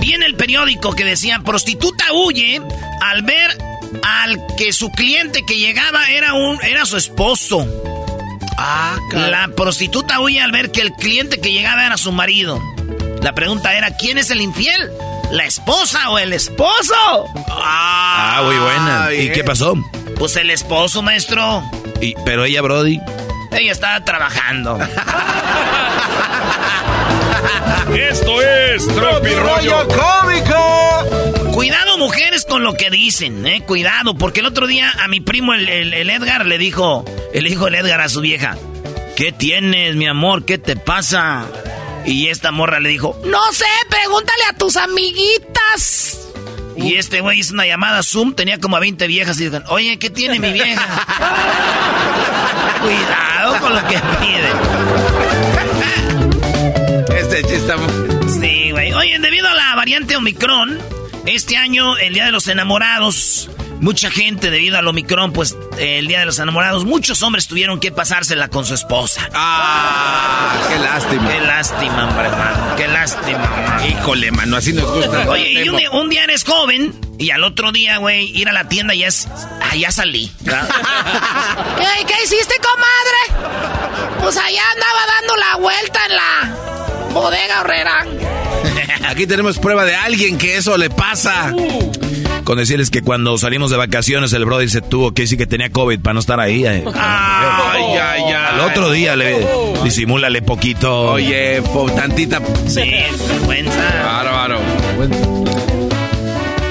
Vi 0.00 0.14
en 0.14 0.22
el 0.22 0.36
periódico 0.36 0.94
que 0.94 1.04
decía, 1.04 1.40
prostituta 1.44 2.12
huye 2.12 2.62
al 3.00 3.22
ver 3.22 3.71
al 4.02 4.38
que 4.56 4.72
su 4.72 4.90
cliente 4.90 5.44
que 5.44 5.58
llegaba 5.58 6.10
era 6.10 6.34
un 6.34 6.62
era 6.62 6.84
su 6.86 6.96
esposo. 6.96 7.66
Ah, 8.56 8.96
La 9.12 9.48
prostituta 9.48 10.20
huye 10.20 10.40
al 10.40 10.52
ver 10.52 10.70
que 10.70 10.82
el 10.82 10.92
cliente 10.92 11.40
que 11.40 11.52
llegaba 11.52 11.84
era 11.86 11.96
su 11.96 12.12
marido. 12.12 12.60
La 13.20 13.32
pregunta 13.34 13.74
era, 13.76 13.96
¿quién 13.96 14.18
es 14.18 14.30
el 14.30 14.40
infiel? 14.40 14.90
¿La 15.30 15.44
esposa 15.46 16.10
o 16.10 16.18
el 16.18 16.32
esposo? 16.32 16.94
Ah, 17.48 18.42
muy 18.44 18.56
buena. 18.56 19.12
¿Y 19.14 19.30
qué 19.32 19.42
pasó? 19.44 19.74
Pues 20.18 20.36
el 20.36 20.50
esposo, 20.50 21.02
maestro. 21.02 21.62
Y, 22.00 22.14
pero 22.24 22.44
ella, 22.44 22.60
Brody. 22.62 23.00
Ella 23.50 23.72
estaba 23.72 24.04
trabajando. 24.04 24.78
Esto 27.96 28.42
es 28.42 28.86
Tropirollo 28.88 29.86
Cómico. 29.88 31.41
Cuidado, 31.52 31.98
mujeres, 31.98 32.44
con 32.48 32.62
lo 32.64 32.74
que 32.74 32.90
dicen, 32.90 33.46
eh. 33.46 33.62
Cuidado, 33.66 34.14
porque 34.16 34.40
el 34.40 34.46
otro 34.46 34.66
día 34.66 34.90
a 35.02 35.06
mi 35.08 35.20
primo, 35.20 35.52
el, 35.54 35.68
el- 35.68 35.92
el 35.94 36.10
Edgar, 36.10 36.46
le 36.46 36.58
dijo, 36.58 37.04
le 37.34 37.40
dijo 37.48 37.68
el 37.68 37.74
Edgar 37.74 38.00
a 38.00 38.08
su 38.08 38.20
vieja, 38.20 38.56
¿qué 39.16 39.32
tienes, 39.32 39.94
mi 39.96 40.06
amor? 40.06 40.44
¿Qué 40.44 40.58
te 40.58 40.76
pasa? 40.76 41.46
Y 42.06 42.28
esta 42.28 42.50
morra 42.52 42.80
le 42.80 42.88
dijo, 42.88 43.20
no 43.26 43.52
sé, 43.52 43.66
pregúntale 43.88 44.44
a 44.50 44.56
tus 44.56 44.76
amiguitas. 44.76 46.18
Y 46.76 46.94
este 46.96 47.20
güey 47.20 47.40
hizo 47.40 47.52
una 47.52 47.66
llamada 47.66 48.02
Zoom, 48.02 48.34
tenía 48.34 48.58
como 48.58 48.76
a 48.76 48.80
20 48.80 49.06
viejas 49.06 49.38
y 49.38 49.44
dijeron, 49.44 49.64
oye, 49.68 49.98
¿qué 49.98 50.08
tiene 50.10 50.38
mi 50.40 50.52
vieja? 50.52 50.82
Cuidado 52.82 53.58
con 53.60 53.74
lo 53.74 53.86
que 53.86 54.00
pide. 54.20 54.48
Este 57.20 57.42
chiste 57.44 57.72
Sí, 58.40 58.70
güey. 58.72 58.92
Oye, 58.94 59.18
debido 59.18 59.46
a 59.48 59.54
la 59.54 59.74
variante 59.76 60.16
Omicron, 60.16 60.78
este 61.26 61.56
año, 61.56 61.96
el 61.98 62.14
Día 62.14 62.24
de 62.26 62.32
los 62.32 62.48
Enamorados, 62.48 63.48
mucha 63.80 64.10
gente 64.10 64.50
debido 64.50 64.78
al 64.78 64.86
Omicron, 64.88 65.32
pues 65.32 65.56
el 65.78 66.06
Día 66.08 66.20
de 66.20 66.26
los 66.26 66.38
Enamorados, 66.38 66.84
muchos 66.84 67.22
hombres 67.22 67.46
tuvieron 67.46 67.80
que 67.80 67.92
pasársela 67.92 68.48
con 68.48 68.64
su 68.66 68.74
esposa. 68.74 69.28
Ah, 69.34 70.54
qué 70.68 70.78
lástima. 70.78 71.28
Qué 71.30 71.40
lástima, 71.40 72.08
hombre, 72.08 72.26
hermano. 72.26 72.76
Qué 72.76 72.88
lástima. 72.88 73.80
Híjole, 73.88 74.30
mano, 74.32 74.56
así 74.56 74.72
nos 74.72 74.90
gusta. 74.92 75.28
Oye, 75.30 75.64
y 75.64 75.68
un, 75.68 75.76
día- 75.76 75.90
un 75.90 76.08
día 76.10 76.24
eres 76.24 76.44
joven 76.44 76.94
Y 77.18 77.30
al 77.30 77.44
otro 77.44 77.70
día, 77.72 77.98
güey, 77.98 78.26
ir 78.36 78.48
a 78.48 78.52
la 78.52 78.68
tienda 78.68 78.94
y 78.94 79.04
es. 79.04 79.28
Ah, 79.60 79.76
ya 79.76 79.90
salí. 79.92 80.30
¿Qué, 80.44 82.04
¿Qué 82.06 82.14
hiciste, 82.24 82.54
comadre? 82.60 84.18
Pues 84.20 84.36
allá 84.36 84.62
andaba 84.74 85.06
dando 85.20 85.36
la 85.36 85.56
vuelta 85.56 86.00
en 86.06 86.16
la 86.16 86.56
bodega 87.12 87.60
horrera. 87.60 88.06
Aquí 89.08 89.26
tenemos 89.26 89.58
prueba 89.58 89.84
de 89.84 89.94
alguien 89.94 90.38
que 90.38 90.56
eso 90.56 90.76
le 90.78 90.90
pasa. 90.90 91.54
Con 92.44 92.58
decirles 92.58 92.90
que 92.90 93.02
cuando 93.02 93.38
salimos 93.38 93.70
de 93.70 93.76
vacaciones 93.76 94.32
el 94.32 94.44
brother 94.44 94.68
se 94.68 94.80
tuvo 94.80 95.12
que 95.12 95.22
decir 95.22 95.38
que 95.38 95.46
tenía 95.46 95.70
COVID 95.70 96.00
para 96.00 96.14
no 96.14 96.20
estar 96.20 96.40
ahí. 96.40 96.64
eh. 96.66 96.84
Ay, 96.94 97.84
ay, 97.96 98.22
ay. 98.24 98.32
Al 98.32 98.60
otro 98.60 98.90
día 98.90 99.14
le 99.16 99.46
disimúlale 99.84 100.42
poquito. 100.42 101.12
Oye, 101.12 101.62
po- 101.62 101.90
tantita. 101.92 102.40
Sí, 102.66 102.80
vergüenza. 103.28 104.02
Bárbaro. 104.04 104.58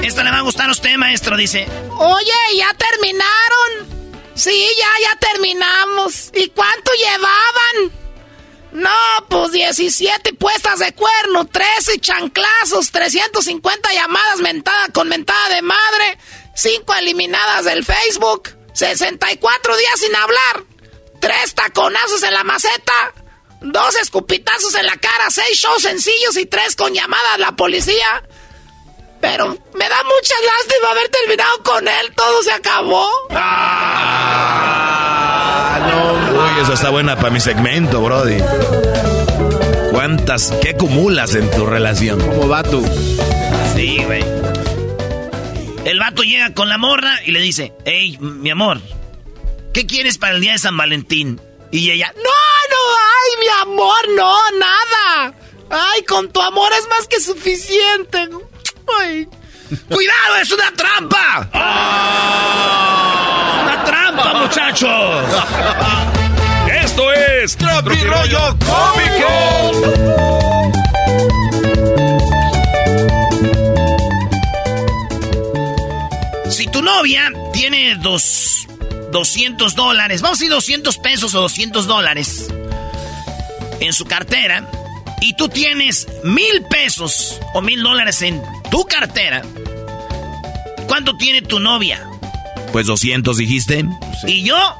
Esta 0.02 0.24
le 0.24 0.30
va 0.30 0.38
a 0.38 0.42
gustar 0.42 0.68
a 0.68 0.72
usted, 0.72 0.96
maestro, 0.96 1.36
dice. 1.36 1.66
Oye, 1.98 2.56
¿ya 2.58 2.68
terminaron? 2.74 4.02
Sí, 4.34 4.66
ya, 4.78 5.10
ya 5.10 5.18
terminamos. 5.18 6.30
¿Y 6.34 6.48
cuánto 6.48 6.90
llevaban? 6.92 8.01
No, 8.72 8.90
pues 9.28 9.52
17 9.52 10.32
puestas 10.34 10.78
de 10.78 10.94
cuerno, 10.94 11.46
13 11.46 12.00
chanclazos, 12.00 12.90
350 12.90 13.92
llamadas 13.92 14.38
mentada 14.38 14.88
con 14.88 15.08
mentada 15.08 15.54
de 15.54 15.60
madre, 15.60 16.18
5 16.54 16.94
eliminadas 16.94 17.66
del 17.66 17.84
Facebook, 17.84 18.48
64 18.72 19.76
días 19.76 20.00
sin 20.00 20.16
hablar, 20.16 20.64
3 21.20 21.54
taconazos 21.54 22.22
en 22.22 22.32
la 22.32 22.44
maceta, 22.44 23.12
2 23.60 23.96
escupitazos 23.96 24.74
en 24.74 24.86
la 24.86 24.96
cara, 24.96 25.30
6 25.30 25.58
shows 25.58 25.82
sencillos 25.82 26.38
y 26.38 26.46
3 26.46 26.74
con 26.74 26.94
llamadas 26.94 27.34
a 27.34 27.38
la 27.38 27.52
policía. 27.52 28.22
Pero 29.20 29.48
me 29.74 29.88
da 29.88 30.02
mucha 30.02 30.34
lástima 30.46 30.90
haber 30.90 31.08
terminado 31.10 31.62
con 31.62 31.86
él, 31.86 32.12
todo 32.16 32.42
se 32.42 32.52
acabó. 32.52 33.06
Uy, 36.54 36.60
eso 36.62 36.72
está 36.72 36.90
buena 36.90 37.16
para 37.16 37.30
mi 37.30 37.40
segmento, 37.40 38.00
brody. 38.02 38.38
¿Cuántas, 39.90 40.52
qué 40.62 40.70
acumulas 40.70 41.34
en 41.34 41.50
tu 41.50 41.66
relación? 41.66 42.20
¿Cómo 42.20 42.48
va 42.48 42.62
tú? 42.62 42.84
Sí, 43.74 44.02
güey. 44.04 44.24
El 45.84 45.98
vato 45.98 46.22
llega 46.22 46.52
con 46.54 46.68
la 46.68 46.78
morra 46.78 47.20
y 47.24 47.32
le 47.32 47.40
dice, 47.40 47.72
hey, 47.84 48.16
mi 48.20 48.50
amor, 48.50 48.80
¿qué 49.72 49.86
quieres 49.86 50.18
para 50.18 50.34
el 50.34 50.40
día 50.40 50.52
de 50.52 50.58
San 50.58 50.76
Valentín? 50.76 51.40
Y 51.70 51.90
ella, 51.90 52.12
No, 52.16 52.22
no, 52.22 52.76
ay, 52.98 53.30
mi 53.40 53.48
amor, 53.62 54.08
no, 54.16 54.36
nada. 54.58 55.34
Ay, 55.70 56.02
con 56.04 56.30
tu 56.30 56.40
amor 56.40 56.70
es 56.78 56.86
más 56.88 57.08
que 57.08 57.20
suficiente. 57.20 58.28
Ay. 59.00 59.26
¡Cuidado, 59.88 60.36
es 60.42 60.52
una 60.52 60.70
trampa! 60.72 61.48
¡Una 63.62 63.84
trampa, 63.84 64.34
muchachos! 64.34 66.21
Esto 66.92 67.10
es 67.10 67.56
Tropirollo 67.56 68.58
Cómico. 68.58 69.30
Si 76.50 76.66
tu 76.66 76.82
novia 76.82 77.32
tiene 77.54 77.96
dos, 77.96 78.68
200 79.10 79.74
dólares, 79.74 80.20
vamos 80.20 80.38
a 80.38 80.40
decir 80.40 80.52
200 80.52 80.98
pesos 80.98 81.34
o 81.34 81.40
200 81.40 81.86
dólares 81.86 82.48
en 83.80 83.94
su 83.94 84.04
cartera, 84.04 84.68
y 85.22 85.34
tú 85.36 85.48
tienes 85.48 86.06
mil 86.24 86.62
pesos 86.68 87.40
o 87.54 87.62
mil 87.62 87.82
dólares 87.82 88.20
en 88.20 88.42
tu 88.70 88.84
cartera, 88.84 89.40
¿cuánto 90.88 91.16
tiene 91.16 91.40
tu 91.40 91.58
novia? 91.58 92.06
Pues 92.70 92.86
200 92.86 93.38
dijiste. 93.38 93.82
Y 94.26 94.42
yo, 94.42 94.76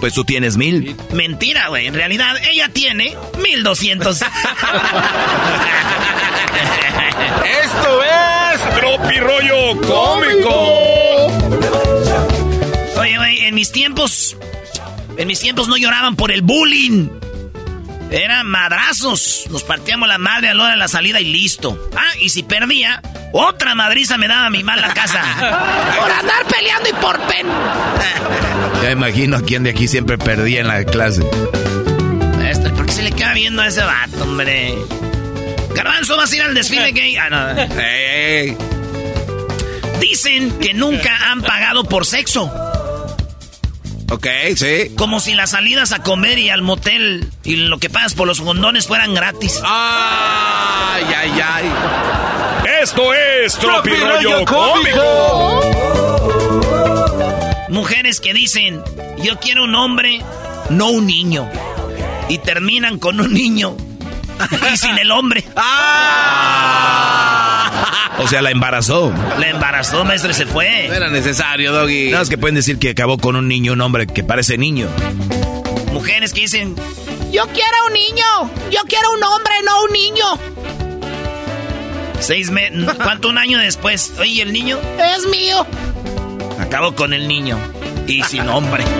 Pues 0.00 0.14
tú 0.14 0.24
tienes 0.24 0.56
mil. 0.56 0.96
mentira, 1.12 1.68
güey, 1.68 1.86
en 1.86 1.94
realidad 1.94 2.34
ella 2.50 2.70
tiene 2.72 3.16
1200. 3.38 4.16
Esto 7.62 8.02
es 8.02 8.60
Tropirollo 8.78 9.80
Cómico. 9.82 11.26
Oye, 12.98 13.16
güey, 13.18 13.40
en 13.44 13.54
mis 13.54 13.70
tiempos. 13.72 14.36
En 15.16 15.28
mis 15.28 15.40
tiempos 15.40 15.68
no 15.68 15.76
lloraban 15.76 16.16
por 16.16 16.32
el 16.32 16.40
bullying. 16.42 17.08
Eran 18.10 18.46
madrazos. 18.46 19.44
Nos 19.50 19.62
partíamos 19.62 20.08
la 20.08 20.18
madre 20.18 20.48
a 20.48 20.54
la 20.54 20.62
hora 20.64 20.72
de 20.72 20.78
la 20.78 20.88
salida 20.88 21.20
y 21.20 21.24
listo. 21.26 21.90
Ah, 21.96 22.10
y 22.20 22.28
si 22.30 22.42
perdía, 22.42 23.00
otra 23.32 23.74
madriza 23.74 24.16
me 24.18 24.26
daba 24.28 24.50
mi 24.50 24.64
mala 24.64 24.92
casa. 24.94 25.22
Por 26.00 26.10
andar 26.10 26.44
peleando 26.46 26.88
y 26.88 26.92
por 26.94 27.18
pen. 27.20 27.46
Ya 28.82 28.90
imagino 28.90 29.36
a 29.36 29.42
quién 29.42 29.62
de 29.62 29.70
aquí 29.70 29.86
siempre 29.86 30.18
perdía 30.18 30.60
en 30.60 30.68
la 30.68 30.84
clase. 30.84 31.22
Maestro, 32.38 32.74
¿por 32.74 32.86
qué 32.86 32.92
se 32.92 33.02
le 33.02 33.12
queda 33.12 33.32
viendo 33.34 33.62
a 33.62 33.68
ese 33.68 33.82
vato, 33.82 34.22
hombre? 34.24 34.74
Garbanzo, 35.74 36.16
¿vas 36.16 36.32
a 36.32 36.36
ir 36.36 36.42
al 36.42 36.54
desfile 36.54 36.90
gay? 36.92 37.16
Ah, 37.16 37.28
no. 37.30 37.46
Dicen 40.00 40.58
que 40.58 40.74
nunca 40.74 41.30
han 41.30 41.42
pagado 41.42 41.84
por 41.84 42.06
sexo. 42.06 42.50
Ok, 44.10 44.26
sí. 44.56 44.92
Como 44.96 45.20
si 45.20 45.34
las 45.34 45.50
salidas 45.50 45.92
a 45.92 46.02
comer 46.02 46.38
y 46.38 46.50
al 46.50 46.62
motel 46.62 47.30
y 47.44 47.54
lo 47.56 47.78
que 47.78 47.88
pagas 47.88 48.14
por 48.14 48.26
los 48.26 48.40
condones 48.40 48.88
fueran 48.88 49.14
gratis. 49.14 49.60
Ay, 49.64 51.04
ay, 51.16 51.40
ay. 51.40 51.72
Esto 52.82 53.14
es 53.14 53.56
Tropirollo 53.56 54.44
Cómico. 54.44 55.60
Mujeres 57.68 58.20
que 58.20 58.34
dicen, 58.34 58.82
yo 59.22 59.38
quiero 59.38 59.62
un 59.62 59.76
hombre, 59.76 60.20
no 60.70 60.90
un 60.90 61.06
niño. 61.06 61.48
Y 62.28 62.38
terminan 62.38 62.98
con 62.98 63.20
un 63.20 63.32
niño. 63.32 63.76
Y 64.72 64.76
sin 64.76 64.96
el 64.98 65.10
hombre. 65.10 65.44
O 68.18 68.28
sea, 68.28 68.42
la 68.42 68.50
embarazó. 68.50 69.12
La 69.38 69.48
embarazó, 69.48 70.04
maestro, 70.04 70.32
se 70.34 70.44
No 70.44 70.52
fue. 70.52 70.86
era 70.86 71.08
necesario, 71.08 71.72
Doggy. 71.72 72.10
No, 72.10 72.20
es 72.20 72.28
que 72.28 72.36
pueden 72.38 72.54
decir 72.54 72.78
que 72.78 72.90
acabó 72.90 73.16
con 73.18 73.34
un 73.36 73.48
niño, 73.48 73.72
un 73.72 73.80
hombre 73.80 74.06
que 74.06 74.22
parece 74.22 74.58
niño. 74.58 74.88
Mujeres 75.92 76.32
que 76.34 76.42
dicen, 76.42 76.76
Yo 77.32 77.46
quiero 77.46 77.86
un 77.86 77.92
niño. 77.94 78.50
Yo 78.70 78.80
quiero 78.88 79.10
un 79.16 79.22
hombre, 79.24 79.52
no 79.64 79.84
un 79.84 79.92
niño. 79.92 80.24
seis 82.20 82.50
meses, 82.50 82.84
¿cuánto 83.02 83.28
un 83.30 83.38
año 83.38 83.58
después? 83.58 84.12
Oye, 84.18 84.28
¿y 84.30 84.40
el 84.42 84.52
niño? 84.52 84.78
Es 85.16 85.24
mío. 85.26 85.66
Acabó 86.60 86.94
con 86.94 87.14
el 87.14 87.26
niño. 87.26 87.58
Y 88.06 88.22
sin 88.24 88.46
hombre. 88.48 88.84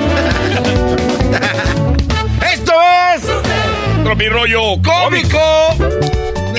Esto 2.53 2.73
es 3.15 3.23
Tropirollo 4.05 4.81
Cómico. 4.82 5.39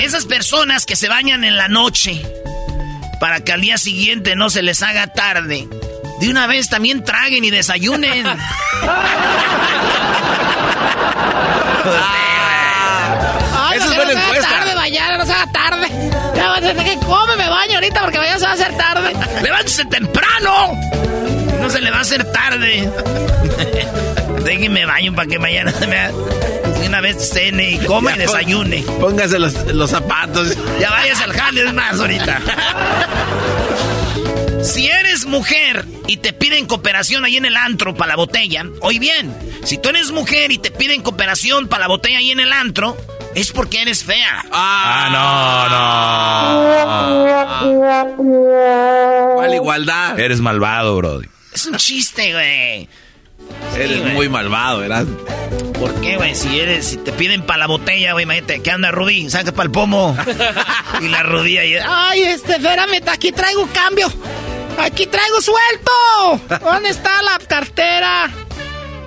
Esas 0.00 0.24
personas 0.24 0.86
que 0.86 0.96
se 0.96 1.08
bañan 1.08 1.44
en 1.44 1.56
la 1.56 1.68
noche 1.68 2.20
para 3.20 3.40
que 3.40 3.52
al 3.52 3.60
día 3.60 3.78
siguiente 3.78 4.34
no 4.36 4.50
se 4.50 4.62
les 4.62 4.82
haga 4.82 5.06
tarde. 5.08 5.68
De 6.20 6.28
una 6.30 6.46
vez 6.46 6.68
también 6.68 7.04
traguen 7.04 7.44
y 7.44 7.50
desayunen. 7.50 8.26
Ay, 13.54 13.76
Esa 13.78 13.86
no, 13.86 13.92
es 13.92 13.96
buena 13.96 14.12
no 14.12 14.18
se 14.18 14.18
haga 14.18 14.26
encuesta. 14.36 14.48
tarde 14.58 14.74
mañana, 14.74 15.18
no 15.18 15.26
se 15.26 15.32
haga 15.32 15.52
tarde. 15.52 15.86
A 16.42 16.60
ser 16.60 16.76
que 16.76 16.96
come, 17.06 17.36
me 17.36 17.48
baño 17.48 17.74
ahorita 17.74 18.00
porque 18.02 18.18
mañana 18.18 18.38
se 18.38 18.44
va 18.44 18.50
a 18.50 18.54
hacer 18.54 18.76
tarde. 18.76 19.12
¡Levántese 19.42 19.84
temprano! 19.86 20.78
No 21.60 21.70
se 21.70 21.80
le 21.80 21.90
va 21.90 21.98
a 21.98 22.00
hacer 22.02 22.24
tarde. 22.32 22.88
Déjenme 24.44 24.84
baño 24.86 25.14
para 25.14 25.28
que 25.28 25.38
mañana 25.38 25.72
se 25.72 25.86
me 25.86 25.98
haga- 25.98 26.12
una 26.88 27.00
vez 27.00 27.30
cene 27.30 27.72
y 27.72 27.78
coma 27.78 28.14
y 28.14 28.18
desayune. 28.18 28.82
Póngase 29.00 29.38
los, 29.38 29.54
los 29.66 29.90
zapatos. 29.90 30.56
Ya 30.80 30.90
vayas 30.90 31.20
al 31.20 31.32
jale, 31.32 31.64
es 31.64 31.72
más 31.72 31.98
ahorita. 32.00 32.40
Si 34.62 34.86
eres 34.86 35.26
mujer 35.26 35.84
y 36.06 36.18
te 36.18 36.32
piden 36.32 36.66
cooperación 36.66 37.24
ahí 37.24 37.36
en 37.36 37.44
el 37.44 37.56
antro 37.56 37.94
para 37.96 38.10
la 38.10 38.16
botella, 38.16 38.64
oye 38.80 39.00
bien, 39.00 39.36
si 39.64 39.76
tú 39.76 39.88
eres 39.88 40.12
mujer 40.12 40.52
y 40.52 40.58
te 40.58 40.70
piden 40.70 41.02
cooperación 41.02 41.66
para 41.66 41.80
la 41.82 41.88
botella 41.88 42.18
ahí 42.18 42.30
en 42.30 42.38
el 42.38 42.52
antro, 42.52 42.96
es 43.34 43.50
porque 43.50 43.82
eres 43.82 44.04
fea. 44.04 44.44
Ah, 44.52 45.08
no, 47.50 48.14
no. 48.14 49.34
¿Cuál 49.34 49.54
igualdad? 49.54 50.18
Eres 50.20 50.40
malvado, 50.40 50.96
brody. 50.96 51.26
Es 51.52 51.66
un 51.66 51.76
chiste, 51.76 52.32
güey. 52.32 52.88
Eres 53.76 54.00
güey. 54.00 54.12
muy 54.14 54.28
malvado, 54.28 54.78
¿verdad? 54.78 55.06
¿Por 55.78 55.94
qué, 56.00 56.16
güey? 56.16 56.34
Si 56.34 56.60
eres, 56.60 56.86
si 56.86 56.96
te 56.98 57.12
piden 57.12 57.42
para 57.42 57.60
la 57.60 57.66
botella, 57.66 58.12
güey, 58.12 58.24
imagínate, 58.24 58.62
¿qué 58.62 58.70
anda 58.70 58.90
Rubí? 58.90 59.28
Saca 59.30 59.52
para 59.52 59.64
el 59.64 59.70
pomo. 59.72 60.16
y 61.00 61.08
la 61.08 61.22
rodilla 61.22 61.64
y... 61.64 61.74
Ay, 61.74 62.22
este, 62.22 62.52
espérame, 62.52 63.02
aquí 63.08 63.32
traigo 63.32 63.66
cambio. 63.72 64.12
Aquí 64.78 65.06
traigo 65.06 65.40
suelto. 65.40 66.60
¿Dónde 66.62 66.90
está 66.90 67.22
la 67.22 67.38
cartera? 67.46 68.30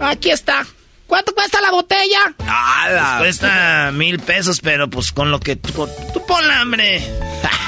Aquí 0.02 0.32
está. 0.32 0.66
¿Cuánto 1.08 1.34
cuesta 1.34 1.62
la 1.62 1.72
botella? 1.72 2.34
¡Hala! 2.48 3.18
Cuesta 3.20 3.92
mil 3.94 4.20
pesos, 4.20 4.60
pero 4.62 4.90
pues 4.90 5.12
con 5.12 5.32
lo 5.32 5.40
que... 5.40 5.56
Tú, 5.56 5.88
tú 6.14 6.22
hombre. 6.62 7.08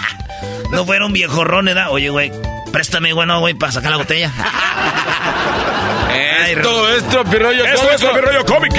no 0.71 0.85
fuera 0.85 1.05
un 1.05 1.13
viejorrón, 1.13 1.65
¿verdad? 1.65 1.91
Oye, 1.91 2.09
güey, 2.09 2.31
préstame, 2.71 3.13
bueno, 3.13 3.39
güey, 3.39 3.53
para 3.53 3.71
sacar 3.71 3.91
la 3.91 3.97
botella. 3.97 4.31
Esto 6.17 6.89
es 6.95 7.07
tropirollo 7.09 7.65
Esto 7.65 7.91
es 7.91 8.01
tropirollo 8.01 8.45
cómico. 8.45 8.75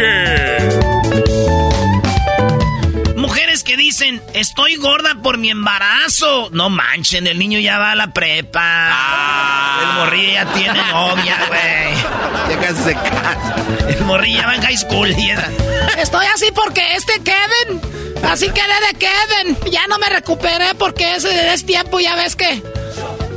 Mujeres 3.17 3.63
que 3.65 3.77
dicen, 3.77 4.23
estoy 4.35 4.77
gorda 4.77 5.15
por 5.23 5.39
mi 5.39 5.51
embarazo. 5.51 6.49
No 6.53 6.71
manchen, 6.71 7.27
el 7.27 7.39
niño 7.39 7.59
ya 7.59 7.79
va 7.79 7.93
a 7.93 7.95
la 7.95 8.13
prepa. 8.13 9.79
El 9.83 9.95
morrillo 10.01 10.33
ya 10.33 10.45
tiene 10.53 10.83
novia, 10.91 11.37
güey. 11.49 12.51
Ya 12.51 12.61
casi 12.61 12.83
se 12.83 12.95
casa. 12.95 13.55
El 13.89 14.01
morrillo 14.05 14.41
ya 14.41 14.47
va 14.47 14.55
en 14.55 14.63
high 14.63 14.77
school. 14.77 15.11
y 15.19 15.31
era- 15.31 15.49
Estoy 15.99 16.27
así 16.35 16.51
porque 16.53 16.83
este 16.97 17.15
Kevin. 17.23 17.81
Así 18.25 18.47
quedé 18.51 18.75
de 18.93 18.99
Kevin. 18.99 19.73
Ya 19.73 19.87
no 19.89 19.99
me 19.99 20.09
recuperé 20.09 20.75
porque 20.77 21.17
ese 21.17 21.53
es 21.53 21.65
tiempo, 21.67 22.01
ya 22.01 22.15
ves 22.17 22.35
que. 22.37 22.63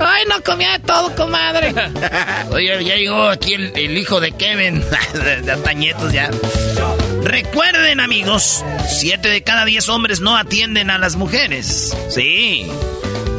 Ay, 0.04 0.24
no 0.28 0.42
comía 0.44 0.74
de 0.74 0.80
todo, 0.80 1.16
comadre. 1.16 1.74
Oye, 2.52 2.84
ya 2.84 2.96
llegó 2.96 3.30
aquí 3.30 3.54
el, 3.54 3.98
hijo 3.98 4.20
de 4.20 4.32
Kevin. 4.32 4.84
de, 5.14 5.42
de 5.42 5.52
Antañetos 5.52 6.12
ya. 6.12 6.30
Recuerden, 7.24 8.00
amigos, 8.00 8.66
siete 8.90 9.30
de 9.30 9.44
cada 9.44 9.66
diez 9.66 9.90
hombres 9.90 10.22
no 10.22 10.36
atienden 10.36 10.90
a 10.90 10.98
las 10.98 11.16
mujeres. 11.16 11.96
Sí. 12.10 12.68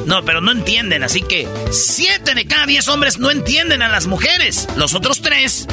No, 0.06 0.24
pero 0.24 0.40
no 0.40 0.52
entienden, 0.52 1.02
así 1.02 1.22
que 1.22 1.48
siete 1.70 2.34
de 2.34 2.46
cada 2.46 2.66
diez 2.66 2.88
hombres 2.88 3.18
no 3.18 3.30
entienden 3.30 3.82
a 3.82 3.88
las 3.88 4.06
mujeres. 4.06 4.68
Los 4.76 4.94
otros 4.94 5.22
tres 5.22 5.66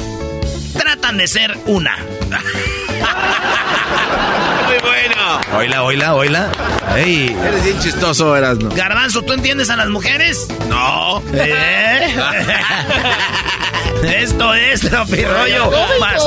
tratan 0.72 1.18
de 1.18 1.28
ser 1.28 1.56
una. 1.66 1.96
Muy 4.70 4.78
bueno. 4.78 5.40
Oila, 5.56 5.82
oila, 5.82 6.14
oila. 6.14 6.52
Ey. 6.94 7.36
Eres 7.44 7.64
bien 7.64 7.80
chistoso, 7.80 8.36
Erasno. 8.36 8.70
Garbanzo, 8.70 9.22
¿tú 9.22 9.32
entiendes 9.32 9.68
a 9.68 9.74
las 9.74 9.88
mujeres? 9.88 10.46
No. 10.68 11.20
¿Eh? 11.34 12.14
Esto 14.22 14.54
es 14.54 14.82
Tropirollo 14.82 15.72
más. 15.98 16.22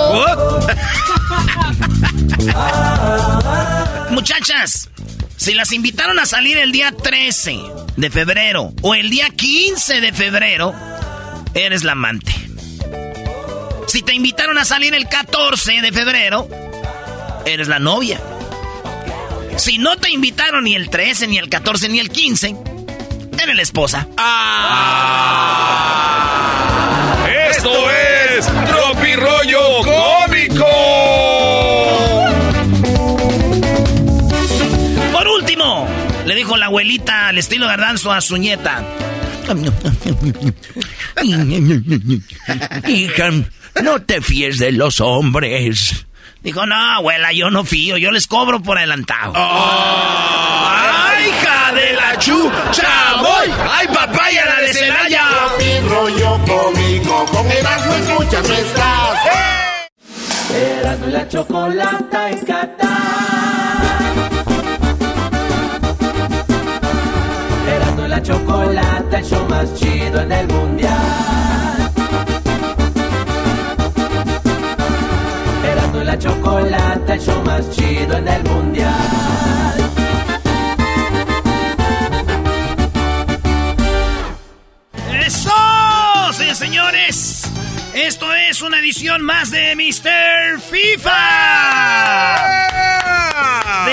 Muchachas, 4.11 4.90
si 5.38 5.53
las 5.53 5.72
invitaron 5.72 6.20
a 6.20 6.26
salir 6.26 6.57
el 6.57 6.74
día 6.74 6.91
13 6.91 7.60
de 7.95 8.10
febrero 8.10 8.74
o 8.82 8.94
el 8.94 9.10
día 9.10 9.30
15 9.30 10.02
de 10.02 10.11
febrero, 10.11 10.76
eres 11.53 11.86
la 11.86 11.94
amante. 11.94 12.34
Si 13.88 14.02
te 14.02 14.14
invitaron 14.14 14.57
a 14.57 14.65
salir 14.65 14.94
el 14.94 15.07
14 15.07 15.82
de 15.82 15.91
febrero, 15.94 16.49
eres 17.45 17.68
la 17.68 17.80
novia. 17.80 18.20
Si 19.57 19.78
no 19.78 19.98
te 19.98 20.10
invitaron 20.10 20.64
ni 20.64 20.76
el 20.76 20.90
13, 20.90 21.28
ni 21.28 21.38
el 21.38 21.49
14, 21.49 21.90
ni 21.90 21.99
el 21.99 22.10
15, 22.10 22.56
eres 23.41 23.56
la 23.56 23.61
esposa. 23.61 24.07
Esto 27.52 27.72
es 27.91 28.45
Tropirollo 28.45 29.60
Cómico. 29.84 30.65
Por 35.11 35.28
último, 35.28 35.88
le 36.26 36.36
dijo 36.36 36.57
la 36.57 36.65
abuelita 36.68 37.28
al 37.30 37.38
estilo 37.38 37.68
gardanzo 37.68 38.11
a 38.11 38.22
su 38.22 38.38
nieta. 38.38 38.84
Hija, 42.88 43.30
no 43.84 44.02
te 44.02 44.22
fíes 44.22 44.57
de 44.57 44.72
los 44.72 45.02
hombres. 45.02 46.06
Dijo, 46.44 46.65
no, 46.65 46.76
abuela, 46.76 47.32
yo 47.32 47.49
no 47.49 47.64
fío, 47.64 47.95
yo 47.98 48.11
les 48.11 48.28
cobro 48.28 48.61
por 48.61 48.78
adelantado. 48.78 49.32
¡Ay, 49.34 51.30
hija 51.30 51.72
de 51.72 51.94
la 51.94 52.20
chucha! 52.20 53.15
¡Voy! 53.22 53.49
¡Ay, 53.72 53.88
papaya 53.88 54.45
la 54.45 54.60
de 54.61 54.74
Celaya! 54.74 55.24
rollo 55.88 56.40
cómico, 56.45 57.26
con 57.32 57.49
Erasmo 57.49 57.94
escuchas 57.94 58.49
no 58.49 58.56
estás. 58.56 59.20
Erasmo 60.53 61.07
y 61.07 61.11
la 61.11 61.28
chocolata 61.30 62.30
en 62.30 62.40
Qatar. 62.40 62.90
Erasmo 67.74 68.06
y 68.06 68.10
la 68.10 68.22
chocolata, 68.22 69.18
el 69.18 69.26
show 69.26 69.48
más 69.48 69.74
chido 69.76 70.20
en 70.20 70.32
el 70.34 70.48
mundial. 70.48 71.82
La 76.14 76.19
chocolata, 76.19 77.14
el 77.15 77.19
show 77.19 77.44
más 77.44 77.69
chido 77.72 78.18
en 78.18 78.27
el 78.27 78.44
mundial. 78.44 78.91
¡Eso! 85.26 85.52
Sí, 86.34 86.53
señores. 86.53 87.49
Esto 87.95 88.31
es 88.34 88.61
una 88.61 88.80
edición 88.80 89.23
más 89.23 89.49
de 89.49 89.76
Mr. 89.76 90.60
FIFA. 90.61 91.14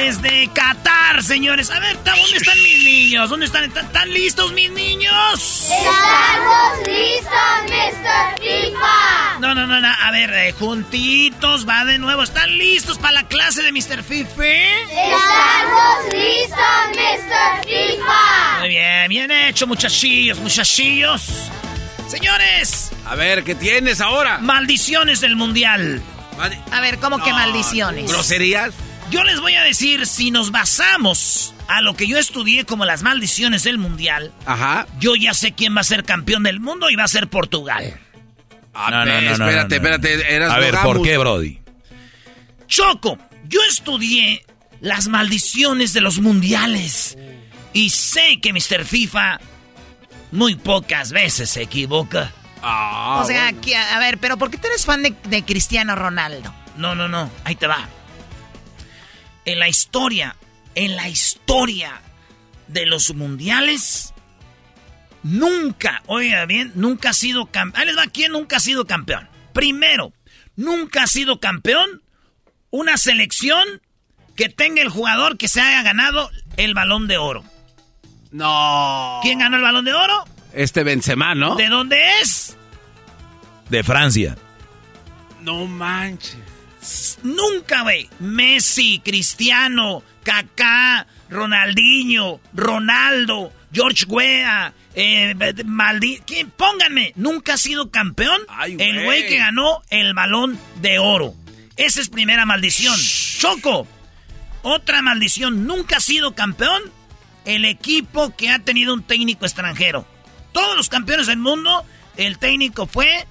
Desde 0.00 0.48
Qatar, 0.54 1.22
señores. 1.22 1.70
A 1.70 1.78
ver, 1.78 1.94
¿dónde 2.02 2.36
están 2.38 2.56
mis 2.62 2.84
niños? 2.84 3.28
¿Dónde 3.28 3.44
están? 3.46 3.64
¿Están, 3.64 4.10
listos 4.10 4.50
mis 4.52 4.70
niños? 4.70 5.68
¡Estamos 5.70 6.78
listos, 6.86 7.32
Mr. 7.68 8.40
FIFA! 8.40 9.38
No, 9.40 9.54
no, 9.54 9.66
no, 9.66 9.78
no. 9.78 9.88
A 9.88 10.10
ver, 10.10 10.30
eh, 10.32 10.52
juntitos, 10.58 11.68
va 11.68 11.84
de 11.84 11.98
nuevo. 11.98 12.22
¿Están 12.22 12.56
listos 12.56 12.96
para 12.98 13.12
la 13.12 13.28
clase 13.28 13.62
de 13.62 13.72
Mr. 13.72 14.02
FIFA? 14.02 14.44
¡Estamos 14.88 16.14
listos, 16.14 16.88
Mr. 16.96 17.66
FIFA! 17.66 18.58
Muy 18.60 18.68
bien, 18.70 19.08
bien 19.08 19.30
hecho, 19.30 19.66
muchachillos, 19.66 20.38
muchachillos. 20.38 21.50
Señores, 22.08 22.90
A 23.06 23.14
ver, 23.16 23.44
¿qué 23.44 23.54
tienes 23.54 24.00
ahora? 24.00 24.38
maldiciones 24.38 25.20
del 25.20 25.36
mundial. 25.36 26.02
A 26.72 26.80
ver, 26.80 26.98
¿cómo 26.98 27.22
que 27.22 27.32
maldiciones? 27.32 28.10
¿Groserías? 28.10 28.72
Yo 29.10 29.24
les 29.24 29.40
voy 29.40 29.54
a 29.56 29.62
decir, 29.62 30.06
si 30.06 30.30
nos 30.30 30.52
basamos 30.52 31.52
a 31.66 31.80
lo 31.80 31.94
que 31.94 32.06
yo 32.06 32.16
estudié 32.18 32.64
como 32.64 32.84
las 32.84 33.02
maldiciones 33.02 33.64
del 33.64 33.76
mundial, 33.78 34.32
Ajá. 34.46 34.86
yo 35.00 35.16
ya 35.16 35.34
sé 35.34 35.52
quién 35.52 35.76
va 35.76 35.80
a 35.80 35.84
ser 35.84 36.04
campeón 36.04 36.44
del 36.44 36.60
mundo 36.60 36.90
y 36.90 36.96
va 36.96 37.04
a 37.04 37.08
ser 37.08 37.28
Portugal. 37.28 37.98
A 38.72 38.90
No, 38.90 38.98
no, 39.04 39.04
ver, 39.12 39.22
no, 39.24 39.38
no, 39.38 39.44
espérate, 39.48 39.76
no, 39.80 39.82
no. 39.88 39.94
espérate. 39.96 40.34
Eras 40.34 40.52
A 40.52 40.58
ver, 40.58 40.74
¿por 40.82 41.02
qué, 41.02 41.18
Brody? 41.18 41.58
Choco, 42.68 43.18
yo 43.48 43.58
estudié 43.68 44.44
las 44.80 45.08
maldiciones 45.08 45.92
de 45.92 46.00
los 46.00 46.20
mundiales 46.20 47.18
y 47.72 47.90
sé 47.90 48.38
que 48.40 48.52
Mr. 48.52 48.84
FIFA 48.84 49.40
muy 50.30 50.54
pocas 50.54 51.10
veces 51.10 51.50
se 51.50 51.62
equivoca. 51.62 52.30
Ah, 52.62 53.20
o 53.24 53.26
sea, 53.26 53.52
que- 53.54 53.74
a 53.76 53.98
ver, 53.98 54.18
pero 54.18 54.36
¿por 54.36 54.50
qué 54.52 54.58
tú 54.58 54.68
eres 54.68 54.84
fan 54.86 55.02
de, 55.02 55.14
de 55.24 55.44
Cristiano 55.44 55.96
Ronaldo? 55.96 56.54
No, 56.76 56.94
no, 56.94 57.08
no, 57.08 57.28
ahí 57.42 57.56
te 57.56 57.66
va. 57.66 57.88
En 59.44 59.58
la 59.58 59.68
historia, 59.68 60.36
en 60.74 60.96
la 60.96 61.08
historia 61.08 62.00
de 62.68 62.86
los 62.86 63.14
mundiales, 63.14 64.12
nunca, 65.22 66.02
oiga 66.06 66.46
bien, 66.46 66.72
nunca 66.74 67.10
ha 67.10 67.14
sido 67.14 67.46
campeón. 67.46 67.80
Ahí 67.80 67.86
les 67.86 67.98
va, 67.98 68.06
¿quién 68.06 68.32
nunca 68.32 68.56
ha 68.56 68.60
sido 68.60 68.86
campeón? 68.86 69.28
Primero, 69.52 70.12
nunca 70.56 71.04
ha 71.04 71.06
sido 71.06 71.40
campeón 71.40 72.02
una 72.70 72.96
selección 72.96 73.82
que 74.36 74.48
tenga 74.48 74.82
el 74.82 74.88
jugador 74.88 75.36
que 75.36 75.48
se 75.48 75.60
haya 75.60 75.82
ganado 75.82 76.30
el 76.56 76.74
balón 76.74 77.08
de 77.08 77.18
oro. 77.18 77.44
No. 78.30 79.20
¿Quién 79.22 79.40
ganó 79.40 79.56
el 79.56 79.62
balón 79.62 79.84
de 79.84 79.92
oro? 79.92 80.24
Este 80.52 80.84
Benzema, 80.84 81.34
¿no? 81.34 81.56
¿De 81.56 81.68
dónde 81.68 81.98
es? 82.20 82.56
De 83.68 83.82
Francia. 83.82 84.36
No 85.40 85.66
manches. 85.66 86.36
Nunca, 87.22 87.82
güey. 87.82 88.08
Messi, 88.18 89.00
Cristiano, 89.04 90.02
Kaká, 90.22 91.06
Ronaldinho, 91.28 92.40
Ronaldo, 92.54 93.52
George 93.72 94.04
Weah, 94.06 94.72
eh, 94.94 95.34
Maldi... 95.64 96.20
¿Quién? 96.26 96.50
Pónganme. 96.50 97.12
Nunca 97.16 97.54
ha 97.54 97.58
sido 97.58 97.90
campeón 97.90 98.40
el 98.66 99.04
güey 99.04 99.26
que 99.26 99.38
ganó 99.38 99.82
el 99.90 100.14
balón 100.14 100.58
de 100.80 100.98
oro. 100.98 101.34
Esa 101.76 102.00
es 102.00 102.08
primera 102.08 102.44
maldición. 102.44 102.96
Choco. 103.38 103.86
Otra 104.62 105.02
maldición. 105.02 105.66
Nunca 105.66 105.98
ha 105.98 106.00
sido 106.00 106.34
campeón 106.34 106.82
el 107.44 107.64
equipo 107.64 108.34
que 108.36 108.50
ha 108.50 108.58
tenido 108.58 108.92
un 108.92 109.02
técnico 109.02 109.46
extranjero. 109.46 110.06
Todos 110.52 110.76
los 110.76 110.88
campeones 110.88 111.26
del 111.26 111.38
mundo, 111.38 111.84
el 112.16 112.38
técnico 112.38 112.86
fue 112.86 113.26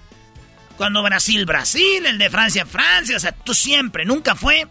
cuando 0.80 1.04
Brasil, 1.04 1.46
Brasil, 1.46 2.06
el 2.06 2.18
de 2.18 2.30
Francia, 2.30 2.66
Francia, 2.66 3.18
o 3.18 3.20
sea, 3.20 3.34
tú 3.34 3.54
siempre, 3.54 4.06
nunca 4.06 4.34
fue. 4.34 4.66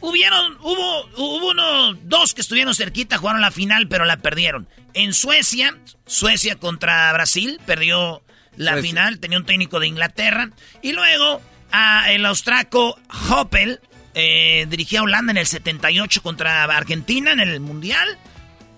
Hubieron, 0.00 0.56
hubo, 0.62 1.06
hubo 1.16 1.50
uno, 1.52 1.94
dos 1.94 2.34
que 2.34 2.40
estuvieron 2.40 2.74
cerquita, 2.74 3.16
jugaron 3.16 3.40
la 3.40 3.52
final, 3.52 3.86
pero 3.86 4.04
la 4.04 4.16
perdieron. 4.16 4.66
En 4.92 5.14
Suecia, 5.14 5.78
Suecia 6.06 6.56
contra 6.56 7.12
Brasil, 7.12 7.60
perdió 7.66 8.24
la 8.56 8.72
Suecia. 8.72 8.90
final, 8.90 9.20
tenía 9.20 9.38
un 9.38 9.46
técnico 9.46 9.78
de 9.78 9.86
Inglaterra. 9.86 10.50
Y 10.82 10.90
luego, 10.90 11.40
a 11.70 12.10
el 12.10 12.26
austraco 12.26 12.98
Hoppel, 13.30 13.78
eh, 14.14 14.66
dirigía 14.68 14.98
a 14.98 15.02
Holanda 15.04 15.30
en 15.30 15.38
el 15.38 15.46
78 15.46 16.20
contra 16.20 16.64
Argentina 16.64 17.30
en 17.30 17.38
el 17.38 17.60
Mundial. 17.60 18.18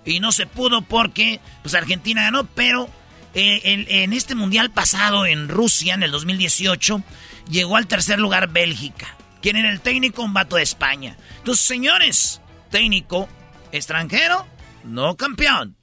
Y 0.05 0.21
no 0.21 0.31
se 0.31 0.47
pudo 0.47 0.83
porque 0.83 1.41
pues 1.63 1.75
Argentina 1.75 2.25
ganó, 2.25 2.45
pero 2.45 2.91
eh, 3.35 3.61
en, 3.65 3.87
en 3.89 4.13
este 4.13 4.35
mundial 4.35 4.71
pasado 4.71 5.27
en 5.27 5.49
Rusia, 5.49 5.95
en 5.95 6.03
el 6.03 6.11
2018, 6.11 7.03
llegó 7.49 7.77
al 7.77 7.87
tercer 7.87 8.19
lugar 8.19 8.49
Bélgica. 8.49 9.17
¿Quién 9.41 9.57
era 9.57 9.71
el 9.71 9.81
técnico? 9.81 10.23
Un 10.23 10.35
vato 10.35 10.57
de 10.57 10.63
España. 10.63 11.17
Entonces, 11.39 11.65
señores, 11.67 12.41
técnico 12.71 13.29
extranjero, 13.73 14.47
no 14.85 15.17
campeón. 15.17 15.77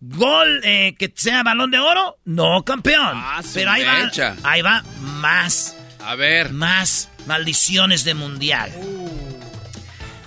Gol 0.00 0.60
eh, 0.64 0.94
que 0.98 1.12
sea 1.14 1.42
balón 1.42 1.70
de 1.70 1.78
oro, 1.78 2.18
no 2.24 2.62
campeón. 2.64 3.12
Ah, 3.14 3.40
Pero 3.54 3.70
ahí 3.70 3.84
va, 3.84 4.10
ahí 4.42 4.62
va 4.62 4.84
más. 5.00 5.76
A 6.00 6.14
ver. 6.16 6.52
Más 6.52 7.08
maldiciones 7.26 8.04
de 8.04 8.14
mundial. 8.14 8.70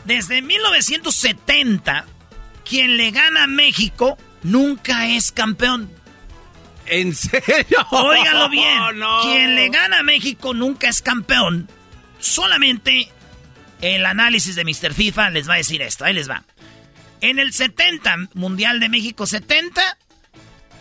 Desde 0.06 0.42
1970, 0.42 2.06
quien 2.68 2.98
le 2.98 3.12
gana 3.12 3.44
a 3.44 3.48
México 3.48 4.18
nunca 4.42 5.08
es 5.08 5.32
campeón. 5.32 5.92
¿En 6.90 7.14
serio? 7.16 7.86
Óigalo 7.92 8.50
bien. 8.52 9.00
No. 9.00 9.22
Quien 9.22 9.56
le 9.56 9.70
gana 9.70 10.00
a 10.00 10.04
México 10.04 10.54
nunca 10.54 10.90
es 10.90 11.02
campeón. 11.02 11.70
Solamente 12.20 13.10
el 13.82 14.06
análisis 14.06 14.56
de 14.56 14.64
Mr. 14.66 14.94
FIFA 14.94 15.30
les 15.32 15.50
va 15.50 15.56
a 15.56 15.58
decir 15.58 15.82
esto. 15.82 16.06
Ahí 16.06 16.14
les 16.14 16.30
va. 16.30 16.44
En 17.22 17.40
el 17.40 17.54
70, 17.54 18.30
Mundial 18.34 18.80
de 18.80 18.90
México 18.90 19.26
70, 19.26 19.98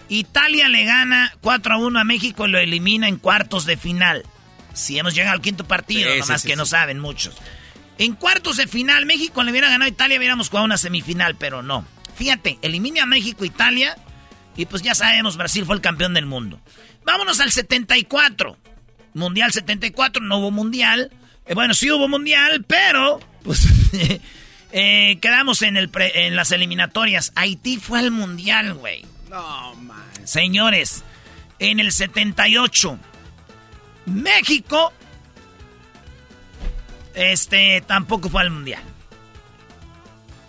Italia 0.08 0.68
le 0.68 0.84
gana 0.84 1.34
4 1.40 1.74
a 1.74 1.78
1 1.78 1.98
a 1.98 2.04
México 2.04 2.46
y 2.46 2.50
lo 2.50 2.58
elimina 2.58 3.08
en 3.08 3.16
cuartos 3.16 3.64
de 3.66 3.76
final. 3.76 4.24
Si 4.72 4.98
hemos 4.98 5.14
llegado 5.14 5.34
al 5.34 5.40
quinto 5.40 5.64
partido, 5.66 6.12
Sí, 6.12 6.20
nomás 6.20 6.42
sí, 6.42 6.48
que 6.48 6.56
no 6.56 6.66
saben 6.66 7.00
muchos. 7.00 7.34
En 7.98 8.14
cuartos 8.14 8.58
de 8.58 8.66
final, 8.66 9.06
México 9.06 9.42
le 9.42 9.50
hubiera 9.50 9.68
ganado 9.70 9.86
a 9.86 9.92
Italia, 9.92 10.18
hubiéramos 10.18 10.50
jugado 10.50 10.66
una 10.66 10.76
semifinal, 10.76 11.34
pero 11.36 11.62
no. 11.62 11.86
Fíjate, 12.14 12.58
elimina 12.60 13.04
a 13.04 13.06
México, 13.06 13.44
Italia, 13.46 13.96
y 14.56 14.66
pues 14.66 14.82
ya 14.82 14.94
sabemos, 14.94 15.36
Brasil 15.36 15.64
fue 15.64 15.74
el 15.76 15.80
campeón 15.82 16.14
del 16.14 16.26
mundo. 16.26 16.60
Vámonos 17.04 17.40
al 17.40 17.52
74. 17.52 18.56
Mundial 19.14 19.52
74, 19.52 20.22
no 20.22 20.38
hubo 20.38 20.50
mundial. 20.50 21.10
Eh, 21.46 21.54
bueno, 21.54 21.72
sí 21.74 21.90
hubo 21.90 22.08
mundial, 22.08 22.64
pero 22.66 23.20
pues 23.42 23.66
eh, 24.72 25.18
quedamos 25.20 25.62
en, 25.62 25.76
el 25.76 25.88
pre- 25.88 26.26
en 26.26 26.36
las 26.36 26.50
eliminatorias. 26.52 27.32
Haití 27.34 27.78
fue 27.78 28.00
al 28.00 28.10
mundial, 28.10 28.74
güey. 28.74 29.04
No, 29.30 29.74
man. 29.76 30.02
Señores, 30.24 31.02
en 31.58 31.80
el 31.80 31.92
78, 31.92 32.98
México, 34.06 34.92
este, 37.14 37.82
tampoco 37.86 38.28
fue 38.28 38.42
al 38.42 38.50
mundial. 38.50 38.82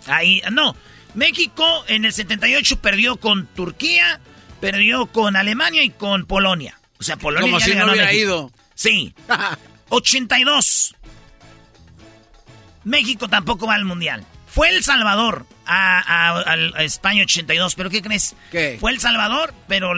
Ahí, 0.06 0.42
no, 0.52 0.74
México 1.18 1.84
en 1.88 2.04
el 2.04 2.12
78 2.12 2.80
perdió 2.80 3.16
con 3.16 3.46
Turquía, 3.48 4.20
perdió 4.60 5.06
con 5.06 5.34
Alemania 5.36 5.82
y 5.82 5.90
con 5.90 6.24
Polonia. 6.26 6.78
O 7.00 7.02
sea, 7.02 7.16
Polonia 7.16 7.42
Como 7.42 7.58
ya 7.58 7.64
si 7.64 7.70
le 7.70 7.76
no 7.76 7.80
ganó 7.82 7.92
hubiera 7.92 8.12
ido. 8.12 8.52
Sí. 8.74 9.14
82. 9.88 10.94
México 12.84 13.28
tampoco 13.28 13.66
va 13.66 13.74
al 13.74 13.84
mundial. 13.84 14.24
Fue 14.46 14.68
El 14.70 14.82
Salvador 14.82 15.46
a, 15.66 15.98
a- 15.98 16.40
al- 16.40 16.74
a 16.76 16.82
España 16.84 17.22
82, 17.24 17.74
pero 17.74 17.90
¿qué 17.90 18.00
crees? 18.02 18.34
¿Qué? 18.50 18.76
Fue 18.80 18.92
El 18.92 19.00
Salvador, 19.00 19.52
pero 19.66 19.92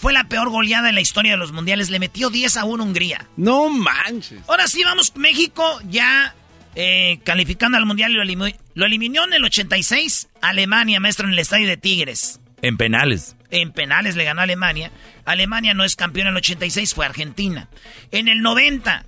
fue 0.00 0.12
la 0.12 0.24
peor 0.24 0.50
goleada 0.50 0.88
en 0.90 0.94
la 0.94 1.00
historia 1.00 1.32
de 1.32 1.38
los 1.38 1.52
mundiales. 1.52 1.90
Le 1.90 1.98
metió 1.98 2.30
10 2.30 2.56
a 2.58 2.64
1 2.64 2.82
a 2.82 2.86
Hungría. 2.86 3.26
No 3.36 3.68
manches. 3.68 4.40
Ahora 4.46 4.68
sí, 4.68 4.84
vamos, 4.84 5.16
México 5.16 5.80
ya 5.88 6.34
eh, 6.74 7.18
calificando 7.24 7.78
al 7.78 7.86
mundial 7.86 8.12
y 8.12 8.14
lo, 8.34 8.46
lo 8.74 8.86
eliminó 8.86 9.24
en 9.24 9.32
el 9.34 9.44
86 9.44 10.28
Alemania, 10.42 11.00
maestro, 11.00 11.26
en 11.26 11.32
el 11.32 11.38
estadio 11.38 11.66
de 11.68 11.76
Tigres. 11.76 12.40
En 12.62 12.76
penales. 12.76 13.36
En 13.50 13.72
penales 13.72 14.16
le 14.16 14.24
ganó 14.24 14.40
a 14.40 14.44
Alemania. 14.44 14.90
Alemania 15.24 15.74
no 15.74 15.84
es 15.84 15.96
campeón 15.96 16.26
en 16.28 16.32
el 16.32 16.38
86, 16.38 16.94
fue 16.94 17.06
Argentina. 17.06 17.68
En 18.10 18.26
el 18.28 18.40
90, 18.42 19.04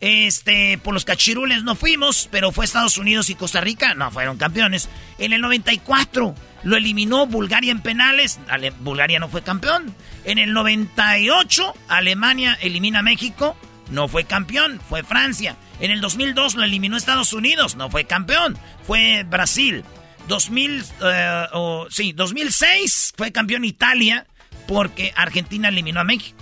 este, 0.00 0.78
por 0.78 0.92
los 0.92 1.04
cachirules 1.04 1.62
no 1.62 1.74
fuimos, 1.76 2.28
pero 2.30 2.52
fue 2.52 2.64
Estados 2.64 2.98
Unidos 2.98 3.30
y 3.30 3.34
Costa 3.34 3.60
Rica, 3.60 3.94
no 3.94 4.10
fueron 4.10 4.36
campeones. 4.38 4.88
En 5.18 5.32
el 5.32 5.40
94 5.40 6.34
lo 6.64 6.76
eliminó 6.76 7.26
Bulgaria 7.26 7.72
en 7.72 7.80
penales, 7.80 8.38
Ale- 8.48 8.70
Bulgaria 8.80 9.18
no 9.18 9.28
fue 9.28 9.42
campeón. 9.42 9.94
En 10.24 10.38
el 10.38 10.52
98 10.52 11.74
Alemania 11.88 12.58
elimina 12.60 12.98
a 12.98 13.02
México, 13.02 13.56
no 13.90 14.08
fue 14.08 14.24
campeón, 14.24 14.80
fue 14.88 15.02
Francia. 15.04 15.56
En 15.80 15.90
el 15.90 16.00
2002 16.00 16.54
lo 16.54 16.64
eliminó 16.64 16.96
Estados 16.96 17.32
Unidos, 17.32 17.76
no 17.76 17.90
fue 17.90 18.04
campeón, 18.04 18.58
fue 18.86 19.24
Brasil. 19.24 19.84
2000, 20.28 20.84
eh, 21.04 21.46
sí, 21.90 22.12
2006 22.12 23.14
fue 23.16 23.30
campeón 23.32 23.64
Italia 23.64 24.26
porque 24.66 25.12
Argentina 25.16 25.68
eliminó 25.68 26.00
a 26.00 26.04
México. 26.04 26.38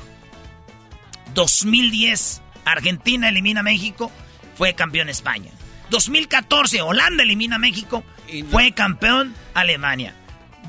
2010 1.34 2.42
Argentina 2.64 3.28
elimina 3.28 3.60
a 3.60 3.62
México, 3.64 4.10
fue 4.56 4.74
campeón 4.74 5.08
España. 5.08 5.50
2014 5.90 6.80
Holanda 6.82 7.22
elimina 7.22 7.56
a 7.56 7.58
México, 7.58 8.04
fue 8.50 8.72
campeón 8.72 9.34
Alemania. 9.52 10.14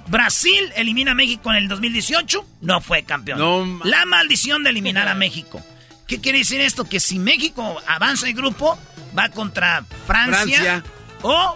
Brasil 0.07 0.71
elimina 0.75 1.11
a 1.11 1.15
México 1.15 1.49
en 1.51 1.57
el 1.57 1.67
2018, 1.67 2.45
no 2.61 2.81
fue 2.81 3.03
campeón. 3.03 3.39
No 3.39 3.79
La 3.85 4.05
maldición 4.05 4.63
de 4.63 4.71
eliminar 4.71 5.07
a 5.07 5.15
México. 5.15 5.61
¿Qué 6.07 6.19
quiere 6.21 6.39
decir 6.39 6.61
esto? 6.61 6.85
Que 6.85 6.99
si 6.99 7.19
México 7.19 7.81
avanza 7.87 8.27
el 8.27 8.33
grupo, 8.33 8.77
va 9.17 9.29
contra 9.29 9.83
Francia, 10.05 10.43
Francia. 10.43 10.83
o 11.23 11.55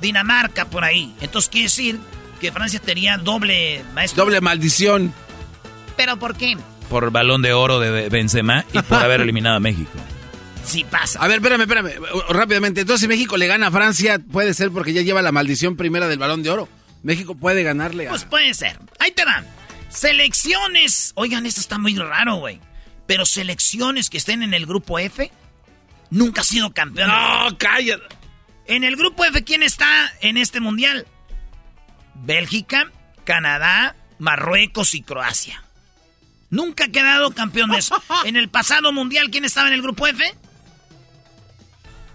Dinamarca 0.00 0.64
por 0.66 0.84
ahí. 0.84 1.14
Entonces 1.20 1.48
quiere 1.48 1.64
decir 1.64 1.98
que 2.40 2.52
Francia 2.52 2.80
tenía 2.80 3.18
doble 3.18 3.82
maestro. 3.94 4.24
Doble 4.24 4.40
maldición. 4.40 5.12
¿Pero 5.96 6.18
por 6.18 6.36
qué? 6.36 6.56
Por 6.88 7.10
balón 7.10 7.42
de 7.42 7.52
oro 7.52 7.80
de 7.80 8.08
Benzema 8.08 8.64
y 8.72 8.80
por 8.80 8.98
haber 9.02 9.20
eliminado 9.20 9.56
a 9.56 9.60
México. 9.60 9.90
Sí 10.64 10.84
pasa. 10.84 11.18
A 11.20 11.26
ver, 11.28 11.36
espérame, 11.36 11.62
espérame. 11.62 11.92
Rápidamente. 12.28 12.82
Entonces, 12.82 13.00
si 13.00 13.08
México 13.08 13.38
le 13.38 13.46
gana 13.46 13.68
a 13.68 13.70
Francia, 13.70 14.18
puede 14.18 14.52
ser 14.52 14.70
porque 14.70 14.92
ya 14.92 15.00
lleva 15.00 15.22
la 15.22 15.32
maldición 15.32 15.76
primera 15.78 16.08
del 16.08 16.18
balón 16.18 16.42
de 16.42 16.50
oro. 16.50 16.68
México 17.02 17.34
puede 17.34 17.62
ganarle 17.62 18.06
a. 18.06 18.10
Pues 18.10 18.26
puede 18.26 18.52
ser. 18.52 18.78
Ahí 18.98 19.10
te 19.12 19.24
dan. 19.24 19.46
Selecciones. 19.88 21.12
Oigan, 21.14 21.46
esto 21.46 21.62
está 21.62 21.78
muy 21.78 21.96
raro, 21.96 22.36
güey. 22.36 22.60
Pero 23.08 23.24
selecciones 23.24 24.10
que 24.10 24.18
estén 24.18 24.42
en 24.42 24.52
el 24.52 24.66
grupo 24.66 24.98
F 24.98 25.32
nunca 26.10 26.42
ha 26.42 26.44
sido 26.44 26.74
campeón. 26.74 27.08
No, 27.08 27.56
cállate. 27.56 28.04
En 28.66 28.84
el 28.84 28.96
grupo 28.96 29.24
F, 29.24 29.44
¿quién 29.44 29.62
está 29.62 30.12
en 30.20 30.36
este 30.36 30.60
mundial? 30.60 31.06
Bélgica, 32.16 32.92
Canadá, 33.24 33.96
Marruecos 34.18 34.94
y 34.94 35.00
Croacia. 35.00 35.64
Nunca 36.50 36.84
ha 36.84 36.88
quedado 36.88 37.30
campeón 37.32 37.70
de 37.70 37.78
eso. 37.78 38.00
En 38.26 38.36
el 38.36 38.50
pasado 38.50 38.92
mundial, 38.92 39.30
¿quién 39.30 39.46
estaba 39.46 39.68
en 39.68 39.74
el 39.74 39.80
grupo 39.80 40.06
F? 40.06 40.22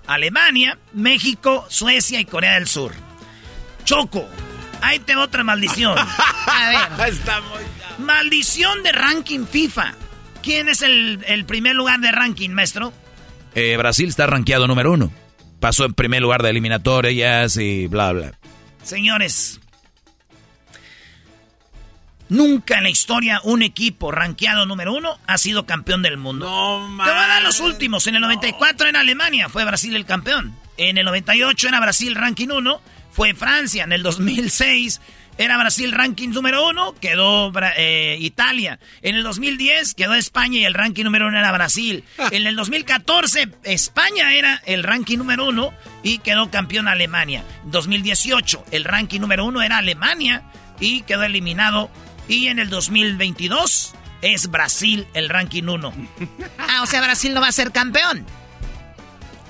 Alemania, 0.05 0.77
México, 0.93 1.65
Suecia 1.69 2.19
y 2.19 2.25
Corea 2.25 2.53
del 2.53 2.67
Sur. 2.67 2.93
Choco, 3.83 4.29
ahí 4.81 4.99
te 4.99 5.15
va 5.15 5.23
otra 5.23 5.43
maldición. 5.43 5.97
A 6.45 6.91
ver. 6.99 7.09
Está 7.09 7.41
muy. 7.41 7.63
Maldición 8.05 8.83
de 8.83 8.91
ranking 8.91 9.47
FIFA. 9.47 9.95
¿Quién 10.43 10.69
es 10.69 10.81
el, 10.81 11.23
el 11.25 11.45
primer 11.45 11.75
lugar 11.75 11.99
de 12.01 12.11
ranking, 12.11 12.49
maestro? 12.51 12.93
Eh, 13.55 13.77
Brasil 13.77 14.09
está 14.09 14.27
rankeado 14.27 14.67
número 14.67 14.91
uno. 14.91 15.11
Pasó 15.59 15.85
en 15.85 15.93
primer 15.93 16.21
lugar 16.21 16.43
de 16.43 16.49
eliminatorias 16.49 17.55
y 17.57 17.87
bla, 17.87 18.11
bla. 18.11 18.33
Señores, 18.83 19.61
nunca 22.27 22.77
en 22.77 22.83
la 22.83 22.89
historia 22.89 23.39
un 23.43 23.61
equipo 23.61 24.11
rankeado 24.11 24.65
número 24.65 24.93
uno 24.93 25.17
ha 25.25 25.37
sido 25.37 25.65
campeón 25.65 26.01
del 26.01 26.17
mundo. 26.17 26.45
No, 26.45 27.03
Te 27.05 27.09
voy 27.11 27.19
a 27.19 27.27
dar 27.27 27.41
los 27.43 27.59
últimos. 27.61 28.07
En 28.07 28.15
el 28.15 28.21
94 28.21 28.89
en 28.89 28.95
Alemania 28.97 29.47
fue 29.49 29.63
Brasil 29.63 29.95
el 29.95 30.05
campeón. 30.05 30.53
En 30.75 30.97
el 30.97 31.05
98 31.05 31.67
era 31.69 31.79
Brasil 31.79 32.15
ranking 32.15 32.49
1, 32.49 32.81
fue 33.11 33.33
Francia. 33.33 33.83
En 33.85 33.93
el 33.93 34.03
2006 34.03 34.99
era 35.37 35.57
Brasil 35.57 35.91
ranking 35.91 36.29
número 36.29 36.67
1, 36.67 36.95
quedó 36.99 37.51
eh, 37.77 38.17
Italia. 38.19 38.79
En 39.01 39.15
el 39.15 39.23
2010 39.23 39.95
quedó 39.95 40.13
España 40.13 40.59
y 40.59 40.65
el 40.65 40.73
ranking 40.73 41.03
número 41.03 41.27
1 41.27 41.37
era 41.37 41.51
Brasil. 41.51 42.03
En 42.31 42.47
el 42.47 42.55
2014 42.55 43.49
España 43.63 44.33
era 44.33 44.61
el 44.65 44.83
ranking 44.83 45.17
número 45.17 45.47
1 45.47 45.73
y 46.03 46.19
quedó 46.19 46.51
campeón 46.51 46.87
Alemania. 46.87 47.43
2018 47.65 48.65
el 48.71 48.83
ranking 48.83 49.19
número 49.19 49.45
1 49.45 49.61
era 49.61 49.77
Alemania 49.77 50.43
y 50.79 51.01
quedó 51.01 51.23
eliminado. 51.23 51.89
Y 52.27 52.47
en 52.47 52.59
el 52.59 52.69
2022 52.69 53.93
es 54.21 54.49
Brasil 54.49 55.07
el 55.13 55.29
ranking 55.29 55.63
1. 55.63 55.93
Ah, 56.57 56.81
o 56.81 56.85
sea, 56.85 57.01
Brasil 57.01 57.33
no 57.33 57.41
va 57.41 57.49
a 57.49 57.51
ser 57.51 57.71
campeón. 57.71 58.25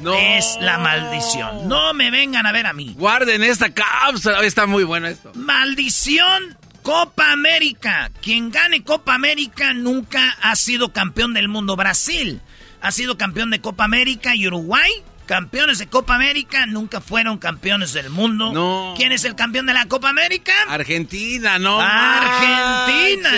No. 0.03 0.13
Es 0.13 0.57
la 0.59 0.77
maldición. 0.77 1.67
No 1.67 1.93
me 1.93 2.11
vengan 2.11 2.45
a 2.45 2.51
ver 2.51 2.65
a 2.65 2.73
mí. 2.73 2.93
Guarden 2.97 3.43
esta 3.43 3.73
cápsula. 3.73 4.41
Está 4.43 4.67
muy 4.67 4.83
bueno 4.83 5.07
esto. 5.07 5.31
Maldición 5.35 6.57
Copa 6.81 7.31
América. 7.31 8.11
Quien 8.21 8.51
gane 8.51 8.83
Copa 8.83 9.15
América 9.15 9.73
nunca 9.73 10.37
ha 10.41 10.55
sido 10.55 10.93
campeón 10.93 11.33
del 11.33 11.47
mundo. 11.47 11.75
Brasil 11.75 12.41
ha 12.81 12.91
sido 12.91 13.17
campeón 13.17 13.49
de 13.49 13.61
Copa 13.61 13.85
América 13.85 14.35
y 14.35 14.47
Uruguay 14.47 14.91
Campeones 15.25 15.79
de 15.79 15.87
Copa 15.87 16.15
América, 16.15 16.65
nunca 16.65 16.99
fueron 16.99 17.37
campeones 17.37 17.93
del 17.93 18.09
mundo. 18.09 18.51
No. 18.51 18.93
¿Quién 18.97 19.13
es 19.13 19.23
el 19.23 19.35
campeón 19.35 19.65
de 19.65 19.73
la 19.73 19.87
Copa 19.87 20.09
América? 20.09 20.53
Argentina, 20.67 21.57
no. 21.59 21.79
Argentina. 21.79 23.29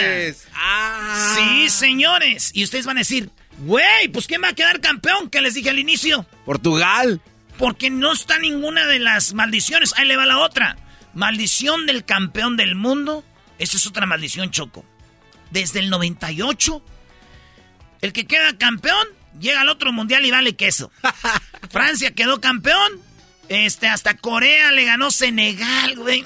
Ah. 0.55 1.35
Sí, 1.35 1.69
señores. 1.69 2.49
Y 2.53 2.63
ustedes 2.63 2.87
van 2.87 2.97
a 2.97 3.01
decir, 3.01 3.29
güey, 3.60 4.07
pues 4.11 4.27
¿quién 4.27 4.41
va 4.44 4.49
a 4.49 4.53
quedar 4.53 4.82
campeón? 4.82 5.30
Que 5.30 5.41
les 5.41 5.53
dije 5.53 5.69
al 5.69 5.80
inicio. 5.80 6.26
Portugal. 6.45 7.22
Porque 7.57 7.90
no 7.90 8.11
está 8.11 8.38
ninguna 8.40 8.86
de 8.86 8.99
las 8.99 9.34
maldiciones. 9.34 9.94
Ahí 9.98 10.06
le 10.07 10.18
va 10.18 10.26
la 10.26 10.40
otra. 10.40 10.77
Maldición 11.14 11.86
del 11.86 12.03
campeón 12.03 12.57
del 12.57 12.76
mundo. 12.76 13.23
Esa 13.57 13.77
es 13.77 13.88
otra 13.88 14.06
maldición, 14.06 14.52
Choco. 14.52 14.86
Desde 15.52 15.80
el 15.80 15.90
98, 15.90 16.84
el 18.02 18.11
que 18.11 18.26
queda 18.26 18.57
campeón 18.57 19.07
llega 19.40 19.61
al 19.61 19.69
otro 19.69 19.94
mundial 19.94 20.26
y 20.26 20.32
vale 20.32 20.56
queso. 20.56 20.91
Francia 21.69 22.11
quedó 22.14 22.41
campeón. 22.41 23.02
Este, 23.48 23.88
hasta 23.88 24.18
Corea 24.18 24.72
le 24.72 24.86
ganó 24.86 25.11
Senegal, 25.11 25.95
güey. 25.95 26.26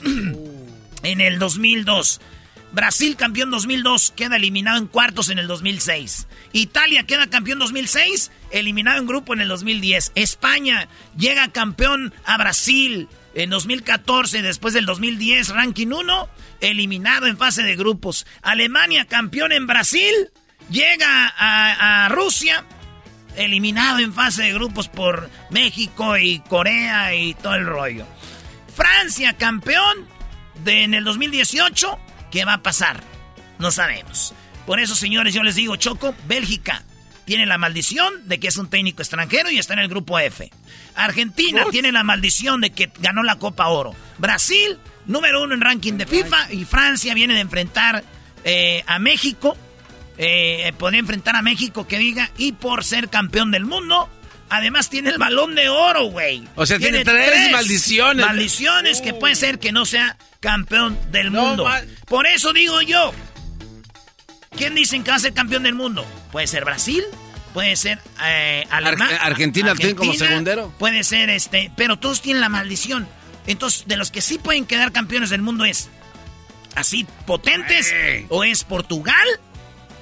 en 1.03 1.21
el 1.21 1.37
2002. 1.37 2.21
Brasil 2.71 3.15
campeón 3.15 3.49
2002, 3.49 4.13
queda 4.15 4.35
eliminado 4.35 4.77
en 4.77 4.87
cuartos 4.87 5.29
en 5.29 5.39
el 5.39 5.47
2006. 5.47 6.27
Italia 6.53 7.03
queda 7.03 7.29
campeón 7.29 7.59
2006, 7.59 8.31
eliminado 8.51 8.99
en 8.99 9.07
grupo 9.07 9.33
en 9.33 9.41
el 9.41 9.47
2010. 9.47 10.11
España 10.15 10.87
llega 11.17 11.47
campeón 11.47 12.13
a 12.25 12.37
Brasil 12.37 13.07
en 13.33 13.49
2014, 13.49 14.41
después 14.41 14.73
del 14.73 14.85
2010, 14.85 15.49
ranking 15.49 15.87
1, 15.87 16.29
eliminado 16.61 17.25
en 17.25 17.37
fase 17.37 17.63
de 17.63 17.75
grupos. 17.75 18.27
Alemania 18.41 19.05
campeón 19.05 19.51
en 19.51 19.65
Brasil, 19.65 20.31
llega 20.69 21.33
a, 21.37 22.07
Rusia, 22.09 22.65
eliminado 23.35 23.99
en 23.99 24.13
fase 24.13 24.43
de 24.43 24.53
grupos 24.53 24.87
por 24.89 25.29
México 25.49 26.17
y 26.17 26.39
Corea 26.39 27.15
y 27.15 27.33
todo 27.33 27.55
el 27.55 27.65
rollo. 27.65 28.05
Francia 28.75 29.33
campeón 29.33 30.07
de, 30.63 30.83
en 30.83 30.93
el 30.93 31.03
2018, 31.03 31.99
¿qué 32.31 32.45
va 32.45 32.55
a 32.55 32.63
pasar? 32.63 33.03
No 33.59 33.71
sabemos. 33.71 34.33
Por 34.65 34.79
eso, 34.79 34.95
señores, 34.95 35.33
yo 35.33 35.43
les 35.43 35.55
digo, 35.55 35.75
Choco, 35.75 36.15
Bélgica 36.27 36.83
tiene 37.25 37.45
la 37.45 37.57
maldición 37.57 38.27
de 38.27 38.39
que 38.39 38.47
es 38.47 38.57
un 38.57 38.69
técnico 38.69 39.01
extranjero 39.01 39.51
y 39.51 39.59
está 39.59 39.73
en 39.73 39.79
el 39.79 39.87
grupo 39.87 40.17
F. 40.17 40.49
Argentina 40.95 41.63
tiene 41.71 41.91
la 41.91 42.03
maldición 42.03 42.61
de 42.61 42.71
que 42.71 42.91
ganó 42.99 43.21
la 43.21 43.37
Copa 43.37 43.67
Oro. 43.67 43.93
Brasil, 44.17 44.79
número 45.05 45.43
uno 45.43 45.53
en 45.53 45.61
ranking 45.61 45.93
de 45.93 46.07
FIFA. 46.07 46.51
Y 46.53 46.65
Francia 46.65 47.13
viene 47.13 47.35
de 47.35 47.41
enfrentar 47.41 48.03
eh, 48.43 48.83
a 48.87 48.99
México. 48.99 49.55
Eh, 50.17 50.73
podría 50.77 50.99
enfrentar 50.99 51.35
a 51.35 51.41
México, 51.41 51.87
que 51.87 51.97
diga, 51.97 52.31
y 52.37 52.53
por 52.53 52.83
ser 52.83 53.09
campeón 53.09 53.51
del 53.51 53.65
mundo. 53.65 54.09
Además 54.49 54.89
tiene 54.89 55.09
el 55.11 55.17
balón 55.17 55.53
de 55.55 55.69
oro, 55.69 56.05
güey. 56.05 56.47
O 56.55 56.65
sea, 56.65 56.77
tiene 56.79 57.03
tres 57.05 57.51
maldiciones. 57.51 58.25
Maldiciones 58.25 59.01
que 59.01 59.13
puede 59.13 59.35
ser 59.35 59.59
que 59.59 59.71
no 59.71 59.85
sea 59.85 60.17
campeón 60.39 60.97
del 61.11 61.31
No, 61.31 61.45
mundo. 61.45 61.69
Por 62.07 62.25
eso 62.27 62.51
digo 62.53 62.81
yo, 62.81 63.13
¿quién 64.57 64.75
dicen 64.75 65.03
que 65.03 65.11
va 65.11 65.17
a 65.17 65.19
ser 65.19 65.33
campeón 65.33 65.63
del 65.63 65.75
mundo? 65.75 66.05
Puede 66.31 66.47
ser 66.47 66.65
Brasil, 66.65 67.03
puede 67.53 67.75
ser 67.75 67.99
eh, 68.25 68.65
Alema- 68.71 69.07
Arge- 69.09 69.17
Argentina 69.21 69.75
tiene 69.75 69.95
como 69.95 70.13
segundero. 70.13 70.73
Puede 70.79 71.03
ser 71.03 71.29
este, 71.29 71.71
pero 71.75 71.97
todos 71.99 72.21
tienen 72.21 72.41
la 72.41 72.49
maldición. 72.49 73.07
Entonces, 73.47 73.85
de 73.87 73.97
los 73.97 74.11
que 74.11 74.21
sí 74.21 74.37
pueden 74.37 74.65
quedar 74.65 74.91
campeones 74.91 75.29
del 75.29 75.41
mundo 75.41 75.65
es 75.65 75.89
así 76.75 77.05
potentes 77.25 77.93
o 78.29 78.43
es 78.43 78.63
Portugal 78.63 79.27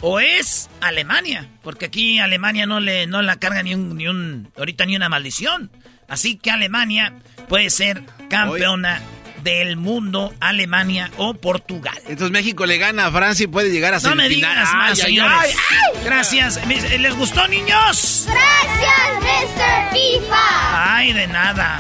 o 0.02 0.19
es 0.19 0.69
Alemania, 0.82 1.48
porque 1.64 1.86
aquí 1.86 2.19
Alemania 2.19 2.65
no 2.65 2.80
le 2.80 3.07
no 3.07 3.22
la 3.22 3.38
carga 3.38 3.64
ni 3.64 3.74
un 3.74 3.95
ni 3.98 4.07
un 4.07 4.52
ahorita 4.57 4.86
ni 4.86 4.95
una 4.95 5.10
maldición. 5.10 5.72
Así 6.07 6.38
que 6.38 6.52
Alemania 6.52 7.14
puede 7.49 7.69
ser 7.69 8.03
campeona 8.30 9.02
del 9.44 9.78
mundo, 9.78 10.34
Alemania 10.40 11.11
o 11.18 11.34
Portugal. 11.36 11.98
Entonces 12.07 12.32
México 12.32 12.65
le 12.65 12.78
gana 12.78 13.07
a 13.07 13.11
Francia 13.11 13.44
y 13.44 13.48
puede 13.48 13.69
llegar 13.72 13.94
a 13.94 13.99
No 13.99 14.15
me 14.15 14.24
semifinal. 14.24 14.52
digas 14.56 14.69
Ay, 14.72 14.78
más, 14.78 14.90
ay, 14.91 14.95
señores. 15.06 15.38
ay, 15.40 15.52
ay. 15.53 16.03
Gracias. 16.06 16.65
Mis- 16.68 16.99
¿Les 16.99 17.15
gustó, 17.15 17.48
niños? 17.48 18.28
Gracias, 18.28 19.22
Mr. 19.22 19.94
FIFA. 19.94 20.95
Ay, 20.95 21.14
de 21.14 21.28
nada. 21.28 21.78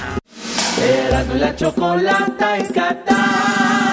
Erasmo 0.81 1.35
y 1.35 1.39
la 1.39 1.55
chocolata 1.55 2.57
en 2.57 2.65
Qatar. 2.67 3.86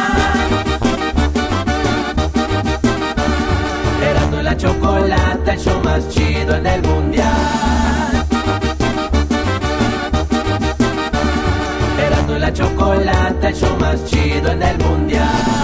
La 4.55 4.61
chocolata, 4.61 5.53
el 5.53 5.59
show 5.59 5.81
más 5.83 6.09
chido 6.11 6.55
en 6.55 6.67
el 6.67 6.83
mundial. 6.83 8.27
Erasmo 11.99 12.37
y 12.37 12.39
la 12.39 12.53
chocolata, 12.53 13.49
el 13.49 13.55
show 13.55 13.77
más 13.81 14.05
chido 14.05 14.53
en 14.53 14.63
el 14.63 14.79
mundial. 14.79 15.64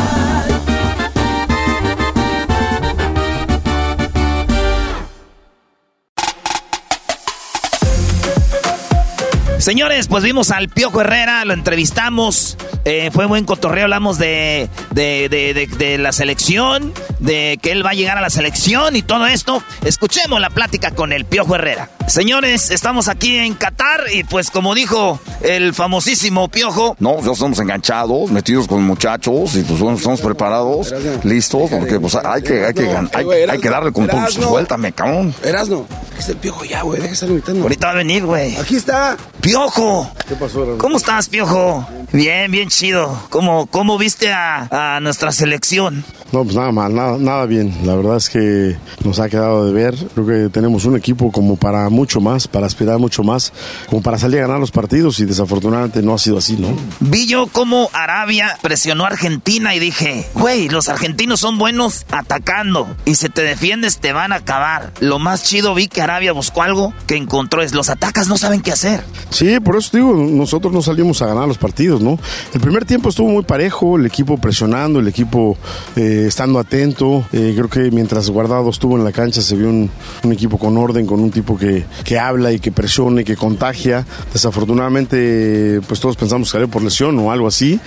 Señores, 9.60 10.08
pues 10.08 10.24
vimos 10.24 10.50
al 10.50 10.68
Piojo 10.68 11.02
Herrera, 11.02 11.44
lo 11.44 11.52
entrevistamos, 11.52 12.56
eh, 12.86 13.10
fue 13.12 13.26
buen 13.26 13.44
cotorreo, 13.44 13.84
hablamos 13.84 14.18
de, 14.18 14.68
de, 14.90 15.28
de- 15.28 15.52
de- 15.54 15.66
de 15.66 15.98
la 15.98 16.12
selección, 16.12 16.94
de 17.18 17.58
que 17.62 17.72
él 17.72 17.84
va 17.84 17.90
a 17.90 17.94
llegar 17.94 18.16
a 18.16 18.22
la 18.22 18.30
selección 18.30 18.96
y 18.96 19.02
todo 19.02 19.26
esto. 19.26 19.62
Escuchemos 19.84 20.40
la 20.40 20.48
plática 20.50 20.92
con 20.92 21.12
el 21.12 21.24
Piojo 21.26 21.56
Herrera. 21.56 21.90
Señores, 22.06 22.70
estamos 22.70 23.06
aquí 23.08 23.36
en 23.36 23.54
Qatar 23.54 24.00
y 24.12 24.24
pues 24.24 24.50
como 24.50 24.74
dijo 24.74 25.20
el 25.42 25.72
famosísimo 25.74 26.48
Piojo, 26.48 26.96
No, 26.98 27.22
ya 27.24 27.30
estamos 27.30 27.58
enganchados, 27.60 28.30
metidos 28.32 28.66
con 28.66 28.82
muchachos 28.82 29.54
y 29.54 29.62
pues 29.62 29.78
bueno, 29.78 29.96
estamos 29.96 30.20
preparados, 30.20 30.92
listos, 31.22 31.70
porque 31.70 32.00
pues 32.00 32.16
hay 32.16 32.42
que, 32.42 32.64
hay 32.66 32.74
que, 32.74 32.88
hay, 32.88 33.26
hay 33.48 33.60
que 33.60 33.68
darle 33.70 33.92
con 33.92 34.08
todo. 34.08 34.26
Suéltame, 34.28 34.92
cabrón. 34.92 35.32
Erasno, 35.44 35.86
aquí 36.10 36.18
está 36.18 36.32
el 36.32 36.38
piojo 36.38 36.64
ya, 36.64 36.82
güey, 36.82 36.96
deja 36.96 37.08
de 37.08 37.14
estar 37.14 37.28
gritando. 37.28 37.62
ahorita 37.62 37.86
va 37.86 37.92
a 37.92 37.96
venir, 37.96 38.24
güey. 38.26 38.56
Aquí 38.56 38.74
está. 38.76 39.16
Piojo. 39.40 40.10
¿Qué 40.28 40.34
pasó, 40.34 40.62
Erasno? 40.64 40.78
¿Cómo 40.78 40.96
estás, 40.96 41.28
Piojo? 41.28 41.86
Bien, 42.12 42.50
bien 42.50 42.68
chido. 42.68 43.22
¿Cómo, 43.30 43.66
cómo 43.66 43.98
viste 43.98 44.32
a, 44.32 44.96
a 44.96 45.00
nuestra 45.00 45.30
selección? 45.30 46.04
No, 46.32 46.44
pues 46.44 46.54
nada 46.54 46.70
mal, 46.70 46.94
nada, 46.94 47.16
nada 47.18 47.46
bien. 47.46 47.74
La 47.84 47.94
verdad 47.96 48.16
es 48.16 48.28
que 48.28 48.76
nos 49.04 49.18
ha 49.18 49.28
quedado 49.28 49.66
de 49.66 49.72
ver. 49.72 49.94
Creo 50.14 50.26
que 50.26 50.48
tenemos 50.50 50.84
un 50.84 50.96
equipo 50.96 51.32
como 51.32 51.56
para 51.56 51.88
mucho 52.00 52.20
más, 52.22 52.48
para 52.48 52.66
aspirar 52.66 52.98
mucho 52.98 53.22
más, 53.22 53.52
como 53.90 54.00
para 54.00 54.16
salir 54.16 54.38
a 54.38 54.46
ganar 54.46 54.58
los 54.58 54.70
partidos 54.70 55.20
y 55.20 55.26
desafortunadamente 55.26 56.00
no 56.00 56.14
ha 56.14 56.18
sido 56.18 56.38
así, 56.38 56.56
¿no? 56.56 56.68
Vi 57.00 57.26
yo 57.26 57.46
cómo 57.46 57.90
Arabia 57.92 58.58
presionó 58.62 59.04
a 59.04 59.08
Argentina 59.08 59.74
y 59.74 59.78
dije, 59.78 60.26
güey, 60.34 60.70
los 60.70 60.88
argentinos 60.88 61.40
son 61.40 61.58
buenos 61.58 62.06
atacando 62.10 62.88
y 63.04 63.16
si 63.16 63.28
te 63.28 63.42
defiendes 63.42 63.98
te 63.98 64.14
van 64.14 64.32
a 64.32 64.36
acabar. 64.36 64.94
Lo 65.00 65.18
más 65.18 65.44
chido 65.44 65.74
vi 65.74 65.88
que 65.88 66.00
Arabia 66.00 66.32
buscó 66.32 66.62
algo 66.62 66.94
que 67.06 67.16
encontró 67.16 67.60
es 67.60 67.74
los 67.74 67.90
atacas 67.90 68.28
no 68.28 68.38
saben 68.38 68.62
qué 68.62 68.72
hacer. 68.72 69.04
Sí, 69.28 69.60
por 69.60 69.76
eso 69.76 69.90
digo, 69.92 70.14
nosotros 70.14 70.72
no 70.72 70.80
salimos 70.80 71.20
a 71.20 71.26
ganar 71.26 71.46
los 71.46 71.58
partidos, 71.58 72.00
¿no? 72.00 72.18
El 72.54 72.60
primer 72.60 72.86
tiempo 72.86 73.10
estuvo 73.10 73.28
muy 73.28 73.42
parejo, 73.42 73.98
el 73.98 74.06
equipo 74.06 74.38
presionando, 74.38 75.00
el 75.00 75.08
equipo 75.08 75.58
eh, 75.96 76.24
estando 76.28 76.58
atento. 76.58 77.26
Eh, 77.32 77.52
creo 77.54 77.68
que 77.68 77.90
mientras 77.90 78.30
Guardado 78.30 78.70
estuvo 78.70 78.96
en 78.96 79.04
la 79.04 79.12
cancha 79.12 79.42
se 79.42 79.54
vio 79.54 79.68
un, 79.68 79.90
un 80.22 80.32
equipo 80.32 80.58
con 80.58 80.78
orden, 80.78 81.06
con 81.06 81.20
un 81.20 81.30
tipo 81.30 81.58
que, 81.58 81.79
que 82.04 82.18
habla 82.18 82.52
y 82.52 82.58
que 82.60 82.72
presiona 82.72 83.20
y 83.22 83.24
que 83.24 83.36
contagia. 83.36 84.06
Desafortunadamente, 84.32 85.80
pues 85.86 86.00
todos 86.00 86.16
pensamos 86.16 86.48
que 86.48 86.52
salió 86.52 86.68
por 86.68 86.82
lesión 86.82 87.18
o 87.18 87.32
algo 87.32 87.46
así. 87.48 87.80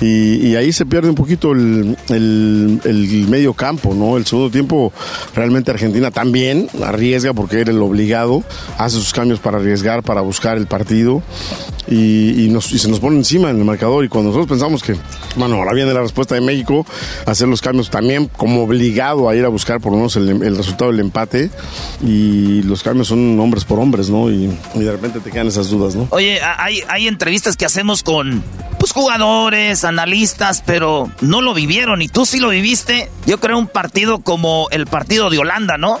Y, 0.00 0.46
y 0.48 0.56
ahí 0.56 0.72
se 0.72 0.86
pierde 0.86 1.08
un 1.08 1.14
poquito 1.14 1.52
el, 1.52 1.96
el- 2.08 2.80
el 2.84 3.28
medio 3.28 3.54
campo, 3.54 3.94
¿no? 3.94 4.16
El 4.16 4.26
segundo 4.26 4.50
tiempo 4.50 4.92
realmente 5.34 5.70
Argentina 5.70 6.10
también 6.10 6.68
arriesga 6.84 7.32
porque 7.32 7.60
era 7.60 7.70
el 7.70 7.80
obligado, 7.82 8.42
hace 8.78 8.96
sus 8.96 9.12
cambios 9.12 9.40
para 9.40 9.58
arriesgar, 9.58 10.02
para 10.02 10.20
buscar 10.20 10.56
el 10.58 10.66
partido 10.66 11.22
y, 11.90 12.48
se 12.60 12.88
nos 12.88 13.00
pone 13.00 13.16
encima 13.16 13.50
en 13.50 13.58
el 13.58 13.64
marcador 13.64 14.04
y 14.04 14.08
cuando 14.08 14.30
nosotros 14.30 14.48
pensamos 14.48 14.82
que, 14.82 14.94
bueno, 15.36 15.56
ahora 15.56 15.72
viene 15.72 15.92
la 15.94 16.00
respuesta 16.02 16.34
de 16.34 16.40
México, 16.42 16.84
hacer 17.26 17.48
los 17.48 17.60
cambios 17.62 17.88
también 17.90 18.28
como 18.36 18.62
obligado 18.64 19.28
a 19.28 19.34
ir 19.36 19.44
a 19.44 19.48
buscar 19.48 19.80
por 19.80 19.92
lo 19.92 19.98
menos 19.98 20.16
el 20.16 20.56
resultado 20.56 20.90
del 20.90 21.00
empate 21.00 21.50
y 22.04 22.62
los 22.62 22.82
cambios 22.82 23.08
son 23.08 23.37
hombres 23.40 23.64
por 23.64 23.78
hombres, 23.78 24.10
¿no? 24.10 24.30
Y, 24.30 24.50
y 24.74 24.80
de 24.80 24.92
repente 24.92 25.20
te 25.20 25.30
quedan 25.30 25.48
esas 25.48 25.70
dudas, 25.70 25.94
¿no? 25.94 26.08
Oye, 26.10 26.40
hay, 26.42 26.82
hay 26.88 27.08
entrevistas 27.08 27.56
que 27.56 27.64
hacemos 27.64 28.02
con 28.02 28.42
pues, 28.78 28.92
jugadores, 28.92 29.84
analistas, 29.84 30.62
pero 30.64 31.10
no 31.20 31.42
lo 31.42 31.52
vivieron 31.52 32.00
y 32.00 32.08
tú 32.08 32.24
sí 32.24 32.38
lo 32.38 32.48
viviste. 32.48 33.10
Yo 33.26 33.38
creo 33.38 33.58
un 33.58 33.66
partido 33.66 34.20
como 34.20 34.68
el 34.70 34.86
partido 34.86 35.28
de 35.30 35.38
Holanda, 35.38 35.76
¿no? 35.76 35.98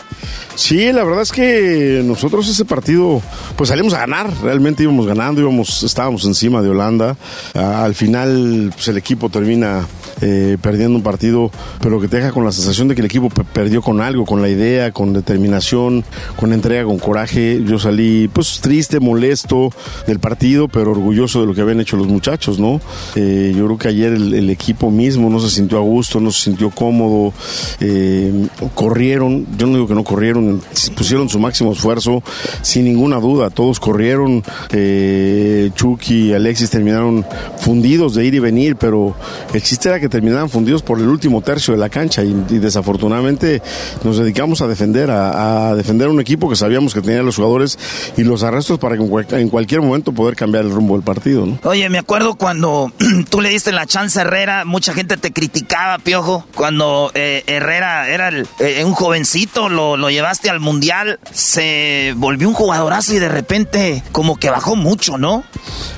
Sí, 0.54 0.92
la 0.92 1.04
verdad 1.04 1.22
es 1.22 1.30
que 1.30 2.02
nosotros 2.04 2.48
ese 2.48 2.64
partido, 2.64 3.22
pues 3.56 3.68
salimos 3.68 3.94
a 3.94 3.98
ganar, 3.98 4.28
realmente 4.42 4.82
íbamos 4.82 5.06
ganando, 5.06 5.40
íbamos, 5.40 5.84
estábamos 5.84 6.24
encima 6.24 6.62
de 6.62 6.70
Holanda. 6.70 7.16
Al 7.54 7.94
final, 7.94 8.72
pues 8.74 8.88
el 8.88 8.96
equipo 8.96 9.28
termina 9.28 9.86
eh, 10.20 10.56
perdiendo 10.60 10.96
un 10.96 11.04
partido, 11.04 11.52
pero 11.80 12.00
que 12.00 12.08
te 12.08 12.16
deja 12.16 12.32
con 12.32 12.44
la 12.44 12.50
sensación 12.50 12.88
de 12.88 12.96
que 12.96 13.02
el 13.02 13.06
equipo 13.06 13.28
perdió 13.28 13.82
con 13.82 14.00
algo, 14.00 14.24
con 14.24 14.42
la 14.42 14.48
idea, 14.48 14.90
con 14.90 15.12
determinación, 15.12 16.04
con 16.36 16.52
entrega, 16.52 16.84
con 16.84 16.98
coraje. 16.98 17.27
Yo 17.34 17.78
salí 17.78 18.28
pues 18.28 18.60
triste, 18.60 19.00
molesto 19.00 19.70
del 20.06 20.18
partido, 20.18 20.68
pero 20.68 20.92
orgulloso 20.92 21.40
de 21.40 21.46
lo 21.46 21.54
que 21.54 21.60
habían 21.60 21.80
hecho 21.80 21.96
los 21.96 22.06
muchachos, 22.06 22.58
¿no? 22.58 22.80
Eh, 23.16 23.52
yo 23.56 23.66
creo 23.66 23.78
que 23.78 23.88
ayer 23.88 24.12
el, 24.12 24.48
equipo 24.50 24.90
mismo 24.90 25.28
no 25.28 25.40
se 25.40 25.50
sintió 25.50 25.78
a 25.78 25.82
gusto, 25.82 26.20
no 26.20 26.30
se 26.30 26.44
sintió 26.44 26.70
cómodo, 26.70 27.32
eh, 27.80 28.48
corrieron, 28.74 29.46
yo 29.58 29.66
no 29.66 29.74
digo 29.74 29.86
que 29.86 29.94
no 29.94 30.04
corrieron, 30.04 30.62
pusieron 30.96 31.28
su 31.28 31.38
máximo 31.38 31.72
esfuerzo, 31.72 32.22
sin 32.62 32.84
ninguna 32.84 33.20
duda, 33.20 33.50
todos 33.50 33.78
corrieron, 33.78 34.42
eh, 34.70 35.70
Chucky 35.74 36.30
y 36.30 36.32
Alexis 36.32 36.70
terminaron 36.70 37.24
fundidos 37.58 38.14
de 38.14 38.24
ir 38.24 38.34
y 38.34 38.38
venir, 38.38 38.76
pero 38.76 39.14
el 39.52 39.62
chiste 39.62 39.88
era 39.88 40.00
que 40.00 40.08
terminaban 40.08 40.48
fundidos 40.48 40.82
por 40.82 40.98
el 40.98 41.08
último 41.08 41.42
tercio 41.42 41.74
de 41.74 41.80
la 41.80 41.88
cancha 41.88 42.24
y, 42.24 42.34
desafortunadamente 42.58 43.62
nos 44.04 44.18
dedicamos 44.18 44.60
a 44.62 44.66
defender, 44.68 45.10
a, 45.10 45.74
defender 45.74 46.08
un 46.08 46.20
equipo 46.20 46.48
que 46.48 46.56
sabíamos 46.56 46.94
que 46.94 47.02
tenía 47.02 47.17
los 47.26 47.36
jugadores 47.36 47.78
y 48.16 48.24
los 48.24 48.42
arrestos 48.42 48.78
para 48.78 48.96
que 48.96 49.02
en, 49.36 49.48
cualquier 49.48 49.80
momento 49.80 50.12
poder 50.12 50.36
cambiar 50.36 50.64
el 50.64 50.70
rumbo 50.70 50.94
del 50.94 51.04
partido. 51.04 51.46
¿no? 51.46 51.58
Oye, 51.64 51.88
me 51.88 51.98
acuerdo 51.98 52.34
cuando 52.34 52.92
tú 53.30 53.40
le 53.40 53.50
diste 53.50 53.72
la 53.72 53.86
chance 53.86 54.18
a 54.18 54.22
Herrera, 54.22 54.64
mucha 54.64 54.94
gente 54.94 55.16
te 55.16 55.32
criticaba, 55.32 55.98
Piojo, 55.98 56.44
cuando 56.54 57.10
eh, 57.14 57.44
Herrera 57.46 58.08
era 58.08 58.30
eh, 58.58 58.84
un 58.84 58.92
jovencito, 58.92 59.68
lo, 59.68 59.96
lo 59.96 60.10
llevaste 60.10 60.50
al 60.50 60.60
Mundial, 60.60 61.20
se 61.32 62.14
volvió 62.16 62.48
un 62.48 62.54
jugadorazo 62.54 63.14
y 63.14 63.18
de 63.18 63.28
repente 63.28 64.02
como 64.12 64.36
que 64.36 64.50
bajó 64.50 64.76
mucho, 64.76 65.18
¿no? 65.18 65.44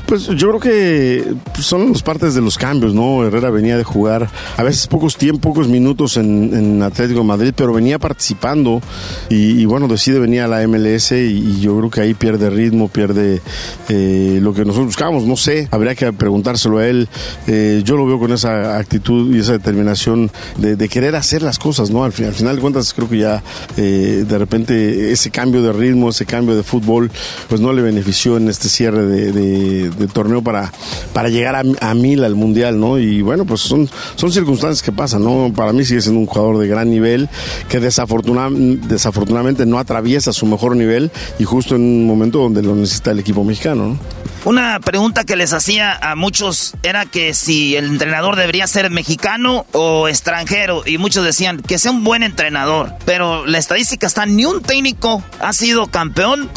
Pues 0.06 0.26
yo 0.26 0.48
creo 0.48 0.60
que 0.60 1.34
son 1.60 1.92
las 1.92 2.02
partes 2.02 2.34
de 2.34 2.40
los 2.40 2.59
cambios, 2.59 2.92
¿no? 2.92 3.24
Herrera 3.24 3.51
venía 3.51 3.76
de 3.76 3.84
jugar 3.84 4.28
a 4.56 4.62
veces 4.64 4.88
pocos 4.88 5.16
tiempos, 5.16 5.40
pocos 5.40 5.68
minutos 5.68 6.16
en, 6.16 6.82
Atlético 6.82 7.20
de 7.20 7.26
Madrid, 7.26 7.52
pero 7.55 7.72
venía 7.72 7.98
participando 7.98 8.80
y, 9.28 9.64
bueno, 9.66 9.86
decide 9.86 10.18
venir 10.18 10.40
a 10.40 10.48
la 10.48 10.66
MLS 10.66 11.10
y, 11.19 11.61
yo 11.61 11.77
creo 11.78 11.91
que 11.91 12.01
ahí 12.01 12.15
pierde 12.15 12.51
ritmo, 12.51 12.89
pierde 12.89 13.41
eh, 13.89 14.39
lo 14.41 14.55
que 14.55 14.65
nosotros 14.65 14.87
buscábamos, 14.87 15.24
no 15.24 15.37
sé, 15.37 15.69
habría 15.70 15.95
que 15.95 16.12
preguntárselo 16.12 16.78
a 16.78 16.87
él. 16.87 17.09
Eh, 17.47 17.82
yo 17.85 17.97
lo 17.97 18.07
veo 18.07 18.19
con 18.19 18.32
esa 18.32 18.78
actitud 18.78 19.35
y 19.35 19.41
esa 19.41 19.53
determinación 19.53 20.31
de, 20.59 20.91
querer 20.91 21.15
hacer 21.15 21.43
las 21.43 21.59
cosas, 21.59 21.91
¿no? 21.91 22.03
Al, 22.03 22.12
al 22.12 22.35
final 22.35 22.57
de 22.57 22.62
cuentas 22.62 22.93
creo 22.93 23.09
que 23.09 23.19
ya 23.19 23.43
eh, 23.77 24.24
de 24.27 24.39
repente 24.39 25.12
ese 25.12 25.31
cambio 25.31 25.62
de 25.62 25.73
ritmo, 25.73 26.09
ese 26.09 26.27
cambio 26.27 26.57
de 26.57 26.65
fútbol, 26.65 27.11
pues 27.49 27.61
no 27.61 27.73
le 27.73 27.82
benefició 27.82 28.37
en 28.37 28.49
este 28.49 28.69
cierre 28.69 29.07
de, 29.07 29.91
torneo 30.12 30.43
para, 30.43 30.73
para 31.12 31.28
llegar 31.28 31.55
a, 31.81 31.95
mil 31.95 32.24
al 32.24 32.35
mundial, 32.35 32.81
¿no? 32.81 32.99
Y 32.99 33.23
bueno, 33.23 33.45
pues 33.45 33.61
son, 33.61 33.89
son 34.16 34.32
circunstancias 34.32 34.82
que 34.82 34.91
pasan, 34.91 35.23
¿no? 35.23 35.53
Para 35.55 35.73
mí 35.73 35.85
sigue 35.85 36.01
siendo 36.01 36.20
un 36.20 36.27
jugador 36.27 36.59
de 36.59 36.66
gran 36.66 36.91
nivel 36.91 37.28
que 37.69 37.78
desafortunadamente 37.78 39.66
no 39.66 39.78
atraviesa 39.78 40.32
su 40.32 40.47
mejor 40.47 40.77
nivel 40.77 40.99
y 41.39 41.44
justo 41.44 41.77
en 41.77 41.82
un 41.82 42.06
momento 42.06 42.39
donde 42.39 42.62
lo 42.62 42.74
necesita 42.74 43.12
el 43.12 43.20
equipo 43.20 43.44
mexicano, 43.44 43.89
¿no? 43.89 43.98
Una 44.45 44.81
pregunta 44.81 45.25
que 45.25 45.37
les 45.37 45.53
hacía 45.53 45.93
a 46.01 46.17
muchos 46.17 46.73
era 46.83 47.05
que 47.05 47.35
si 47.35 47.77
el 47.77 47.85
entrenador 47.85 48.37
debería 48.37 48.67
ser 48.67 48.89
mexicano 48.89 49.67
o 49.73 50.09
extranjero 50.09 50.83
y 50.87 50.97
muchos 50.97 51.27
decían 51.27 51.61
que 51.61 51.79
sea 51.79 51.91
un 51.91 52.05
buen 52.05 52.23
entrenador, 52.23 52.95
pero 53.05 53.45
la 53.45 53.59
estadística 53.59 54.07
está 54.07 54.25
ni 54.25 54.47
un 54.47 54.62
técnico 54.62 55.23
ha 55.41 55.53
sido 55.53 55.89
campeón 55.89 56.51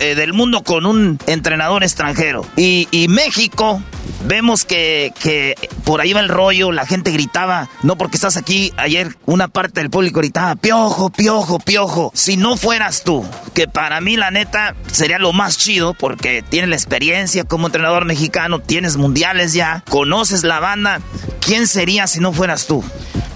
eh, 0.00 0.14
del 0.16 0.32
mundo 0.32 0.64
con 0.64 0.86
un 0.86 1.20
entrenador 1.26 1.84
extranjero. 1.84 2.44
Y, 2.56 3.06
México 3.14 3.80
vemos 4.24 4.64
que, 4.64 5.12
que, 5.20 5.54
por 5.84 6.00
ahí 6.00 6.12
va 6.12 6.20
el 6.20 6.28
rollo, 6.28 6.72
la 6.72 6.86
gente 6.86 7.12
gritaba, 7.12 7.68
no 7.82 7.96
porque 7.96 8.16
estás 8.16 8.36
aquí, 8.36 8.72
ayer 8.76 9.16
una 9.26 9.46
parte 9.46 9.80
del 9.80 9.90
público 9.90 10.20
gritaba, 10.20 10.56
piojo, 10.56 11.10
piojo, 11.10 11.58
piojo, 11.60 12.10
si 12.14 12.36
no 12.36 12.56
fueras 12.56 13.04
tú, 13.04 13.24
que 13.52 13.68
para 13.68 14.00
mí 14.00 14.16
la 14.16 14.30
neta 14.30 14.74
sería 14.90 15.18
lo 15.18 15.32
más 15.32 15.58
chido 15.58 15.94
porque 15.94 16.42
tienes 16.42 16.70
la 16.70 16.76
experiencia 16.76 17.03
como 17.46 17.66
entrenador 17.66 18.04
mexicano, 18.04 18.60
tienes 18.60 18.96
mundiales 18.96 19.52
ya, 19.52 19.82
conoces 19.88 20.44
la 20.44 20.60
banda, 20.60 21.00
¿quién 21.40 21.66
sería 21.66 22.06
si 22.06 22.20
no 22.20 22.32
fueras 22.32 22.66
tú? 22.66 22.84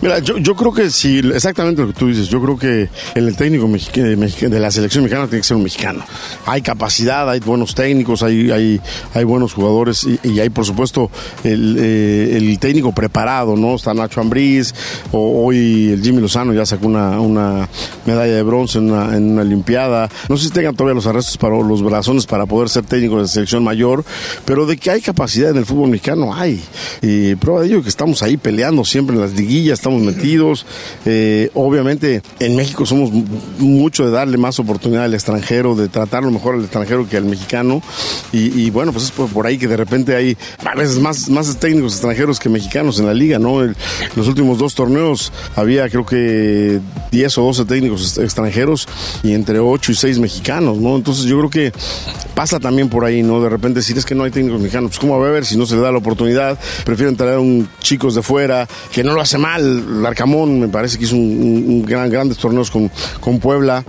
Mira, 0.00 0.20
yo, 0.20 0.38
yo 0.38 0.54
creo 0.54 0.72
que 0.72 0.90
sí, 0.90 1.18
exactamente 1.34 1.82
lo 1.82 1.88
que 1.88 1.94
tú 1.94 2.06
dices, 2.06 2.28
yo 2.28 2.40
creo 2.40 2.56
que 2.56 2.88
el 3.16 3.36
técnico 3.36 3.66
de 3.66 4.60
la 4.60 4.70
selección 4.70 5.02
mexicana 5.02 5.26
tiene 5.26 5.40
que 5.40 5.46
ser 5.46 5.56
un 5.56 5.64
mexicano. 5.64 6.04
Hay 6.46 6.62
capacidad, 6.62 7.28
hay 7.28 7.40
buenos 7.40 7.74
técnicos, 7.74 8.22
hay, 8.22 8.52
hay, 8.52 8.80
hay 9.12 9.24
buenos 9.24 9.54
jugadores 9.54 10.06
y, 10.22 10.38
hay, 10.38 10.50
por 10.50 10.64
supuesto, 10.64 11.10
el, 11.42 11.76
eh, 11.80 12.36
el, 12.36 12.58
técnico 12.60 12.92
preparado, 12.92 13.56
¿no? 13.56 13.74
Está 13.74 13.92
Nacho 13.92 14.20
Ambriz, 14.20 14.72
o, 15.10 15.46
hoy 15.46 15.90
el 15.92 16.00
Jimmy 16.00 16.20
Lozano 16.20 16.52
ya 16.52 16.64
sacó 16.64 16.86
una, 16.86 17.20
una 17.20 17.68
medalla 18.06 18.34
de 18.34 18.42
bronce 18.44 18.78
en 18.78 18.92
una, 18.92 19.16
en 19.16 19.32
una 19.32 19.42
Olimpiada. 19.42 20.08
No 20.28 20.36
sé 20.36 20.44
si 20.44 20.50
tengan 20.50 20.76
todavía 20.76 20.94
los 20.94 21.08
arrestos 21.08 21.36
para 21.38 21.56
los 21.56 21.82
brazones 21.82 22.24
para 22.26 22.46
poder 22.46 22.68
ser 22.68 22.84
técnico 22.84 23.20
de 23.20 23.26
selección 23.26 23.64
mayor, 23.64 24.04
pero 24.44 24.64
de 24.64 24.76
que 24.76 24.92
hay 24.92 25.00
capacidad 25.00 25.50
en 25.50 25.56
el 25.56 25.66
fútbol 25.66 25.90
mexicano, 25.90 26.32
hay. 26.32 26.62
Y 27.02 27.34
prueba 27.34 27.62
de 27.62 27.66
ello 27.66 27.82
que 27.82 27.88
estamos 27.88 28.22
ahí 28.22 28.36
peleando 28.36 28.84
siempre 28.84 29.16
en 29.16 29.22
las 29.22 29.32
liguillas, 29.32 29.80
estamos 29.88 30.02
metidos. 30.02 30.66
Eh, 31.06 31.50
obviamente 31.54 32.22
en 32.40 32.56
México 32.56 32.84
somos 32.84 33.10
mucho 33.58 34.04
de 34.04 34.10
darle 34.10 34.36
más 34.36 34.58
oportunidad 34.58 35.04
al 35.04 35.14
extranjero, 35.14 35.74
de 35.74 35.88
tratarlo 35.88 36.30
mejor 36.30 36.56
al 36.56 36.62
extranjero 36.62 37.08
que 37.08 37.16
al 37.16 37.24
mexicano. 37.24 37.82
Y, 38.32 38.70
bueno, 38.70 38.92
pues 38.92 39.06
es 39.06 39.10
por, 39.10 39.46
ahí 39.46 39.58
que 39.58 39.66
de 39.66 39.76
repente 39.76 40.14
hay 40.14 40.36
a 40.64 40.74
veces 40.74 40.98
más, 40.98 41.28
más 41.30 41.56
técnicos 41.56 41.92
extranjeros 41.94 42.38
que 42.38 42.48
mexicanos 42.48 42.98
en 43.00 43.06
la 43.06 43.14
liga, 43.14 43.38
¿no? 43.38 43.58
los 44.14 44.28
últimos 44.28 44.58
dos 44.58 44.74
torneos 44.74 45.32
había 45.56 45.88
creo 45.88 46.04
que 46.04 46.80
10 47.10 47.38
o 47.38 47.42
12 47.44 47.64
técnicos 47.64 48.18
extranjeros 48.18 48.86
y 49.22 49.32
entre 49.32 49.58
8 49.58 49.92
y 49.92 49.94
6 49.94 50.18
mexicanos, 50.18 50.78
¿no? 50.78 50.96
Entonces 50.96 51.24
yo 51.24 51.38
creo 51.38 51.50
que 51.50 51.72
pasa 52.34 52.60
también 52.60 52.88
por 52.88 53.04
ahí, 53.04 53.22
¿no? 53.22 53.40
De 53.40 53.48
repente 53.48 53.82
si 53.82 53.92
es 53.92 54.04
que 54.04 54.14
no 54.14 54.24
hay 54.24 54.30
técnicos 54.30 54.60
mexicanos, 54.60 54.90
pues 54.90 54.98
cómo 54.98 55.18
va 55.18 55.26
a 55.26 55.30
ver 55.30 55.46
si 55.46 55.56
no 55.56 55.66
se 55.66 55.74
le 55.74 55.82
da 55.82 55.90
la 55.90 55.98
oportunidad, 55.98 56.58
prefieren 56.84 57.16
traer 57.16 57.36
a 57.36 57.40
un 57.40 57.68
chicos 57.80 58.14
de 58.14 58.22
fuera 58.22 58.68
que 58.92 59.02
no 59.02 59.12
lo 59.12 59.20
hace 59.20 59.38
mal, 59.38 59.77
Larcamón 60.02 60.60
me 60.60 60.68
parece 60.68 60.98
que 60.98 61.04
hizo 61.04 61.16
un, 61.16 61.84
gran, 61.86 62.10
grandes 62.10 62.38
torneos 62.38 62.70
con, 62.70 62.90
con 63.20 63.38
Puebla 63.38 63.84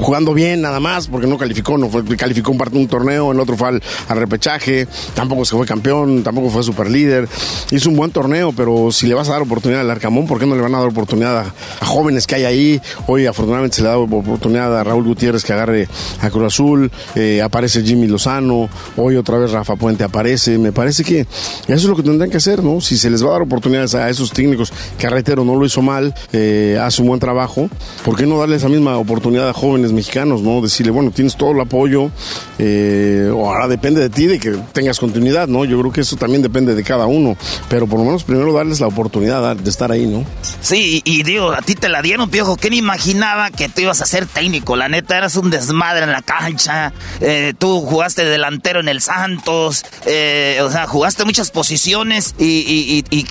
jugando 0.00 0.34
bien 0.34 0.60
nada 0.60 0.80
más, 0.80 1.08
porque 1.08 1.26
no 1.26 1.38
calificó, 1.38 1.78
no 1.78 1.88
fue, 1.88 2.04
calificó 2.16 2.52
un, 2.52 2.62
un 2.72 2.88
torneo, 2.88 3.32
el 3.32 3.40
otro 3.40 3.56
fue 3.56 3.68
al, 3.68 3.82
repechaje, 4.08 4.86
tampoco 5.14 5.44
se 5.44 5.56
fue 5.56 5.66
campeón, 5.66 6.22
tampoco 6.22 6.50
fue 6.50 6.62
super 6.62 6.90
líder. 6.90 7.28
Hizo 7.70 7.90
un 7.90 7.96
buen 7.96 8.10
torneo, 8.10 8.52
pero 8.52 8.90
si 8.92 9.06
le 9.06 9.14
vas 9.14 9.28
a 9.28 9.32
dar 9.32 9.42
oportunidad 9.42 9.80
al 9.82 9.90
Arcamón, 9.90 10.26
¿por 10.26 10.38
qué 10.38 10.46
no 10.46 10.54
le 10.54 10.62
van 10.62 10.74
a 10.74 10.78
dar 10.78 10.88
oportunidad 10.88 11.38
a, 11.80 11.84
jóvenes 11.84 12.26
que 12.26 12.36
hay 12.36 12.44
ahí? 12.44 12.82
Hoy 13.06 13.26
afortunadamente 13.26 13.76
se 13.76 13.82
le 13.82 13.88
ha 13.88 13.92
dado 13.92 14.02
oportunidad 14.04 14.78
a 14.78 14.84
Raúl 14.84 15.04
Gutiérrez 15.04 15.44
que 15.44 15.52
agarre 15.52 15.88
a 16.20 16.30
Cruz 16.30 16.46
Azul, 16.46 16.90
eh, 17.14 17.42
aparece 17.42 17.82
Jimmy 17.82 18.06
Lozano, 18.06 18.68
hoy 18.96 19.16
otra 19.16 19.38
vez 19.38 19.50
Rafa 19.50 19.76
Puente 19.76 20.04
aparece. 20.04 20.58
Me 20.58 20.72
parece 20.72 21.04
que 21.04 21.20
eso 21.20 21.28
es 21.68 21.84
lo 21.84 21.96
que 21.96 22.02
tendrán 22.02 22.30
que 22.30 22.36
hacer, 22.36 22.62
¿no? 22.62 22.80
Si 22.80 22.96
se 22.96 23.10
les 23.10 23.24
va 23.24 23.28
a 23.28 23.32
dar 23.32 23.42
oportunidades 23.42 23.94
a 23.94 24.08
esos 24.08 24.30
técnicos 24.32 24.72
que 24.98 25.08
reitero 25.08 25.44
no 25.44 25.56
lo 25.56 25.64
hizo 25.64 25.82
mal, 25.82 26.14
eh, 26.32 26.78
hace 26.80 27.02
un 27.02 27.08
buen 27.08 27.20
trabajo, 27.20 27.68
¿por 28.04 28.16
qué 28.16 28.26
no 28.26 28.38
darle 28.38 28.56
esa 28.56 28.68
misma 28.68 28.96
oportunidad 28.98 29.48
a 29.48 29.52
jóvenes 29.56 29.92
mexicanos, 29.92 30.42
¿no? 30.42 30.60
Decirle, 30.60 30.92
bueno, 30.92 31.10
tienes 31.10 31.36
todo 31.36 31.52
el 31.52 31.60
apoyo, 31.60 32.10
eh, 32.58 33.28
ahora 33.32 33.66
depende 33.66 34.00
de 34.00 34.10
ti 34.10 34.26
de 34.26 34.38
que 34.38 34.52
tengas 34.72 34.98
continuidad, 35.00 35.48
¿no? 35.48 35.64
Yo 35.64 35.80
creo 35.80 35.92
que 35.92 36.02
eso 36.02 36.16
también 36.16 36.42
depende 36.42 36.74
de 36.74 36.84
cada 36.84 37.06
uno, 37.06 37.36
pero 37.68 37.86
por 37.86 37.98
lo 37.98 38.04
menos 38.04 38.24
primero 38.24 38.52
darles 38.52 38.80
la 38.80 38.86
oportunidad 38.86 39.56
de 39.56 39.70
estar 39.70 39.90
ahí, 39.90 40.06
¿no? 40.06 40.24
Sí, 40.60 41.02
y, 41.04 41.22
digo, 41.22 41.52
a 41.52 41.62
ti 41.62 41.74
te 41.74 41.88
la 41.88 42.02
dieron, 42.02 42.28
Piojo, 42.28 42.56
¿quién 42.56 42.74
imaginaba 42.74 43.50
que 43.50 43.68
tú 43.68 43.80
ibas 43.80 44.02
a 44.02 44.06
ser 44.06 44.26
técnico? 44.26 44.76
La 44.76 44.88
neta, 44.88 45.16
eras 45.16 45.36
un 45.36 45.50
desmadre 45.50 46.04
en 46.04 46.12
la 46.12 46.22
cancha, 46.22 46.92
eh, 47.20 47.54
tú 47.58 47.80
jugaste 47.80 48.24
delantero 48.24 48.80
en 48.80 48.88
el 48.88 49.00
Santos, 49.00 49.84
eh, 50.04 50.60
o 50.62 50.70
sea, 50.70 50.86
jugaste 50.86 51.24
muchas 51.24 51.50
posiciones 51.50 52.34
y, 52.38 53.04
y 53.10 53.26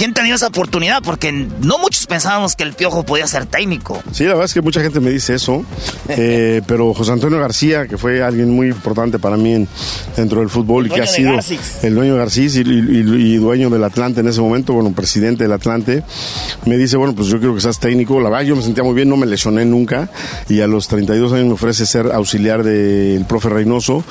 ¿Quién 0.00 0.14
tenía 0.14 0.34
esa 0.34 0.46
oportunidad? 0.46 1.02
Porque 1.02 1.30
no 1.30 1.78
muchos 1.78 2.06
pensábamos 2.06 2.56
que 2.56 2.62
el 2.62 2.72
Piojo 2.72 3.04
podía 3.04 3.26
ser 3.26 3.44
técnico. 3.44 4.02
Sí, 4.12 4.24
la 4.24 4.30
verdad 4.30 4.46
es 4.46 4.54
que 4.54 4.62
mucha 4.62 4.80
gente 4.80 4.98
me 4.98 5.10
dice 5.10 5.34
eso, 5.34 5.62
eh, 6.08 6.62
pero 6.66 6.92
José 6.94 7.12
Antonio 7.12 7.38
García, 7.38 7.86
que 7.86 7.96
fue 7.96 8.22
alguien 8.22 8.50
muy 8.50 8.68
importante 8.68 9.18
para 9.18 9.36
mí 9.36 9.66
dentro 10.16 10.40
del 10.40 10.48
fútbol 10.48 10.86
y 10.86 10.90
que 10.90 11.02
ha 11.02 11.06
sido 11.06 11.32
el 11.82 11.94
dueño 11.94 12.14
de 12.14 12.18
Garcís 12.18 12.56
y, 12.56 13.36
dueño 13.36 13.70
del 13.70 13.84
Atlante 13.84 14.20
en 14.20 14.28
ese 14.28 14.40
momento, 14.40 14.72
bueno, 14.74 14.92
presidente 14.92 15.44
del 15.44 15.52
Atlante, 15.52 16.02
me 16.66 16.76
dice, 16.76 16.96
bueno, 16.96 17.14
pues 17.14 17.28
yo 17.28 17.38
quiero 17.38 17.54
que 17.54 17.60
seas 17.60 17.78
técnico. 17.78 18.20
La 18.20 18.28
verdad, 18.28 18.44
yo 18.44 18.56
me 18.56 18.62
sentía 18.62 18.84
muy 18.84 18.94
bien, 18.94 19.08
no 19.08 19.16
me 19.16 19.26
lesioné 19.26 19.64
nunca 19.64 20.10
y 20.48 20.60
a 20.60 20.66
los 20.66 20.88
32 20.88 21.32
años 21.32 21.46
me 21.46 21.52
ofrece 21.52 21.86
ser 21.86 22.12
auxiliar 22.12 22.62
del 22.62 23.24
profe 23.24 23.48
Reynoso 23.48 24.04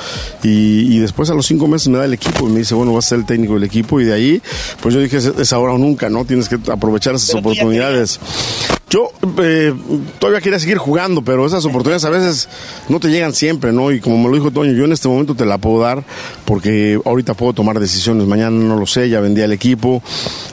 y, 0.43 0.99
después 0.99 1.29
a 1.29 1.33
los 1.33 1.45
cinco 1.45 1.67
meses 1.67 1.87
me 1.87 1.97
da 1.97 2.05
el 2.05 2.13
equipo 2.13 2.47
y 2.47 2.51
me 2.51 2.59
dice, 2.59 2.75
bueno, 2.75 2.93
vas 2.93 3.05
a 3.05 3.09
ser 3.09 3.19
el 3.19 3.25
técnico 3.25 3.53
del 3.53 3.63
equipo 3.63 3.99
y 4.01 4.05
de 4.05 4.13
ahí, 4.13 4.41
pues 4.81 4.93
yo 4.93 5.01
dije, 5.01 5.17
es 5.17 5.53
ahora 5.53 5.77
nunca, 5.77 6.09
¿no? 6.09 6.25
Tienes 6.25 6.49
que 6.49 6.57
aprovechar 6.71 7.15
esas 7.15 7.35
oportunidades. 7.35 8.19
Yo 8.89 9.11
eh, 9.41 9.73
todavía 10.17 10.41
quería 10.41 10.59
seguir 10.59 10.79
jugando, 10.79 11.21
pero 11.21 11.45
esas 11.45 11.63
oportunidades 11.65 12.05
a 12.05 12.09
veces 12.09 12.49
no 12.89 12.99
te 12.99 13.09
llegan 13.09 13.33
siempre, 13.33 13.71
¿no? 13.71 13.91
Y 13.91 13.99
como 13.99 14.17
me 14.17 14.29
lo 14.29 14.35
dijo 14.35 14.49
Toño, 14.49 14.71
yo 14.71 14.85
en 14.85 14.91
este 14.91 15.07
momento 15.07 15.35
te 15.35 15.45
la 15.45 15.59
puedo 15.59 15.79
dar 15.79 16.03
porque 16.45 16.99
ahorita 17.05 17.35
puedo 17.35 17.53
tomar 17.53 17.79
decisiones. 17.79 18.25
Mañana 18.25 18.51
no 18.51 18.79
lo 18.79 18.87
sé, 18.87 19.07
ya 19.09 19.19
vendí 19.19 19.41
al 19.41 19.51
equipo. 19.51 20.01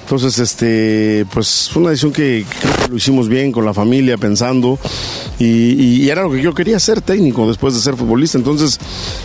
Entonces, 0.07 0.39
este, 0.39 1.27
pues 1.35 1.69
fue 1.73 1.83
una 1.83 1.91
decisión 1.91 2.13
que 2.13 2.47
creo 2.61 2.75
que 2.77 2.89
lo 2.91 2.97
hicimos 2.97 3.29
bien 3.29 3.51
con 3.51 3.65
la 3.65 3.75
familia, 3.75 4.17
pensando, 4.17 4.79
y, 5.41 5.73
y 6.05 6.09
era 6.11 6.23
lo 6.23 6.31
que 6.31 6.41
yo 6.41 6.55
quería 6.55 6.79
ser 6.79 7.01
técnico 7.01 7.49
después 7.49 7.75
de 7.75 7.81
ser 7.81 7.97
futbolista. 7.97 8.39
Entonces, 8.39 8.79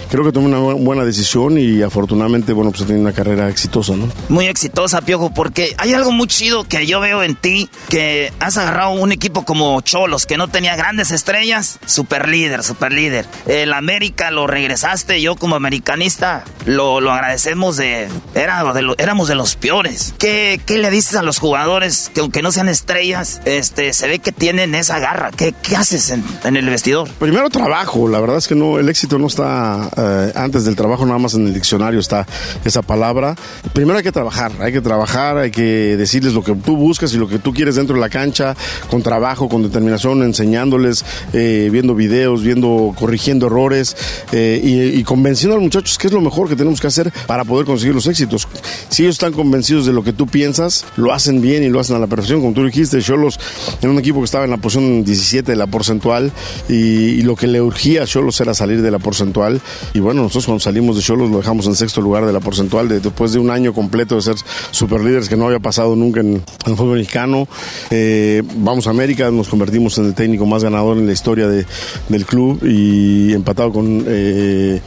creo 0.10 0.24
que 0.26 0.32
tomé 0.32 0.48
una 0.48 0.58
bu- 0.60 0.84
buena 0.84 1.06
decisión 1.06 1.60
y 1.60 1.84
afortunadamente, 1.84 2.52
bueno, 2.52 2.72
pues 2.72 2.82
he 2.82 2.86
tenido 2.86 3.04
una 3.04 3.14
carrera 3.14 3.48
exitosa, 3.48 3.96
¿no? 3.96 4.08
Muy 4.30 4.48
exitosa, 4.48 5.02
Piojo, 5.02 5.32
porque 5.32 5.76
hay 5.78 5.94
algo 5.94 6.12
muy 6.12 6.26
chido 6.26 6.64
que 6.64 6.88
yo 6.88 7.00
veo 7.00 7.22
en 7.22 7.36
ti, 7.36 7.70
que 7.90 8.34
has 8.40 8.58
agarrado 8.58 8.90
un 8.94 9.12
equipo 9.12 9.46
como 9.46 9.80
Cholos, 9.82 10.26
que 10.26 10.36
no 10.38 10.48
tenía 10.48 10.76
grandes 10.76 11.12
estrellas, 11.12 11.78
super 11.86 12.28
líder, 12.28 12.64
super 12.64 12.92
líder. 12.92 13.28
El 13.46 13.74
América 13.74 14.32
lo 14.32 14.48
regresaste, 14.48 15.22
yo 15.22 15.36
como 15.36 15.56
americanista 15.56 16.44
lo, 16.66 17.02
lo 17.02 17.12
agradecemos 17.12 17.78
de, 17.78 18.08
era 18.34 18.74
de 18.74 18.82
lo- 18.82 18.98
éramos 18.98 19.28
de 19.28 19.36
los 19.36 19.56
peores. 19.56 20.16
¿Qué, 20.18 20.60
¿Qué 20.66 20.71
le 20.78 20.90
dices 20.90 21.16
a 21.16 21.24
los 21.24 21.40
jugadores 21.40 22.12
que 22.14 22.22
aunque 22.22 22.42
no 22.42 22.52
sean 22.52 22.70
estrellas, 22.70 23.42
este, 23.46 23.94
se 23.94 24.08
ve 24.08 24.20
que 24.20 24.32
tienen 24.32 24.76
esa 24.76 25.00
garra? 25.00 25.32
¿Qué, 25.32 25.54
qué 25.54 25.76
haces 25.76 26.12
en, 26.12 26.56
el 26.56 26.70
vestidor? 26.70 27.10
Primero 27.20 27.50
trabajo, 27.50 28.08
la 28.08 28.20
verdad 28.20 28.38
es 28.38 28.48
que 28.48 28.56
no, 28.56 28.80
el 28.80 28.90
éxito 28.90 29.18
no 29.18 29.28
está 29.28 29.90
eh, 29.96 30.32
antes 30.36 30.66
del 30.66 30.76
trabajo, 30.76 31.06
nada 31.06 31.20
más 31.20 31.34
en 31.34 31.48
el 31.48 31.54
diccionario 31.54 32.00
está 32.00 32.26
esa 32.66 32.82
palabra. 32.82 33.36
Primero 33.74 33.98
hay 33.98 34.04
que 34.04 34.12
trabajar, 34.12 34.52
hay 34.60 34.72
que 34.72 34.82
trabajar, 34.82 35.38
hay 35.38 35.52
que 35.52 35.98
decirles 35.98 36.34
lo 36.34 36.44
que 36.44 36.54
tú 36.54 36.76
buscas 36.78 37.14
y 37.14 37.18
lo 37.18 37.28
que 37.28 37.40
tú 37.40 37.54
quieres 37.54 37.76
dentro 37.76 37.96
de 37.96 38.02
la 38.02 38.10
cancha, 38.10 38.56
con 38.90 39.02
trabajo, 39.02 39.50
con 39.50 39.64
determinación, 39.64 40.24
enseñándoles, 40.24 41.06
eh, 41.34 41.70
viendo 41.72 41.96
videos, 41.96 42.44
viendo, 42.44 42.94
corrigiendo 42.98 43.48
errores 43.48 43.96
eh, 44.32 44.62
y 44.94 45.04
convenciendo 45.04 45.56
a 45.56 45.58
los 45.58 45.64
muchachos 45.64 45.98
que 45.98 46.08
es 46.08 46.14
lo 46.14 46.22
mejor 46.22 46.50
que 46.50 46.56
tenemos 46.56 46.80
que 46.80 46.88
hacer 46.88 47.12
para 47.28 47.44
poder 47.46 47.66
conseguir 47.66 47.96
los 47.96 48.08
éxitos. 48.08 48.48
Si 48.90 49.04
ellos 49.04 49.16
están 49.16 49.34
convencidos 49.34 49.86
de 49.86 49.94
lo 49.94 50.04
que 50.04 50.14
tú 50.14 50.28
piensas, 50.28 50.61
lo 50.98 51.14
hacen 51.14 51.42
bien 51.42 51.64
y 51.64 51.70
lo 51.70 51.80
hacen 51.80 51.96
a 51.96 52.00
la 52.00 52.08
perfección, 52.08 52.42
como 52.42 52.54
tú 52.54 52.66
dijiste, 52.66 53.02
Cholos 53.02 53.40
en 53.82 53.90
un 53.90 54.00
equipo 54.00 54.20
que 54.20 54.26
estaba 54.26 54.46
en 54.46 54.52
la 54.52 54.58
posición 54.58 55.04
17 55.04 55.52
de 55.52 55.58
la 55.58 55.68
porcentual 55.68 56.32
y, 56.70 56.74
y 56.74 57.22
lo 57.24 57.36
que 57.36 57.48
le 57.48 57.62
urgía 57.62 58.04
a 58.04 58.06
Cholos 58.06 58.40
era 58.42 58.54
salir 58.54 58.82
de 58.82 58.92
la 58.92 59.00
porcentual. 59.00 59.60
Y 59.94 60.00
bueno, 60.00 60.22
nosotros 60.24 60.46
cuando 60.46 60.60
salimos 60.62 60.96
de 60.96 61.02
Cholos 61.02 61.30
lo 61.30 61.38
dejamos 61.38 61.66
en 61.68 61.76
sexto 61.76 62.02
lugar 62.02 62.26
de 62.26 62.34
la 62.34 62.40
porcentual 62.40 62.88
de- 62.88 63.00
después 63.00 63.32
de 63.34 63.40
un 63.40 63.50
año 63.50 63.74
completo 63.74 64.16
de 64.16 64.22
ser 64.22 64.36
superlíderes 64.72 65.28
que 65.30 65.36
no 65.38 65.46
había 65.48 65.60
pasado 65.60 65.96
nunca 65.96 66.20
en, 66.22 66.34
en 66.36 66.44
el 66.66 66.76
fútbol 66.76 66.98
mexicano. 66.98 67.48
Eh, 67.90 68.44
vamos 68.58 68.88
a 68.88 68.90
América, 68.92 69.30
nos 69.32 69.48
convertimos 69.50 69.98
en 69.98 70.06
el 70.06 70.14
técnico 70.14 70.46
más 70.46 70.64
ganador 70.64 70.98
en 70.98 71.08
la 71.08 71.14
historia 71.14 71.48
de- 71.48 71.66
del 72.10 72.26
club 72.26 72.60
y 72.66 73.34
empatado 73.34 73.72
con, 73.72 74.04
eh, 74.08 74.80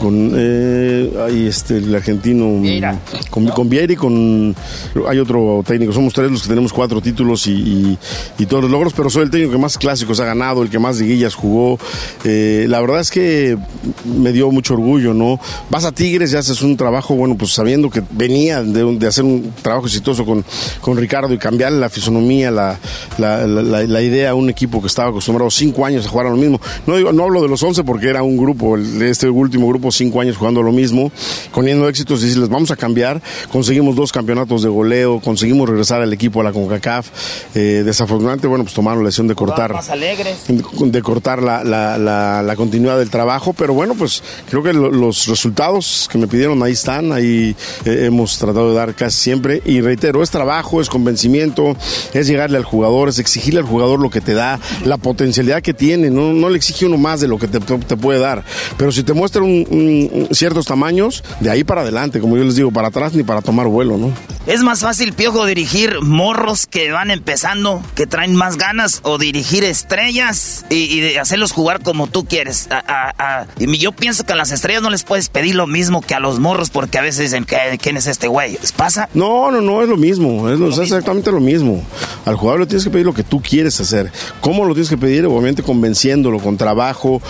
con 0.00 0.32
eh, 0.34 1.12
ahí 1.26 1.46
este, 1.46 1.78
el 1.78 1.94
argentino 1.94 2.60
con, 3.30 3.46
con 3.48 3.68
Vieri, 3.68 3.96
con 3.96 4.54
hay 5.08 5.18
otro 5.22 5.62
técnico, 5.66 5.92
somos 5.92 6.12
tres 6.12 6.30
los 6.30 6.42
que 6.42 6.48
tenemos 6.48 6.72
cuatro 6.72 7.00
títulos 7.00 7.46
y, 7.46 7.98
todos 8.48 8.64
los 8.64 8.72
logros, 8.72 8.92
pero 8.92 9.08
soy 9.08 9.22
el 9.22 9.30
técnico 9.30 9.52
que 9.52 9.58
más 9.58 9.78
clásicos 9.78 10.20
ha 10.20 10.24
ganado, 10.24 10.62
el 10.62 10.68
que 10.68 10.78
más 10.78 10.98
liguillas 10.98 11.34
jugó. 11.34 11.78
Eh, 12.24 12.66
la 12.68 12.80
verdad 12.80 13.00
es 13.00 13.10
que 13.10 13.56
me 14.04 14.32
dio 14.32 14.50
mucho 14.50 14.74
orgullo, 14.74 15.14
¿no? 15.14 15.40
Vas 15.70 15.84
a 15.84 15.92
Tigres 15.92 16.32
y 16.32 16.36
haces 16.36 16.60
un 16.62 16.76
trabajo, 16.76 17.14
bueno, 17.14 17.36
pues 17.36 17.52
sabiendo 17.52 17.88
que 17.88 18.02
venía 18.10 18.62
de, 18.62 19.06
hacer 19.06 19.24
un 19.24 19.52
trabajo 19.62 19.86
exitoso 19.86 20.24
con, 20.24 20.44
con 20.80 20.96
Ricardo 20.96 21.32
y 21.32 21.38
cambiarle 21.38 21.78
la 21.78 21.88
fisonomía, 21.88 22.50
la, 22.50 22.78
la, 23.18 24.02
idea 24.02 24.30
a 24.30 24.34
un 24.34 24.50
equipo 24.50 24.80
que 24.80 24.88
estaba 24.88 25.10
acostumbrado 25.10 25.50
cinco 25.50 25.86
años 25.86 26.06
a 26.06 26.08
jugar 26.08 26.26
a 26.26 26.30
lo 26.30 26.36
mismo. 26.36 26.60
No, 26.86 26.96
digo, 26.96 27.12
no 27.12 27.24
hablo 27.24 27.42
de 27.42 27.48
los 27.48 27.62
once 27.62 27.84
porque 27.84 28.08
era 28.08 28.22
un 28.22 28.36
grupo, 28.36 28.76
este 28.76 29.28
último 29.28 29.68
grupo, 29.68 29.90
cinco 29.92 30.20
años 30.20 30.36
jugando 30.36 30.60
a 30.60 30.64
lo 30.64 30.72
mismo, 30.72 31.12
poniendo 31.54 31.88
éxitos 31.88 32.22
y 32.22 32.26
decirles, 32.26 32.48
vamos 32.48 32.70
a 32.70 32.76
cambiar. 32.76 33.20
Conseguimos 33.50 33.96
dos 33.96 34.12
campeonatos 34.12 34.62
de 34.62 34.68
goleo, 34.68 35.11
conseguimos 35.20 35.68
regresar 35.68 36.00
al 36.02 36.12
equipo 36.12 36.40
a 36.40 36.44
la 36.44 36.52
CONCACAF. 36.52 37.08
Eh, 37.54 37.82
desafortunadamente, 37.84 38.46
bueno, 38.46 38.64
pues 38.64 38.74
tomaron 38.74 39.02
la 39.02 39.08
decisión 39.08 39.28
de 39.28 39.34
cortar 39.34 39.72
Más 39.72 39.90
alegres. 39.90 40.38
de 40.48 41.02
cortar 41.02 41.42
la, 41.42 41.64
la- 41.64 41.98
la- 41.98 42.42
la 42.42 42.56
continuidad 42.56 42.98
del 42.98 43.10
trabajo, 43.10 43.52
pero 43.52 43.74
bueno, 43.74 43.94
pues 43.94 44.22
creo 44.48 44.62
que 44.62 44.72
lo- 44.72 44.90
los 44.90 45.26
resultados 45.26 46.08
que 46.10 46.18
me 46.18 46.26
pidieron 46.26 46.62
ahí 46.62 46.72
están, 46.72 47.12
ahí 47.12 47.54
eh, 47.84 48.04
hemos 48.06 48.38
tratado 48.38 48.70
de 48.70 48.76
dar 48.76 48.94
casi 48.94 49.18
siempre 49.18 49.62
y 49.64 49.80
reitero, 49.80 50.22
es 50.22 50.30
trabajo, 50.30 50.80
es 50.80 50.88
convencimiento, 50.88 51.76
es 52.14 52.26
llegarle 52.26 52.56
al 52.58 52.64
jugador, 52.64 53.08
es 53.08 53.18
exigirle 53.18 53.60
al 53.60 53.66
jugador 53.66 53.98
lo 54.00 54.10
que 54.10 54.20
te 54.20 54.34
da, 54.34 54.60
la 54.84 54.96
potencialidad 54.98 55.62
que 55.62 55.74
tiene, 55.74 56.10
no, 56.10 56.32
no 56.32 56.48
le 56.48 56.56
exige 56.56 56.86
uno 56.86 56.96
más 56.98 57.20
de 57.20 57.28
lo 57.28 57.38
que 57.38 57.48
te, 57.48 57.58
te 57.60 57.96
puede 57.96 58.20
dar, 58.20 58.44
pero 58.76 58.92
si 58.92 59.02
te 59.02 59.12
muestra 59.12 59.42
un- 59.42 59.66
un- 59.70 60.28
ciertos 60.34 60.66
tamaños, 60.66 61.24
de 61.40 61.50
ahí 61.50 61.64
para 61.64 61.80
adelante, 61.80 62.20
como 62.20 62.36
yo 62.36 62.44
les 62.44 62.54
digo, 62.54 62.70
para 62.70 62.88
atrás 62.88 63.14
ni 63.14 63.22
para 63.24 63.42
tomar 63.42 63.66
vuelo, 63.66 63.98
¿no? 63.98 64.12
¿Es 64.46 64.62
más 64.62 64.80
fácil, 64.80 65.01
Piojo, 65.10 65.44
dirigir 65.46 66.00
morros 66.00 66.66
que 66.66 66.92
van 66.92 67.10
empezando, 67.10 67.82
que 67.96 68.06
traen 68.06 68.36
más 68.36 68.56
ganas, 68.56 69.00
o 69.02 69.18
dirigir 69.18 69.64
estrellas 69.64 70.64
y, 70.70 71.16
hacerlos 71.16 71.50
jugar 71.52 71.82
como 71.82 72.06
tú 72.06 72.24
quieres? 72.24 72.68
A- 72.70 72.78
a- 72.86 73.40
a- 73.40 73.46
y 73.58 73.78
yo 73.78 73.92
pienso 73.92 74.24
que 74.24 74.32
a 74.32 74.36
las 74.36 74.52
estrellas 74.52 74.82
no 74.82 74.90
les 74.90 75.02
puedes 75.02 75.28
pedir 75.28 75.56
lo 75.56 75.66
mismo 75.66 76.00
que 76.00 76.14
a 76.14 76.20
los 76.20 76.38
morros 76.38 76.70
porque 76.70 76.98
a 76.98 77.02
veces 77.02 77.30
dicen, 77.30 77.44
"¿Qué- 77.44 77.78
¿quién 77.82 77.96
es 77.96 78.06
este 78.06 78.28
güey? 78.28 78.56
¿Les 78.60 78.70
pasa? 78.72 79.08
No, 79.14 79.50
no, 79.50 79.60
no, 79.60 79.82
es 79.82 79.88
lo 79.88 79.96
mismo, 79.96 80.48
es, 80.48 80.58
lo- 80.60 80.68
es 80.70 80.78
exactamente 80.78 81.32
lo 81.32 81.40
mismo. 81.40 81.82
Al 82.24 82.36
jugador 82.36 82.60
le 82.60 82.66
tienes 82.66 82.84
que 82.84 82.90
pedir 82.90 83.06
lo 83.06 83.14
que 83.14 83.24
tú 83.24 83.42
quieres 83.42 83.80
hacer. 83.80 84.12
¿Cómo 84.40 84.64
lo 84.64 84.74
tienes 84.74 84.88
que 84.88 84.96
pedir? 84.96 85.26
Obviamente 85.26 85.62
convenciéndolo, 85.64 86.38
con 86.38 86.56
trabajo, 86.56 87.20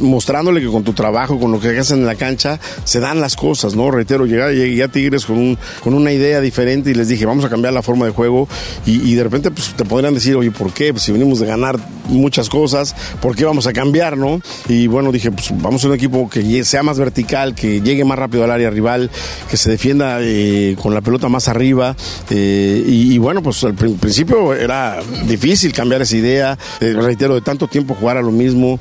mostrándole 0.00 0.60
que 0.60 0.66
con 0.68 0.84
tu 0.84 0.92
trabajo, 0.92 1.38
con 1.40 1.52
lo 1.52 1.60
que 1.60 1.68
haces 1.68 1.92
en 1.92 2.06
la 2.06 2.14
cancha, 2.14 2.58
se 2.84 3.00
dan 3.00 3.20
las 3.20 3.36
cosas, 3.36 3.74
¿no? 3.74 3.90
Reitero, 3.90 4.26
llegar, 4.26 4.52
llegué 4.52 4.82
a 4.82 4.88
Tigres 4.88 5.24
con, 5.26 5.38
un, 5.38 5.58
con 5.82 5.94
una 5.94 6.12
idea 6.12 6.40
diferente 6.40 6.90
y 6.90 6.94
les 6.94 7.08
dije, 7.08 7.21
vamos 7.26 7.44
a 7.44 7.48
cambiar 7.48 7.72
la 7.72 7.82
forma 7.82 8.06
de 8.06 8.12
juego 8.12 8.48
y, 8.86 9.14
de 9.14 9.22
repente 9.22 9.50
pues, 9.50 9.74
te 9.74 9.84
podrían 9.84 10.14
decir, 10.14 10.36
oye, 10.36 10.50
¿por 10.50 10.72
qué? 10.72 10.92
Pues 10.92 11.02
si 11.04 11.12
venimos 11.12 11.38
de 11.40 11.46
ganar 11.46 11.78
muchas 12.08 12.48
cosas, 12.48 12.94
¿por 13.20 13.36
qué 13.36 13.44
vamos 13.44 13.66
a 13.66 13.72
cambiar, 13.72 14.16
no? 14.16 14.40
Y 14.68 14.86
bueno, 14.86 15.12
dije, 15.12 15.30
pues 15.30 15.50
vamos 15.60 15.84
a 15.84 15.88
un 15.88 15.94
equipo 15.94 16.28
que 16.28 16.64
sea 16.64 16.82
más 16.82 16.98
vertical, 16.98 17.54
que 17.54 17.80
llegue 17.80 18.04
más 18.04 18.18
rápido 18.18 18.44
al 18.44 18.50
área 18.50 18.70
rival, 18.70 19.10
que 19.50 19.56
se 19.56 19.70
defienda 19.70 20.18
eh, 20.20 20.76
con 20.80 20.94
la 20.94 21.00
pelota 21.00 21.28
más 21.28 21.48
arriba. 21.48 21.94
eh, 22.30 22.84
y, 22.86 23.18
bueno, 23.18 23.42
pues 23.42 23.62
al 23.64 23.74
prin- 23.74 23.96
principio 23.98 24.54
era 24.54 25.00
difícil 25.26 25.72
cambiar 25.72 26.02
esa 26.02 26.16
idea. 26.16 26.58
Eh, 26.80 26.92
reitero, 26.94 27.34
de 27.34 27.40
tanto 27.40 27.68
tiempo 27.68 27.94
jugar 27.94 28.16
a 28.16 28.22
lo 28.22 28.30
mismo. 28.32 28.78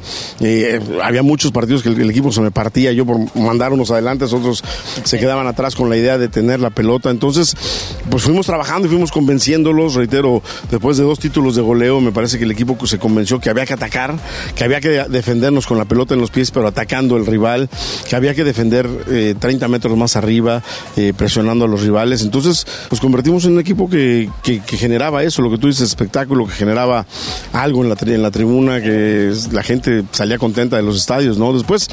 había 1.04 1.24
muchos 1.24 1.52
partidos 1.52 1.84
que 1.84 1.90
el, 1.90 2.02
el 2.02 2.10
equipo 2.10 2.32
se 2.32 2.42
me 2.42 2.52
partía, 2.52 2.92
yo 2.92 3.06
por 3.06 3.18
mandar 3.36 3.72
unos 3.74 3.92
adelante, 3.92 4.26
otros 4.26 4.64
se 5.04 5.20
quedaban 5.20 5.48
atrás 5.48 5.76
con 5.76 5.90
la 5.90 5.98
idea 5.98 6.18
de 6.18 6.28
tener 6.28 6.60
la 6.60 6.70
pelota. 6.70 7.10
Entonces, 7.10 7.56
pues 8.10 8.26
fuimos 8.32 8.46
trabajando 8.46 8.88
y 8.88 8.90
fuimos 8.92 9.12
convenciéndolos. 9.12 9.96
Reitero, 9.96 10.42
después 10.70 10.98
de 10.98 11.04
dos 11.04 11.20
títulos 11.20 11.56
de 11.56 11.62
goleo, 11.62 12.00
me 12.00 12.12
parece 12.12 12.38
que 12.38 12.46
el 12.46 12.52
equipo 12.52 12.78
se 12.88 12.98
convenció 12.98 13.40
que 13.40 13.50
había 13.50 13.66
que 13.66 13.74
atacar, 13.74 14.16
que 14.56 14.64
había 14.64 14.80
que 14.80 14.90
defendernos 15.10 15.68
con 15.68 15.78
la 15.78 15.86
pelota 15.86 16.14
en 16.14 16.22
los 16.22 16.32
pies, 16.32 16.50
pero 16.52 16.68
atacando 16.68 17.16
al 17.16 17.26
rival, 17.26 17.70
que 18.08 18.16
había 18.16 18.34
que 18.34 18.44
defender 18.44 18.88
eh, 19.10 19.36
30 19.38 19.68
metros 19.68 19.98
más 19.98 20.16
arriba, 20.16 20.64
eh, 20.96 21.14
presionando 21.16 21.66
a 21.66 21.68
los 21.68 21.82
rivales. 21.82 22.22
Entonces, 22.22 22.66
nos 22.90 23.00
convertimos 23.02 23.44
en 23.46 23.54
un 23.54 23.60
equipo 23.60 23.90
que, 23.90 24.30
que- 24.44 24.62
generaba 24.78 25.24
eso, 25.24 25.42
lo 25.42 25.52
que 25.52 25.58
tú 25.58 25.68
dices, 25.68 25.88
espectáculo, 25.90 26.48
que 26.48 26.54
generaba 26.54 27.06
algo 27.54 27.84
en 27.84 27.90
la, 27.90 27.98
en 28.02 28.22
la 28.24 28.32
tribuna, 28.32 28.82
que 28.82 29.34
la 29.52 29.62
gente 29.64 30.04
salía 30.12 30.38
contenta 30.38 30.78
de 30.78 30.84
los 30.84 30.96
estadios, 30.98 31.38
¿no? 31.38 31.54
Después, 31.54 31.88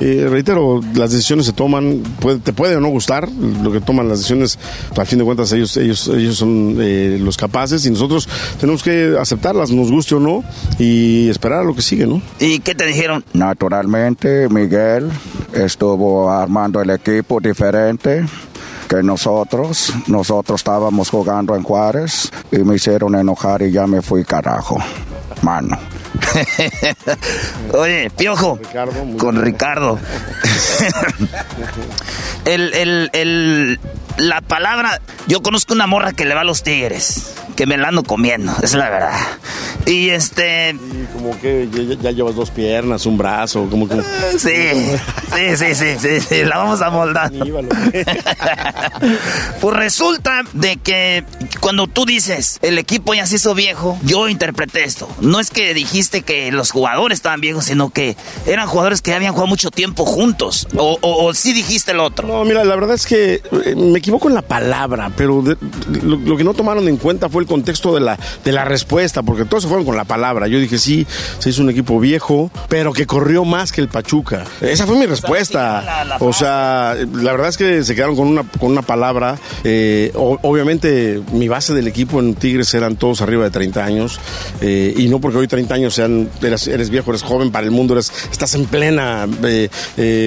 eh, 0.00 0.26
reitero, 0.28 0.80
las 0.94 1.12
decisiones 1.12 1.46
se 1.46 1.52
toman, 1.52 2.02
te 2.44 2.52
puede 2.52 2.76
o 2.76 2.80
no 2.80 2.88
gustar, 2.88 3.28
lo 3.62 3.70
que 3.72 3.80
toman 3.80 4.08
las 4.08 4.18
decisiones, 4.18 4.58
al 4.96 5.06
fin 5.06 5.18
de 5.20 5.24
cuentas 5.24 5.52
ellos, 5.52 5.65
ellos, 5.76 6.08
ellos 6.08 6.36
son 6.36 6.76
eh, 6.80 7.18
los 7.20 7.36
capaces 7.36 7.86
y 7.86 7.90
nosotros 7.90 8.28
tenemos 8.60 8.82
que 8.82 9.16
aceptarlas, 9.18 9.70
nos 9.70 9.90
guste 9.90 10.16
o 10.16 10.20
no, 10.20 10.44
y 10.78 11.28
esperar 11.30 11.60
a 11.60 11.64
lo 11.64 11.74
que 11.74 11.82
sigue, 11.82 12.06
¿no? 12.06 12.20
¿Y 12.38 12.58
qué 12.58 12.74
te 12.74 12.84
dijeron? 12.84 13.24
Naturalmente, 13.32 14.48
Miguel 14.50 15.10
estuvo 15.54 16.30
armando 16.30 16.80
el 16.82 16.90
equipo 16.90 17.40
diferente 17.40 18.26
que 18.88 19.02
nosotros. 19.02 19.92
Nosotros 20.06 20.60
estábamos 20.60 21.10
jugando 21.10 21.54
en 21.56 21.62
Juárez 21.62 22.30
y 22.52 22.58
me 22.58 22.76
hicieron 22.76 23.14
enojar 23.14 23.62
y 23.62 23.72
ya 23.72 23.86
me 23.86 24.02
fui 24.02 24.24
carajo. 24.24 24.78
Mano. 25.42 25.78
Oye, 27.72 28.10
Piojo, 28.10 28.58
con 29.18 29.40
Ricardo. 29.40 29.98
el, 32.44 32.74
el, 32.74 33.10
el, 33.12 33.80
la 34.18 34.40
palabra, 34.40 35.00
yo 35.26 35.42
conozco 35.42 35.74
una 35.74 35.86
morra 35.86 36.12
que 36.12 36.24
le 36.24 36.34
va 36.34 36.42
a 36.42 36.44
los 36.44 36.62
tigres, 36.62 37.34
que 37.56 37.66
me 37.66 37.76
la 37.76 37.88
ando 37.88 38.02
comiendo, 38.02 38.54
es 38.62 38.74
la 38.74 38.90
verdad. 38.90 39.18
Y 39.86 40.10
este... 40.10 40.70
Y 40.70 41.06
como 41.12 41.38
que 41.38 41.68
ya, 41.70 41.94
ya 41.94 42.10
llevas 42.10 42.34
dos 42.34 42.50
piernas, 42.50 43.06
un 43.06 43.16
brazo, 43.16 43.68
como 43.70 43.88
que... 43.88 43.94
Sí, 44.36 44.98
sí, 45.34 45.56
sí, 45.56 45.74
sí, 45.74 45.96
sí, 45.98 46.20
sí, 46.20 46.44
la 46.44 46.58
vamos 46.58 46.82
a 46.82 46.90
moldar. 46.90 47.30
pues 49.60 49.76
resulta 49.76 50.42
de 50.52 50.76
que 50.78 51.24
cuando 51.60 51.86
tú 51.86 52.04
dices, 52.04 52.58
el 52.62 52.78
equipo 52.78 53.14
ya 53.14 53.26
se 53.26 53.36
hizo 53.36 53.54
viejo, 53.54 53.96
yo 54.02 54.28
interpreté 54.28 54.82
esto. 54.84 55.08
No 55.20 55.38
es 55.38 55.50
que 55.50 55.72
dijiste 55.96 56.20
que 56.20 56.52
los 56.52 56.72
jugadores 56.72 57.16
estaban 57.16 57.40
viejos, 57.40 57.64
sino 57.64 57.88
que 57.88 58.16
eran 58.46 58.66
jugadores 58.66 59.00
que 59.00 59.14
habían 59.14 59.32
jugado 59.32 59.46
mucho 59.46 59.70
tiempo 59.70 60.04
juntos. 60.04 60.68
O, 60.76 60.98
o, 61.00 61.32
sí 61.32 61.54
dijiste 61.54 61.92
el 61.92 62.00
otro. 62.00 62.28
No, 62.28 62.44
mira, 62.44 62.64
la 62.64 62.74
verdad 62.74 62.94
es 62.94 63.06
que 63.06 63.40
eh, 63.64 63.74
me 63.74 63.98
equivoco 63.98 64.28
en 64.28 64.34
la 64.34 64.42
palabra, 64.42 65.10
pero 65.16 65.42
lo, 66.02 66.36
que 66.36 66.44
no 66.44 66.52
tomaron 66.52 66.86
en 66.88 66.98
cuenta 66.98 67.30
fue 67.30 67.40
el 67.42 67.48
contexto 67.48 67.94
de 67.94 68.00
la, 68.00 68.18
de 68.44 68.52
la 68.52 68.66
respuesta, 68.66 69.22
porque 69.22 69.46
todos 69.46 69.62
se 69.62 69.68
fueron 69.68 69.86
con 69.86 69.96
la 69.96 70.04
palabra. 70.04 70.48
Yo 70.48 70.58
dije, 70.58 70.76
sí, 70.76 71.06
se 71.38 71.48
hizo 71.48 71.62
un 71.62 71.70
equipo 71.70 71.98
viejo, 71.98 72.50
pero 72.68 72.92
que 72.92 73.06
corrió 73.06 73.46
más 73.46 73.72
que 73.72 73.80
el 73.80 73.88
Pachuca. 73.88 74.44
Esa 74.60 74.86
fue 74.86 74.98
mi 74.98 75.06
respuesta. 75.06 76.18
O 76.20 76.34
sea, 76.34 76.94
la, 77.14 77.32
verdad 77.32 77.48
es 77.48 77.56
que 77.56 77.84
se 77.84 77.94
quedaron 77.94 78.16
con 78.16 78.28
una, 78.28 78.42
con 78.42 78.70
una 78.70 78.82
palabra. 78.82 79.38
Eh, 79.64 80.12
obviamente, 80.14 81.22
mi 81.32 81.48
base 81.48 81.72
del 81.72 81.88
equipo 81.88 82.20
en 82.20 82.34
Tigres 82.34 82.74
eran 82.74 82.96
todos 82.96 83.22
arriba 83.22 83.44
de 83.44 83.50
30 83.50 83.82
años, 83.82 84.20
eh, 84.60 84.92
y 84.94 85.08
no 85.08 85.20
porque 85.22 85.38
hoy 85.38 85.48
30 85.48 85.74
años 85.74 85.85
sean, 85.90 86.28
eres, 86.42 86.90
viejo, 86.90 87.10
eres 87.10 87.22
joven 87.22 87.50
para 87.50 87.64
el 87.64 87.70
mundo, 87.70 87.94
eres, 87.94 88.12
estás 88.30 88.54
en 88.54 88.66
plena 88.66 89.28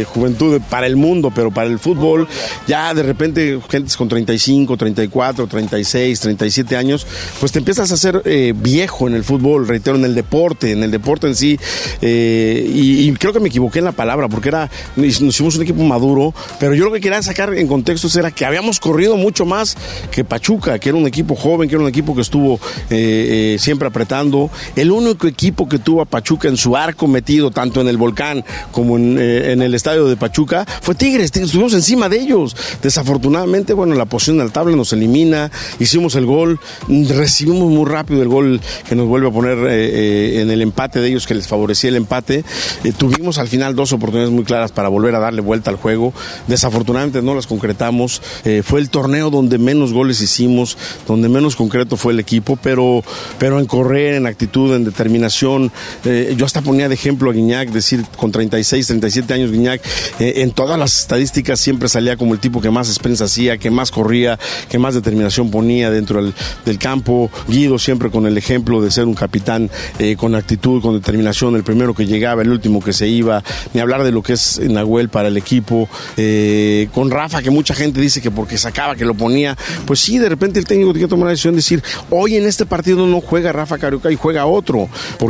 juventud 0.06 0.62
para 0.70 0.88
el 0.88 0.96
mundo, 0.96 1.32
pero 1.34 1.52
para 1.52 1.70
el 1.70 1.80
fútbol, 1.80 2.28
ya 2.68 2.94
de 2.94 3.04
repente, 3.04 3.60
gentes 3.70 3.98
con 3.98 4.08
35, 4.08 4.78
34, 4.78 5.48
36, 5.48 6.20
37 6.20 6.76
años, 6.76 7.06
pues 7.40 7.52
te 7.52 7.60
empiezas 7.60 7.92
a 7.92 7.94
hacer 7.96 8.22
eh, 8.26 8.54
viejo 8.56 9.08
en 9.08 9.16
el 9.16 9.24
fútbol, 9.24 9.68
reitero, 9.68 9.98
en 9.98 10.06
el 10.06 10.16
deporte, 10.16 10.72
en 10.72 10.84
el 10.84 10.92
deporte 10.92 11.28
en 11.28 11.36
sí. 11.36 11.60
Eh, 12.02 12.70
y, 12.74 13.12
creo 13.14 13.34
que 13.34 13.40
me 13.40 13.50
equivoqué 13.50 13.80
en 13.80 13.86
la 13.86 13.92
palabra, 13.92 14.30
porque 14.30 14.50
era, 14.50 14.70
nos 14.96 15.06
hicimos 15.06 15.56
un 15.56 15.64
equipo 15.64 15.84
maduro, 15.84 16.34
pero 16.60 16.74
yo 16.74 16.86
lo 16.86 16.92
que 16.92 17.02
quería 17.02 17.22
sacar 17.22 17.54
en 17.54 17.68
contextos 17.68 18.16
era 18.16 18.32
que 18.32 18.46
habíamos 18.46 18.80
corrido 18.80 19.18
mucho 19.18 19.46
más 19.46 19.76
que 20.12 20.24
Pachuca, 20.24 20.80
que 20.80 20.90
era 20.90 20.98
un 20.98 21.08
equipo 21.08 21.36
joven, 21.36 21.68
que 21.68 21.76
era 21.76 21.84
un 21.84 21.90
equipo 21.90 22.16
que 22.16 22.22
estuvo 22.22 22.60
eh, 22.90 23.58
siempre 23.60 23.88
apretando. 23.88 24.50
El 24.76 24.92
único 24.92 25.28
equipo 25.28 25.49
que 25.54 25.80
tuvo 25.80 26.02
a 26.02 26.06
Pachuca 26.06 26.48
en 26.48 26.58
su 26.58 26.76
arco 26.76 27.08
metido, 27.08 27.52
tanto 27.52 27.82
en 27.82 27.88
el 27.88 27.98
volcán 27.98 28.44
como 28.72 28.98
en, 28.98 29.20
en 29.20 29.62
el 29.62 29.76
estadio 29.76 30.08
de 30.08 30.18
Pachuca, 30.18 30.66
fue 30.82 30.96
Tigres, 30.96 31.32
estuvimos 31.36 31.74
encima 31.74 32.10
de 32.10 32.20
ellos. 32.20 32.56
Desafortunadamente, 32.82 33.74
bueno, 33.74 33.96
la 33.96 34.06
posición 34.06 34.38
la 34.38 34.50
tabla 34.50 34.76
nos 34.76 34.94
elimina, 34.94 35.52
hicimos 35.80 36.16
el 36.16 36.26
gol, 36.26 36.60
recibimos 36.88 37.72
muy 37.72 37.86
rápido 37.86 38.22
el 38.22 38.28
gol 38.28 38.62
que 38.88 38.96
nos 38.96 39.08
vuelve 39.08 39.28
a 39.28 39.32
poner 39.32 39.58
eh, 39.60 40.38
eh, 40.38 40.42
en 40.42 40.52
el 40.52 40.62
empate 40.62 41.00
de 41.00 41.08
ellos, 41.10 41.28
que 41.28 41.36
les 41.36 41.48
favorecía 41.48 41.90
el 41.90 41.96
empate. 41.96 42.44
Eh, 42.84 42.94
tuvimos 42.96 43.38
al 43.38 43.48
final 43.48 43.76
dos 43.76 43.94
oportunidades 43.94 44.34
muy 44.34 44.44
claras 44.44 44.72
para 44.72 44.90
volver 44.90 45.16
a 45.16 45.20
darle 45.20 45.42
vuelta 45.42 45.70
al 45.70 45.78
juego. 45.78 46.14
Desafortunadamente 46.48 47.22
no 47.22 47.36
las 47.36 47.48
concretamos. 47.48 48.22
fue 48.64 48.80
el 48.80 48.90
torneo 48.90 49.30
donde 49.30 49.58
menos 49.58 49.94
goles 49.94 50.22
hicimos, 50.22 50.78
donde 51.08 51.30
menos 51.30 51.56
concreto 51.56 51.98
fue 51.98 52.14
el 52.14 52.20
equipo, 52.20 52.58
pero, 52.62 53.04
pero 53.38 53.60
en 53.60 53.66
correr, 53.66 54.16
en 54.16 54.26
actitud, 54.26 54.74
en 54.76 54.86
determinación. 54.86 55.39
Yo 55.42 56.46
hasta 56.46 56.62
ponía 56.62 56.88
de 56.88 56.96
ejemplo 56.96 57.30
a 57.30 57.34
Guiñac, 57.34 57.70
decir, 57.70 58.06
con 58.18 58.32
36, 58.32 58.88
37 58.88 59.34
años 59.34 59.52
Guiñac, 59.52 59.82
en 60.20 60.52
todas 60.52 60.78
las 60.78 61.00
estadísticas 61.00 61.60
siempre 61.60 61.90
salía 61.90 62.18
como 62.18 62.34
el 62.34 62.40
tipo 62.40 62.62
que 62.62 62.70
más 62.70 62.88
sprints 62.88 63.22
hacía, 63.22 63.58
que 63.58 63.72
más 63.72 63.92
corría, 63.92 64.40
que 64.70 64.80
más 64.80 64.96
determinación 64.96 65.52
ponía 65.52 65.92
dentro 65.92 66.24
del, 66.24 66.34
campo. 66.80 67.30
Guido 67.48 67.78
siempre 67.78 68.10
con 68.10 68.26
el 68.26 68.38
ejemplo 68.38 68.82
de 68.82 68.90
ser 68.92 69.06
un 69.06 69.14
capitán 69.14 69.70
eh, 69.98 70.16
con 70.16 70.36
actitud, 70.36 70.82
con 70.82 70.94
determinación, 70.94 71.56
el 71.56 71.64
primero 71.64 71.94
que 71.94 72.06
llegaba, 72.06 72.42
el 72.42 72.50
último 72.50 72.82
que 72.82 72.94
se 72.94 73.08
iba, 73.08 73.44
ni 73.74 73.82
hablar 73.82 74.04
de 74.04 74.12
lo 74.12 74.24
que 74.24 74.34
es 74.34 74.60
Nahuel 74.60 75.10
para 75.10 75.28
el 75.28 75.38
equipo. 75.38 75.90
Eh, 76.16 76.88
con 76.94 77.12
Rafa, 77.12 77.42
que 77.42 77.50
mucha 77.50 77.74
gente 77.74 78.00
dice 78.00 78.22
que 78.22 78.32
porque 78.32 78.58
sacaba, 78.58 78.96
que 78.96 79.06
lo 79.06 79.14
ponía, 79.14 79.58
pues 79.86 80.00
sí, 80.00 80.18
de 80.18 80.30
repente 80.30 80.60
el 80.60 80.66
técnico 80.66 80.94
tiene 80.94 81.08
que 81.08 81.10
tomar 81.10 81.26
la 81.26 81.32
decisión 81.32 81.54
de 81.54 81.58
decir, 81.58 81.84
hoy 82.10 82.36
en 82.36 82.46
este 82.46 82.66
partido 82.66 83.06
no 83.06 83.20
juega 83.22 83.52
Rafa 83.52 83.78
Carioca 83.78 84.12
y 84.12 84.16
juega 84.16 84.46
otro, 84.46 84.88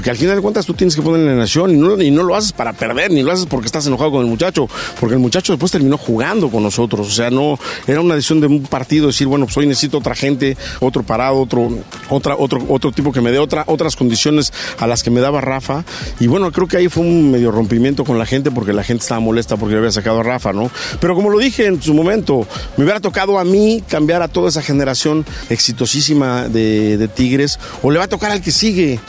al 0.07 0.17
final 0.17 0.35
de 0.35 0.41
cuentas 0.41 0.65
tú 0.65 0.73
tienes 0.73 0.95
que 0.95 1.01
ponerle 1.01 1.31
la 1.31 1.37
nación 1.37 1.71
y 1.71 1.77
no, 1.77 1.99
y 2.01 2.11
no 2.11 2.23
lo 2.23 2.35
haces 2.35 2.51
para 2.51 2.73
perder, 2.73 3.11
ni 3.11 3.23
lo 3.23 3.31
haces 3.31 3.45
porque 3.45 3.65
estás 3.65 3.87
enojado 3.87 4.11
con 4.11 4.21
el 4.21 4.27
muchacho, 4.27 4.67
porque 4.99 5.15
el 5.15 5.19
muchacho 5.19 5.53
después 5.53 5.71
terminó 5.71 5.97
jugando 5.97 6.49
con 6.49 6.63
nosotros. 6.63 7.07
O 7.07 7.11
sea, 7.11 7.29
no 7.29 7.57
era 7.87 8.01
una 8.01 8.15
decisión 8.15 8.39
de 8.39 8.47
un 8.47 8.63
partido 8.63 9.07
decir, 9.07 9.27
bueno, 9.27 9.45
pues 9.45 9.57
hoy 9.57 9.67
necesito 9.67 9.97
otra 9.97 10.15
gente, 10.15 10.57
otro 10.79 11.03
parado, 11.03 11.37
otro, 11.37 11.69
otra, 12.09 12.35
otro, 12.37 12.63
otro 12.69 12.91
tipo 12.91 13.11
que 13.11 13.21
me 13.21 13.31
dé 13.31 13.39
otra, 13.39 13.63
otras 13.67 13.95
condiciones 13.95 14.53
a 14.77 14.87
las 14.87 15.03
que 15.03 15.11
me 15.11 15.21
daba 15.21 15.41
Rafa. 15.41 15.83
Y 16.19 16.27
bueno, 16.27 16.51
creo 16.51 16.67
que 16.67 16.77
ahí 16.77 16.87
fue 16.89 17.03
un 17.03 17.31
medio 17.31 17.51
rompimiento 17.51 18.03
con 18.03 18.17
la 18.17 18.25
gente 18.25 18.51
porque 18.51 18.73
la 18.73 18.83
gente 18.83 19.03
estaba 19.03 19.19
molesta 19.19 19.57
porque 19.57 19.75
había 19.75 19.91
sacado 19.91 20.19
a 20.19 20.23
Rafa, 20.23 20.53
¿no? 20.53 20.69
Pero 20.99 21.15
como 21.15 21.29
lo 21.29 21.39
dije 21.39 21.65
en 21.65 21.81
su 21.81 21.93
momento, 21.93 22.47
me 22.77 22.83
hubiera 22.83 22.99
tocado 22.99 23.39
a 23.39 23.43
mí 23.43 23.83
cambiar 23.87 24.21
a 24.21 24.27
toda 24.27 24.49
esa 24.49 24.61
generación 24.61 25.25
exitosísima 25.49 26.47
de, 26.47 27.09
Tigres, 27.15 27.59
o 27.81 27.91
le 27.91 27.97
va 27.97 28.05
a 28.05 28.07
tocar 28.07 28.31
al 28.31 28.41
que 28.41 28.51
sigue. 28.51 28.99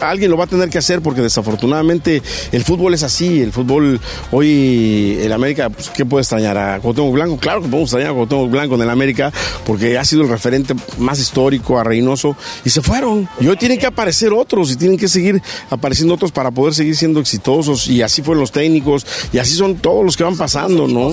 Alguien 0.00 0.30
lo 0.30 0.36
va 0.36 0.44
a 0.44 0.46
tener 0.46 0.68
que 0.68 0.78
hacer 0.78 1.00
porque 1.00 1.20
desafortunadamente 1.20 2.22
el 2.52 2.64
fútbol 2.64 2.94
es 2.94 3.02
así, 3.02 3.40
el 3.40 3.52
fútbol 3.52 4.00
hoy 4.30 5.18
el 5.20 5.32
América, 5.32 5.70
pues, 5.70 5.90
¿qué 5.90 6.04
puede 6.04 6.22
extrañar? 6.22 6.56
¿A 6.56 6.80
Cuauhtémoc 6.80 7.12
Blanco? 7.12 7.38
Claro 7.38 7.60
que 7.62 7.68
podemos 7.68 7.88
extrañar 7.88 8.10
a 8.10 8.14
Cuauhtémoc 8.14 8.50
Blanco 8.50 8.74
en 8.74 8.82
el 8.82 8.90
América 8.90 9.32
porque 9.66 9.98
ha 9.98 10.04
sido 10.04 10.22
el 10.22 10.28
referente 10.28 10.74
más 10.98 11.18
histórico 11.18 11.78
a 11.78 11.84
Reynoso 11.84 12.36
y 12.64 12.70
se 12.70 12.82
fueron. 12.82 13.28
Y 13.40 13.46
hoy 13.46 13.56
tienen 13.56 13.78
que 13.78 13.86
aparecer 13.86 14.32
otros 14.32 14.70
y 14.70 14.76
tienen 14.76 14.98
que 14.98 15.08
seguir 15.08 15.42
apareciendo 15.70 16.14
otros 16.14 16.32
para 16.32 16.50
poder 16.50 16.74
seguir 16.74 16.96
siendo 16.96 17.20
exitosos 17.20 17.88
y 17.88 18.02
así 18.02 18.22
fueron 18.22 18.40
los 18.40 18.52
técnicos 18.52 19.06
y 19.32 19.38
así 19.38 19.54
son 19.54 19.76
todos 19.76 20.04
los 20.04 20.16
que 20.16 20.24
van 20.24 20.36
pasando, 20.36 20.86
¿no? 20.86 21.12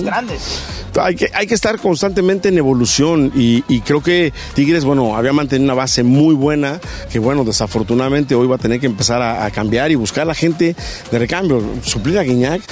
Hay 1.00 1.16
que, 1.16 1.30
hay 1.32 1.46
que 1.46 1.54
estar 1.54 1.78
constantemente 1.78 2.48
en 2.48 2.58
evolución 2.58 3.32
y, 3.34 3.62
creo 3.80 4.02
que 4.02 4.32
Tigres, 4.54 4.84
bueno, 4.84 5.16
había 5.16 5.32
mantenido 5.32 5.64
una 5.64 5.74
base 5.74 6.02
muy 6.02 6.34
buena 6.34 6.80
que, 7.10 7.18
bueno, 7.18 7.44
desafortunadamente 7.44 8.34
hoy 8.34 8.46
va 8.46 8.56
a 8.56 8.58
tener 8.62 8.78
que 8.78 8.86
empezar 8.86 9.20
a, 9.20 9.50
cambiar 9.50 9.90
y 9.90 9.96
buscar 9.96 10.22
a 10.22 10.26
la 10.26 10.34
gente 10.34 10.76
de 11.10 11.18
recambio. 11.18 11.60
Suplir 11.84 12.16
a 12.18 12.22
Guiñac, 12.22 12.62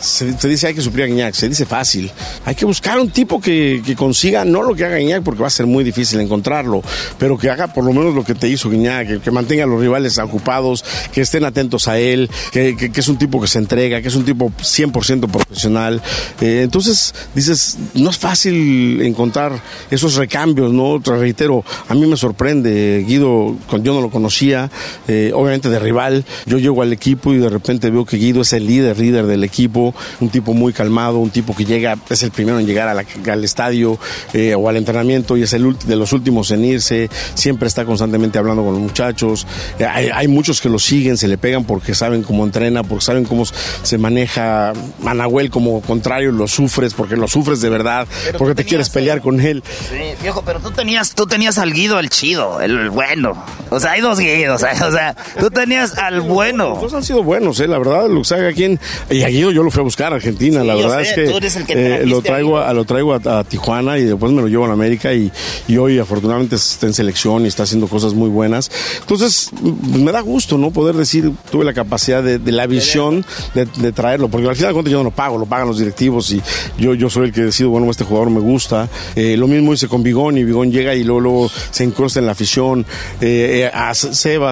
se, 0.00 0.48
dice 0.48 0.68
hay 0.68 0.74
que 0.74 0.80
suplir 0.80 1.04
a 1.04 1.08
Guiñac, 1.08 1.34
se 1.34 1.48
dice 1.48 1.66
fácil. 1.66 2.10
Hay 2.44 2.54
que 2.54 2.64
buscar 2.64 2.98
un 3.00 3.10
tipo 3.10 3.40
que, 3.40 3.82
consiga, 3.98 4.44
no 4.44 4.62
lo 4.62 4.74
que 4.74 4.84
haga 4.84 4.96
Guiñac 4.96 5.22
porque 5.22 5.40
va 5.40 5.48
a 5.48 5.50
ser 5.50 5.66
muy 5.66 5.82
difícil 5.82 6.20
encontrarlo, 6.20 6.82
pero 7.18 7.36
que 7.36 7.50
haga 7.50 7.66
por 7.66 7.84
lo 7.84 7.92
menos 7.92 8.14
lo 8.14 8.24
que 8.24 8.34
te 8.34 8.48
hizo 8.48 8.70
Guiñac, 8.70 9.20
que, 9.22 9.30
mantenga 9.30 9.64
a 9.64 9.66
los 9.66 9.80
rivales 9.80 10.18
ocupados, 10.18 10.84
que 11.12 11.20
estén 11.22 11.44
atentos 11.44 11.88
a 11.88 11.98
él, 11.98 12.30
que, 12.52 12.90
es 12.94 13.08
un 13.08 13.18
tipo 13.18 13.40
que 13.40 13.48
se 13.48 13.58
entrega, 13.58 14.00
que 14.00 14.08
es 14.08 14.14
un 14.14 14.24
tipo 14.24 14.50
100% 14.50 15.28
profesional. 15.28 16.00
Eh, 16.40 16.60
entonces, 16.62 17.12
dices, 17.34 17.76
no 17.94 18.10
es 18.10 18.18
fácil 18.18 19.02
encontrar 19.02 19.60
esos 19.90 20.14
recambios, 20.14 20.72
¿no? 20.72 21.00
Te 21.00 21.10
reitero, 21.10 21.64
a 21.88 21.94
mí 21.94 22.06
me 22.06 22.16
sorprende, 22.16 23.04
Guido, 23.06 23.56
yo 23.82 23.94
no 23.94 24.00
lo 24.00 24.10
conocía, 24.10 24.70
eh, 25.08 25.32
obviamente 25.34 25.68
de 25.68 25.78
rival, 25.78 26.24
yo 26.46 26.58
llego 26.58 26.82
al 26.82 26.92
equipo 26.92 27.32
y 27.32 27.38
de 27.38 27.48
repente 27.48 27.90
veo 27.90 28.04
que 28.04 28.16
Guido 28.16 28.42
es 28.42 28.52
el 28.52 28.66
líder, 28.66 28.98
líder 28.98 29.26
del 29.26 29.44
equipo, 29.44 29.94
un 30.20 30.28
tipo 30.28 30.54
muy 30.54 30.72
calmado, 30.72 31.18
un 31.18 31.30
tipo 31.30 31.54
que 31.54 31.64
llega, 31.64 31.96
es 32.08 32.22
el 32.22 32.30
primero 32.30 32.58
en 32.58 32.66
llegar 32.66 32.88
al 32.88 33.44
estadio 33.44 33.98
eh, 34.32 34.54
o 34.54 34.68
al 34.68 34.76
entrenamiento 34.76 35.36
y 35.36 35.42
es 35.42 35.52
el 35.52 35.76
de 35.78 35.96
los 35.96 36.12
últimos 36.12 36.50
en 36.50 36.64
irse, 36.64 37.10
siempre 37.34 37.68
está 37.68 37.84
constantemente 37.84 38.38
hablando 38.38 38.64
con 38.64 38.72
los 38.72 38.82
muchachos, 38.82 39.46
hay, 39.78 40.28
muchos 40.28 40.60
que 40.60 40.68
lo 40.68 40.78
siguen, 40.78 41.16
se 41.16 41.28
le 41.28 41.38
pegan 41.38 41.64
porque 41.64 41.94
saben 41.94 42.22
cómo 42.22 42.44
entrena, 42.44 42.82
porque 42.82 43.04
saben 43.04 43.24
cómo 43.24 43.44
se 43.44 43.98
maneja, 43.98 44.72
Manahuel 45.00 45.50
como 45.50 45.80
contrario 45.80 46.32
lo 46.32 46.48
sufres, 46.48 46.94
porque 46.94 47.16
lo 47.16 47.28
sufres 47.28 47.60
de 47.60 47.68
verdad, 47.68 48.06
porque 48.38 48.54
te 48.54 48.64
quieres 48.64 48.90
pelear 48.90 49.20
con 49.20 49.40
él. 49.40 49.62
Sí, 49.90 50.14
viejo, 50.20 50.42
pero 50.44 50.60
tú 50.60 50.70
tenías, 50.70 51.14
tú 51.14 51.26
tenías 51.26 51.58
al 51.58 51.72
Guido, 51.72 51.98
el 51.98 52.10
chido, 52.10 52.60
el 52.60 52.90
bueno. 52.90 53.44
O 53.70 53.80
sea, 53.80 53.92
hay 53.92 54.00
dos 54.00 54.18
Guidos, 54.18 54.55
o 54.62 54.92
sea, 54.92 55.16
tú 55.38 55.50
tenías 55.50 55.96
al 55.98 56.20
bueno. 56.20 56.70
Los 56.70 56.80
dos 56.82 56.94
han 56.94 57.04
sido 57.04 57.22
buenos, 57.22 57.60
eh, 57.60 57.68
la 57.68 57.78
verdad, 57.78 58.06
que 58.08 58.54
quien. 58.54 58.80
Y 59.10 59.22
a 59.22 59.28
Guido 59.28 59.50
yo 59.50 59.62
lo 59.62 59.70
fui 59.70 59.80
a 59.80 59.84
buscar 59.84 60.12
a 60.12 60.16
Argentina, 60.16 60.64
la 60.64 60.74
verdad 60.74 61.00
es 61.02 61.12
que, 61.12 61.24
eh, 61.68 62.06
lo 62.06 62.22
traigo, 62.22 62.58
a, 62.58 62.72
lo 62.72 62.84
traigo 62.84 63.14
a, 63.14 63.44
Tijuana 63.44 63.98
y 63.98 64.04
después 64.04 64.32
me 64.32 64.42
lo 64.42 64.48
llevo 64.48 64.66
a 64.66 64.72
América 64.72 65.12
y, 65.12 65.30
y, 65.68 65.76
hoy 65.76 65.98
afortunadamente 65.98 66.56
está 66.56 66.86
en 66.86 66.94
selección 66.94 67.44
y 67.44 67.48
está 67.48 67.62
haciendo 67.64 67.86
cosas 67.86 68.14
muy 68.14 68.28
buenas. 68.28 68.70
Entonces, 69.00 69.50
me 69.62 70.12
da 70.12 70.20
gusto, 70.20 70.58
¿no? 70.58 70.70
Poder 70.70 70.94
decir, 70.94 71.32
tuve 71.50 71.64
la 71.64 71.72
capacidad 71.72 72.22
de, 72.22 72.38
la 72.52 72.66
visión 72.66 73.24
de, 73.54 73.92
traerlo, 73.92 74.28
porque 74.28 74.48
al 74.48 74.56
final 74.56 74.70
de 74.70 74.74
cuentas 74.74 74.92
yo 74.92 74.98
no 74.98 75.04
lo 75.04 75.10
pago, 75.10 75.38
lo 75.38 75.46
pagan 75.46 75.68
los 75.68 75.78
directivos 75.78 76.30
y 76.32 76.42
yo, 76.78 76.94
yo 76.94 77.08
soy 77.08 77.26
el 77.26 77.32
que 77.32 77.42
decido, 77.42 77.70
bueno, 77.70 77.90
este 77.90 78.04
jugador 78.04 78.30
me 78.30 78.40
gusta. 78.40 78.88
Eh, 79.14 79.36
lo 79.36 79.46
mismo 79.46 79.72
hice 79.72 79.88
con 79.88 80.02
Bigón 80.02 80.38
y 80.38 80.44
Bigón 80.44 80.70
llega 80.70 80.94
y 80.94 81.04
luego, 81.04 81.50
se 81.70 81.84
incrusta 81.84 82.20
en 82.20 82.26
la 82.26 82.32
afición. 82.32 82.86
Eh, 83.20 83.62
eh, 83.64 83.70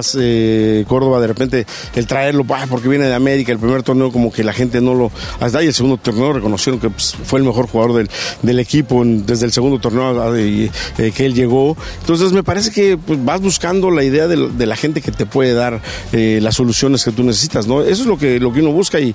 Sebas 0.02 0.86
Córdoba, 0.88 1.20
de 1.20 1.26
repente, 1.26 1.66
el 1.94 2.06
traerlo, 2.06 2.44
porque 2.68 2.88
viene 2.88 3.06
de 3.06 3.14
América, 3.14 3.52
el 3.52 3.58
primer 3.58 3.82
torneo 3.82 4.10
como 4.10 4.32
que 4.32 4.44
la 4.44 4.52
gente 4.52 4.80
no 4.80 4.94
lo... 4.94 5.10
Hasta 5.40 5.58
ahí 5.58 5.66
el 5.66 5.74
segundo 5.74 5.98
torneo 5.98 6.32
reconocieron 6.32 6.80
que 6.80 6.90
pues, 6.90 7.16
fue 7.24 7.38
el 7.38 7.44
mejor 7.44 7.68
jugador 7.68 8.06
del, 8.42 8.58
equipo 8.58 9.02
desde 9.04 9.46
el 9.46 9.52
segundo 9.52 9.78
torneo 9.78 10.32
que 10.32 11.26
él 11.26 11.34
llegó. 11.34 11.76
Entonces 12.00 12.32
me 12.32 12.42
parece 12.42 12.70
que 12.70 12.96
pues, 12.96 13.22
vas 13.24 13.40
buscando 13.40 13.90
la 13.90 14.04
idea 14.04 14.26
de, 14.26 14.66
la 14.66 14.76
gente 14.76 15.02
que 15.02 15.12
te 15.12 15.26
puede 15.26 15.52
dar 15.52 15.80
eh, 16.12 16.38
las 16.42 16.54
soluciones 16.54 17.04
que 17.04 17.12
tú 17.12 17.22
necesitas, 17.22 17.66
¿no? 17.66 17.82
Eso 17.82 18.02
es 18.02 18.06
lo 18.06 18.16
que, 18.16 18.40
lo 18.40 18.52
que 18.52 18.60
uno 18.60 18.72
busca 18.72 18.98
y, 19.00 19.14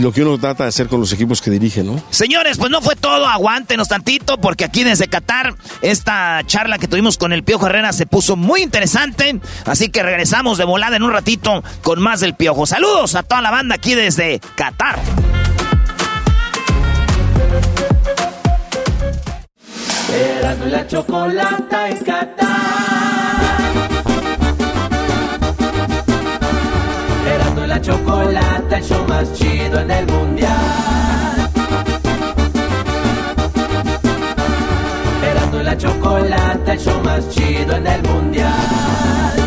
lo 0.00 0.12
que 0.12 0.22
uno 0.22 0.38
trata 0.38 0.64
de 0.64 0.70
hacer 0.70 0.88
con 0.88 1.00
los 1.00 1.12
equipos 1.12 1.42
que 1.42 1.50
dirige, 1.50 1.82
¿no? 1.82 2.02
Señores, 2.10 2.56
pues 2.56 2.70
no 2.70 2.80
fue 2.80 2.96
todo, 2.96 3.26
aguántenos 3.26 3.88
tantito, 3.88 4.38
porque 4.38 4.64
aquí 4.64 4.82
desde 4.82 5.08
Qatar, 5.08 5.54
esta 5.82 6.42
charla 6.46 6.78
que 6.78 6.88
tuvimos 6.88 7.18
con 7.18 7.32
el 7.32 7.44
Piojo 7.44 7.66
Herrera 7.66 7.92
se 7.92 8.06
puso 8.06 8.36
muy 8.36 8.62
interesante, 8.62 9.38
así 9.66 9.90
que 9.90 10.00
regresamos 10.10 10.58
de 10.58 10.64
volada 10.64 10.96
en 10.96 11.02
un 11.02 11.12
ratito 11.12 11.62
con 11.82 12.00
más 12.00 12.20
del 12.20 12.34
Piojo. 12.34 12.66
Saludos 12.66 13.14
a 13.14 13.22
toda 13.22 13.40
la 13.42 13.50
banda 13.50 13.76
aquí 13.76 13.94
desde 13.94 14.40
Qatar. 14.56 14.98
Y 20.10 20.70
la 20.70 20.86
chocolata 20.86 21.88
en 21.88 21.98
Qatar. 21.98 22.50
Y 27.24 27.66
la 27.66 27.80
chocolata, 27.80 28.76
el 28.76 28.84
show 28.84 29.06
más 29.08 29.32
chido 29.34 29.80
en 29.80 29.90
el 29.90 30.06
mundial. 30.06 31.50
Y 35.52 35.62
la 35.62 35.78
chocolata, 35.78 36.72
el 36.72 36.80
show 36.80 37.00
más 37.04 37.28
chido 37.28 37.76
en 37.76 37.86
el 37.86 38.02
mundial. 38.02 39.39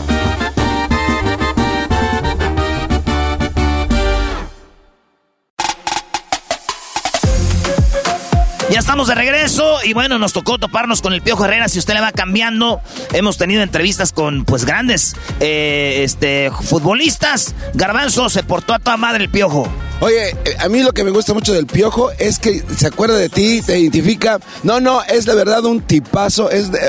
Ya 8.74 8.80
estamos 8.80 9.08
de 9.08 9.14
regreso 9.14 9.78
y 9.84 9.94
bueno, 9.94 10.18
nos 10.18 10.34
tocó 10.34 10.58
toparnos 10.58 11.04
con 11.04 11.14
el 11.14 11.22
Piojo 11.22 11.46
Herrera. 11.46 11.68
Si 11.68 11.78
usted 11.78 11.94
le 11.94 12.02
va 12.02 12.12
cambiando, 12.12 12.82
hemos 13.14 13.38
tenido 13.38 13.62
entrevistas 13.62 14.12
con 14.12 14.46
pues 14.46 14.66
grandes 14.66 15.16
eh, 15.40 16.02
este, 16.04 16.50
futbolistas. 16.50 17.54
Garbanzo 17.76 18.30
se 18.30 18.42
portó 18.42 18.74
a 18.74 18.80
toda 18.80 18.98
madre 18.98 19.26
el 19.26 19.30
Piojo. 19.30 19.72
Oye, 20.00 20.30
eh, 20.32 20.58
a 20.60 20.70
mí 20.70 20.82
lo 20.82 20.92
que 20.92 21.04
me 21.04 21.12
gusta 21.12 21.36
mucho 21.36 21.54
del 21.54 21.68
Piojo 21.68 22.10
es 22.18 22.40
que 22.40 22.64
se 22.76 22.88
acuerda 22.88 23.16
de 23.16 23.30
ti, 23.30 23.62
te 23.62 23.78
identifica. 23.78 24.40
No, 24.64 24.80
no, 24.80 25.04
es 25.04 25.26
de 25.26 25.36
verdad 25.36 25.64
un 25.66 25.82
tipazo. 25.82 26.50
Es, 26.50 26.72
de, 26.72 26.80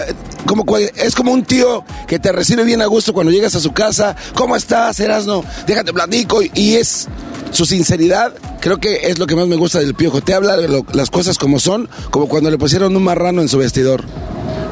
como, 0.47 0.65
es 0.79 1.15
como 1.15 1.33
un 1.33 1.45
tío 1.45 1.85
que 2.09 2.19
te 2.19 2.33
recibe 2.33 2.65
bien 2.65 2.81
a 2.81 2.87
gusto 2.87 3.13
cuando 3.13 3.31
llegas 3.31 3.57
a 3.57 3.61
su 3.61 3.75
casa. 3.75 4.17
¿Cómo 4.35 4.57
estás, 4.57 5.01
Erasno? 5.01 5.45
Déjate 5.67 5.93
platico. 5.93 6.41
Y 6.55 6.77
es 6.77 7.09
su 7.55 7.65
sinceridad, 7.67 8.35
creo 8.61 8.79
que 8.79 9.09
es 9.09 9.19
lo 9.19 9.27
que 9.27 9.37
más 9.37 9.47
me 9.47 9.57
gusta 9.57 9.79
del 9.79 9.95
Piojo. 9.95 10.21
Te 10.21 10.35
habla 10.35 10.57
lo, 10.57 10.85
las 10.93 11.11
cosas 11.11 11.39
como 11.39 11.59
son, 11.59 11.89
como 12.11 12.29
cuando 12.29 12.51
le 12.51 12.59
pusieron 12.59 12.95
un 12.97 13.03
marrano 13.03 13.41
en 13.41 13.49
su 13.49 13.59
vestidor. 13.59 14.05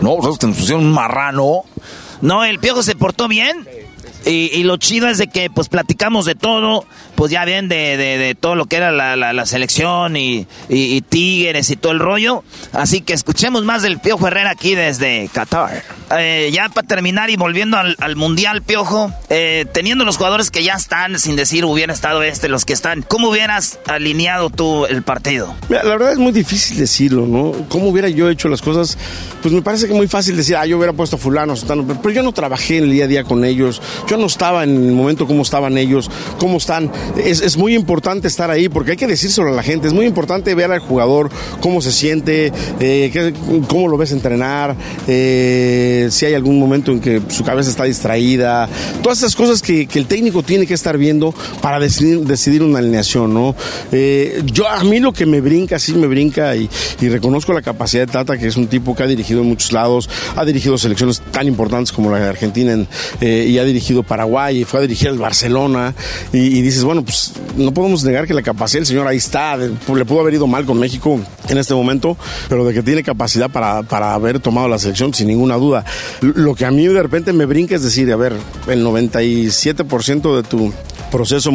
No, 0.00 0.16
pues 0.16 0.38
te 0.38 0.48
pusieron 0.48 0.86
un 0.86 0.92
marrano. 0.92 1.62
No, 2.20 2.44
el 2.44 2.59
Piojo 2.59 2.82
se 2.82 2.96
portó 2.96 3.28
bien. 3.28 3.66
Y, 4.24 4.50
y, 4.52 4.62
lo 4.62 4.76
chido 4.76 5.09
es 5.09 5.18
de 5.18 5.26
que 5.26 5.50
pues 5.50 5.68
platicamos 5.68 6.26
de 6.26 6.36
todo, 6.36 6.84
pues 7.23 7.31
ya 7.31 7.44
bien 7.44 7.69
de, 7.69 7.97
de, 7.97 8.19
de 8.19 8.35
todo 8.35 8.57
lo 8.57 8.66
que 8.66 8.74
era 8.74 8.90
la, 8.90 9.15
la, 9.15 9.32
la 9.32 9.47
selección 9.47 10.16
y, 10.16 10.49
y, 10.69 10.97
y, 10.97 11.03
Tigres 11.03 11.70
y 11.70 11.77
todo 11.77 11.93
el 11.93 12.01
rollo. 12.01 12.43
Así 12.73 13.01
que 13.01 13.12
escuchemos 13.12 13.62
más 13.62 13.82
del 13.82 14.01
Piojo 14.01 14.27
Herrera 14.27 14.51
aquí 14.51 14.74
desde 14.74 15.31
Qatar. 15.32 15.85
Eh, 16.19 16.51
ya 16.53 16.69
para 16.69 16.85
terminar 16.85 17.31
y 17.31 17.36
volviendo 17.36 17.77
al, 17.77 17.94
al 18.01 18.16
Mundial, 18.16 18.62
Piojo, 18.62 19.12
eh, 19.31 19.66
teniendo 19.73 20.05
los 20.05 20.16
jugadores 20.16 20.51
que 20.51 20.65
ya 20.65 20.74
están, 20.74 21.16
sin 21.20 21.36
decir 21.36 21.65
hubiera 21.65 21.93
estado 21.93 22.24
este, 22.24 22.49
los 22.49 22.65
que 22.65 22.73
están, 22.73 23.03
¿cómo 23.03 23.28
hubieras 23.28 23.78
alineado 23.86 24.51
tú 24.51 24.86
el 24.86 25.05
partido? 25.05 25.55
Mira, 25.69 25.85
la 25.85 25.90
verdad 25.90 26.12
es 26.12 26.19
muy 26.19 26.32
difícil 26.32 26.77
decirlo, 26.77 27.28
¿no? 27.28 27.53
¿Cómo 27.69 27.89
hubiera 27.89 28.09
yo 28.09 28.31
hecho 28.31 28.49
las 28.49 28.62
cosas? 28.62 28.99
Pues 29.43 29.55
me 29.55 29.62
parece 29.62 29.86
que 29.86 29.94
muy 29.94 30.09
fácil 30.09 30.36
decir, 30.36 30.57
ah, 30.57 30.66
yo 30.66 30.77
hubiera 30.77 30.93
puesto 30.93 31.16
a 31.16 31.19
fulano, 31.20 31.55
sotano, 31.55 31.86
pero 32.03 32.11
yo 32.12 32.24
no 32.24 32.32
trabajé 32.32 32.78
el 32.78 32.90
día 32.90 33.05
a 33.05 33.09
día 33.09 33.23
con 33.23 33.44
ellos. 33.44 33.81
Yo 34.09 34.16
no 34.16 34.27
estaba 34.27 34.65
en 34.65 34.89
el 34.89 34.93
momento 34.93 35.28
cómo 35.28 35.43
estaban 35.43 35.78
ellos, 35.78 36.11
cómo 36.39 36.59
están. 36.59 36.90
Es, 37.16 37.40
es, 37.40 37.56
muy 37.56 37.74
importante 37.74 38.26
estar 38.26 38.51
ahí 38.51 38.68
porque 38.68 38.93
hay 38.93 38.97
que 38.97 39.06
decírselo 39.06 39.48
a 39.48 39.52
la 39.52 39.62
gente. 39.62 39.86
Es 39.86 39.93
muy 39.93 40.06
importante 40.06 40.55
ver 40.55 40.70
al 40.70 40.80
jugador 40.80 41.30
cómo 41.60 41.80
se 41.80 41.93
siente, 41.93 42.52
eh, 42.80 43.10
qué, 43.12 43.34
cómo 43.68 43.89
lo 43.89 43.97
ves 43.97 44.12
entrenar, 44.12 44.76
eh, 45.06 46.09
si 46.10 46.26
hay 46.26 46.34
algún 46.34 46.59
momento 46.59 46.93
en 46.93 47.01
que 47.01 47.20
su 47.28 47.44
cabeza 47.44 47.70
está 47.70 47.84
distraída. 47.84 48.68
Todas 49.02 49.18
esas 49.18 49.36
cosas 49.36 49.62
que, 49.62 49.89
el 49.93 50.06
técnico 50.06 50.43
tiene 50.43 50.66
que 50.66 50.74
estar 50.74 50.97
viendo 50.98 51.34
para 51.60 51.78
decidir, 51.78 52.20
decidir 52.20 52.62
una 52.62 52.78
alineación, 52.78 53.32
¿no? 53.32 53.55
Eh, 53.93 54.43
yo, 54.47 54.68
a 54.68 54.82
mí 54.84 55.01
lo 55.01 55.12
que 55.12 55.26
me 55.26 55.40
brinca, 55.40 55.78
sí 55.78 55.94
me 55.94 56.06
brinca 56.06 56.56
y, 56.56 56.68
reconozco 57.01 57.52
la 57.52 57.62
capacidad 57.62 58.06
de 58.06 58.12
Tata, 58.12 58.39
que 58.39 58.47
es 58.47 58.56
un 58.56 58.68
tipo 58.68 58.94
que 58.94 59.02
ha 59.02 59.06
dirigido 59.06 59.43
en 59.43 59.48
muchos 59.48 59.72
lados, 59.72 60.09
ha 60.34 60.44
dirigido 60.44 60.78
selecciones 60.78 61.20
tan 61.30 61.47
importantes 61.47 61.93
como 61.93 62.10
la 62.10 62.18
de 62.18 62.28
Argentina 62.28 62.72
en, 62.72 62.89
y 63.20 63.59
ha 63.59 63.64
dirigido 63.64 64.02
Paraguay 64.02 64.60
y 64.60 64.64
fue 64.64 64.78
a 64.78 64.82
dirigir 64.82 65.09
al 65.09 65.18
Barcelona 65.18 65.94
y, 66.32 66.39
y, 66.39 66.62
dices, 66.62 66.84
bueno, 66.84 66.91
pues 67.01 67.32
no 67.56 67.73
podemos 67.73 68.05
negar 68.05 68.27
que 68.27 68.35
la 68.35 68.43
capacidad 68.43 68.81
del 68.81 68.86
señor 68.86 69.06
ahí 69.06 69.16
está, 69.16 69.56
de, 69.56 69.69
le 69.69 70.05
pudo 70.05 70.20
haber 70.20 70.35
ido 70.35 70.47
mal 70.47 70.66
con 70.66 70.78
México 70.78 71.19
en 71.48 71.59
este 71.59 71.73
momento, 71.74 72.16
pero 72.48 72.64
de 72.66 72.74
que 72.74 72.82
tiene 72.82 73.02
capacidad 73.02 73.51
para, 73.51 73.82
para 73.82 74.12
haber 74.12 74.40
tomado 74.40 74.69
la 74.69 74.78
selección 74.78 75.14
sin 75.14 75.28
ninguna 75.28 75.56
duda. 75.56 75.85
Lo 76.20 76.55
que 76.55 76.66
a 76.66 76.70
mí 76.70 76.86
de 76.86 77.02
repente 77.02 77.32
me 77.32 77.47
brinca 77.47 77.74
es 77.74 77.82
decir, 77.82 78.12
a 78.12 78.16
ver, 78.16 78.35
el 78.69 78.85
97% 78.85 80.36
de 80.36 80.43
tu 80.43 80.73
proceso 81.12 81.52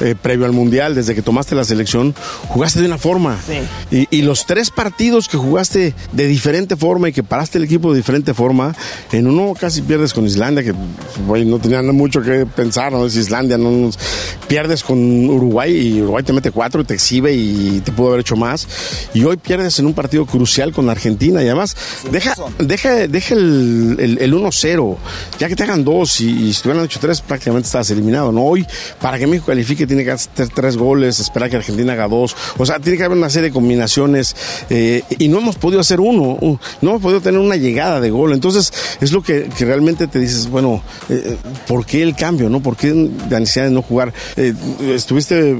eh, 0.00 0.14
previo 0.20 0.46
al 0.46 0.52
Mundial, 0.52 0.94
desde 0.94 1.14
que 1.14 1.20
tomaste 1.20 1.54
la 1.54 1.64
selección, 1.64 2.14
jugaste 2.48 2.80
de 2.80 2.86
una 2.86 2.98
forma. 2.98 3.38
Sí. 3.46 4.06
Y, 4.10 4.18
y, 4.18 4.22
los 4.22 4.46
tres 4.46 4.70
partidos 4.70 5.28
que 5.28 5.36
jugaste 5.36 5.94
de 6.12 6.26
diferente 6.26 6.76
forma 6.76 7.08
y 7.08 7.12
que 7.12 7.22
paraste 7.22 7.58
el 7.58 7.64
equipo 7.64 7.92
de 7.92 7.98
diferente 7.98 8.32
forma, 8.32 8.74
en 9.10 9.26
uno 9.26 9.54
casi 9.58 9.82
pierdes 9.82 10.14
con 10.14 10.24
Islandia, 10.24 10.62
que 10.62 10.72
no 10.72 11.58
tenían 11.58 11.86
mucho 11.94 12.22
que 12.22 12.46
pensar, 12.46 12.92
¿no? 12.92 13.04
Es 13.04 13.16
Islandia, 13.16 13.58
no 13.58 13.90
pierdes 14.48 14.82
con 14.82 14.98
Uruguay 15.28 15.72
y 15.74 16.02
Uruguay 16.02 16.22
te 16.22 16.32
mete 16.32 16.50
cuatro 16.50 16.82
y 16.82 16.84
te 16.84 16.94
exhibe 16.94 17.32
y 17.32 17.80
te 17.84 17.92
pudo 17.92 18.08
haber 18.08 18.20
hecho 18.20 18.36
más. 18.36 18.68
Y 19.14 19.24
hoy 19.24 19.36
pierdes 19.36 19.78
en 19.78 19.86
un 19.86 19.94
partido 19.94 20.24
crucial 20.26 20.72
con 20.72 20.88
Argentina 20.88 21.42
y 21.42 21.46
además 21.46 21.76
sí, 22.02 22.08
deja, 22.10 22.34
deja, 22.58 23.08
deja 23.08 23.34
el, 23.34 23.96
el, 23.98 24.18
el 24.18 24.34
1-0, 24.34 24.96
ya 25.38 25.48
que 25.48 25.56
te 25.56 25.64
hagan 25.64 25.84
dos 25.84 26.20
y, 26.20 26.48
y 26.48 26.52
si 26.52 26.62
te 26.62 26.68
hubieran 26.68 26.84
hecho 26.84 27.00
tres 27.00 27.20
prácticamente 27.20 27.66
estás 27.66 27.90
eliminado, 27.90 28.30
¿no? 28.30 28.44
Hoy 28.44 28.66
para 29.00 29.18
que 29.18 29.26
México 29.26 29.46
califique 29.46 29.86
tiene 29.86 30.04
que 30.04 30.12
hacer 30.12 30.48
tres 30.48 30.76
goles, 30.76 31.20
esperar 31.20 31.50
que 31.50 31.56
Argentina 31.56 31.92
haga 31.92 32.08
dos, 32.08 32.36
o 32.58 32.66
sea, 32.66 32.78
tiene 32.78 32.98
que 32.98 33.04
haber 33.04 33.16
una 33.16 33.30
serie 33.30 33.48
de 33.48 33.54
combinaciones 33.54 34.36
eh, 34.70 35.02
y 35.18 35.28
no 35.28 35.38
hemos 35.38 35.56
podido 35.56 35.80
hacer 35.80 36.00
uno, 36.00 36.38
no 36.80 36.90
hemos 36.90 37.02
podido 37.02 37.20
tener 37.20 37.40
una 37.40 37.56
llegada 37.56 38.00
de 38.00 38.10
gol, 38.10 38.32
entonces 38.32 38.72
es 39.00 39.12
lo 39.12 39.22
que, 39.22 39.48
realmente 39.60 40.06
te 40.06 40.18
dices, 40.18 40.48
bueno, 40.48 40.82
eh, 41.08 41.36
¿por 41.66 41.86
qué 41.86 42.02
el 42.02 42.14
cambio, 42.16 42.48
no? 42.48 42.60
¿Por 42.60 42.76
qué 42.76 42.88
la 43.30 43.40
necesidad 43.40 43.66
de 43.66 43.70
no 43.70 43.82
jugar? 43.82 44.12
Eh, 44.36 44.54
estuviste 44.94 45.56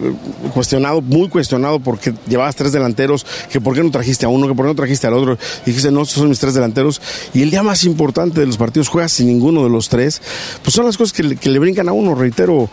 cuestionado, 0.52 1.00
muy 1.00 1.28
cuestionado 1.28 1.80
porque 1.80 2.12
llevabas 2.28 2.56
tres 2.56 2.72
delanteros, 2.72 3.24
que 3.50 3.60
por 3.60 3.74
qué 3.74 3.82
no 3.82 3.90
trajiste 3.90 4.26
a 4.26 4.28
uno, 4.28 4.48
que 4.48 4.54
por 4.54 4.66
qué 4.66 4.70
no 4.70 4.76
trajiste 4.76 5.06
al 5.06 5.14
otro, 5.14 5.38
dijiste, 5.64 5.90
no, 5.90 6.02
estos 6.02 6.18
son 6.18 6.28
mis 6.28 6.38
tres 6.38 6.54
delanteros, 6.54 7.00
y 7.32 7.42
el 7.42 7.50
día 7.50 7.62
más 7.62 7.84
importante 7.84 8.40
de 8.40 8.46
los 8.46 8.56
partidos 8.56 8.88
juegas 8.88 9.12
sin 9.12 9.26
ninguno 9.26 9.62
de 9.62 9.70
los 9.70 9.88
tres, 9.88 10.20
pues 10.62 10.74
son 10.74 10.86
las 10.86 10.96
cosas 10.96 11.12
que 11.12 11.50
le 11.50 11.58
brincan 11.58 11.88
a 11.88 11.92
uno, 11.92 12.14
reitero, 12.14 12.68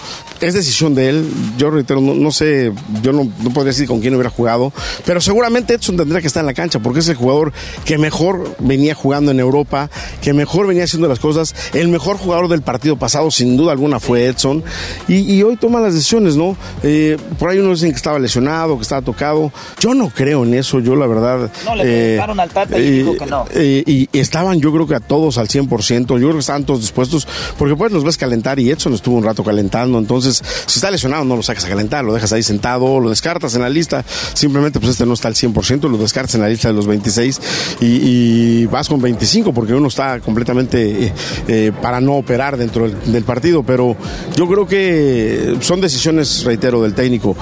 es 0.49 0.55
decisión 0.55 0.95
de 0.95 1.09
él. 1.09 1.29
Yo 1.57 1.69
reitero, 1.69 2.01
no, 2.01 2.13
no 2.13 2.31
sé, 2.31 2.71
yo 3.01 3.13
no, 3.13 3.27
no, 3.41 3.49
podría 3.51 3.71
decir 3.71 3.87
con 3.87 4.01
quién 4.01 4.13
hubiera 4.13 4.29
jugado, 4.29 4.73
pero 5.05 5.21
seguramente 5.21 5.73
Edson 5.73 5.97
tendría 5.97 6.21
que 6.21 6.27
estar 6.27 6.41
en 6.41 6.47
la 6.47 6.53
cancha 6.53 6.79
porque 6.79 6.99
es 6.99 7.07
el 7.07 7.15
jugador 7.15 7.53
que 7.85 7.97
mejor 7.97 8.55
venía 8.59 8.95
jugando 8.95 9.31
en 9.31 9.39
Europa, 9.39 9.89
que 10.21 10.33
mejor 10.33 10.67
venía 10.67 10.83
haciendo 10.83 11.07
las 11.07 11.19
cosas. 11.19 11.55
El 11.73 11.87
mejor 11.87 12.17
jugador 12.17 12.47
del 12.47 12.61
partido 12.61 12.97
pasado, 12.97 13.31
sin 13.31 13.57
duda 13.57 13.71
alguna, 13.71 13.99
fue 13.99 14.25
Edson. 14.25 14.63
Y, 15.07 15.19
y 15.33 15.43
hoy 15.43 15.55
toma 15.57 15.79
las 15.79 15.93
decisiones, 15.93 16.35
¿no? 16.35 16.57
Eh, 16.83 17.17
por 17.37 17.49
ahí 17.49 17.59
uno 17.59 17.71
dicen 17.71 17.91
que 17.91 17.97
estaba 17.97 18.19
lesionado, 18.19 18.75
que 18.77 18.83
estaba 18.83 19.01
tocado. 19.01 19.51
Yo 19.79 19.93
no 19.93 20.09
creo 20.09 20.43
en 20.43 20.53
eso, 20.53 20.79
yo 20.79 20.95
la 20.95 21.07
verdad. 21.07 21.51
No, 21.65 21.75
le 21.75 21.83
preguntaron 21.83 22.39
eh, 22.39 22.41
al 22.41 22.49
Tata 22.49 22.79
y 22.79 22.81
eh, 22.81 22.91
dijo 22.91 23.17
que 23.17 23.25
no. 23.25 23.45
Eh, 23.53 23.83
y 23.85 24.09
estaban, 24.17 24.59
yo 24.59 24.71
creo 24.71 24.87
que 24.87 24.95
a 24.95 24.99
todos 24.99 25.37
al 25.37 25.47
100%. 25.47 26.07
Yo 26.07 26.15
creo 26.15 26.33
que 26.33 26.39
estaban 26.39 26.65
todos 26.65 26.81
dispuestos, 26.81 27.27
porque 27.57 27.75
pues 27.75 27.91
los 27.91 28.03
ves 28.03 28.17
calentar 28.17 28.59
y 28.59 28.69
Edson 28.69 28.93
estuvo 28.93 29.17
un 29.17 29.23
rato 29.23 29.43
calentando. 29.43 29.97
Entonces, 29.97 30.38
si 30.65 30.79
está 30.79 30.91
lesionado, 30.91 31.25
no 31.25 31.35
lo 31.35 31.43
sacas 31.43 31.65
a 31.65 31.69
calentar, 31.69 32.03
lo 32.03 32.13
dejas 32.13 32.31
ahí 32.33 32.43
sentado, 32.43 32.99
lo 32.99 33.09
descartas 33.09 33.55
en 33.55 33.61
la 33.61 33.69
lista. 33.69 34.03
Simplemente, 34.33 34.79
pues 34.79 34.91
este 34.91 35.05
no 35.05 35.13
está 35.13 35.27
al 35.27 35.35
100%, 35.35 35.89
lo 35.89 35.97
descartas 35.97 36.35
en 36.35 36.41
la 36.41 36.49
lista 36.49 36.69
de 36.69 36.73
los 36.73 36.87
26 36.87 37.41
y, 37.81 38.65
vas 38.65 38.87
con 38.87 39.01
25 39.01 39.53
porque 39.53 39.73
uno 39.73 39.87
está 39.87 40.19
completamente 40.19 41.05
eh, 41.05 41.13
eh, 41.47 41.71
para 41.81 41.99
no 41.99 42.15
operar 42.15 42.57
dentro 42.57 42.89
del 42.89 43.23
partido. 43.23 43.63
Pero 43.63 43.95
yo 44.35 44.47
creo 44.47 44.67
que 44.67 45.57
son 45.61 45.81
decisiones, 45.81 46.43
reitero, 46.43 46.81
del 46.81 46.93
técnico 46.93 47.35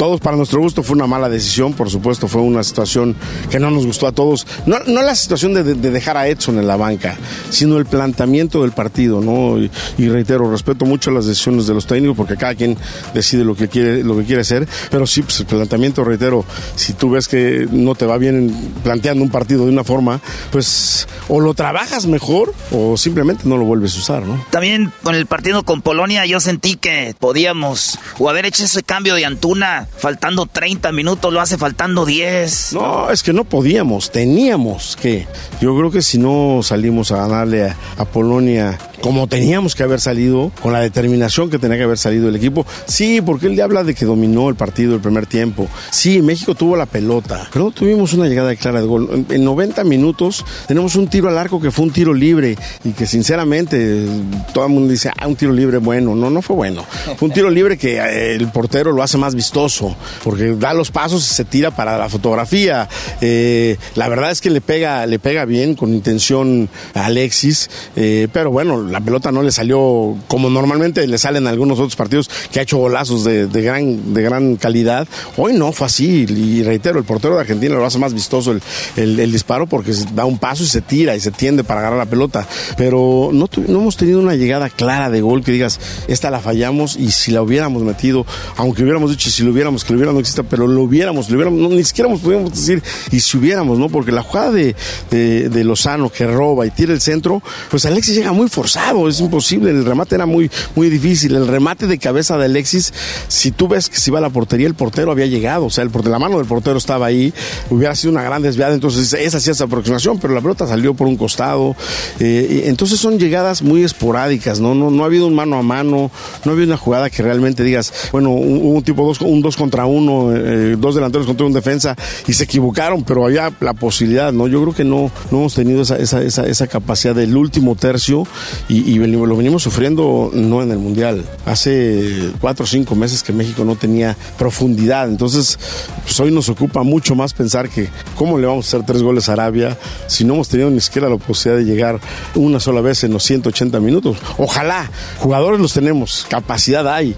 todos 0.00 0.18
para 0.18 0.34
nuestro 0.34 0.62
gusto 0.62 0.82
fue 0.82 0.96
una 0.96 1.06
mala 1.06 1.28
decisión, 1.28 1.74
por 1.74 1.90
supuesto 1.90 2.26
fue 2.26 2.40
una 2.40 2.62
situación 2.64 3.14
que 3.50 3.58
no 3.58 3.70
nos 3.70 3.84
gustó 3.84 4.06
a 4.06 4.12
todos. 4.12 4.46
No, 4.64 4.78
la 4.86 5.14
situación 5.14 5.52
de, 5.52 5.62
de 5.62 5.90
dejar 5.90 6.16
a 6.16 6.26
Edson 6.26 6.58
en 6.58 6.66
la 6.66 6.76
banca, 6.76 7.18
sino 7.50 7.76
el 7.76 7.84
planteamiento 7.84 8.62
del 8.62 8.72
partido, 8.72 9.20
¿no? 9.20 9.58
Y, 9.58 9.70
y, 9.98 10.08
reitero, 10.08 10.50
respeto 10.50 10.86
mucho 10.86 11.10
las 11.10 11.26
decisiones 11.26 11.66
de 11.66 11.74
los 11.74 11.86
técnicos 11.86 12.16
porque 12.16 12.38
cada 12.38 12.54
quien 12.54 12.78
decide 13.12 13.44
lo 13.44 13.54
que 13.54 13.68
quiere, 13.68 14.02
lo 14.02 14.16
que 14.16 14.24
quiere 14.24 14.40
hacer, 14.40 14.66
pero 14.90 15.06
sí, 15.06 15.20
pues 15.20 15.38
el 15.40 15.44
planteamiento, 15.44 16.02
reitero, 16.02 16.46
si 16.76 16.94
tú 16.94 17.10
ves 17.10 17.28
que 17.28 17.68
no 17.70 17.94
te 17.94 18.06
va 18.06 18.16
bien 18.16 18.72
planteando 18.82 19.22
un 19.22 19.28
partido 19.28 19.66
de 19.66 19.70
una 19.70 19.84
forma, 19.84 20.18
pues 20.50 21.08
o 21.28 21.40
lo 21.40 21.52
trabajas 21.52 22.06
mejor 22.06 22.54
o 22.70 22.96
simplemente 22.96 23.42
no 23.46 23.58
lo 23.58 23.66
vuelves 23.66 23.94
a 23.96 23.98
usar, 23.98 24.22
¿no? 24.22 24.42
También 24.48 24.90
con 25.02 25.14
el 25.14 25.26
partido 25.26 25.62
con 25.62 25.82
Polonia 25.82 26.24
yo 26.24 26.40
sentí 26.40 26.76
que 26.76 27.14
podíamos 27.18 27.98
o 28.18 28.30
haber 28.30 28.46
hecho 28.46 28.64
ese 28.64 28.82
cambio 28.82 29.14
de 29.14 29.26
Antuna 29.26 29.88
faltando 29.96 30.46
30 30.46 30.92
minutos, 30.92 31.32
lo 31.32 31.40
hace 31.40 31.58
faltando 31.58 32.04
10. 32.04 32.72
No, 32.74 33.10
es 33.10 33.22
que 33.22 33.32
no 33.32 33.44
podíamos, 33.44 34.10
teníamos 34.10 34.96
que. 34.96 35.26
Yo 35.60 35.76
creo 35.76 35.90
que 35.90 36.02
si 36.02 36.18
no 36.18 36.60
salimos 36.62 37.12
a 37.12 37.16
ganarle 37.16 37.68
a, 37.68 37.76
a 37.96 38.04
Polonia 38.04 38.78
como 39.00 39.26
teníamos 39.26 39.74
que 39.74 39.82
haber 39.82 40.00
salido, 40.00 40.52
con 40.62 40.72
la 40.72 40.80
determinación 40.80 41.50
que 41.50 41.58
tenía 41.58 41.76
que 41.76 41.84
haber 41.84 41.98
salido 41.98 42.28
el 42.28 42.36
equipo. 42.36 42.66
Sí, 42.86 43.20
porque 43.20 43.46
él 43.46 43.60
habla 43.60 43.84
de 43.84 43.94
que 43.94 44.04
dominó 44.04 44.48
el 44.48 44.54
partido 44.54 44.94
el 44.94 45.00
primer 45.00 45.26
tiempo. 45.26 45.68
Sí, 45.90 46.22
México 46.22 46.54
tuvo 46.54 46.76
la 46.76 46.86
pelota, 46.86 47.48
pero 47.52 47.66
no 47.66 47.70
tuvimos 47.70 48.12
una 48.12 48.26
llegada 48.26 48.54
clara 48.56 48.80
de 48.80 48.86
gol. 48.86 49.26
En 49.28 49.44
90 49.44 49.84
minutos 49.84 50.44
tenemos 50.66 50.96
un 50.96 51.08
tiro 51.08 51.28
al 51.28 51.38
arco 51.38 51.60
que 51.60 51.70
fue 51.70 51.84
un 51.84 51.92
tiro 51.92 52.12
libre 52.12 52.56
y 52.84 52.92
que 52.92 53.06
sinceramente 53.06 54.06
todo 54.52 54.66
el 54.66 54.72
mundo 54.72 54.90
dice, 54.90 55.10
ah, 55.16 55.26
un 55.26 55.36
tiro 55.36 55.52
libre 55.52 55.78
bueno. 55.78 56.14
No, 56.14 56.30
no 56.30 56.42
fue 56.42 56.56
bueno. 56.56 56.84
Fue 57.16 57.28
un 57.28 57.34
tiro 57.34 57.50
libre 57.50 57.78
que 57.78 57.96
eh, 57.96 58.34
el 58.34 58.48
portero 58.48 58.92
lo 58.92 59.02
hace 59.02 59.18
más 59.18 59.34
vistoso, 59.34 59.96
porque 60.22 60.56
da 60.56 60.74
los 60.74 60.90
pasos 60.90 61.28
y 61.30 61.34
se 61.34 61.44
tira 61.44 61.70
para 61.70 61.98
la 61.98 62.08
fotografía. 62.08 62.88
Eh, 63.20 63.76
la 63.94 64.08
verdad 64.08 64.30
es 64.30 64.40
que 64.40 64.50
le 64.50 64.60
pega, 64.60 65.06
le 65.06 65.18
pega 65.18 65.44
bien 65.44 65.74
con 65.74 65.92
intención 65.94 66.68
a 66.94 67.06
Alexis, 67.06 67.70
eh, 67.96 68.28
pero 68.32 68.50
bueno, 68.50 68.89
la 68.90 69.00
pelota 69.00 69.32
no 69.32 69.42
le 69.42 69.52
salió 69.52 70.16
como 70.26 70.50
normalmente 70.50 71.06
le 71.06 71.18
salen 71.18 71.46
algunos 71.46 71.78
otros 71.78 71.96
partidos 71.96 72.30
que 72.52 72.60
ha 72.60 72.62
hecho 72.62 72.78
golazos 72.78 73.24
de, 73.24 73.46
gran, 73.46 74.12
de 74.12 74.22
gran 74.22 74.56
calidad. 74.56 75.06
Hoy 75.36 75.54
no 75.54 75.72
fue 75.72 75.86
así. 75.86 76.26
Y 76.28 76.62
reitero, 76.62 76.98
el 76.98 77.04
portero 77.04 77.34
de 77.34 77.40
Argentina 77.40 77.74
lo 77.74 77.86
hace 77.86 77.98
más 77.98 78.14
vistoso 78.14 78.52
el, 78.52 78.60
el, 78.96 79.32
disparo 79.32 79.66
porque 79.66 79.92
da 80.14 80.24
un 80.24 80.38
paso 80.38 80.64
y 80.64 80.66
se 80.66 80.80
tira 80.80 81.14
y 81.14 81.20
se 81.20 81.30
tiende 81.30 81.64
para 81.64 81.80
agarrar 81.80 81.98
la 81.98 82.06
pelota. 82.06 82.46
Pero 82.76 83.30
no, 83.32 83.48
no 83.68 83.80
hemos 83.80 83.96
tenido 83.96 84.20
una 84.20 84.34
llegada 84.34 84.68
clara 84.68 85.10
de 85.10 85.20
gol 85.20 85.44
que 85.44 85.52
digas, 85.52 85.78
esta 86.08 86.30
la 86.30 86.40
fallamos 86.40 86.96
y 86.96 87.10
si 87.10 87.30
la 87.30 87.42
hubiéramos 87.42 87.82
metido, 87.82 88.26
aunque 88.56 88.82
hubiéramos 88.82 89.10
dicho 89.10 89.30
si 89.30 89.42
lo 89.42 89.52
hubiéramos, 89.52 89.84
que 89.84 89.92
lo 89.92 89.98
hubiéramos 89.98 90.10
no 90.14 90.20
exista, 90.20 90.42
pero 90.42 90.66
lo 90.66 90.82
hubiéramos, 90.82 91.30
lo 91.30 91.36
hubiéramos, 91.36 91.60
no, 91.60 91.68
ni 91.68 91.84
siquiera 91.84 92.10
podíamos 92.10 92.50
decir 92.50 92.82
y 93.12 93.20
si 93.20 93.36
hubiéramos, 93.36 93.78
¿no? 93.78 93.88
Porque 93.88 94.10
la 94.10 94.22
jugada 94.22 94.50
de, 94.50 94.74
de, 95.10 95.48
de 95.48 95.64
Lozano 95.64 96.10
que 96.10 96.26
roba 96.26 96.66
y 96.66 96.70
tira 96.70 96.92
el 96.92 97.00
centro, 97.00 97.42
pues 97.70 97.84
Alexis 97.86 98.16
llega 98.16 98.32
muy 98.32 98.48
forzado 98.48 98.79
es 99.08 99.20
imposible, 99.20 99.70
el 99.70 99.84
remate 99.84 100.14
era 100.14 100.26
muy, 100.26 100.50
muy 100.74 100.90
difícil, 100.90 101.34
el 101.36 101.46
remate 101.46 101.86
de 101.86 101.98
cabeza 101.98 102.36
de 102.38 102.46
Alexis, 102.46 102.92
si 103.28 103.50
tú 103.50 103.68
ves 103.68 103.88
que 103.88 103.98
si 103.98 104.10
va 104.10 104.18
a 104.18 104.22
la 104.22 104.30
portería, 104.30 104.66
el 104.66 104.74
portero 104.74 105.12
había 105.12 105.26
llegado, 105.26 105.66
o 105.66 105.70
sea, 105.70 105.84
el, 105.84 105.90
la 106.04 106.18
mano 106.18 106.38
del 106.38 106.46
portero 106.46 106.76
estaba 106.76 107.06
ahí, 107.06 107.32
hubiera 107.70 107.94
sido 107.94 108.12
una 108.12 108.22
gran 108.22 108.42
desviada, 108.42 108.74
entonces 108.74 109.12
esa 109.12 109.40
sí 109.40 109.50
esa 109.50 109.64
aproximación, 109.64 110.18
pero 110.18 110.34
la 110.34 110.40
pelota 110.40 110.66
salió 110.66 110.94
por 110.94 111.06
un 111.06 111.16
costado, 111.16 111.76
eh, 112.18 112.64
entonces 112.66 112.98
son 112.98 113.18
llegadas 113.18 113.62
muy 113.62 113.82
esporádicas, 113.82 114.60
¿no? 114.60 114.74
¿no? 114.74 114.90
No 114.90 115.02
ha 115.02 115.06
habido 115.06 115.26
un 115.26 115.34
mano 115.34 115.56
a 115.56 115.62
mano, 115.62 116.10
no 116.44 116.50
ha 116.50 116.54
habido 116.54 116.66
una 116.66 116.76
jugada 116.76 117.10
que 117.10 117.22
realmente 117.22 117.62
digas, 117.62 117.92
bueno, 118.12 118.30
un, 118.30 118.76
un 118.76 118.82
tipo 118.82 119.06
dos, 119.06 119.20
un 119.20 119.42
dos 119.42 119.56
contra 119.56 119.86
uno, 119.86 120.34
eh, 120.34 120.76
dos 120.78 120.94
delanteros 120.94 121.26
contra 121.26 121.46
un 121.46 121.52
defensa, 121.52 121.96
y 122.26 122.32
se 122.32 122.44
equivocaron, 122.44 123.04
pero 123.04 123.24
había 123.24 123.52
la 123.60 123.74
posibilidad, 123.74 124.32
¿no? 124.32 124.48
Yo 124.48 124.60
creo 124.62 124.74
que 124.74 124.84
no, 124.84 125.10
no 125.30 125.38
hemos 125.38 125.54
tenido 125.54 125.82
esa, 125.82 125.96
esa, 125.96 126.22
esa, 126.22 126.46
esa 126.46 126.66
capacidad 126.66 127.14
del 127.14 127.36
último 127.36 127.76
tercio 127.76 128.26
y, 128.70 128.98
lo 128.98 129.36
venimos 129.36 129.64
sufriendo 129.64 130.30
no 130.32 130.62
en 130.62 130.70
el 130.70 130.78
Mundial. 130.78 131.24
Hace 131.44 132.30
cuatro 132.40 132.64
o 132.64 132.66
cinco 132.68 132.94
meses 132.94 133.22
que 133.22 133.32
México 133.32 133.64
no 133.64 133.74
tenía 133.74 134.16
profundidad. 134.38 135.08
Entonces, 135.08 135.58
pues 136.04 136.18
hoy 136.20 136.30
nos 136.30 136.48
ocupa 136.48 136.84
mucho 136.84 137.16
más 137.16 137.34
pensar 137.34 137.68
que 137.68 137.88
cómo 138.16 138.38
le 138.38 138.46
vamos 138.46 138.66
a 138.66 138.68
hacer 138.68 138.86
tres 138.86 139.02
goles 139.02 139.28
a 139.28 139.32
Arabia 139.32 139.76
si 140.06 140.24
no 140.24 140.34
hemos 140.34 140.48
tenido 140.48 140.70
ni 140.70 140.80
siquiera 140.80 141.08
la 141.08 141.16
posibilidad 141.16 141.64
de 141.64 141.70
llegar 141.70 142.00
una 142.36 142.60
sola 142.60 142.80
vez 142.80 143.02
en 143.02 143.12
los 143.12 143.24
180 143.24 143.80
minutos. 143.80 144.18
Ojalá, 144.38 144.88
jugadores 145.18 145.58
los 145.58 145.72
tenemos, 145.72 146.24
capacidad 146.28 146.86
hay. 146.86 147.16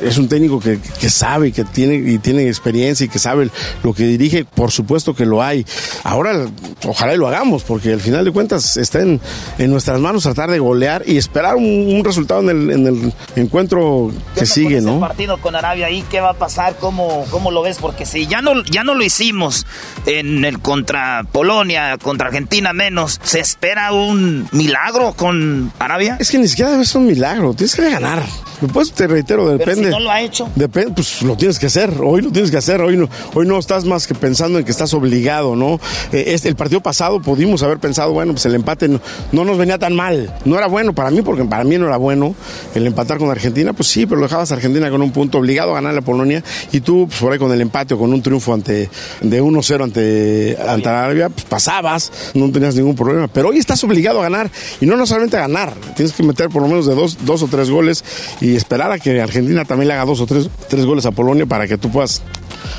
Es 0.00 0.16
un 0.16 0.28
técnico 0.28 0.58
que, 0.58 0.80
que 1.00 1.10
sabe, 1.10 1.52
que 1.52 1.64
tiene, 1.64 1.96
y 1.96 2.18
tiene 2.18 2.48
experiencia 2.48 3.04
y 3.04 3.08
que 3.08 3.18
sabe 3.18 3.50
lo 3.82 3.92
que 3.92 4.04
dirige, 4.04 4.46
por 4.46 4.70
supuesto 4.70 5.14
que 5.14 5.26
lo 5.26 5.42
hay. 5.42 5.66
Ahora, 6.04 6.46
ojalá 6.86 7.14
y 7.14 7.18
lo 7.18 7.28
hagamos, 7.28 7.62
porque 7.62 7.92
al 7.92 8.00
final 8.00 8.24
de 8.24 8.32
cuentas 8.32 8.78
está 8.78 9.00
en, 9.00 9.20
en 9.58 9.70
nuestras 9.70 10.00
manos 10.00 10.22
tratar 10.22 10.50
de 10.50 10.58
golear 10.58 10.77
y 11.06 11.16
esperar 11.16 11.56
un, 11.56 11.64
un 11.64 12.04
resultado 12.04 12.40
en 12.42 12.48
el, 12.48 12.70
en 12.70 12.86
el, 12.86 13.12
encuentro 13.36 14.10
que 14.34 14.46
sigue, 14.46 14.80
¿no? 14.80 14.94
El 14.94 15.00
partido 15.00 15.38
con 15.38 15.54
Arabia 15.56 15.86
ahí, 15.86 16.04
¿qué 16.10 16.20
va 16.20 16.30
a 16.30 16.34
pasar? 16.34 16.76
¿Cómo, 16.76 17.24
cómo 17.30 17.50
lo 17.50 17.62
ves? 17.62 17.78
Porque 17.78 18.06
si 18.06 18.26
ya 18.26 18.42
no, 18.42 18.62
ya 18.64 18.84
no 18.84 18.94
lo 18.94 19.04
hicimos 19.04 19.66
en 20.06 20.44
el 20.44 20.60
contra 20.60 21.24
Polonia, 21.30 21.96
contra 21.98 22.28
Argentina 22.28 22.72
menos, 22.72 23.20
¿se 23.22 23.40
espera 23.40 23.92
un 23.92 24.48
milagro 24.52 25.14
con 25.14 25.72
Arabia? 25.78 26.16
Es 26.20 26.30
que 26.30 26.38
ni 26.38 26.48
siquiera 26.48 26.82
ser 26.84 27.00
un 27.00 27.06
milagro, 27.06 27.54
tienes 27.54 27.74
que 27.74 27.90
ganar. 27.90 28.22
Después 28.60 28.92
te 28.92 29.06
reitero, 29.06 29.48
depende. 29.48 29.82
Pero 29.82 29.86
si 29.86 29.92
no 29.92 30.00
lo 30.00 30.10
ha 30.10 30.20
hecho. 30.20 30.50
Depende, 30.56 30.92
pues 30.94 31.22
lo 31.22 31.36
tienes 31.36 31.58
que 31.58 31.66
hacer. 31.66 31.92
Hoy 32.02 32.22
lo 32.22 32.32
tienes 32.32 32.50
que 32.50 32.56
hacer. 32.56 32.80
Hoy 32.80 32.96
no, 32.96 33.08
hoy 33.34 33.46
no 33.46 33.58
estás 33.58 33.84
más 33.84 34.06
que 34.06 34.14
pensando 34.14 34.58
en 34.58 34.64
que 34.64 34.70
estás 34.70 34.94
obligado, 34.94 35.54
¿no? 35.54 35.80
Eh, 36.12 36.24
este, 36.28 36.48
el 36.48 36.56
partido 36.56 36.80
pasado 36.80 37.20
pudimos 37.20 37.62
haber 37.62 37.78
pensado, 37.78 38.12
bueno, 38.12 38.32
pues 38.32 38.46
el 38.46 38.54
empate 38.54 38.88
no, 38.88 39.00
no, 39.30 39.44
nos 39.44 39.58
venía 39.58 39.78
tan 39.78 39.94
mal. 39.94 40.34
No 40.44 40.58
era 40.58 40.66
bueno 40.68 40.92
para 40.92 41.10
mí, 41.10 41.22
porque 41.22 41.44
para 41.44 41.64
mí 41.64 41.78
no 41.78 41.86
era 41.86 41.96
bueno 41.96 42.34
el 42.74 42.86
empatar 42.86 43.18
con 43.18 43.30
Argentina. 43.30 43.72
Pues 43.72 43.88
sí, 43.88 44.06
pero 44.06 44.20
lo 44.20 44.26
dejabas 44.26 44.52
a 44.52 44.54
Argentina 44.54 44.90
con 44.90 45.02
un 45.02 45.10
punto 45.10 45.38
obligado 45.38 45.72
a 45.72 45.74
ganar 45.74 45.94
la 45.94 46.02
Polonia. 46.02 46.42
Y 46.72 46.80
tú, 46.80 47.06
pues 47.08 47.20
por 47.20 47.32
ahí 47.32 47.38
con 47.38 47.52
el 47.52 47.60
empate 47.60 47.94
o 47.94 47.98
con 47.98 48.12
un 48.12 48.22
triunfo 48.22 48.54
ante 48.54 48.88
de 49.20 49.42
1-0 49.42 49.82
ante, 49.82 50.58
ante 50.66 50.88
Arabia, 50.88 51.28
pues 51.28 51.44
pasabas, 51.44 52.12
no 52.34 52.50
tenías 52.50 52.74
ningún 52.74 52.94
problema. 52.94 53.28
Pero 53.28 53.48
hoy 53.48 53.58
estás 53.58 53.82
obligado 53.84 54.20
a 54.20 54.22
ganar. 54.24 54.50
Y 54.80 54.86
no 54.86 54.98
solamente 55.06 55.36
a 55.36 55.40
ganar, 55.40 55.72
tienes 55.96 56.12
que 56.12 56.22
meter 56.22 56.48
por 56.48 56.62
lo 56.62 56.68
menos 56.68 56.86
de 56.86 56.94
dos, 56.94 57.18
dos 57.24 57.42
o 57.42 57.48
tres 57.48 57.70
goles. 57.70 58.04
Y 58.40 58.56
esperar 58.56 58.92
a 58.92 58.98
que 58.98 59.20
Argentina 59.20 59.64
también 59.64 59.88
le 59.88 59.94
haga 59.94 60.04
dos 60.04 60.20
o 60.20 60.26
tres, 60.26 60.48
tres 60.68 60.84
goles 60.84 61.06
a 61.06 61.12
Polonia 61.12 61.46
para 61.46 61.66
que 61.66 61.78
tú 61.78 61.90
puedas 61.90 62.22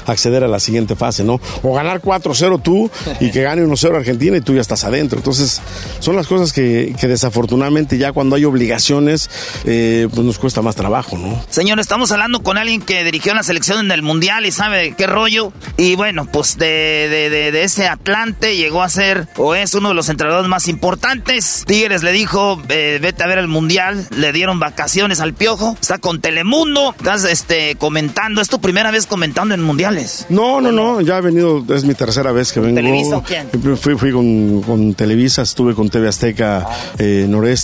acceder 0.06 0.44
a 0.44 0.48
la 0.48 0.60
siguiente 0.60 0.96
fase, 0.96 1.24
¿no? 1.24 1.40
O 1.64 1.74
ganar 1.74 2.02
4-0 2.02 2.62
tú 2.62 2.90
y 3.20 3.32
que 3.32 3.42
gane 3.42 3.64
1-0 3.64 3.96
Argentina 3.96 4.38
y 4.38 4.42
tú 4.42 4.54
ya 4.54 4.62
estás 4.62 4.84
adentro. 4.84 5.18
Entonces, 5.18 5.62
son 6.00 6.16
las 6.16 6.28
cosas 6.28 6.54
que, 6.54 6.96
que 7.00 7.08
desafortunadamente 7.08 7.69
ya 7.98 8.12
cuando 8.12 8.36
hay 8.36 8.46
obligaciones, 8.46 9.30
eh, 9.66 10.08
pues 10.14 10.26
nos 10.26 10.40
cuesta 10.40 10.62
más 10.62 10.76
trabajo, 10.76 11.18
¿no? 11.18 11.44
Señor, 11.50 11.80
estamos 11.80 12.12
hablando 12.12 12.42
con 12.42 12.58
alguien 12.58 12.82
que 12.82 13.04
dirigió 13.04 13.34
la 13.34 13.44
selección 13.44 13.86
en 13.86 13.92
el 13.92 14.02
Mundial 14.02 14.46
y 14.46 14.52
sabe 14.52 14.96
qué 14.98 15.08
rollo. 15.08 15.52
Y 15.78 15.96
bueno, 15.96 16.26
pues 16.32 16.58
de, 16.58 17.08
de, 17.10 17.30
de, 17.30 17.52
de 17.52 17.64
ese 17.64 17.88
Atlante 17.88 18.56
llegó 18.58 18.84
a 18.84 18.90
ser 18.90 19.28
o 19.38 19.56
es 19.56 19.74
uno 19.74 19.90
de 19.90 19.96
los 19.96 20.10
entrenadores 20.10 20.50
más 20.50 20.68
importantes. 20.68 21.64
Tigres 21.66 22.04
le 22.04 22.12
dijo, 22.12 22.62
eh, 22.70 23.00
vete 23.02 23.24
a 23.24 23.28
ver 23.28 23.38
el 23.38 23.48
Mundial, 23.48 24.08
le 24.16 24.32
dieron 24.34 24.60
vacaciones 24.60 25.20
al 25.20 25.34
Piojo, 25.34 25.78
está 25.80 25.98
con 25.98 26.22
Telemundo, 26.22 26.96
estás 26.98 27.24
este, 27.26 27.76
comentando, 27.76 28.42
es 28.42 28.50
tu 28.50 28.60
primera 28.60 28.92
vez 28.92 29.06
comentando 29.06 29.54
en 29.54 29.62
mundiales. 29.62 30.26
No, 30.30 30.62
no, 30.62 30.72
no, 30.72 31.02
ya 31.02 31.18
he 31.18 31.22
venido, 31.22 31.64
es 31.70 31.84
mi 31.84 31.94
tercera 31.94 32.32
vez 32.32 32.52
que 32.52 32.60
vengo. 32.60 32.76
¿Televisa 32.76 33.18
o 33.18 33.24
quién? 33.24 33.50
Fui, 33.78 33.96
fui 33.96 34.12
con, 34.12 34.62
con, 34.62 34.94
Televisa, 34.94 35.42
estuve 35.42 35.74
con 35.74 35.90
TV 35.90 36.08
Azteca 36.08 36.68
eh, 36.98 37.26
Noreste 37.28 37.59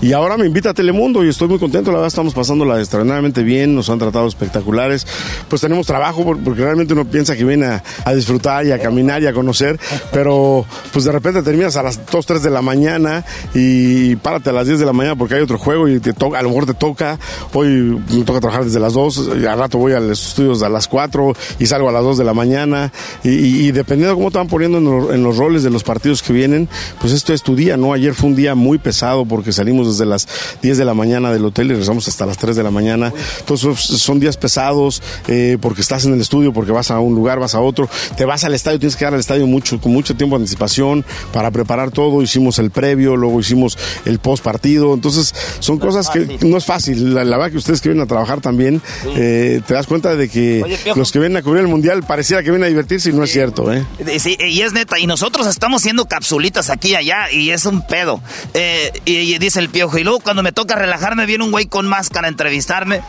y 0.00 0.12
ahora 0.12 0.38
me 0.38 0.46
invita 0.46 0.70
a 0.70 0.74
Telemundo 0.74 1.22
y 1.22 1.28
estoy 1.28 1.48
muy 1.48 1.58
contento, 1.58 1.90
la 1.90 1.98
verdad 1.98 2.08
estamos 2.08 2.32
pasándola 2.32 2.78
extraordinariamente 2.78 3.42
bien, 3.42 3.74
nos 3.74 3.90
han 3.90 3.98
tratado 3.98 4.26
espectaculares, 4.26 5.06
pues 5.48 5.60
tenemos 5.60 5.86
trabajo 5.86 6.24
porque 6.24 6.62
realmente 6.62 6.94
uno 6.94 7.04
piensa 7.04 7.36
que 7.36 7.44
viene 7.44 7.66
a, 7.66 8.14
disfrutar 8.14 8.64
y 8.66 8.72
a 8.72 8.78
caminar 8.78 9.22
y 9.22 9.26
a 9.26 9.34
conocer, 9.34 9.78
pero 10.10 10.64
pues 10.92 11.04
de 11.04 11.12
repente 11.12 11.42
terminas 11.42 11.76
a 11.76 11.82
las 11.82 12.00
2, 12.10 12.24
3 12.24 12.42
de 12.42 12.50
la 12.50 12.62
mañana 12.62 13.24
y 13.54 14.16
párate 14.16 14.50
a 14.50 14.52
las 14.54 14.66
10 14.66 14.78
de 14.78 14.86
la 14.86 14.94
mañana 14.94 15.16
porque 15.16 15.34
hay 15.34 15.42
otro 15.42 15.58
juego 15.58 15.86
y 15.86 16.00
te 16.00 16.14
toca, 16.14 16.38
a 16.38 16.42
lo 16.42 16.48
mejor 16.48 16.64
te 16.64 16.74
toca, 16.74 17.18
hoy 17.52 17.68
me 17.68 18.24
toca 18.24 18.40
trabajar 18.40 18.64
desde 18.64 18.80
las 18.80 18.94
2, 18.94 19.30
y 19.42 19.44
al 19.44 19.58
rato 19.58 19.76
voy 19.76 19.92
a 19.92 20.00
los 20.00 20.28
estudios 20.28 20.62
a 20.62 20.70
las 20.70 20.88
4 20.88 21.34
y 21.58 21.66
salgo 21.66 21.90
a 21.90 21.92
las 21.92 22.02
2 22.02 22.16
de 22.16 22.24
la 22.24 22.32
mañana 22.32 22.90
y, 23.22 23.70
dependiendo 23.72 24.14
de 24.14 24.14
cómo 24.14 24.30
te 24.30 24.38
van 24.38 24.48
poniendo 24.48 24.78
en 25.12 25.22
los, 25.22 25.36
roles 25.36 25.62
de 25.62 25.70
los 25.70 25.84
partidos 25.84 26.22
que 26.22 26.32
vienen, 26.32 26.68
pues 27.00 27.12
esto 27.12 27.34
es 27.34 27.42
tu 27.42 27.54
día, 27.54 27.76
¿no? 27.76 27.92
Ayer 27.92 28.14
fue 28.14 28.30
un 28.30 28.36
día 28.36 28.54
muy 28.54 28.78
pesado 28.78 29.25
porque 29.26 29.52
salimos 29.52 29.88
desde 29.88 30.06
las 30.06 30.26
10 30.62 30.78
de 30.78 30.84
la 30.84 30.94
mañana 30.94 31.32
del 31.32 31.44
hotel 31.44 31.66
y 31.66 31.70
regresamos 31.70 32.08
hasta 32.08 32.26
las 32.26 32.38
3 32.38 32.56
de 32.56 32.62
la 32.62 32.70
mañana. 32.70 33.12
Entonces 33.40 33.78
son 33.80 34.20
días 34.20 34.36
pesados 34.36 35.02
eh, 35.28 35.58
porque 35.60 35.80
estás 35.80 36.04
en 36.04 36.14
el 36.14 36.20
estudio, 36.20 36.52
porque 36.52 36.72
vas 36.72 36.90
a 36.90 37.00
un 37.00 37.14
lugar, 37.14 37.38
vas 37.38 37.54
a 37.54 37.60
otro, 37.60 37.88
te 38.16 38.24
vas 38.24 38.44
al 38.44 38.54
estadio, 38.54 38.78
tienes 38.78 38.96
que 38.96 39.04
ir 39.04 39.08
al 39.08 39.20
estadio 39.20 39.46
mucho, 39.46 39.80
con 39.80 39.92
mucho 39.92 40.16
tiempo 40.16 40.36
de 40.36 40.42
anticipación 40.42 41.04
para 41.32 41.50
preparar 41.50 41.90
todo. 41.90 42.22
Hicimos 42.22 42.58
el 42.58 42.70
previo, 42.70 43.16
luego 43.16 43.40
hicimos 43.40 43.78
el 44.04 44.18
post 44.18 44.42
partido. 44.42 44.94
Entonces 44.94 45.34
son 45.60 45.78
cosas 45.78 46.08
que 46.10 46.38
no 46.46 46.56
es 46.56 46.64
fácil. 46.64 47.14
La, 47.14 47.24
verdad 47.24 47.50
que 47.50 47.58
ustedes 47.58 47.80
que 47.80 47.90
vienen 47.90 48.04
a 48.04 48.06
trabajar 48.06 48.40
también, 48.40 48.80
eh, 49.16 49.60
te 49.66 49.74
das 49.74 49.86
cuenta 49.86 50.16
de 50.16 50.28
que 50.28 50.62
los 50.94 51.12
que 51.12 51.18
vienen 51.18 51.36
a 51.36 51.42
cubrir 51.42 51.62
el 51.62 51.68
mundial 51.68 52.02
pareciera 52.02 52.42
que 52.42 52.50
vienen 52.50 52.64
a 52.64 52.68
divertirse 52.68 53.10
y 53.10 53.12
no 53.12 53.24
es 53.24 53.32
cierto. 53.32 53.72
¿eh? 53.72 53.84
Sí, 54.18 54.36
y 54.40 54.60
es 54.60 54.72
neta. 54.72 54.98
Y 54.98 55.06
nosotros 55.06 55.46
estamos 55.46 55.82
haciendo 55.82 56.06
capsulitas 56.06 56.70
aquí 56.70 56.90
y 56.90 56.94
allá 56.94 57.30
y 57.30 57.50
es 57.50 57.66
un 57.66 57.86
pedo. 57.86 58.20
Eh, 58.54 58.92
y, 59.04 59.15
dice 59.38 59.60
el 59.60 59.68
piojo. 59.68 59.98
Y 59.98 60.04
luego 60.04 60.20
cuando 60.20 60.42
me 60.42 60.52
toca 60.52 60.74
relajarme, 60.74 61.26
viene 61.26 61.44
un 61.44 61.50
güey 61.50 61.66
con 61.66 61.86
máscara 61.86 62.26
a 62.26 62.30
entrevistarme. 62.30 63.02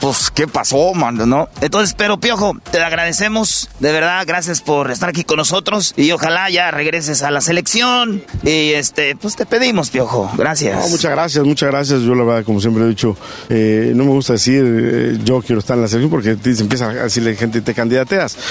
Pues, 0.00 0.30
¿qué 0.30 0.46
pasó, 0.46 0.94
man? 0.94 1.16
¿No? 1.28 1.48
Entonces, 1.60 1.94
pero 1.96 2.18
piojo, 2.18 2.56
te 2.70 2.82
agradecemos. 2.82 3.68
De 3.80 3.92
verdad, 3.92 4.24
gracias 4.26 4.60
por 4.60 4.90
estar 4.90 5.08
aquí 5.08 5.24
con 5.24 5.36
nosotros. 5.36 5.94
Y 5.96 6.10
ojalá 6.12 6.50
ya 6.50 6.70
regreses 6.70 7.22
a 7.22 7.30
la 7.30 7.40
selección. 7.40 8.22
Y 8.42 8.72
este, 8.72 9.16
pues 9.16 9.36
te 9.36 9.46
pedimos, 9.46 9.90
piojo. 9.90 10.30
Gracias. 10.36 10.90
muchas 10.90 11.10
gracias, 11.10 11.44
muchas 11.44 11.70
gracias. 11.70 12.02
Yo 12.02 12.14
la 12.14 12.24
verdad, 12.24 12.44
como 12.44 12.60
siempre 12.60 12.84
he 12.84 12.88
dicho, 12.88 13.16
eh, 13.48 13.92
no 13.94 14.04
me 14.04 14.10
gusta 14.10 14.34
decir 14.34 14.64
eh, 14.64 15.18
yo 15.24 15.40
quiero 15.42 15.60
estar 15.60 15.76
en 15.76 15.82
la 15.82 15.88
selección 15.88 16.10
porque 16.10 16.36
se 16.54 16.62
empieza 16.62 16.88
a 16.88 16.94
decirle 16.94 17.36
gente 17.36 17.60
te 17.60 17.74
candidateas. 17.74 18.36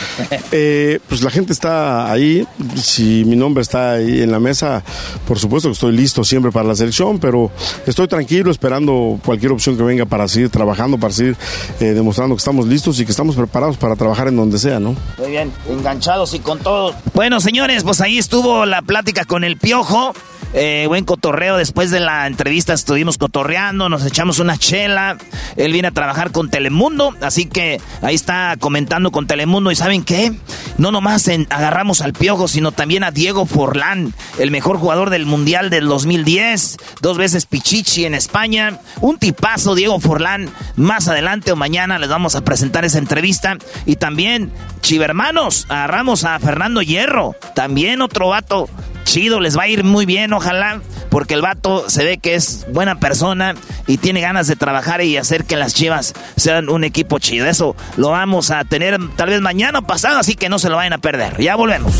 Eh, 0.53 0.99
pues 1.07 1.21
la 1.21 1.29
gente 1.29 1.53
está 1.53 2.11
ahí. 2.11 2.45
Si 2.75 3.23
mi 3.25 3.35
nombre 3.35 3.61
está 3.61 3.93
ahí 3.93 4.21
en 4.21 4.31
la 4.31 4.39
mesa, 4.39 4.83
por 5.25 5.39
supuesto 5.39 5.69
que 5.69 5.73
estoy 5.73 5.95
listo 5.95 6.23
siempre 6.23 6.51
para 6.51 6.67
la 6.67 6.75
selección, 6.75 7.00
pero 7.19 7.51
estoy 7.85 8.07
tranquilo 8.07 8.51
esperando 8.51 9.19
cualquier 9.25 9.51
opción 9.51 9.77
que 9.77 9.83
venga 9.83 10.05
para 10.05 10.27
seguir 10.27 10.49
trabajando, 10.49 10.97
para 10.97 11.13
seguir 11.13 11.35
demostrando 11.79 12.35
que 12.35 12.39
estamos 12.39 12.67
listos 12.67 12.99
y 12.99 13.05
que 13.05 13.11
estamos 13.11 13.35
preparados 13.35 13.77
para 13.77 13.95
trabajar 13.95 14.27
en 14.27 14.35
donde 14.35 14.59
sea, 14.59 14.79
¿no? 14.79 14.95
Muy 15.17 15.31
bien, 15.31 15.51
enganchados 15.69 16.33
y 16.33 16.39
con 16.39 16.59
todo. 16.59 16.93
Bueno, 17.13 17.39
señores, 17.39 17.83
pues 17.83 18.01
ahí 18.01 18.17
estuvo 18.17 18.65
la 18.65 18.81
plática 18.81 19.25
con 19.25 19.43
el 19.43 19.57
Piojo. 19.57 20.13
Eh, 20.53 20.85
buen 20.87 21.05
cotorreo. 21.05 21.57
Después 21.57 21.91
de 21.91 21.99
la 21.99 22.27
entrevista 22.27 22.73
estuvimos 22.73 23.17
cotorreando, 23.17 23.87
nos 23.87 24.05
echamos 24.05 24.39
una 24.39 24.57
chela. 24.57 25.17
Él 25.55 25.71
viene 25.71 25.87
a 25.89 25.91
trabajar 25.91 26.31
con 26.31 26.49
Telemundo, 26.49 27.15
así 27.21 27.45
que 27.45 27.79
ahí 28.01 28.15
está 28.15 28.55
comentando 28.59 29.11
con 29.11 29.27
Telemundo. 29.27 29.71
¿Y 29.71 29.75
saben 29.75 30.03
qué? 30.03 30.33
No 30.77 30.91
nomás 30.91 31.29
agarramos 31.49 32.01
al 32.01 32.13
Piojo, 32.13 32.47
sino 32.47 32.71
también 32.71 33.03
a 33.03 33.11
Diego 33.11 33.45
Forlán, 33.45 34.13
el 34.39 34.51
mejor 34.51 34.77
jugador 34.77 35.09
del 35.09 35.25
Mundial 35.25 35.69
del 35.69 35.87
2010, 35.87 36.77
dos 37.01 37.17
veces 37.17 37.45
Pichichi 37.45 38.05
en 38.05 38.13
España. 38.13 38.79
Un 38.99 39.17
tipazo, 39.17 39.75
Diego 39.75 39.99
Forlán. 39.99 40.49
Más 40.75 41.07
adelante 41.07 41.51
o 41.51 41.55
mañana 41.55 41.99
les 41.99 42.09
vamos 42.09 42.35
a 42.35 42.41
presentar 42.41 42.83
esa 42.83 42.97
entrevista. 42.97 43.57
Y 43.85 43.95
también, 43.95 44.51
chivermanos, 44.81 45.65
agarramos 45.69 46.25
a 46.25 46.39
Fernando 46.39 46.81
Hierro, 46.81 47.35
también 47.55 48.01
otro 48.01 48.29
vato 48.29 48.69
chido, 49.03 49.39
les 49.39 49.57
va 49.57 49.63
a 49.63 49.67
ir 49.67 49.83
muy 49.83 50.05
bien, 50.05 50.33
ojalá, 50.33 50.81
porque 51.09 51.33
el 51.33 51.41
vato 51.41 51.89
se 51.89 52.03
ve 52.03 52.17
que 52.17 52.35
es 52.35 52.65
buena 52.69 52.99
persona 52.99 53.55
y 53.87 53.97
tiene 53.97 54.21
ganas 54.21 54.47
de 54.47 54.55
trabajar 54.55 55.01
y 55.01 55.17
hacer 55.17 55.45
que 55.45 55.55
las 55.55 55.73
chivas 55.73 56.13
sean 56.37 56.69
un 56.69 56.83
equipo 56.83 57.19
chido. 57.19 57.47
Eso 57.47 57.75
lo 57.97 58.09
vamos 58.09 58.51
a 58.51 58.63
tener 58.63 58.97
tal 59.15 59.29
vez 59.29 59.41
mañana 59.41 59.79
o 59.79 59.81
pasado, 59.83 60.19
así 60.19 60.35
que 60.35 60.49
no 60.49 60.59
se 60.59 60.69
lo 60.69 60.77
vayan 60.77 60.93
a 60.93 60.97
perder. 60.99 61.41
Ya 61.41 61.55
volvemos. 61.55 61.93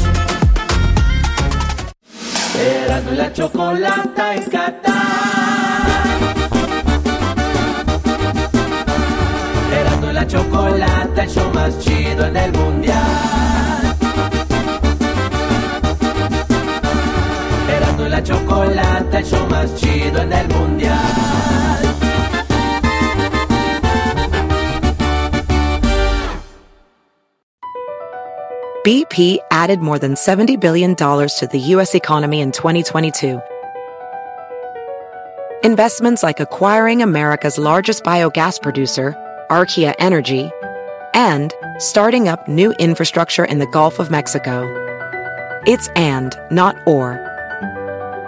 la 3.16 3.34
chocolata 3.34 4.36
en 4.36 4.44
la 10.14 10.28
chocolata, 10.28 11.24
el 11.24 11.30
show 11.30 11.54
más 11.54 11.80
chido 11.80 12.26
en 12.26 12.38
el 12.38 12.52
mundial. 12.52 13.41
El 18.30 19.26
show 19.26 19.48
más 19.50 19.76
chido 19.76 20.22
en 20.22 20.34
el 20.34 20.48
mundial. 20.50 20.98
BP 28.84 29.38
added 29.52 29.80
more 29.80 30.00
than 30.00 30.16
$70 30.16 30.60
billion 30.60 30.96
to 30.96 31.50
the 31.52 31.60
U.S. 31.76 31.94
economy 31.94 32.42
in 32.42 32.52
2022. 32.52 33.40
Investments 35.64 36.24
like 36.24 36.40
acquiring 36.40 37.04
America's 37.04 37.60
largest 37.60 38.04
biogas 38.04 38.60
producer, 38.60 39.14
Archaea 39.52 39.94
Energy, 40.00 40.50
and 41.14 41.54
starting 41.78 42.28
up 42.28 42.48
new 42.48 42.74
infrastructure 42.80 43.46
in 43.46 43.60
the 43.60 43.68
Gulf 43.68 44.00
of 44.00 44.10
Mexico. 44.10 44.66
It's 45.68 45.90
and, 45.90 46.36
not 46.50 46.76
or. 46.88 47.31